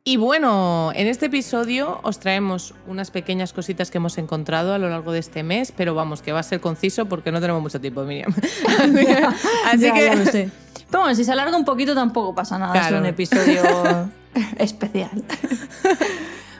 Y 0.07 0.19
bueno, 0.19 0.93
en 0.95 1.07
este 1.07 1.27
episodio 1.27 1.99
os 2.03 2.19
traemos 2.19 2.75
unas 2.87 3.11
pequeñas 3.11 3.55
cositas 3.55 3.91
que 3.91 3.97
hemos 3.97 4.19
encontrado 4.19 4.75
a 4.75 4.79
lo 4.79 4.91
largo 4.91 5.13
de 5.13 5.19
este 5.19 5.43
mes, 5.43 5.73
pero 5.75 5.95
vamos, 5.95 6.21
que 6.21 6.31
va 6.31 6.41
a 6.41 6.43
ser 6.43 6.61
conciso 6.61 7.07
porque 7.07 7.33
no 7.33 7.41
tenemos 7.41 7.63
mucho 7.63 7.81
tiempo, 7.81 8.03
Miriam. 8.05 8.31
Así 8.79 8.93
que, 9.07 9.15
así 9.65 9.81
Ya, 9.81 9.95
que- 9.95 10.05
ya 10.05 10.15
lo 10.15 10.27
sé. 10.27 10.51
Pero 10.91 11.01
bueno, 11.05 11.15
si 11.17 11.25
se 11.25 11.33
alarga 11.33 11.57
un 11.57 11.65
poquito 11.65 11.95
tampoco 11.95 12.35
pasa 12.35 12.59
nada. 12.59 12.75
Es 12.75 12.81
Claro. 12.87 12.99
un 12.99 13.07
episodio 13.07 13.63
especial. 14.59 15.25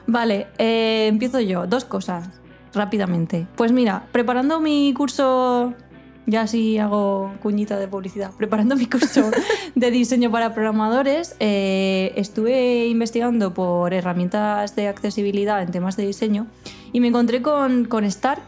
vale, 0.07 0.47
eh, 0.57 1.05
empiezo 1.07 1.39
yo. 1.39 1.67
Dos 1.67 1.85
cosas, 1.85 2.27
rápidamente. 2.73 3.45
Pues 3.55 3.71
mira, 3.71 4.07
preparando 4.11 4.59
mi 4.59 4.91
curso, 4.95 5.75
ya 6.25 6.41
así 6.41 6.77
hago 6.77 7.33
cuñita 7.41 7.77
de 7.77 7.87
publicidad, 7.87 8.31
preparando 8.35 8.75
mi 8.75 8.87
curso 8.87 9.31
de 9.75 9.91
diseño 9.91 10.31
para 10.31 10.53
programadores, 10.53 11.35
eh, 11.39 12.13
estuve 12.15 12.87
investigando 12.87 13.53
por 13.53 13.93
herramientas 13.93 14.75
de 14.75 14.87
accesibilidad 14.87 15.61
en 15.61 15.71
temas 15.71 15.97
de 15.97 16.05
diseño 16.05 16.47
y 16.93 16.99
me 16.99 17.07
encontré 17.09 17.41
con, 17.41 17.85
con 17.85 18.03
Star, 18.05 18.41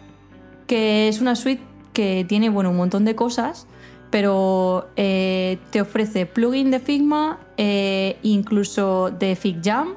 que 0.65 1.07
es 1.07 1.21
una 1.21 1.35
suite 1.35 1.61
que 1.93 2.25
tiene 2.27 2.49
bueno, 2.49 2.71
un 2.71 2.77
montón 2.77 3.05
de 3.05 3.15
cosas, 3.15 3.67
pero 4.09 4.87
eh, 4.95 5.57
te 5.71 5.81
ofrece 5.81 6.25
plugin 6.25 6.71
de 6.71 6.79
Figma, 6.79 7.39
eh, 7.57 8.17
incluso 8.23 9.11
de 9.11 9.35
FigJam, 9.35 9.95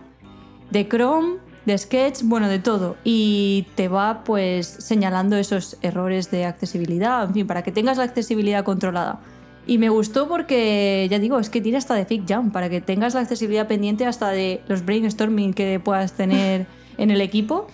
de 0.71 0.89
Chrome, 0.89 1.37
de 1.67 1.77
Sketch, 1.77 2.23
bueno, 2.25 2.49
de 2.49 2.59
todo. 2.59 2.97
Y 3.05 3.67
te 3.75 3.89
va 3.89 4.25
pues 4.25 4.67
señalando 4.67 5.37
esos 5.37 5.77
errores 5.83 6.31
de 6.31 6.45
accesibilidad, 6.45 7.25
en 7.25 7.35
fin, 7.35 7.47
para 7.47 7.63
que 7.63 7.73
tengas 7.73 7.99
la 7.99 8.05
accesibilidad 8.05 8.65
controlada. 8.65 9.21
Y 9.67 9.79
me 9.79 9.89
gustó 9.89 10.27
porque, 10.27 11.07
ya 11.11 11.19
digo, 11.19 11.39
es 11.39 11.51
que 11.51 11.61
tiene 11.61 11.79
hasta 11.79 11.95
de 11.95 12.05
FigJam, 12.07 12.51
para 12.51 12.69
que 12.71 12.81
tengas 12.81 13.15
la 13.15 13.21
accesibilidad 13.21 13.69
pendiente 13.69 14.07
hasta 14.07 14.31
de 14.31 14.63
los 14.69 14.85
brainstorming 14.85 15.55
que 15.55 15.79
puedas 15.81 16.15
tener 16.15 16.67
en 16.99 17.11
el 17.11 17.21
equipo. 17.21 17.67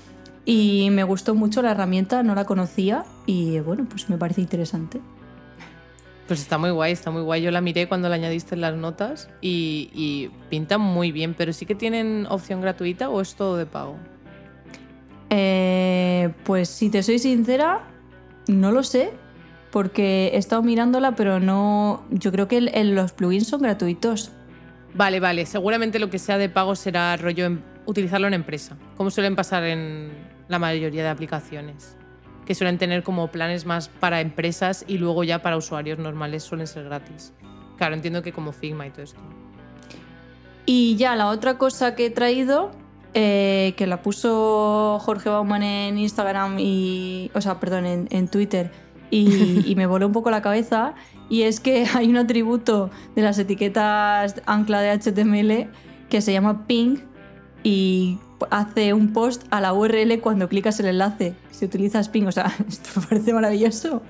Y 0.45 0.89
me 0.91 1.05
gustó 1.05 1.35
mucho 1.35 1.63
la 1.63 1.73
herramienta, 1.73 2.23
no 2.23 2.35
la 2.35 2.45
conocía 2.45 3.05
y 3.27 3.59
bueno, 3.61 3.87
pues 3.89 4.09
me 4.09 4.17
parece 4.17 4.41
interesante. 4.41 5.01
Pues 6.27 6.41
está 6.41 6.59
muy 6.59 6.71
guay, 6.71 6.93
está 6.93 7.11
muy 7.11 7.23
guay. 7.23 7.43
Yo 7.43 7.51
la 7.53 7.61
miré 7.61 7.87
cuando 7.87 8.09
la 8.09 8.17
añadiste 8.17 8.55
en 8.57 8.61
las 8.61 8.75
notas 8.75 9.29
y, 9.41 9.91
y 9.95 10.31
pinta 10.51 10.77
muy 10.77 11.13
bien, 11.13 11.35
pero 11.35 11.53
sí 11.53 11.67
que 11.67 11.75
tienen 11.77 12.27
opción 12.29 12.61
gratuita 12.61 13.09
o 13.09 13.21
es 13.21 13.37
todo 13.37 13.57
de 13.57 13.67
pago. 13.67 13.97
Eh, 15.31 16.31
pues 16.45 16.69
si 16.69 16.91
te 16.91 17.03
soy 17.03 17.19
sincera, 17.19 17.85
no 18.49 18.73
lo 18.73 18.83
sé, 18.83 19.13
porque 19.71 20.31
he 20.35 20.37
estado 20.39 20.63
mirándola, 20.63 21.13
pero 21.13 21.41
no. 21.41 22.05
Yo 22.11 22.33
creo 22.33 22.49
que 22.49 22.59
el- 22.59 22.69
el- 22.75 22.95
los 22.95 23.13
plugins 23.13 23.47
son 23.49 23.63
gratuitos. 23.63 24.33
Vale, 24.95 25.21
vale. 25.21 25.47
Seguramente 25.47 25.99
lo 25.99 26.11
que 26.11 26.19
sea 26.19 26.39
de 26.39 26.49
pago 26.49 26.75
será 26.75 27.17
rollo 27.17 27.45
en- 27.47 27.63
utilizarlo 27.87 28.27
en 28.27 28.35
empresa, 28.35 28.77
como 28.97 29.11
suelen 29.11 29.37
pasar 29.37 29.63
en 29.65 30.11
la 30.49 30.59
mayoría 30.59 31.03
de 31.03 31.09
aplicaciones, 31.09 31.97
que 32.47 32.55
suelen 32.55 32.79
tener 32.79 33.03
como 33.03 33.29
planes 33.29 33.67
más 33.67 33.89
para 33.89 34.21
empresas 34.21 34.85
y 34.87 34.99
luego 34.99 35.25
ya 35.25 35.43
para 35.43 35.57
usuarios 35.57 35.99
normales 35.99 36.45
suelen 36.45 36.67
ser 36.67 36.85
gratis. 36.85 37.33
Claro, 37.77 37.95
entiendo 37.95 38.23
que 38.23 38.33
como 38.33 38.53
Figma 38.53 38.87
y 38.87 38.91
todo 38.91 39.03
esto. 39.03 39.21
Y 40.65 40.97
ya 40.97 41.15
la 41.17 41.29
otra 41.29 41.59
cosa 41.59 41.95
que 41.95 42.07
he 42.07 42.11
traído, 42.11 42.73
eh, 43.15 43.75
que 43.77 43.87
la 43.87 44.03
puso 44.03 44.99
Jorge 45.01 45.29
Bauman 45.29 45.63
en 45.63 45.99
Instagram 45.99 46.59
y. 46.59 47.31
O 47.35 47.41
sea, 47.41 47.61
perdón, 47.61 48.09
en, 48.11 48.29
Twitter. 48.29 48.71
Y, 49.11 49.71
y 49.71 49.75
me 49.77 49.87
voló 49.87 50.07
un 50.07 50.13
poco 50.13 50.31
la 50.31 50.43
cabeza. 50.43 50.95
Y 51.29 51.43
es 51.43 51.61
que 51.61 51.87
hay 51.95 52.09
un 52.09 52.17
atributo 52.17 52.91
de 53.15 53.23
las 53.23 53.39
etiquetas 53.39 54.37
ancla 54.47 54.81
de 54.81 54.99
HTML 54.99 55.71
que 56.09 56.21
se 56.21 56.33
llama 56.33 56.67
ping 56.67 56.99
y 57.63 58.19
hace 58.51 58.93
un 58.93 59.13
post 59.13 59.45
a 59.51 59.61
la 59.61 59.73
URL 59.73 60.21
cuando 60.21 60.49
clicas 60.49 60.79
el 60.81 60.87
enlace. 60.87 61.35
Si 61.51 61.65
utilizas 61.65 62.09
ping, 62.09 62.25
o 62.25 62.33
sea, 62.33 62.55
esto 62.69 63.01
me 63.01 63.07
parece 63.07 63.33
maravilloso. 63.33 64.03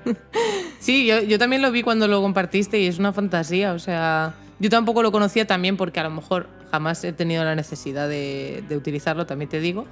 Sí, 0.79 1.07
yo, 1.07 1.21
yo 1.23 1.39
también 1.39 1.63
lo 1.63 1.71
vi 1.71 1.83
cuando 1.83 2.09
lo 2.09 2.21
compartiste 2.23 2.81
y 2.81 2.87
es 2.87 2.99
una 2.99 3.13
fantasía. 3.13 3.73
O 3.73 3.79
sea, 3.79 4.35
yo 4.59 4.71
tampoco 4.71 5.03
lo 5.03 5.13
conocía 5.13 5.47
también 5.47 5.77
porque 5.77 6.01
a 6.01 6.05
lo 6.05 6.11
mejor 6.11 6.49
jamás 6.71 7.03
he 7.05 7.13
tenido 7.13 7.45
la 7.45 7.55
necesidad 7.55 8.09
de, 8.09 8.65
de 8.69 8.77
utilizarlo, 8.77 9.27
también 9.27 9.49
te 9.49 9.61
digo. 9.61 9.87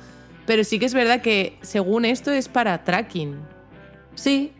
Pero 0.47 0.65
sí 0.65 0.79
que 0.79 0.87
es 0.87 0.95
verdad 0.95 1.23
que 1.23 1.59
según 1.63 2.05
esto 2.05 2.31
es 2.31 2.49
para 2.49 2.85
tracking. 2.85 3.37
Sí, 4.15 4.53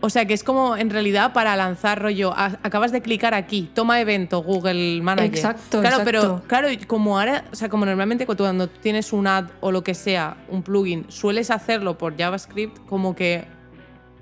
O 0.00 0.10
sea, 0.10 0.26
que 0.26 0.34
es 0.34 0.44
como 0.44 0.76
en 0.76 0.90
realidad 0.90 1.32
para 1.32 1.56
lanzar 1.56 2.00
rollo. 2.02 2.32
a- 2.36 2.58
acabas 2.62 2.92
de 2.92 3.00
clicar 3.00 3.32
aquí, 3.34 3.70
toma 3.74 4.00
evento, 4.00 4.42
Google 4.42 5.00
Manager. 5.02 5.34
Exacto, 5.34 5.80
Claro, 5.80 5.96
exacto. 6.00 6.04
pero 6.04 6.42
claro, 6.46 6.68
como 6.86 7.18
ahora, 7.18 7.44
o 7.50 7.56
sea, 7.56 7.68
como 7.70 7.86
normalmente 7.86 8.26
cuando 8.26 8.68
tienes 8.68 9.12
un 9.12 9.26
ad 9.26 9.46
o 9.60 9.72
lo 9.72 9.82
que 9.82 9.94
sea, 9.94 10.36
un 10.50 10.62
plugin, 10.62 11.06
sueles 11.08 11.50
hacerlo 11.50 11.96
por 11.96 12.16
JavaScript, 12.16 12.78
como 12.86 13.16
que 13.16 13.46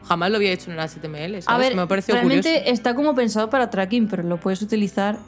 jamás 0.06 0.30
lo 0.30 0.36
había 0.36 0.52
hecho 0.52 0.70
en 0.70 0.78
el 0.78 0.80
HTML. 0.88 1.42
¿sabes? 1.42 1.48
A 1.48 1.58
ver, 1.58 1.74
me 1.74 1.82
ha 1.82 1.88
parecido 1.88 2.16
realmente 2.16 2.50
curioso. 2.52 2.72
está 2.72 2.94
como 2.94 3.14
pensado 3.14 3.50
para 3.50 3.68
tracking, 3.70 4.06
pero 4.08 4.22
lo 4.22 4.38
puedes 4.38 4.62
utilizar. 4.62 5.18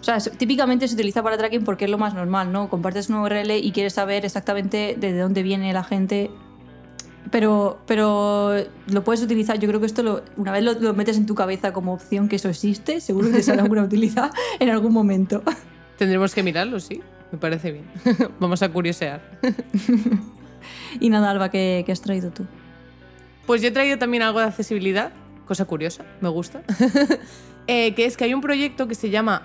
O 0.00 0.02
sea, 0.04 0.18
típicamente 0.18 0.88
se 0.88 0.94
utiliza 0.94 1.22
para 1.22 1.36
tracking 1.36 1.62
porque 1.62 1.84
es 1.84 1.90
lo 1.90 1.98
más 1.98 2.14
normal, 2.14 2.52
¿no? 2.52 2.70
Compartes 2.70 3.10
una 3.10 3.20
URL 3.22 3.50
y 3.58 3.70
quieres 3.72 3.92
saber 3.92 4.24
exactamente 4.24 4.96
de 4.98 5.18
dónde 5.18 5.42
viene 5.42 5.72
la 5.74 5.84
gente. 5.84 6.30
Pero, 7.30 7.78
pero 7.86 8.54
lo 8.88 9.04
puedes 9.04 9.22
utilizar. 9.22 9.58
Yo 9.60 9.68
creo 9.68 9.78
que 9.80 9.86
esto, 9.86 10.02
lo- 10.02 10.22
una 10.36 10.50
vez 10.52 10.64
lo, 10.64 10.72
lo 10.74 10.94
metes 10.94 11.16
en 11.16 11.26
tu 11.26 11.34
cabeza 11.34 11.72
como 11.72 11.92
opción 11.94 12.28
que 12.28 12.36
eso 12.36 12.48
existe, 12.48 13.00
seguro 13.00 13.28
que 13.28 13.36
te 13.36 13.42
sale 13.44 13.62
alguna 13.62 13.82
utilidad 13.84 14.30
en 14.58 14.68
algún 14.70 14.92
momento. 14.92 15.42
Tendremos 15.96 16.34
que 16.34 16.42
mirarlo, 16.42 16.80
sí. 16.80 17.00
Me 17.30 17.38
parece 17.38 17.70
bien. 17.70 17.84
Vamos 18.40 18.62
a 18.62 18.68
curiosear. 18.70 19.20
Y 21.00 21.08
nada, 21.08 21.30
Alba, 21.30 21.50
¿qué, 21.50 21.84
qué 21.86 21.92
has 21.92 22.02
traído 22.02 22.30
tú? 22.30 22.44
Pues 23.46 23.62
yo 23.62 23.68
he 23.68 23.70
traído 23.70 23.96
también 23.98 24.22
algo 24.22 24.40
de 24.40 24.46
accesibilidad, 24.46 25.12
cosa 25.46 25.64
curiosa, 25.64 26.04
me 26.20 26.28
gusta, 26.28 26.62
Eh, 27.66 27.94
que 27.94 28.04
es 28.04 28.16
que 28.16 28.24
hay 28.24 28.34
un 28.34 28.40
proyecto 28.40 28.88
que 28.88 28.94
se 28.96 29.10
llama 29.10 29.42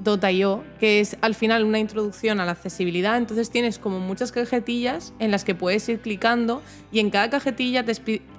AccessGuide.io, 0.00 0.64
que 0.78 1.00
es 1.00 1.16
al 1.20 1.34
final 1.34 1.64
una 1.64 1.78
introducción 1.78 2.40
a 2.40 2.44
la 2.44 2.52
accesibilidad, 2.52 3.16
entonces 3.16 3.50
tienes 3.50 3.78
como 3.78 4.00
muchas 4.00 4.32
cajetillas 4.32 5.12
en 5.18 5.30
las 5.30 5.44
que 5.44 5.54
puedes 5.54 5.88
ir 5.88 6.00
clicando 6.00 6.62
y 6.92 7.00
en 7.00 7.10
cada 7.10 7.30
cajetilla 7.30 7.84
te 7.84 7.92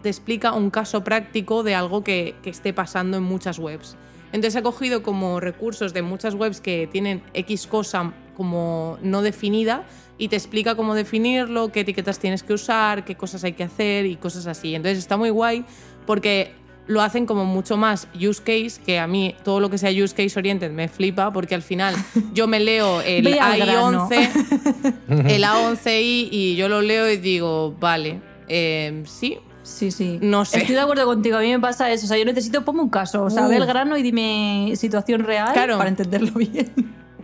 explica 0.03 0.53
un 0.53 0.69
caso 0.69 1.03
práctico 1.03 1.63
de 1.63 1.75
algo 1.75 2.03
que, 2.03 2.35
que 2.43 2.49
esté 2.49 2.73
pasando 2.73 3.17
en 3.17 3.23
muchas 3.23 3.59
webs. 3.59 3.95
Entonces 4.31 4.57
ha 4.57 4.63
cogido 4.63 5.01
como 5.01 5.39
recursos 5.39 5.93
de 5.93 6.01
muchas 6.01 6.33
webs 6.33 6.59
que 6.59 6.87
tienen 6.91 7.23
X 7.33 7.67
cosa 7.67 8.13
como 8.35 8.97
no 9.01 9.21
definida 9.21 9.85
y 10.17 10.27
te 10.27 10.35
explica 10.35 10.75
cómo 10.75 10.93
definirlo, 10.93 11.71
qué 11.71 11.81
etiquetas 11.81 12.19
tienes 12.19 12.43
que 12.43 12.53
usar, 12.53 13.05
qué 13.05 13.15
cosas 13.15 13.43
hay 13.43 13.53
que 13.53 13.63
hacer 13.63 14.05
y 14.05 14.17
cosas 14.17 14.47
así. 14.47 14.75
Entonces 14.75 14.99
está 14.99 15.15
muy 15.15 15.29
guay 15.29 15.63
porque 16.05 16.51
lo 16.87 17.01
hacen 17.01 17.25
como 17.25 17.45
mucho 17.45 17.77
más 17.77 18.07
use 18.13 18.41
case, 18.41 18.79
que 18.85 18.99
a 18.99 19.07
mí 19.07 19.35
todo 19.43 19.59
lo 19.59 19.69
que 19.69 19.77
sea 19.77 19.89
use 19.91 20.13
case 20.15 20.37
oriented 20.37 20.71
me 20.71 20.87
flipa 20.87 21.33
porque 21.33 21.55
al 21.55 21.61
final 21.63 21.95
yo 22.33 22.47
me 22.47 22.59
leo 22.59 23.01
el 23.05 23.23
Ve 23.23 23.39
al 23.39 23.57
grano. 23.59 24.07
AI11, 24.09 24.93
el 25.29 25.43
A11i 25.45 26.27
y 26.31 26.55
yo 26.55 26.69
lo 26.69 26.81
leo 26.81 27.09
y 27.09 27.17
digo, 27.17 27.75
vale, 27.79 28.21
eh, 28.47 29.03
sí. 29.05 29.37
Sí, 29.63 29.89
sí. 29.89 30.19
No 30.21 30.45
sé. 30.45 30.59
Estoy 30.59 30.75
de 30.75 30.81
acuerdo 30.81 31.05
contigo, 31.05 31.37
a 31.37 31.39
mí 31.39 31.49
me 31.51 31.59
pasa 31.59 31.89
eso. 31.91 32.05
O 32.05 32.07
sea, 32.07 32.19
yo 32.19 32.25
necesito, 32.25 32.63
ponme 32.63 32.81
un 32.83 32.89
caso, 32.91 33.23
o 33.23 33.31
sea, 33.31 33.47
Uh. 33.47 33.49
ve 33.49 33.55
el 33.57 33.65
grano 33.65 33.97
y 33.97 34.03
dime 34.03 34.71
situación 34.75 35.23
real 35.23 35.53
Claro. 35.53 35.77
para 35.79 35.89
entenderlo 35.89 36.33
bien. 36.33 36.71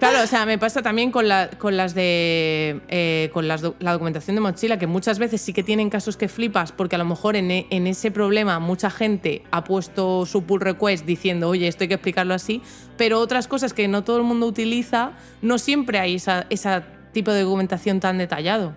Claro, 0.10 0.24
o 0.24 0.28
sea, 0.28 0.48
me 0.48 0.58
pasa 0.58 0.82
también 0.82 1.12
con, 1.12 1.28
la- 1.28 1.48
con 1.60 1.78
las 1.78 1.94
de 1.94 2.82
eh, 2.90 3.30
con 3.34 3.48
las 3.48 3.62
do- 3.62 3.76
la 3.80 3.92
documentación 3.94 4.36
de 4.36 4.42
mochila, 4.42 4.80
que 4.80 4.88
muchas 4.88 5.20
veces 5.20 5.42
sí 5.42 5.54
que 5.54 5.62
tienen 5.62 5.92
casos 5.92 6.18
que 6.18 6.28
flipas, 6.28 6.72
porque 6.72 6.96
a 6.96 6.98
lo 6.98 7.06
mejor 7.06 7.36
en, 7.36 7.52
e- 7.52 7.68
en 7.70 7.86
ese 7.86 8.10
problema 8.10 8.58
mucha 8.58 8.90
gente 8.90 9.44
ha 9.52 9.64
puesto 9.64 10.26
su 10.26 10.44
pull 10.44 10.62
request 10.62 11.06
diciendo, 11.06 11.50
oye, 11.50 11.68
esto 11.68 11.84
hay 11.84 11.88
que 11.88 11.94
explicarlo 11.94 12.34
así, 12.34 12.64
pero 12.98 13.20
otras 13.20 13.48
cosas 13.48 13.74
que 13.74 13.88
no 13.88 14.04
todo 14.04 14.18
el 14.18 14.24
mundo 14.24 14.48
utiliza, 14.48 15.12
no 15.44 15.60
siempre 15.60 16.00
hay 16.00 16.16
esa- 16.16 16.48
ese 16.50 16.82
tipo 17.14 17.32
de 17.32 17.44
documentación 17.44 18.00
tan 18.00 18.18
detallado. 18.18 18.74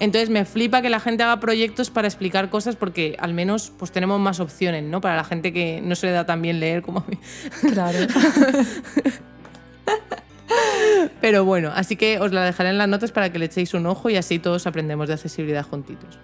Entonces 0.00 0.30
me 0.30 0.44
flipa 0.44 0.82
que 0.82 0.90
la 0.90 0.98
gente 0.98 1.22
haga 1.22 1.38
proyectos 1.38 1.90
para 1.90 2.08
explicar 2.08 2.50
cosas 2.50 2.74
porque 2.74 3.14
al 3.20 3.34
menos 3.34 3.70
pues 3.78 3.92
tenemos 3.92 4.18
más 4.18 4.40
opciones, 4.40 4.82
¿no? 4.82 5.00
Para 5.00 5.14
la 5.14 5.22
gente 5.24 5.52
que 5.52 5.80
no 5.80 5.94
se 5.94 6.06
le 6.08 6.12
da 6.12 6.26
tan 6.26 6.42
bien 6.42 6.58
leer 6.58 6.82
como 6.82 6.98
a 6.98 7.04
mí. 7.06 7.18
Claro. 7.72 7.98
Pero 11.20 11.44
bueno, 11.44 11.72
así 11.74 11.96
que 11.96 12.18
os 12.18 12.32
la 12.32 12.44
dejaré 12.44 12.70
en 12.70 12.78
las 12.78 12.88
notas 12.88 13.12
para 13.12 13.30
que 13.30 13.38
le 13.38 13.46
echéis 13.46 13.74
un 13.74 13.86
ojo 13.86 14.10
y 14.10 14.16
así 14.16 14.38
todos 14.38 14.66
aprendemos 14.66 15.08
de 15.08 15.14
accesibilidad 15.14 15.64
juntitos. 15.64 16.18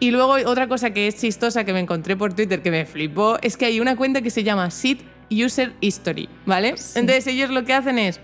Y 0.00 0.10
luego 0.10 0.34
otra 0.46 0.68
cosa 0.68 0.90
que 0.90 1.08
es 1.08 1.16
chistosa 1.16 1.64
que 1.64 1.72
me 1.72 1.80
encontré 1.80 2.16
por 2.16 2.32
Twitter 2.32 2.62
que 2.62 2.70
me 2.70 2.86
flipó 2.86 3.38
es 3.42 3.56
que 3.56 3.66
hay 3.66 3.80
una 3.80 3.96
cuenta 3.96 4.22
que 4.22 4.30
se 4.30 4.44
llama 4.44 4.70
Sit 4.70 5.00
User 5.30 5.72
History, 5.80 6.28
¿vale? 6.46 6.76
Sí. 6.76 7.00
Entonces 7.00 7.26
ellos 7.26 7.50
lo 7.50 7.64
que 7.64 7.74
hacen 7.74 7.98
es 7.98 8.20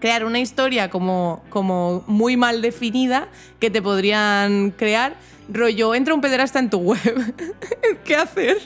crear 0.00 0.26
una 0.26 0.38
historia 0.38 0.90
como, 0.90 1.42
como 1.48 2.04
muy 2.06 2.36
mal 2.36 2.60
definida 2.60 3.28
que 3.58 3.70
te 3.70 3.80
podrían 3.80 4.70
crear. 4.70 5.16
Rollo, 5.48 5.94
entra 5.94 6.12
un 6.12 6.20
pederasta 6.20 6.58
en 6.58 6.68
tu 6.68 6.78
web. 6.78 7.34
¿Qué 8.04 8.14
hacer? 8.14 8.58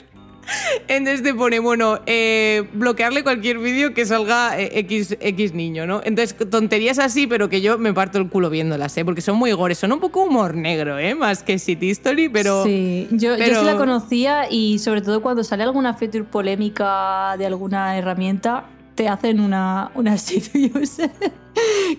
Entonces 0.87 1.23
te 1.23 1.33
pone, 1.33 1.59
bueno, 1.59 1.99
eh, 2.05 2.67
bloquearle 2.73 3.23
cualquier 3.23 3.59
vídeo 3.59 3.93
que 3.93 4.05
salga 4.05 4.59
eh, 4.59 4.79
X, 4.79 5.17
X 5.19 5.53
niño, 5.53 5.85
¿no? 5.85 6.01
Entonces, 6.03 6.35
tonterías 6.49 6.99
así, 6.99 7.27
pero 7.27 7.49
que 7.49 7.61
yo 7.61 7.77
me 7.77 7.93
parto 7.93 8.17
el 8.17 8.29
culo 8.29 8.49
viéndolas, 8.49 8.97
¿eh? 8.97 9.05
Porque 9.05 9.21
son 9.21 9.37
muy 9.37 9.51
gores, 9.51 9.77
son 9.77 9.91
un 9.91 9.99
poco 9.99 10.23
humor 10.23 10.55
negro, 10.55 10.97
¿eh? 10.97 11.15
Más 11.15 11.43
que 11.43 11.59
City 11.59 11.91
Story, 11.91 12.29
pero... 12.29 12.63
sí, 12.63 13.07
yo, 13.11 13.37
yo 13.37 13.45
sí 13.45 13.65
la 13.65 13.77
conocía 13.77 14.49
y 14.49 14.79
sobre 14.79 15.01
todo 15.01 15.21
cuando 15.21 15.43
sale 15.43 15.63
alguna 15.63 15.93
feature 15.93 16.23
polémica 16.23 17.35
de 17.37 17.45
alguna 17.45 17.97
herramienta, 17.97 18.65
te 18.99 19.07
hacen 19.07 19.39
una, 19.39 19.91
una 19.95 20.17
shit 20.17 20.53
user 20.75 21.09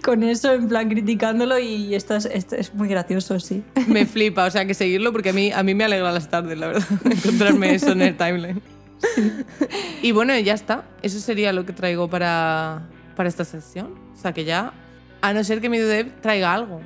con 0.04 0.22
eso, 0.22 0.52
en 0.52 0.68
plan 0.68 0.86
criticándolo 0.90 1.58
y 1.58 1.94
esto 1.94 2.14
es, 2.14 2.26
esto 2.26 2.56
es 2.56 2.74
muy 2.74 2.88
gracioso, 2.88 3.40
sí. 3.40 3.64
Me 3.88 4.04
flipa, 4.04 4.44
o 4.44 4.50
sea, 4.50 4.66
que 4.66 4.74
seguirlo 4.74 5.10
porque 5.10 5.30
a 5.30 5.32
mí, 5.32 5.50
a 5.50 5.62
mí 5.62 5.74
me 5.74 5.84
alegra 5.84 6.12
las 6.12 6.28
tardes, 6.28 6.58
la 6.58 6.66
verdad, 6.66 6.86
encontrarme 7.06 7.74
eso 7.74 7.92
en 7.92 8.02
el 8.02 8.18
timeline. 8.18 8.60
Y 10.02 10.12
bueno, 10.12 10.38
ya 10.40 10.52
está. 10.52 10.84
Eso 11.00 11.20
sería 11.20 11.54
lo 11.54 11.64
que 11.64 11.72
traigo 11.72 12.06
para, 12.10 12.82
para 13.16 13.30
esta 13.30 13.46
sección. 13.46 13.94
O 14.14 14.20
sea, 14.20 14.34
que 14.34 14.44
ya, 14.44 14.74
a 15.22 15.32
no 15.32 15.42
ser 15.42 15.62
que 15.62 15.70
mi 15.70 15.78
dev 15.78 16.20
traiga 16.20 16.52
algo. 16.52 16.82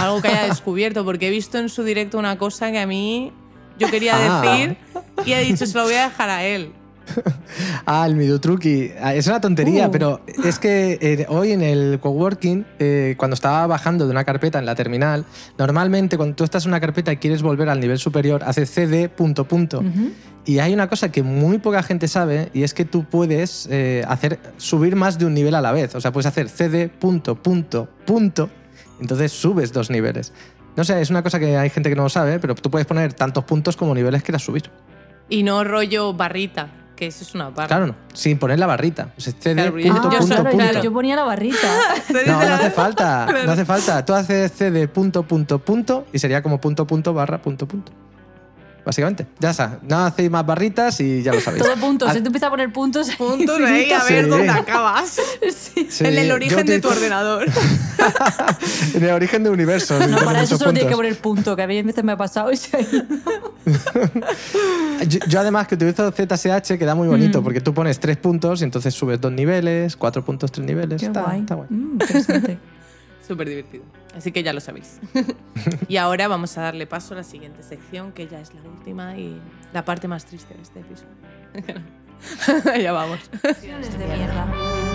Algo 0.00 0.22
que 0.22 0.28
haya 0.28 0.46
descubierto, 0.46 1.04
porque 1.04 1.28
he 1.28 1.30
visto 1.30 1.58
en 1.58 1.68
su 1.68 1.84
directo 1.84 2.18
una 2.18 2.38
cosa 2.38 2.72
que 2.72 2.78
a 2.78 2.86
mí 2.86 3.30
yo 3.78 3.90
quería 3.90 4.14
Ah. 4.16 4.40
decir 4.40 4.78
y 5.26 5.32
he 5.34 5.40
dicho, 5.40 5.66
se 5.66 5.76
lo 5.76 5.84
voy 5.84 5.92
a 5.96 6.04
dejar 6.04 6.30
a 6.30 6.44
él. 6.46 6.72
Ah, 7.86 8.06
el 8.06 8.14
Midutruki. 8.16 8.92
Ah, 9.00 9.14
Es 9.14 9.26
una 9.26 9.40
tontería, 9.40 9.88
Uh. 9.88 9.90
pero 9.90 10.20
es 10.44 10.58
que 10.58 10.98
eh, 11.00 11.26
hoy 11.28 11.52
en 11.52 11.62
el 11.62 11.98
coworking, 12.00 12.64
eh, 12.78 13.14
cuando 13.18 13.34
estaba 13.34 13.66
bajando 13.66 14.06
de 14.06 14.10
una 14.10 14.24
carpeta 14.24 14.58
en 14.58 14.66
la 14.66 14.74
terminal, 14.74 15.24
normalmente 15.58 16.16
cuando 16.16 16.34
tú 16.34 16.44
estás 16.44 16.64
en 16.64 16.70
una 16.70 16.80
carpeta 16.80 17.12
y 17.12 17.16
quieres 17.18 17.42
volver 17.42 17.68
al 17.68 17.80
nivel 17.80 17.98
superior, 17.98 18.42
haces 18.44 18.70
cd 18.70 19.08
punto 19.08 19.44
punto. 19.46 19.82
Y 20.46 20.58
hay 20.58 20.74
una 20.74 20.88
cosa 20.88 21.10
que 21.10 21.22
muy 21.22 21.58
poca 21.58 21.82
gente 21.82 22.06
sabe 22.08 22.50
y 22.52 22.64
es 22.64 22.74
que 22.74 22.84
tú 22.84 23.04
puedes 23.04 23.66
eh, 23.70 24.04
hacer 24.08 24.38
subir 24.58 24.94
más 24.96 25.18
de 25.18 25.24
un 25.26 25.34
nivel 25.34 25.54
a 25.54 25.60
la 25.60 25.72
vez. 25.72 25.94
O 25.94 26.00
sea, 26.00 26.12
puedes 26.12 26.26
hacer 26.26 26.48
cd 26.50 26.88
punto 26.88 27.34
punto 27.36 27.88
punto. 28.04 28.50
Entonces 29.00 29.32
subes 29.32 29.72
dos 29.72 29.90
niveles. 29.90 30.32
No 30.76 30.84
sé, 30.84 31.00
es 31.00 31.08
una 31.10 31.22
cosa 31.22 31.38
que 31.38 31.56
hay 31.56 31.70
gente 31.70 31.88
que 31.88 31.96
no 31.96 32.02
lo 32.04 32.08
sabe, 32.08 32.38
pero 32.40 32.54
tú 32.54 32.70
puedes 32.70 32.86
poner 32.86 33.12
tantos 33.14 33.44
puntos 33.44 33.76
como 33.76 33.94
niveles 33.94 34.22
quieras 34.22 34.42
subir. 34.42 34.70
Y 35.28 35.42
no 35.42 35.64
rollo 35.64 36.12
barrita, 36.12 36.68
que 36.94 37.06
eso 37.06 37.24
es 37.24 37.34
una 37.34 37.50
barra. 37.50 37.66
Claro, 37.68 37.86
no, 37.88 37.94
sin 38.12 38.38
poner 38.38 38.58
la 38.58 38.66
barrita. 38.66 39.10
O 39.16 39.20
sea, 39.20 39.32
cd 39.32 39.54
Claro, 39.54 39.72
punto 39.72 39.86
yo- 39.86 39.92
punto 39.94 40.10
yo 40.12 40.18
punto 40.18 40.36
solo- 40.36 40.50
punto. 40.50 40.64
claro. 40.64 40.82
Yo 40.82 40.92
ponía 40.92 41.16
la 41.16 41.24
barrita. 41.24 41.68
No, 42.26 42.32
no 42.48 42.54
hace 42.54 42.70
falta, 42.70 43.26
no 43.44 43.52
hace 43.52 43.64
falta. 43.64 44.04
Tú 44.04 44.12
haces 44.14 44.52
cd 44.52 44.88
punto 44.88 45.22
punto 45.24 45.58
punto 45.58 46.06
y 46.12 46.18
sería 46.18 46.42
como 46.42 46.60
punto 46.60 46.86
punto 46.86 47.12
barra 47.14 47.40
punto 47.42 47.66
punto. 47.66 47.92
Básicamente. 48.84 49.26
Ya 49.40 49.50
está. 49.50 49.78
No 49.82 50.04
hacéis 50.04 50.30
más 50.30 50.44
barritas 50.44 51.00
y 51.00 51.22
ya 51.22 51.32
lo 51.32 51.40
sabéis. 51.40 51.62
Todo 51.62 51.74
puntos. 51.76 52.12
Si 52.12 52.20
tú 52.20 52.26
empiezas 52.26 52.48
a 52.48 52.50
poner 52.50 52.72
puntos, 52.72 53.08
Puntos 53.18 53.60
ahí, 53.62 53.90
a 53.92 54.00
Sí. 54.00 54.12
ver 54.14 54.28
dónde 54.28 54.50
acabas. 54.50 55.08
sí. 55.56 55.86
Sí, 55.90 56.04
en 56.04 56.18
el 56.18 56.28
yo 56.28 56.34
origen 56.34 56.66
de 56.66 56.80
tu 56.80 56.88
ordenador. 56.88 57.46
En 58.94 59.02
el 59.02 59.10
origen 59.10 59.42
de 59.42 59.50
universo. 59.50 59.98
No, 60.06 60.18
para 60.18 60.42
eso 60.42 60.58
solo 60.58 60.72
tienes 60.72 60.90
que 60.90 60.96
poner 60.96 61.16
punto, 61.18 61.56
que 61.56 61.62
a 61.62 61.66
mí 61.66 61.82
veces 61.82 62.04
me 62.04 62.12
ha 62.12 62.16
pasado 62.16 62.52
y 62.52 62.56
se 62.56 62.76
ha 62.76 62.80
ido. 62.80 63.04
Yo, 65.08 65.18
yo 65.26 65.40
además 65.40 65.66
que 65.66 65.74
utilizo 65.74 66.10
ZSH 66.12 66.78
queda 66.78 66.94
muy 66.94 67.08
bonito 67.08 67.40
Mm. 67.40 67.44
porque 67.44 67.60
tú 67.60 67.72
pones 67.74 67.98
tres 67.98 68.16
puntos 68.18 68.60
y 68.60 68.64
entonces 68.64 68.94
subes 68.94 69.20
dos 69.20 69.32
niveles, 69.32 69.96
cuatro 69.96 70.24
puntos, 70.24 70.52
tres 70.52 70.66
niveles. 70.66 71.00
Qué 71.00 71.06
está, 71.06 71.22
guay. 71.22 71.40
está 71.40 71.54
guay. 71.54 71.68
Mm, 71.70 71.92
interesante. 71.92 72.58
Súper 73.26 73.48
divertido. 73.48 73.84
Así 74.16 74.32
que 74.32 74.42
ya 74.42 74.52
lo 74.52 74.60
sabéis. 74.60 75.00
y 75.88 75.96
ahora 75.96 76.28
vamos 76.28 76.56
a 76.56 76.62
darle 76.62 76.86
paso 76.86 77.14
a 77.14 77.18
la 77.18 77.24
siguiente 77.24 77.62
sección, 77.62 78.12
que 78.12 78.28
ya 78.28 78.40
es 78.40 78.54
la 78.54 78.62
última 78.62 79.16
y 79.16 79.40
la 79.72 79.84
parte 79.84 80.08
más 80.08 80.24
triste 80.24 80.54
de 80.54 80.62
este 80.62 80.80
episodio. 80.80 81.14
ya 82.82 82.92
vamos. 82.92 83.18
De 83.42 84.06
mierda. 84.16 84.93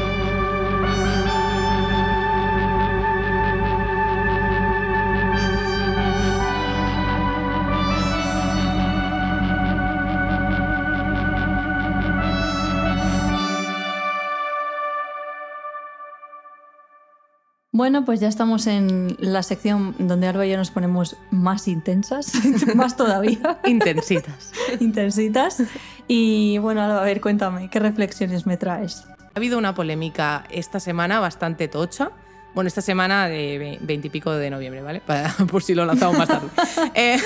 Bueno, 17.80 18.03
pues 18.03 18.19
ya 18.19 18.27
estamos 18.27 18.68
en 18.68 19.15
la 19.19 19.41
sección 19.41 19.95
donde 19.99 20.27
Alba 20.27 20.45
y 20.45 20.49
yo 20.49 20.57
nos 20.57 20.69
ponemos 20.69 21.15
más 21.31 21.65
intensas, 21.69 22.34
más 22.76 22.97
todavía, 22.97 23.57
Intensitas. 23.64 24.51
intensitas. 24.81 25.64
Y 26.06 26.57
bueno, 26.57 26.81
Alba, 26.81 27.01
a 27.01 27.06
ver, 27.06 27.22
cuéntame, 27.22 27.69
¿qué 27.69 27.80
reflexiones 27.80 28.45
me 28.45 28.57
traes? 28.57 29.06
Ha 29.07 29.31
habido 29.34 29.57
una 29.57 29.76
polémica 29.76 30.43
esta 30.49 30.81
semana 30.81 31.22
bastante 31.22 31.69
tocha. 31.69 32.11
Bueno, 32.53 32.67
esta 32.67 32.81
semana 32.81 33.27
de 33.27 33.77
veintipico 33.81 34.31
de 34.31 34.49
noviembre, 34.49 34.81
¿vale? 34.81 35.01
Para- 35.05 35.34
por 35.51 35.63
si 35.63 35.76
lo 35.76 35.85
lanzamos 35.85 36.17
más 36.17 36.27
tarde. 36.27 36.47
Eh, 36.95 37.17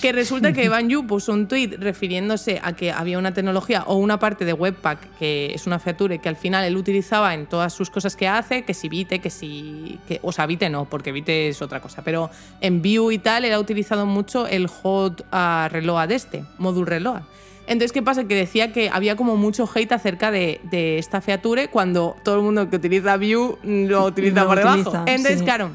que 0.00 0.12
resulta 0.12 0.52
que 0.52 0.68
Ban 0.68 0.88
Yu 0.88 1.06
puso 1.06 1.32
un 1.32 1.46
tweet 1.46 1.76
refiriéndose 1.78 2.60
a 2.62 2.72
que 2.74 2.90
había 2.90 3.18
una 3.18 3.32
tecnología 3.34 3.84
o 3.86 3.96
una 3.96 4.18
parte 4.18 4.44
de 4.44 4.52
Webpack 4.52 5.16
que 5.18 5.52
es 5.54 5.66
una 5.66 5.78
feature 5.78 6.18
que 6.18 6.28
al 6.28 6.36
final 6.36 6.64
él 6.64 6.76
utilizaba 6.76 7.34
en 7.34 7.46
todas 7.46 7.72
sus 7.72 7.88
cosas 7.90 8.16
que 8.16 8.26
hace, 8.26 8.64
que 8.64 8.74
si 8.74 8.88
Vite, 8.88 9.20
que 9.20 9.30
si. 9.30 9.98
Que, 10.08 10.18
o 10.22 10.32
sea, 10.32 10.46
Vite 10.46 10.68
no, 10.70 10.86
porque 10.86 11.12
Vite 11.12 11.48
es 11.48 11.62
otra 11.62 11.80
cosa. 11.80 12.02
Pero 12.02 12.30
en 12.60 12.82
Vue 12.82 13.14
y 13.14 13.18
tal, 13.18 13.44
él 13.44 13.52
ha 13.52 13.60
utilizado 13.60 14.04
mucho 14.06 14.46
el 14.46 14.66
hot 14.66 15.24
ah, 15.30 15.68
reload 15.70 16.10
este, 16.10 16.44
module 16.58 16.86
reload. 16.90 17.22
Entonces, 17.66 17.92
¿qué 17.92 18.02
pasa? 18.02 18.24
Que 18.24 18.34
decía 18.34 18.72
que 18.72 18.90
había 18.92 19.16
como 19.16 19.36
mucho 19.36 19.68
hate 19.72 19.92
acerca 19.92 20.30
de, 20.30 20.60
de 20.64 20.98
esta 20.98 21.20
feature 21.20 21.68
cuando 21.68 22.16
todo 22.24 22.36
el 22.36 22.42
mundo 22.42 22.68
que 22.68 22.76
utiliza 22.76 23.16
Vue 23.16 23.56
mm, 23.62 23.86
lo 23.86 24.04
utiliza 24.04 24.42
Lo 24.42 24.48
por 24.48 24.58
debajo. 24.58 25.04
Entonces, 25.06 25.38
sí. 25.38 25.44
claro, 25.44 25.70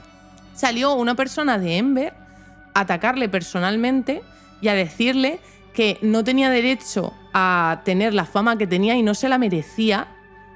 salió 0.54 0.94
una 0.94 1.16
persona 1.16 1.58
de 1.58 1.78
Ember 1.78 2.14
a 2.74 2.82
atacarle 2.82 3.30
personalmente 3.30 4.22
y 4.62 4.68
a 4.68 4.74
decirle 4.74 5.40
que 5.74 5.98
no 6.02 6.24
tenía 6.24 6.50
derecho 6.50 7.14
a 7.34 7.82
tener 7.86 8.14
la 8.14 8.26
fama 8.26 8.58
que 8.58 8.68
tenía 8.68 8.96
y 8.96 9.04
no 9.04 9.14
se 9.14 9.30
la 9.30 9.38
merecía. 9.38 10.08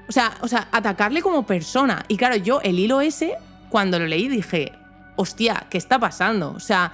O 0.09 0.11
sea, 0.11 0.33
o 0.41 0.47
sea, 0.47 0.67
atacarle 0.71 1.21
como 1.21 1.45
persona. 1.45 2.03
Y 2.07 2.17
claro, 2.17 2.35
yo 2.35 2.59
el 2.61 2.79
hilo 2.79 3.01
ese, 3.01 3.35
cuando 3.69 3.99
lo 3.99 4.07
leí, 4.07 4.27
dije, 4.27 4.73
hostia, 5.15 5.67
¿qué 5.69 5.77
está 5.77 5.99
pasando? 5.99 6.51
O 6.51 6.59
sea, 6.59 6.91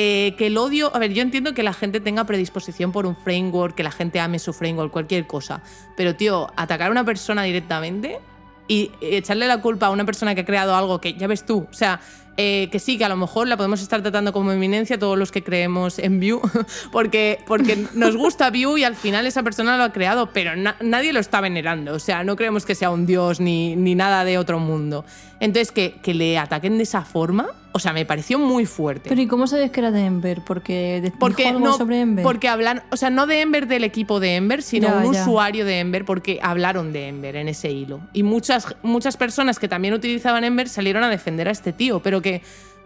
eh, 0.00 0.34
que 0.38 0.46
el 0.46 0.56
odio. 0.58 0.94
A 0.94 0.98
ver, 1.00 1.12
yo 1.12 1.22
entiendo 1.22 1.54
que 1.54 1.62
la 1.64 1.72
gente 1.72 1.98
tenga 2.00 2.24
predisposición 2.24 2.92
por 2.92 3.04
un 3.04 3.16
framework, 3.16 3.74
que 3.74 3.82
la 3.82 3.90
gente 3.90 4.20
ame 4.20 4.38
su 4.38 4.52
framework, 4.52 4.92
cualquier 4.92 5.26
cosa. 5.26 5.60
Pero, 5.96 6.14
tío, 6.14 6.46
atacar 6.56 6.88
a 6.88 6.90
una 6.92 7.04
persona 7.04 7.42
directamente 7.42 8.20
y 8.68 8.92
echarle 9.00 9.46
la 9.48 9.60
culpa 9.60 9.86
a 9.86 9.90
una 9.90 10.04
persona 10.04 10.34
que 10.34 10.42
ha 10.42 10.44
creado 10.44 10.76
algo 10.76 11.00
que 11.00 11.14
ya 11.14 11.26
ves 11.26 11.44
tú, 11.46 11.66
o 11.70 11.72
sea, 11.74 12.00
eh, 12.36 12.68
que 12.70 12.78
sí, 12.78 12.98
que 12.98 13.04
a 13.04 13.08
lo 13.08 13.16
mejor 13.16 13.48
la 13.48 13.56
podemos 13.56 13.80
estar 13.80 14.00
tratando 14.02 14.30
como 14.32 14.52
eminencia 14.52 14.98
todos 14.98 15.18
los 15.18 15.32
que 15.32 15.42
creemos 15.42 15.98
en 15.98 16.20
Vue, 16.20 16.38
porque, 16.92 17.38
porque 17.46 17.82
nos 17.94 18.14
gusta 18.16 18.50
Vue 18.50 18.78
y 18.80 18.84
al 18.84 18.94
final 18.94 19.26
esa 19.26 19.42
persona 19.42 19.78
lo 19.78 19.84
ha 19.84 19.92
creado, 19.92 20.30
pero 20.34 20.54
na- 20.54 20.76
nadie 20.82 21.12
lo 21.14 21.18
está 21.18 21.40
venerando, 21.40 21.94
o 21.94 21.98
sea, 21.98 22.22
no 22.24 22.36
creemos 22.36 22.66
que 22.66 22.74
sea 22.74 22.90
un 22.90 23.06
dios 23.06 23.40
ni, 23.40 23.74
ni 23.74 23.94
nada 23.94 24.24
de 24.24 24.36
otro 24.36 24.58
mundo. 24.60 25.04
Entonces, 25.40 25.72
que, 25.72 25.94
que 26.02 26.12
le 26.12 26.36
ataquen 26.38 26.76
de 26.76 26.82
esa 26.82 27.02
forma, 27.02 27.46
o 27.72 27.78
sea, 27.78 27.92
me 27.92 28.04
pareció 28.06 28.38
muy 28.38 28.64
fuerte. 28.66 29.08
Pero 29.08 29.20
¿y 29.20 29.26
cómo 29.26 29.46
sabes 29.46 29.70
que 29.70 29.80
era 29.80 29.90
de 29.90 30.04
Ember? 30.04 30.40
Porque 30.46 31.12
porque 31.20 31.46
algo 31.48 31.60
no, 31.60 31.76
sobre 31.76 32.00
Ember. 32.00 32.22
porque 32.22 32.48
hablan, 32.48 32.82
o 32.90 32.96
sea, 32.96 33.10
no 33.10 33.26
de 33.26 33.40
Ember 33.42 33.66
del 33.68 33.84
equipo 33.84 34.20
de 34.20 34.36
Ember, 34.36 34.62
sino 34.62 34.88
Ya, 34.88 35.06
un 35.06 35.12
ya. 35.12 35.22
usuario 35.22 35.64
de 35.64 35.78
Ember, 35.80 36.04
porque 36.04 36.38
hablaron 36.42 36.92
de 36.92 37.08
Ember 37.08 37.36
en 37.36 37.48
ese 37.48 37.70
hilo. 37.70 38.00
Y 38.12 38.22
muchas, 38.22 38.74
muchas 38.82 39.16
personas 39.16 39.58
que 39.58 39.68
también 39.68 39.94
utilizaban 39.94 40.44
Ember 40.44 40.68
salieron 40.68 41.04
a 41.04 41.08
defender 41.10 41.46
a 41.48 41.50
este 41.52 41.72
tío, 41.72 42.00
pero 42.00 42.22
que 42.22 42.42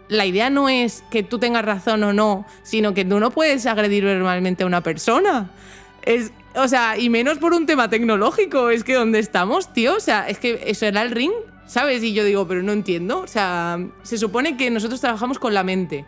la 0.09 0.25
idea 0.25 0.49
no 0.49 0.67
es 0.69 1.03
que 1.09 1.23
tú 1.23 1.39
tengas 1.39 1.63
razón 1.63 2.03
o 2.03 2.11
no, 2.13 2.45
sino 2.61 2.93
que 2.93 3.05
tú 3.05 3.19
no 3.19 3.31
puedes 3.31 3.65
agredir 3.65 4.03
verbalmente 4.03 4.63
a 4.63 4.67
una 4.67 4.81
persona. 4.81 5.49
Es, 6.03 6.33
o 6.55 6.67
sea, 6.67 6.97
y 6.97 7.09
menos 7.09 7.37
por 7.37 7.53
un 7.53 7.65
tema 7.65 7.89
tecnológico. 7.89 8.69
Es 8.69 8.83
que 8.83 8.93
¿dónde 8.95 9.19
estamos, 9.19 9.71
tío? 9.73 9.95
O 9.95 9.99
sea, 10.01 10.27
es 10.27 10.37
que 10.39 10.61
eso 10.67 10.85
era 10.85 11.01
el 11.01 11.11
ring, 11.11 11.31
¿sabes? 11.73 12.03
Y 12.03 12.13
yo 12.13 12.23
digo, 12.23 12.47
pero 12.47 12.61
no 12.61 12.71
entiendo. 12.71 13.19
O 13.21 13.27
sea, 13.27 13.79
se 14.03 14.17
supone 14.19 14.57
que 14.57 14.69
nosotros 14.69 15.01
trabajamos 15.01 15.39
con 15.39 15.53
la 15.55 15.63
mente. 15.63 16.05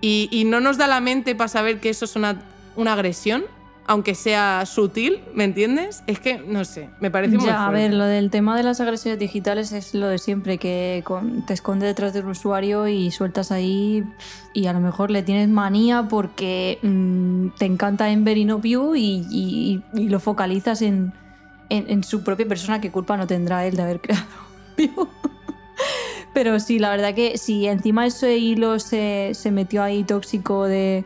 Y, 0.00 0.28
y 0.32 0.44
no 0.44 0.60
nos 0.60 0.78
da 0.78 0.86
la 0.86 1.00
mente 1.00 1.34
para 1.34 1.48
saber 1.48 1.80
que 1.80 1.90
eso 1.90 2.06
es 2.06 2.16
una, 2.16 2.42
una 2.76 2.94
agresión, 2.94 3.44
aunque 3.86 4.14
sea 4.14 4.64
sutil, 4.66 5.20
¿me 5.34 5.44
entiendes? 5.44 6.02
Es 6.06 6.18
que, 6.18 6.38
no 6.38 6.64
sé, 6.64 6.88
me 7.00 7.10
parece 7.10 7.36
muy 7.36 7.46
Ya, 7.46 7.60
a 7.62 7.66
fuerte. 7.68 7.82
ver, 7.88 7.94
lo 7.94 8.04
del 8.04 8.30
tema 8.30 8.56
de 8.56 8.62
las 8.62 8.80
agresiones 8.80 9.18
digitales 9.20 9.72
es 9.72 9.94
lo 9.94 10.08
de 10.08 10.18
siempre, 10.18 10.58
que 10.58 11.04
te 11.46 11.52
escondes 11.54 11.88
detrás 11.88 12.12
del 12.12 12.26
usuario 12.26 12.88
y 12.88 13.10
sueltas 13.10 13.52
ahí 13.52 14.02
y 14.54 14.66
a 14.66 14.72
lo 14.72 14.80
mejor 14.80 15.10
le 15.10 15.22
tienes 15.22 15.48
manía 15.48 16.08
porque 16.08 16.78
mm, 16.82 17.48
te 17.58 17.66
encanta 17.66 18.10
Ember 18.10 18.36
y 18.38 18.44
no 18.44 18.58
Vue 18.58 18.98
y, 18.98 19.24
y- 19.30 19.82
y 19.94 20.08
lo 20.08 20.20
focalizas 20.20 20.82
en, 20.82 21.12
en- 21.68 21.88
en 21.88 22.02
su 22.02 22.22
propia 22.24 22.46
persona, 22.48 22.80
que 22.80 22.90
culpa 22.90 23.16
no 23.16 23.26
tendrá 23.26 23.66
él 23.66 23.76
de 23.76 23.82
haber 23.82 24.00
creado 24.00 24.26
Pero 26.32 26.60
sí, 26.60 26.78
la 26.78 26.90
verdad 26.90 27.14
que 27.14 27.38
si 27.38 27.66
encima 27.66 28.06
ese 28.06 28.36
hilo 28.36 28.78
se, 28.78 29.30
se 29.34 29.50
metió 29.50 29.82
ahí 29.82 30.04
tóxico 30.04 30.64
de, 30.64 31.04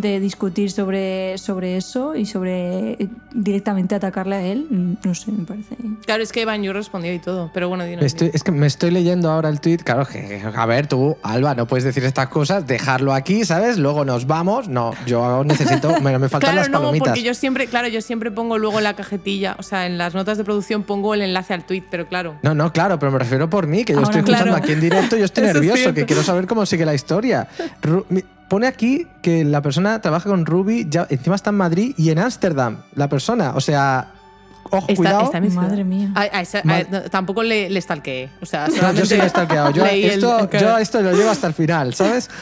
de 0.00 0.20
discutir 0.20 0.70
sobre, 0.70 1.36
sobre 1.38 1.76
eso 1.76 2.14
y 2.14 2.24
sobre 2.26 2.92
eh, 2.92 3.08
directamente 3.32 3.94
atacarle 3.94 4.36
a 4.36 4.42
él, 4.42 4.66
mm, 4.70 4.92
no 5.04 5.14
sé, 5.14 5.32
me 5.32 5.44
parece. 5.44 5.76
Claro, 6.06 6.22
es 6.22 6.30
que 6.32 6.42
Evan 6.42 6.62
yo 6.62 6.72
respondió 6.72 7.12
y 7.12 7.18
todo, 7.18 7.50
pero 7.52 7.68
bueno, 7.68 7.84
dinos. 7.84 8.04
Estoy- 8.04 8.30
es 8.32 8.42
que 8.44 8.52
me 8.52 8.66
estoy 8.66 8.90
leyendo 8.90 9.30
ahora 9.30 9.48
el 9.48 9.60
tweet. 9.60 9.78
Claro, 9.78 10.06
que, 10.06 10.40
a 10.54 10.66
ver, 10.66 10.86
tú, 10.86 11.16
Alba, 11.22 11.54
no 11.54 11.66
puedes 11.66 11.84
decir 11.84 12.04
estas 12.04 12.28
cosas, 12.28 12.66
dejarlo 12.66 13.12
aquí, 13.12 13.44
¿sabes? 13.44 13.78
Luego 13.78 14.04
nos 14.04 14.26
vamos. 14.26 14.68
No, 14.68 14.92
yo 15.06 15.42
necesito. 15.44 16.00
Me, 16.00 16.16
me 16.18 16.28
faltan 16.28 16.40
Claro, 16.52 16.56
las 16.56 16.70
no, 16.70 16.78
palomitas. 16.78 17.08
porque 17.08 17.22
yo 17.22 17.34
siempre, 17.34 17.66
claro, 17.66 17.88
yo 17.88 18.00
siempre 18.00 18.30
pongo 18.30 18.56
luego 18.58 18.78
en 18.78 18.84
la 18.84 18.94
cajetilla, 18.94 19.56
o 19.58 19.62
sea, 19.62 19.86
en 19.86 19.98
las 19.98 20.14
notas 20.14 20.38
de 20.38 20.44
producción 20.44 20.84
pongo 20.84 21.14
el 21.14 21.22
enlace 21.22 21.54
al 21.54 21.64
tweet, 21.64 21.82
pero 21.90 22.06
claro. 22.06 22.36
No, 22.42 22.54
no, 22.54 22.72
claro, 22.72 22.98
pero 22.98 23.10
me 23.10 23.18
refiero 23.18 23.50
por 23.50 23.66
mí, 23.66 23.84
que 23.84 23.92
yo 23.94 23.98
Ahora 23.98 24.10
estoy 24.10 24.20
escuchando 24.20 24.52
claro. 24.52 24.62
aquí 24.64 24.72
en 24.72 24.80
directo 24.80 25.16
y 25.16 25.18
yo 25.20 25.24
estoy 25.24 25.44
es 25.46 25.54
nervioso, 25.54 25.92
que 25.92 26.04
quiero 26.06 26.22
saber 26.22 26.46
cómo 26.46 26.64
sigue 26.66 26.84
la 26.86 26.94
historia. 26.94 27.48
Pone 28.48 28.66
aquí 28.66 29.06
que 29.22 29.44
la 29.44 29.60
persona 29.62 30.00
trabaja 30.00 30.28
con 30.30 30.46
Ruby, 30.46 30.86
ya, 30.88 31.06
encima 31.10 31.36
está 31.36 31.50
en 31.50 31.56
Madrid 31.56 31.94
y 31.96 32.10
en 32.10 32.18
Ámsterdam, 32.18 32.78
la 32.94 33.08
persona. 33.08 33.52
O 33.54 33.60
sea, 33.60 34.12
ojo, 34.70 34.86
Está, 34.88 34.94
cuidado. 34.94 35.24
está 35.24 35.38
en. 35.38 35.54
Madre 35.54 35.84
mía. 35.84 36.10
A- 36.14 36.22
a 36.22 36.40
esa- 36.40 36.60
a- 36.60 36.64
Madre- 36.64 36.86
no, 36.90 37.02
tampoco 37.02 37.42
le, 37.42 37.68
le 37.68 37.80
stalkeé. 37.80 38.30
O 38.40 38.46
sea, 38.46 38.68
No, 38.68 38.92
yo 38.92 39.04
sí 39.04 39.16
lo 39.16 39.24
he 39.24 39.28
stalkeado. 39.28 39.70
Yo, 39.70 39.84
el- 39.84 40.04
esto, 40.04 40.48
yo 40.52 40.78
lo 41.02 41.12
llevo 41.12 41.30
hasta 41.30 41.46
el 41.46 41.54
final, 41.54 41.94
¿sabes? 41.94 42.30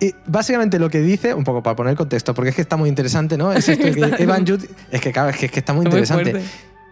Y 0.00 0.12
básicamente 0.26 0.78
lo 0.78 0.90
que 0.90 1.00
dice, 1.00 1.32
un 1.32 1.44
poco 1.44 1.62
para 1.62 1.76
poner 1.76 1.94
contexto, 1.96 2.34
porque 2.34 2.50
es 2.50 2.56
que 2.56 2.62
está 2.62 2.76
muy 2.76 2.88
interesante, 2.90 3.38
¿no? 3.38 3.52
Es 3.52 3.66
esto 3.68 3.86
de 3.86 3.92
que 4.16 4.22
Evan 4.24 4.44
es 4.90 5.00
que 5.00 5.12
claro, 5.12 5.30
es 5.30 5.36
que, 5.38 5.46
es 5.46 5.52
que 5.52 5.60
está 5.60 5.72
muy 5.72 5.86
interesante. 5.86 6.42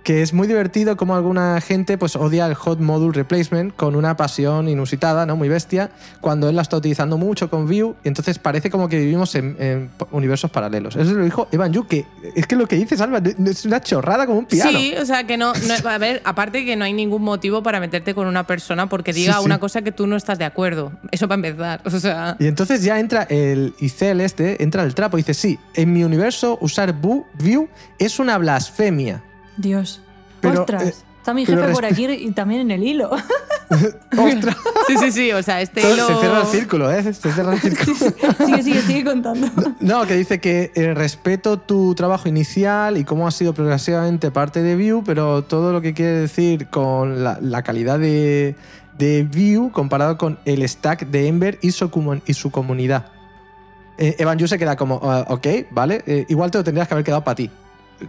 Que 0.03 0.23
es 0.23 0.33
muy 0.33 0.49
divertido 0.49 0.97
como 0.97 1.15
alguna 1.15 1.61
gente 1.61 1.97
pues 1.99 2.17
odia 2.17 2.47
el 2.47 2.55
hot 2.55 2.81
module 2.81 3.13
replacement 3.13 3.75
con 3.77 3.95
una 3.95 4.17
pasión 4.17 4.69
inusitada, 4.69 5.27
¿no? 5.27 5.37
Muy 5.37 5.49
bestia, 5.49 5.91
cuando 6.21 6.49
él 6.49 6.57
la 6.57 6.63
está 6.63 6.77
utilizando 6.77 7.19
mucho 7.19 7.49
con 7.49 7.67
Vue 7.67 7.95
y 8.03 8.09
entonces 8.09 8.39
parece 8.39 8.71
como 8.71 8.89
que 8.89 8.99
vivimos 8.99 9.35
en, 9.35 9.57
en 9.61 9.91
universos 10.11 10.51
paralelos. 10.51 10.97
Eso 10.97 11.13
lo 11.13 11.25
dijo 11.25 11.47
Evan 11.53 11.73
Yu, 11.73 11.87
que 11.87 12.05
es 12.35 12.47
que 12.47 12.57
lo 12.57 12.67
que 12.67 12.77
dices, 12.77 13.01
Alba, 13.01 13.21
es 13.47 13.65
una 13.65 13.81
chorrada 13.81 14.27
como 14.27 14.41
un 14.41 14.47
piano. 14.47 14.71
Sí, 14.77 14.95
o 15.01 15.07
sea, 15.07 15.25
que 15.25 15.37
no, 15.37 15.53
no- 15.55 15.89
A 15.89 15.99
ver, 15.99 16.21
aparte 16.25 16.65
que 16.65 16.75
no 16.77 16.85
hay 16.85 16.93
ningún 16.93 17.23
motivo 17.23 17.63
para 17.63 17.79
meterte 17.81 18.15
con 18.15 18.27
una 18.27 18.47
persona 18.47 18.89
porque 18.89 19.13
diga 19.13 19.35
Sí, 19.35 19.39
sí. 19.41 19.45
una 19.47 19.59
cosa 19.61 19.83
que 19.83 19.93
tú 19.93 20.07
no 20.07 20.17
estás 20.17 20.39
de 20.39 20.45
acuerdo. 20.45 20.93
Eso 21.11 21.29
para 21.29 21.47
empezar. 21.47 21.81
O 21.85 21.91
sea. 21.91 22.37
Y 22.39 22.47
entonces 22.47 22.83
ya 22.83 22.99
entra 22.99 23.23
el 23.25 23.75
Icel 23.79 24.21
este, 24.21 24.63
entra 24.63 24.83
el 24.83 24.95
trapo 24.95 25.17
y 25.19 25.21
dice, 25.23 25.35
sí, 25.35 25.59
en 25.75 25.93
mi 25.93 26.03
universo 26.05 26.59
usar 26.61 26.93
Vue 26.93 27.69
es 27.99 28.19
una 28.19 28.39
blasfemia. 28.39 29.23
Dios. 29.57 30.01
Pero, 30.41 30.61
Ostras. 30.61 30.83
eh, 30.83 30.95
Está 31.19 31.35
mi 31.35 31.47
jefe 31.47 31.69
por 31.73 31.85
aquí 31.85 32.05
y 32.05 32.33
también 32.33 32.63
en 32.63 32.71
el 32.73 32.83
hilo. 32.83 33.11
¡Ostras! 33.71 34.57
Sí, 34.89 34.97
sí, 34.99 35.13
sí. 35.13 35.33
O 35.33 35.41
sea, 35.43 35.61
este 35.61 35.81
Todo- 35.81 35.95
hilo. 35.95 36.07
Se 36.09 36.15
cierra 36.17 36.41
el 36.41 36.47
círculo, 36.47 36.91
¿eh? 36.93 37.03
Se 37.15 37.33
cierra 37.33 37.53
el 37.55 37.61
círculo. 37.61 37.97
sigue, 38.45 38.63
sigue, 38.65 38.83
sigue 38.83 39.05
contando. 39.05 39.49
No, 39.81 40.05
que 40.07 40.17
dice 40.17 40.41
que 40.41 40.73
eh, 40.75 40.95
respeto 40.95 41.59
tu 41.61 41.95
trabajo 41.95 42.29
inicial 42.29 42.97
y 42.99 43.05
cómo 43.05 43.29
has 43.29 43.35
sido 43.37 43.55
progresivamente 43.55 44.33
parte 44.33 44.63
de 44.63 44.75
Vue, 44.75 45.03
pero 45.07 45.45
todo 45.45 45.73
lo 45.73 45.81
que 45.81 45.95
quiere 45.95 46.13
decir 46.13 46.67
con 46.69 47.23
la, 47.23 47.39
la 47.41 47.63
calidad 47.63 48.01
de, 48.01 48.57
de 48.99 49.23
Vue 49.23 49.71
comparado 49.71 50.19
con 50.19 50.41
el 50.45 50.69
stack 50.69 51.07
de 51.07 51.29
Ember 51.29 51.57
y 51.63 51.71
su, 51.71 51.89
comu- 51.89 52.21
y 52.27 52.35
su 52.35 52.51
comunidad. 52.51 53.07
Eh, 53.97 54.17
Evan 54.19 54.39
Yu 54.39 54.49
se 54.49 54.59
queda 54.59 54.75
como, 54.75 54.99
"Ah, 55.05 55.25
ok, 55.29 55.47
vale, 55.71 56.03
eh, 56.07 56.27
igual 56.29 56.51
te 56.51 56.59
lo 56.59 56.65
tendrías 56.65 56.89
que 56.89 56.95
haber 56.95 57.05
quedado 57.05 57.23
para 57.23 57.37
ti. 57.37 57.49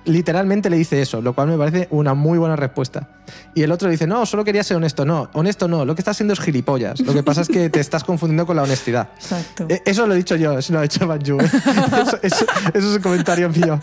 Literalmente 0.06 0.70
le 0.70 0.78
dice 0.78 1.02
eso, 1.02 1.22
lo 1.22 1.34
cual 1.34 1.48
me 1.48 1.58
parece 1.58 1.88
una 1.92 2.14
muy 2.14 2.38
buena 2.38 2.56
respuesta. 2.56 3.08
Y 3.54 3.64
el 3.64 3.72
otro 3.72 3.90
dice, 3.90 4.06
no, 4.08 4.26
solo 4.26 4.44
quería 4.44 4.64
ser 4.64 4.78
honesto. 4.78 5.06
No, 5.06 5.30
honesto 5.34 5.68
no, 5.68 5.86
lo 5.86 5.96
que 5.96 6.02
estás 6.02 6.18
haciendo 6.18 6.34
es 6.34 6.40
gilipollas. 6.40 7.00
Lo 7.02 7.14
que 7.14 7.24
pasa 7.24 7.42
es 7.42 7.48
que 7.48 7.70
te 7.70 7.80
estás 7.80 8.04
confundiendo 8.04 8.46
con 8.46 8.56
la 8.56 8.64
honestidad. 8.64 9.10
Exacto. 9.16 9.66
Eh, 9.70 9.82
Eso 9.86 10.06
lo 10.08 10.14
he 10.14 10.18
dicho 10.18 10.36
yo, 10.36 10.58
eso 10.58 10.74
lo 10.74 10.80
ha 10.80 10.86
hecho 10.86 11.08
Banju. 11.08 11.38
Eso, 12.04 12.20
eso- 12.22 12.46
eso 12.74 12.90
es 12.90 12.96
un 12.98 13.02
comentario 13.02 13.50
mío. 13.50 13.80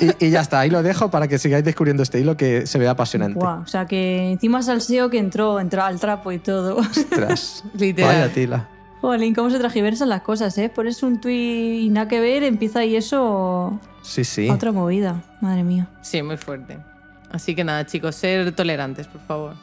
Y, 0.00 0.26
y 0.26 0.30
ya 0.30 0.40
está, 0.40 0.60
ahí 0.60 0.70
lo 0.70 0.82
dejo 0.82 1.10
para 1.10 1.28
que 1.28 1.38
sigáis 1.38 1.64
descubriendo 1.64 2.02
este 2.02 2.20
hilo 2.20 2.36
que 2.36 2.66
se 2.66 2.78
ve 2.78 2.88
apasionante. 2.88 3.38
Guau, 3.38 3.62
o 3.62 3.66
sea 3.66 3.86
que 3.86 4.30
encima 4.32 4.62
salseo 4.62 5.10
que 5.10 5.18
entró, 5.18 5.58
entró 5.60 5.82
al 5.82 5.98
trapo 5.98 6.30
y 6.32 6.38
todo. 6.38 6.76
Ostras. 6.76 7.64
Literal. 7.74 8.14
Vaya 8.14 8.32
tila. 8.32 8.68
Jolín, 9.06 9.34
cómo 9.34 9.50
se 9.50 9.58
transgiversan 9.58 10.08
las 10.08 10.22
cosas, 10.22 10.56
¿eh? 10.58 10.68
Pones 10.68 11.02
un 11.02 11.20
tuit 11.20 11.82
y 11.82 11.88
nada 11.90 12.08
que 12.08 12.20
ver, 12.20 12.42
empieza 12.42 12.80
ahí 12.80 12.96
eso 12.96 13.78
Sí, 14.02 14.24
sí. 14.24 14.48
otra 14.50 14.72
movida. 14.72 15.22
Madre 15.40 15.62
mía. 15.64 15.88
Sí, 16.02 16.22
muy 16.22 16.36
fuerte. 16.36 16.78
Así 17.30 17.54
que 17.54 17.64
nada, 17.64 17.84
chicos, 17.86 18.14
ser 18.16 18.52
tolerantes, 18.52 19.06
por 19.06 19.20
favor. 19.22 19.54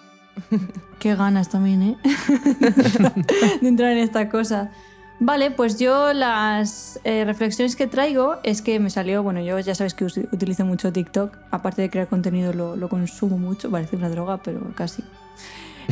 Qué 0.99 1.15
ganas 1.15 1.49
también, 1.49 1.81
¿eh? 1.83 1.97
de 3.61 3.67
entrar 3.67 3.91
en 3.91 3.99
esta 3.99 4.29
cosa. 4.29 4.71
Vale, 5.19 5.51
pues 5.51 5.77
yo 5.79 6.13
las 6.13 6.99
eh, 7.03 7.23
reflexiones 7.25 7.75
que 7.75 7.85
traigo 7.85 8.37
es 8.43 8.61
que 8.63 8.79
me 8.79 8.89
salió, 8.89 9.21
bueno, 9.21 9.39
yo 9.41 9.59
ya 9.59 9.75
sabes 9.75 9.93
que 9.93 10.05
utilizo 10.05 10.65
mucho 10.65 10.91
TikTok, 10.91 11.37
aparte 11.51 11.83
de 11.83 11.89
crear 11.91 12.07
contenido 12.07 12.53
lo, 12.53 12.75
lo 12.75 12.89
consumo 12.89 13.37
mucho, 13.37 13.69
parece 13.69 13.95
una 13.95 14.09
droga, 14.09 14.37
pero 14.37 14.61
casi. 14.75 15.03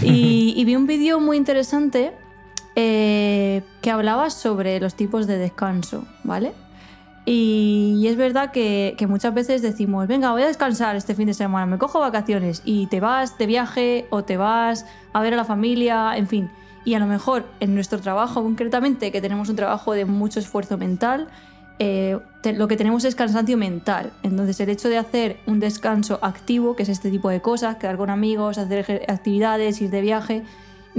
Y, 0.04 0.54
y 0.56 0.66
vi 0.66 0.76
un 0.76 0.86
vídeo 0.88 1.20
muy 1.20 1.36
interesante 1.36 2.14
eh, 2.82 3.62
que 3.82 3.92
hablaba 3.92 4.30
sobre 4.30 4.80
los 4.80 4.96
tipos 4.96 5.28
de 5.28 5.38
descanso, 5.38 6.06
¿vale? 6.24 6.54
Y, 7.26 8.06
es 8.08 8.16
verdad 8.16 8.52
que, 8.52 8.96
muchas 9.10 9.34
veces 9.34 9.62
decimos, 9.62 10.08
venga, 10.08 10.32
voy 10.32 10.44
a 10.44 10.48
descansar 10.48 10.96
este 10.96 11.14
fin 11.14 11.28
de 11.28 11.34
semana, 11.34 11.66
me 11.66 11.78
cojo 11.78 12.00
vacaciones 12.00 12.62
y 12.64 12.88
te 12.88 13.02
vas 13.02 13.38
de 13.38 13.48
viaje 13.48 14.08
o 14.12 14.24
te 14.24 14.38
vas 14.38 14.86
a 15.12 15.22
ver 15.22 15.34
a 15.34 15.38
la 15.38 15.44
familia, 15.44 16.16
en 16.16 16.28
fin. 16.28 16.50
Y 16.86 16.94
a 16.94 17.00
lo 17.00 17.06
mejor 17.06 17.50
en 17.60 17.76
nuestro 17.76 18.00
trabajo 18.00 18.42
concretamente, 18.42 19.12
que 19.12 19.20
tenemos 19.20 19.50
un 19.50 19.58
trabajo 19.58 19.92
de 19.92 20.06
mucho 20.06 20.40
esfuerzo 20.40 20.78
mental, 20.78 21.28
eh, 21.80 22.18
lo 22.56 22.68
que 22.70 22.78
tenemos 22.78 23.04
es 23.04 23.14
cansancio 23.14 23.58
mental. 23.58 24.14
Entonces 24.24 24.58
el 24.62 24.70
hecho 24.70 24.88
de 24.88 24.98
hacer 24.98 25.38
un 25.48 25.60
descanso 25.60 26.20
activo, 26.22 26.78
que 26.78 26.84
es 26.84 26.90
este 26.90 27.12
tipo 27.12 27.30
de 27.30 27.42
cosas, 27.42 27.76
quedar 27.76 27.98
con 27.98 28.10
amigos, 28.10 28.58
hacer 28.58 29.06
actividades, 29.10 29.82
ir 29.82 29.90
de 29.90 30.02
viaje, 30.02 30.44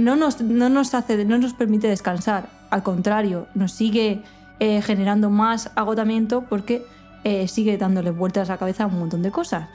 no 0.01 0.15
nos, 0.15 0.41
no 0.41 0.69
nos, 0.69 0.93
hace, 0.93 1.23
no 1.25 1.37
nos 1.37 1.53
permite 1.53 1.87
descansar. 1.87 2.49
Al 2.69 2.83
contrario, 2.83 3.47
nos 3.53 3.71
sigue 3.71 4.23
eh, 4.59 4.81
generando 4.81 5.29
más 5.29 5.71
agotamiento 5.75 6.45
porque 6.49 6.85
eh, 7.23 7.47
sigue 7.47 7.77
dándole 7.77 8.11
vueltas 8.11 8.49
a 8.49 8.53
la 8.53 8.57
cabeza 8.57 8.83
a 8.83 8.87
un 8.87 8.99
montón 8.99 9.21
de 9.21 9.31
cosas. 9.31 9.69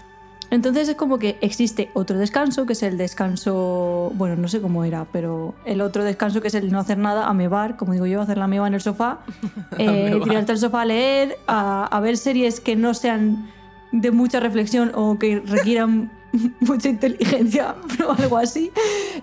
Entonces 0.51 0.89
es 0.89 0.94
como 0.94 1.19
que 1.19 1.39
existe 1.40 1.90
otro 1.93 2.19
descanso, 2.19 2.66
que 2.66 2.74
es 2.74 2.82
el 2.85 2.97
descanso, 2.97 4.12
bueno, 4.15 4.36
no 4.36 4.47
sé 4.47 4.61
cómo 4.61 4.85
era, 4.85 5.07
pero 5.12 5.55
el 5.65 5.81
otro 5.81 6.05
descanso 6.05 6.40
que 6.40 6.48
es 6.48 6.55
el 6.55 6.70
no 6.70 6.78
hacer 6.78 6.98
nada, 6.98 7.27
amebar, 7.27 7.77
como 7.77 7.94
digo 7.94 8.07
yo, 8.07 8.20
hacer 8.20 8.39
la 8.39 8.44
ameba 8.44 8.69
en 8.69 8.74
el 8.74 8.81
sofá, 8.81 9.20
eh, 9.78 10.20
tirarte 10.23 10.53
al 10.53 10.59
sofá 10.59 10.82
a 10.82 10.85
leer, 10.85 11.36
a, 11.48 11.86
a 11.86 12.01
ver 12.01 12.16
series 12.16 12.61
que 12.61 12.77
no 12.77 12.94
sean 12.94 13.51
de 13.90 14.12
mucha 14.12 14.39
reflexión 14.39 14.93
o 14.94 15.19
que 15.19 15.40
requieran 15.44 16.12
mucha 16.60 16.88
inteligencia 16.88 17.74
o 18.06 18.12
algo 18.12 18.36
así. 18.38 18.70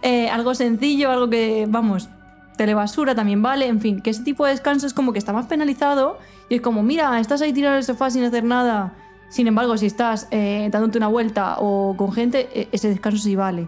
Eh, 0.02 0.30
algo 0.30 0.56
sencillo, 0.56 1.12
algo 1.12 1.30
que, 1.30 1.66
vamos, 1.68 2.10
telebasura 2.58 3.16
también 3.16 3.42
vale, 3.42 3.68
en 3.68 3.82
fin, 3.82 4.02
que 4.02 4.12
ese 4.12 4.24
tipo 4.24 4.46
de 4.46 4.52
descanso 4.52 4.88
es 4.88 4.94
como 4.94 5.14
que 5.14 5.20
está 5.20 5.34
más 5.34 5.48
penalizado 5.48 6.18
y 6.50 6.56
es 6.56 6.62
como, 6.62 6.84
mira, 6.84 7.20
estás 7.20 7.42
ahí 7.42 7.54
tirado 7.54 7.76
en 7.76 7.80
el 7.80 7.84
sofá 7.84 8.10
sin 8.10 8.24
hacer 8.24 8.44
nada. 8.44 8.94
Sin 9.30 9.48
embargo, 9.48 9.78
si 9.78 9.88
estás 9.88 10.28
eh, 10.30 10.70
dándote 10.72 11.00
una 11.00 11.08
vuelta 11.08 11.56
o 11.60 11.96
con 11.98 12.12
gente, 12.12 12.50
eh, 12.54 12.68
ese 12.72 12.90
descanso 12.90 13.18
sí 13.18 13.36
vale. 13.36 13.68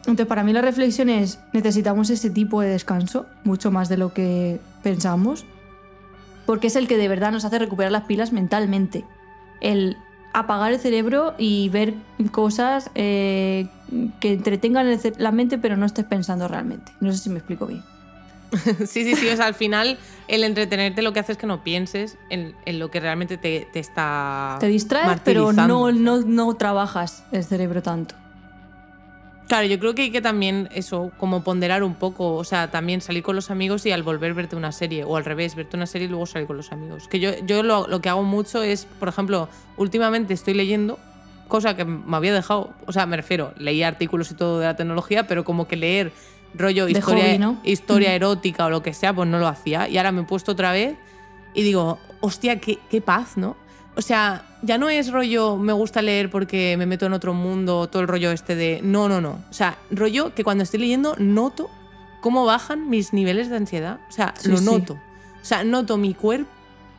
Entonces, 0.00 0.26
para 0.26 0.42
mí 0.42 0.52
la 0.52 0.62
reflexión 0.62 1.08
es, 1.08 1.38
necesitamos 1.52 2.10
ese 2.10 2.30
tipo 2.30 2.60
de 2.60 2.70
descanso, 2.70 3.26
mucho 3.44 3.70
más 3.70 3.88
de 3.88 3.98
lo 3.98 4.12
que 4.12 4.58
pensamos, 4.82 5.44
porque 6.46 6.66
es 6.66 6.76
el 6.76 6.88
que 6.88 6.96
de 6.96 7.06
verdad 7.06 7.30
nos 7.30 7.44
hace 7.44 7.58
recuperar 7.58 7.92
las 7.92 8.04
pilas 8.04 8.32
mentalmente. 8.32 9.04
El 9.60 9.98
apagar 10.32 10.72
el 10.72 10.78
cerebro 10.78 11.34
y 11.38 11.68
ver 11.70 11.94
cosas 12.30 12.90
eh, 12.94 13.66
que 14.20 14.34
entretengan 14.34 14.86
la 15.18 15.32
mente, 15.32 15.58
pero 15.58 15.76
no 15.76 15.86
estés 15.86 16.04
pensando 16.04 16.48
realmente. 16.48 16.92
No 17.00 17.12
sé 17.12 17.18
si 17.18 17.30
me 17.30 17.38
explico 17.38 17.66
bien. 17.66 17.82
Sí, 18.86 19.04
sí, 19.04 19.14
sí. 19.14 19.28
O 19.28 19.36
sea, 19.36 19.46
al 19.46 19.54
final, 19.54 19.98
el 20.28 20.44
entretenerte 20.44 21.02
lo 21.02 21.12
que 21.12 21.20
hace 21.20 21.32
es 21.32 21.38
que 21.38 21.46
no 21.46 21.62
pienses 21.62 22.18
en, 22.30 22.54
en 22.64 22.78
lo 22.78 22.90
que 22.90 23.00
realmente 23.00 23.36
te, 23.36 23.68
te 23.72 23.78
está. 23.78 24.56
Te 24.60 24.66
distraes, 24.66 25.20
pero 25.24 25.52
no, 25.52 25.92
no, 25.92 26.18
no 26.18 26.54
trabajas 26.54 27.24
el 27.32 27.44
cerebro 27.44 27.82
tanto. 27.82 28.14
Claro, 29.50 29.66
yo 29.66 29.80
creo 29.80 29.96
que 29.96 30.02
hay 30.02 30.10
que 30.12 30.20
también 30.20 30.68
eso, 30.72 31.10
como 31.18 31.42
ponderar 31.42 31.82
un 31.82 31.96
poco, 31.96 32.36
o 32.36 32.44
sea, 32.44 32.70
también 32.70 33.00
salir 33.00 33.24
con 33.24 33.34
los 33.34 33.50
amigos 33.50 33.84
y 33.84 33.90
al 33.90 34.04
volver 34.04 34.32
verte 34.32 34.54
una 34.54 34.70
serie, 34.70 35.02
o 35.02 35.16
al 35.16 35.24
revés, 35.24 35.56
verte 35.56 35.76
una 35.76 35.86
serie 35.86 36.06
y 36.06 36.08
luego 36.08 36.24
salir 36.26 36.46
con 36.46 36.56
los 36.56 36.70
amigos. 36.70 37.08
Que 37.08 37.18
yo, 37.18 37.32
yo 37.44 37.64
lo, 37.64 37.88
lo 37.88 38.00
que 38.00 38.08
hago 38.08 38.22
mucho 38.22 38.62
es, 38.62 38.84
por 38.84 39.08
ejemplo, 39.08 39.48
últimamente 39.76 40.34
estoy 40.34 40.54
leyendo, 40.54 41.00
cosa 41.48 41.74
que 41.74 41.84
me 41.84 42.16
había 42.16 42.32
dejado, 42.32 42.72
o 42.86 42.92
sea, 42.92 43.06
me 43.06 43.16
refiero, 43.16 43.52
leía 43.56 43.88
artículos 43.88 44.30
y 44.30 44.34
todo 44.34 44.60
de 44.60 44.66
la 44.66 44.76
tecnología, 44.76 45.26
pero 45.26 45.42
como 45.42 45.66
que 45.66 45.74
leer 45.74 46.12
rollo 46.54 46.86
De 46.86 46.92
historia, 46.92 47.24
hobby, 47.24 47.38
¿no? 47.38 47.60
historia 47.64 48.14
erótica 48.14 48.66
o 48.66 48.70
lo 48.70 48.84
que 48.84 48.94
sea, 48.94 49.12
pues 49.12 49.28
no 49.28 49.40
lo 49.40 49.48
hacía. 49.48 49.88
Y 49.88 49.98
ahora 49.98 50.12
me 50.12 50.20
he 50.20 50.24
puesto 50.26 50.52
otra 50.52 50.70
vez 50.70 50.96
y 51.54 51.62
digo, 51.62 51.98
hostia, 52.20 52.60
qué, 52.60 52.78
qué 52.88 53.00
paz, 53.00 53.36
¿no? 53.36 53.56
O 53.96 54.02
sea, 54.02 54.44
ya 54.62 54.78
no 54.78 54.88
es 54.88 55.10
rollo 55.10 55.56
me 55.56 55.72
gusta 55.72 56.00
leer 56.02 56.30
porque 56.30 56.76
me 56.78 56.86
meto 56.86 57.06
en 57.06 57.12
otro 57.12 57.34
mundo, 57.34 57.88
todo 57.88 58.02
el 58.02 58.08
rollo 58.08 58.30
este 58.30 58.54
de. 58.54 58.80
No, 58.82 59.08
no, 59.08 59.20
no. 59.20 59.38
O 59.50 59.52
sea, 59.52 59.78
rollo 59.90 60.34
que 60.34 60.44
cuando 60.44 60.62
estoy 60.64 60.80
leyendo 60.80 61.16
noto 61.18 61.68
cómo 62.20 62.44
bajan 62.44 62.88
mis 62.88 63.12
niveles 63.12 63.50
de 63.50 63.56
ansiedad. 63.56 63.98
O 64.08 64.12
sea, 64.12 64.34
Sí, 64.38 64.48
lo 64.50 64.58
sí. 64.58 64.64
noto. 64.64 64.94
O 64.94 65.44
sea, 65.44 65.64
noto 65.64 65.96
mi 65.96 66.14
cuerpo 66.14 66.50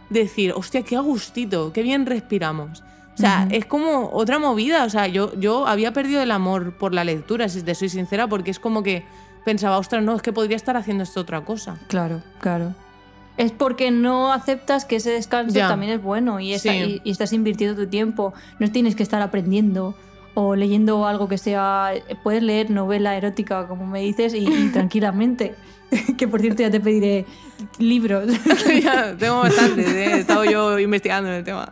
decir, 0.09 0.51
hostia, 0.55 0.83
qué 0.83 0.97
a 0.97 0.99
gustito, 0.99 1.71
qué 1.71 1.83
bien 1.83 2.05
respiramos. 2.05 2.83
O 3.13 3.17
sea, 3.17 3.45
Ujú. 3.47 3.55
es 3.55 3.65
como 3.65 4.09
otra 4.11 4.39
movida. 4.39 4.83
O 4.83 4.89
sea, 4.89 5.07
yo, 5.07 5.33
yo 5.39 5.67
había 5.67 5.93
perdido 5.93 6.21
el 6.21 6.31
amor 6.31 6.77
por 6.77 6.93
la 6.93 7.03
lectura, 7.03 7.47
si 7.49 7.61
te 7.61 7.75
soy 7.75 7.87
sincera, 7.89 8.27
porque 8.27 8.51
es 8.51 8.59
como 8.59 8.83
que 8.83 9.05
pensaba, 9.45 9.77
ostras, 9.77 10.03
no, 10.03 10.15
es 10.15 10.21
que 10.21 10.33
podría 10.33 10.57
estar 10.57 10.75
haciendo 10.75 11.03
esto 11.03 11.21
otra 11.21 11.41
cosa. 11.41 11.77
Claro, 11.87 12.21
claro. 12.39 12.73
Es 13.37 13.51
porque 13.51 13.91
no 13.91 14.33
aceptas 14.33 14.85
que 14.85 14.97
ese 14.97 15.11
descanso 15.11 15.55
Ya. 15.55 15.67
también 15.67 15.93
es 15.93 16.01
bueno 16.03 16.39
y, 16.39 16.53
está- 16.53 16.71
Sí. 16.73 17.01
y- 17.03 17.09
y 17.09 17.11
estás 17.11 17.33
invirtiendo 17.33 17.75
tu 17.81 17.87
tiempo. 17.89 18.33
No 18.59 18.69
tienes 18.71 18.95
que 18.95 19.03
estar 19.03 19.21
aprendiendo 19.21 19.95
o 20.33 20.55
leyendo 20.55 21.05
algo 21.07 21.27
que 21.27 21.37
sea. 21.37 21.91
Puedes 22.23 22.43
leer 22.43 22.69
novela 22.71 23.15
erótica, 23.17 23.67
como 23.67 23.85
me 23.87 24.01
dices, 24.01 24.33
y, 24.33 24.39
y 24.47 24.69
tranquilamente. 24.73 25.55
que 26.17 26.27
por 26.27 26.39
cierto, 26.41 26.61
ya 26.61 26.71
te 26.71 26.79
pediré 26.79 27.25
libros. 27.79 28.25
ya, 28.83 29.15
tengo 29.17 29.39
bastante, 29.39 29.81
he 29.81 30.19
estado 30.19 30.45
yo 30.45 30.77
investigando 30.79 31.29
en 31.29 31.35
el 31.35 31.43
tema. 31.43 31.71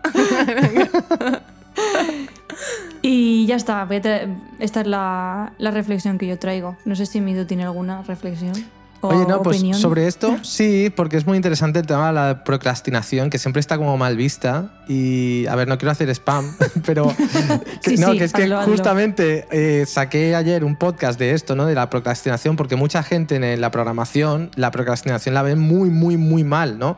y 3.02 3.46
ya 3.46 3.56
está. 3.56 3.86
voy 3.86 3.98
a 3.98 4.02
tra- 4.02 4.38
Esta 4.60 4.82
es 4.82 4.88
la, 4.88 5.54
la 5.58 5.72
reflexión 5.72 6.18
que 6.18 6.28
yo 6.28 6.38
traigo. 6.38 6.78
No 6.86 6.96
sé 6.96 7.06
si 7.06 7.22
Mido 7.22 7.46
tiene 7.46 7.64
alguna 7.64 8.02
reflexión. 8.04 8.54
Oye, 9.02 9.26
no, 9.28 9.42
pues 9.42 9.58
opinión. 9.58 9.80
sobre 9.80 10.08
esto, 10.08 10.38
sí, 10.44 10.92
porque 10.96 11.18
es 11.18 11.26
muy 11.26 11.38
interesante 11.38 11.80
el 11.80 11.86
tema 11.86 12.08
de 12.08 12.14
la 12.14 12.44
procrastinación, 12.44 13.30
que 13.30 13.38
siempre 13.38 13.60
está 13.60 13.78
como 13.78 13.98
mal 13.98 14.16
vista. 14.18 14.72
Y, 14.88 15.46
a 15.48 15.56
ver, 15.56 15.68
no 15.68 15.78
quiero 15.78 15.92
hacer 15.92 16.10
spam, 16.10 16.54
pero 16.86 17.14
que- 17.84 17.96
Sí, 17.96 17.98
no, 17.98 18.12
sí, 18.12 18.18
que 18.18 18.24
es 18.26 18.34
que 18.34 18.44
hazlo, 18.44 18.64
justamente 18.64 19.48
eh, 19.52 19.86
saqué 19.86 20.36
ayer 20.36 20.64
un 20.64 20.76
podcast 20.76 21.20
de 21.20 21.34
esto, 21.34 21.56
¿no? 21.56 21.66
De 21.66 21.76
la 21.76 21.90
procrastinación, 21.90 22.56
porque 22.56 22.76
mucha 22.76 23.04
gente 23.04 23.36
en 23.36 23.62
la 23.62 23.72
programación, 23.72 24.50
la 24.56 24.72
procrastinación 24.72 25.34
la 25.36 25.44
ve 25.44 25.56
muy, 25.56 25.90
muy, 25.90 26.18
muy 26.18 26.44
mal, 26.44 26.80
¿no? 26.80 26.98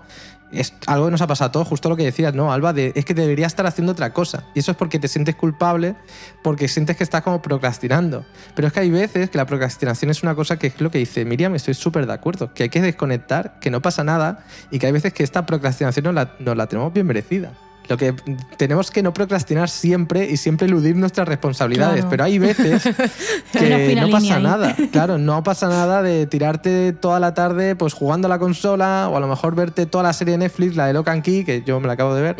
Es 0.51 0.73
algo 0.87 1.05
que 1.05 1.11
nos 1.11 1.21
ha 1.21 1.27
pasado 1.27 1.49
a 1.49 1.51
todos, 1.51 1.67
justo 1.67 1.89
lo 1.89 1.95
que 1.95 2.03
decías, 2.03 2.33
¿no, 2.33 2.51
Alba? 2.51 2.73
Es 2.75 3.05
que 3.05 3.13
debería 3.13 3.47
estar 3.47 3.65
haciendo 3.65 3.93
otra 3.93 4.13
cosa. 4.13 4.43
Y 4.53 4.59
eso 4.59 4.71
es 4.71 4.77
porque 4.77 4.99
te 4.99 5.07
sientes 5.07 5.35
culpable, 5.35 5.95
porque 6.43 6.67
sientes 6.67 6.97
que 6.97 7.03
estás 7.03 7.21
como 7.21 7.41
procrastinando. 7.41 8.25
Pero 8.55 8.67
es 8.67 8.73
que 8.73 8.81
hay 8.81 8.89
veces 8.89 9.29
que 9.29 9.37
la 9.37 9.45
procrastinación 9.45 10.11
es 10.11 10.23
una 10.23 10.35
cosa 10.35 10.57
que 10.57 10.67
es 10.67 10.81
lo 10.81 10.91
que 10.91 10.97
dice 10.97 11.25
Miriam, 11.25 11.55
estoy 11.55 11.73
súper 11.73 12.05
de 12.05 12.13
acuerdo, 12.13 12.53
que 12.53 12.63
hay 12.63 12.69
que 12.69 12.81
desconectar, 12.81 13.59
que 13.59 13.71
no 13.71 13.81
pasa 13.81 14.03
nada 14.03 14.45
y 14.71 14.79
que 14.79 14.87
hay 14.87 14.91
veces 14.91 15.13
que 15.13 15.23
esta 15.23 15.45
procrastinación 15.45 16.05
nos 16.05 16.13
la, 16.13 16.35
nos 16.39 16.57
la 16.57 16.67
tenemos 16.67 16.93
bien 16.93 17.07
merecida. 17.07 17.53
Lo 17.89 17.97
que 17.97 18.13
tenemos 18.57 18.89
que 18.89 19.03
no 19.03 19.13
procrastinar 19.13 19.69
siempre 19.69 20.29
y 20.29 20.37
siempre 20.37 20.67
eludir 20.67 20.95
nuestras 20.95 21.27
responsabilidades, 21.27 21.95
Claro. 22.05 22.09
pero 22.09 22.23
hay 22.23 22.39
veces 22.39 22.83
que 23.51 23.95
no 23.99 24.09
pasa 24.09 24.35
ahí. 24.37 24.43
nada. 24.43 24.75
Claro, 24.91 25.17
no 25.17 25.43
pasa 25.43 25.67
nada 25.67 26.01
de 26.01 26.25
tirarte 26.27 26.93
toda 26.93 27.19
la 27.19 27.33
tarde 27.33 27.75
pues 27.75 27.93
jugando 27.93 28.27
a 28.27 28.29
la 28.29 28.39
consola 28.39 29.09
o 29.11 29.17
a 29.17 29.19
lo 29.19 29.27
mejor 29.27 29.55
verte 29.55 29.85
toda 29.85 30.03
la 30.05 30.13
serie 30.13 30.33
de 30.33 30.37
Netflix, 30.37 30.75
la 30.75 30.87
de 30.87 30.93
Lock 30.93 31.09
and 31.09 31.23
Key, 31.23 31.43
que 31.43 31.63
yo 31.63 31.79
me 31.79 31.87
la 31.87 31.93
acabo 31.93 32.15
de 32.15 32.21
ver, 32.21 32.35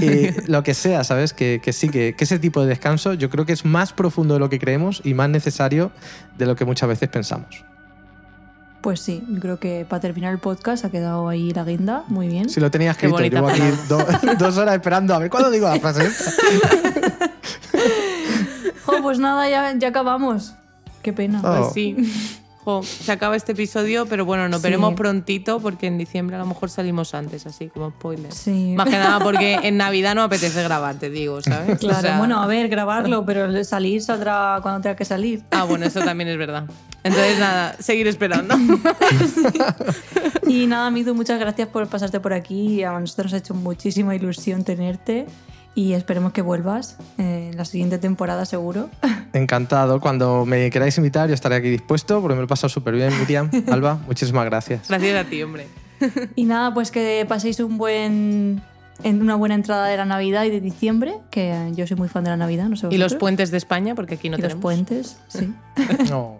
y 0.00 0.30
lo 0.50 0.62
que 0.62 0.74
sea, 0.74 1.02
¿sabes? 1.04 1.32
Que, 1.32 1.60
que 1.62 1.72
sí, 1.72 1.88
que, 1.88 2.14
que 2.16 2.24
ese 2.24 2.38
tipo 2.38 2.60
de 2.62 2.68
descanso 2.68 3.14
yo 3.14 3.28
creo 3.30 3.44
que 3.46 3.52
es 3.54 3.64
más 3.64 3.92
profundo 3.92 4.34
de 4.34 4.40
lo 4.40 4.48
que 4.50 4.58
creemos 4.58 5.00
y 5.04 5.14
más 5.14 5.28
necesario 5.30 5.90
de 6.38 6.46
lo 6.46 6.54
que 6.54 6.64
muchas 6.64 6.88
veces 6.88 7.08
pensamos. 7.08 7.64
Pues 8.82 9.00
sí, 9.00 9.22
yo 9.28 9.40
creo 9.40 9.58
que 9.60 9.86
para 9.88 10.00
terminar 10.00 10.32
el 10.32 10.40
podcast 10.40 10.84
ha 10.84 10.90
quedado 10.90 11.28
ahí 11.28 11.52
la 11.52 11.62
guinda. 11.64 12.02
Muy 12.08 12.26
bien. 12.26 12.48
Si 12.50 12.58
lo 12.60 12.68
tenía 12.70 12.92
Qué 12.94 13.06
escrito, 13.06 13.14
bonita 13.16 13.36
llevo 13.36 13.48
aquí 13.48 13.62
do- 13.88 14.34
dos 14.38 14.56
horas 14.58 14.74
esperando 14.74 15.14
a 15.14 15.18
ver 15.20 15.30
cuándo 15.30 15.50
digo 15.50 15.68
la 15.68 15.78
frase 15.78 16.04
esta. 16.06 16.32
Jo, 18.84 18.94
pues 19.02 19.18
nada, 19.20 19.48
ya, 19.48 19.72
ya 19.78 19.88
acabamos. 19.88 20.54
Qué 21.02 21.12
pena. 21.12 21.40
Oh. 21.44 21.56
Pues 21.62 21.72
sí. 21.74 21.96
Jo, 22.64 22.82
se 22.84 23.10
acaba 23.10 23.34
este 23.34 23.52
episodio, 23.52 24.06
pero 24.06 24.24
bueno, 24.24 24.48
nos 24.48 24.60
Sí. 24.60 24.64
veremos 24.68 24.94
prontito 24.94 25.58
porque 25.58 25.88
en 25.88 25.98
diciembre 25.98 26.36
a 26.36 26.38
lo 26.38 26.46
mejor 26.46 26.70
salimos 26.70 27.12
antes, 27.12 27.44
así 27.44 27.66
como 27.68 27.90
spoiler. 27.90 28.32
Sí. 28.32 28.74
Más 28.76 28.88
que 28.88 28.96
nada 28.98 29.18
porque 29.18 29.54
en 29.64 29.76
Navidad 29.76 30.14
no 30.14 30.22
apetece 30.22 30.62
grabar, 30.62 30.94
te 30.96 31.10
digo, 31.10 31.42
¿sabes? 31.42 31.80
Claro, 31.80 31.98
O 31.98 32.00
sea- 32.00 32.18
bueno, 32.18 32.40
a 32.40 32.46
ver, 32.46 32.68
grabarlo, 32.68 33.26
pero 33.26 33.64
salir 33.64 34.00
saldrá 34.00 34.60
cuando 34.62 34.80
tenga 34.80 34.94
que 34.94 35.04
salir. 35.04 35.42
Ah, 35.50 35.64
bueno, 35.64 35.86
eso 35.86 36.00
también 36.00 36.28
es 36.28 36.38
verdad. 36.38 36.64
Entonces, 37.02 37.38
nada, 37.40 37.74
seguir 37.80 38.06
esperando. 38.06 38.54
Y 40.46 40.66
nada, 40.66 40.90
Midu, 40.90 41.14
muchas 41.14 41.38
gracias 41.38 41.68
por 41.68 41.86
pasarte 41.88 42.20
por 42.20 42.32
aquí. 42.32 42.82
A 42.84 42.98
nosotros 42.98 43.26
nos 43.26 43.34
ha 43.34 43.36
hecho 43.38 43.54
muchísima 43.54 44.14
ilusión 44.14 44.64
tenerte 44.64 45.26
y 45.74 45.92
esperemos 45.94 46.32
que 46.32 46.42
vuelvas 46.42 46.96
eh, 47.18 47.48
en 47.52 47.56
la 47.56 47.64
siguiente 47.64 47.98
temporada 47.98 48.44
seguro. 48.44 48.90
Encantado. 49.32 50.00
Cuando 50.00 50.44
me 50.44 50.70
queráis 50.70 50.96
invitar, 50.98 51.28
yo 51.28 51.34
estaré 51.34 51.56
aquí 51.56 51.70
dispuesto, 51.70 52.20
porque 52.20 52.34
me 52.34 52.40
lo 52.40 52.44
he 52.44 52.48
pasado 52.48 52.68
súper 52.68 52.94
bien, 52.94 53.10
Miriam, 53.18 53.50
Alba. 53.70 53.98
Muchísimas 54.06 54.44
gracias. 54.44 54.88
Gracias 54.88 55.26
a 55.26 55.28
ti, 55.28 55.42
hombre. 55.42 55.66
Y 56.34 56.44
nada, 56.46 56.74
pues 56.74 56.90
que 56.90 57.24
paséis 57.28 57.60
un 57.60 57.78
buen 57.78 58.60
en 59.04 59.22
una 59.22 59.36
buena 59.36 59.54
entrada 59.54 59.86
de 59.86 59.96
la 59.96 60.04
Navidad 60.04 60.44
y 60.44 60.50
de 60.50 60.60
diciembre, 60.60 61.14
que 61.30 61.70
yo 61.74 61.86
soy 61.86 61.96
muy 61.96 62.08
fan 62.08 62.24
de 62.24 62.30
la 62.30 62.36
Navidad, 62.36 62.66
no 62.68 62.76
sé 62.76 62.88
Y 62.90 62.98
los 62.98 63.14
puentes 63.14 63.50
de 63.52 63.56
España, 63.58 63.94
porque 63.94 64.14
aquí 64.14 64.28
no 64.28 64.36
Y 64.36 64.40
los 64.40 64.48
tenemos. 64.48 64.62
puentes, 64.62 65.16
sí. 65.28 65.52
No. 66.10 66.38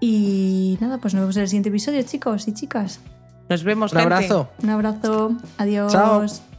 Y 0.00 0.76
nada, 0.80 0.98
pues 0.98 1.14
nos 1.14 1.22
vemos 1.22 1.36
en 1.36 1.42
el 1.42 1.48
siguiente 1.48 1.68
episodio, 1.70 2.02
chicos 2.02 2.46
y 2.48 2.52
chicas. 2.54 3.00
Nos 3.48 3.64
vemos, 3.64 3.92
Un 3.92 4.00
gente. 4.00 4.14
abrazo. 4.14 4.48
Un 4.62 4.70
abrazo, 4.70 5.32
adiós. 5.58 5.92
Chao. 5.92 6.53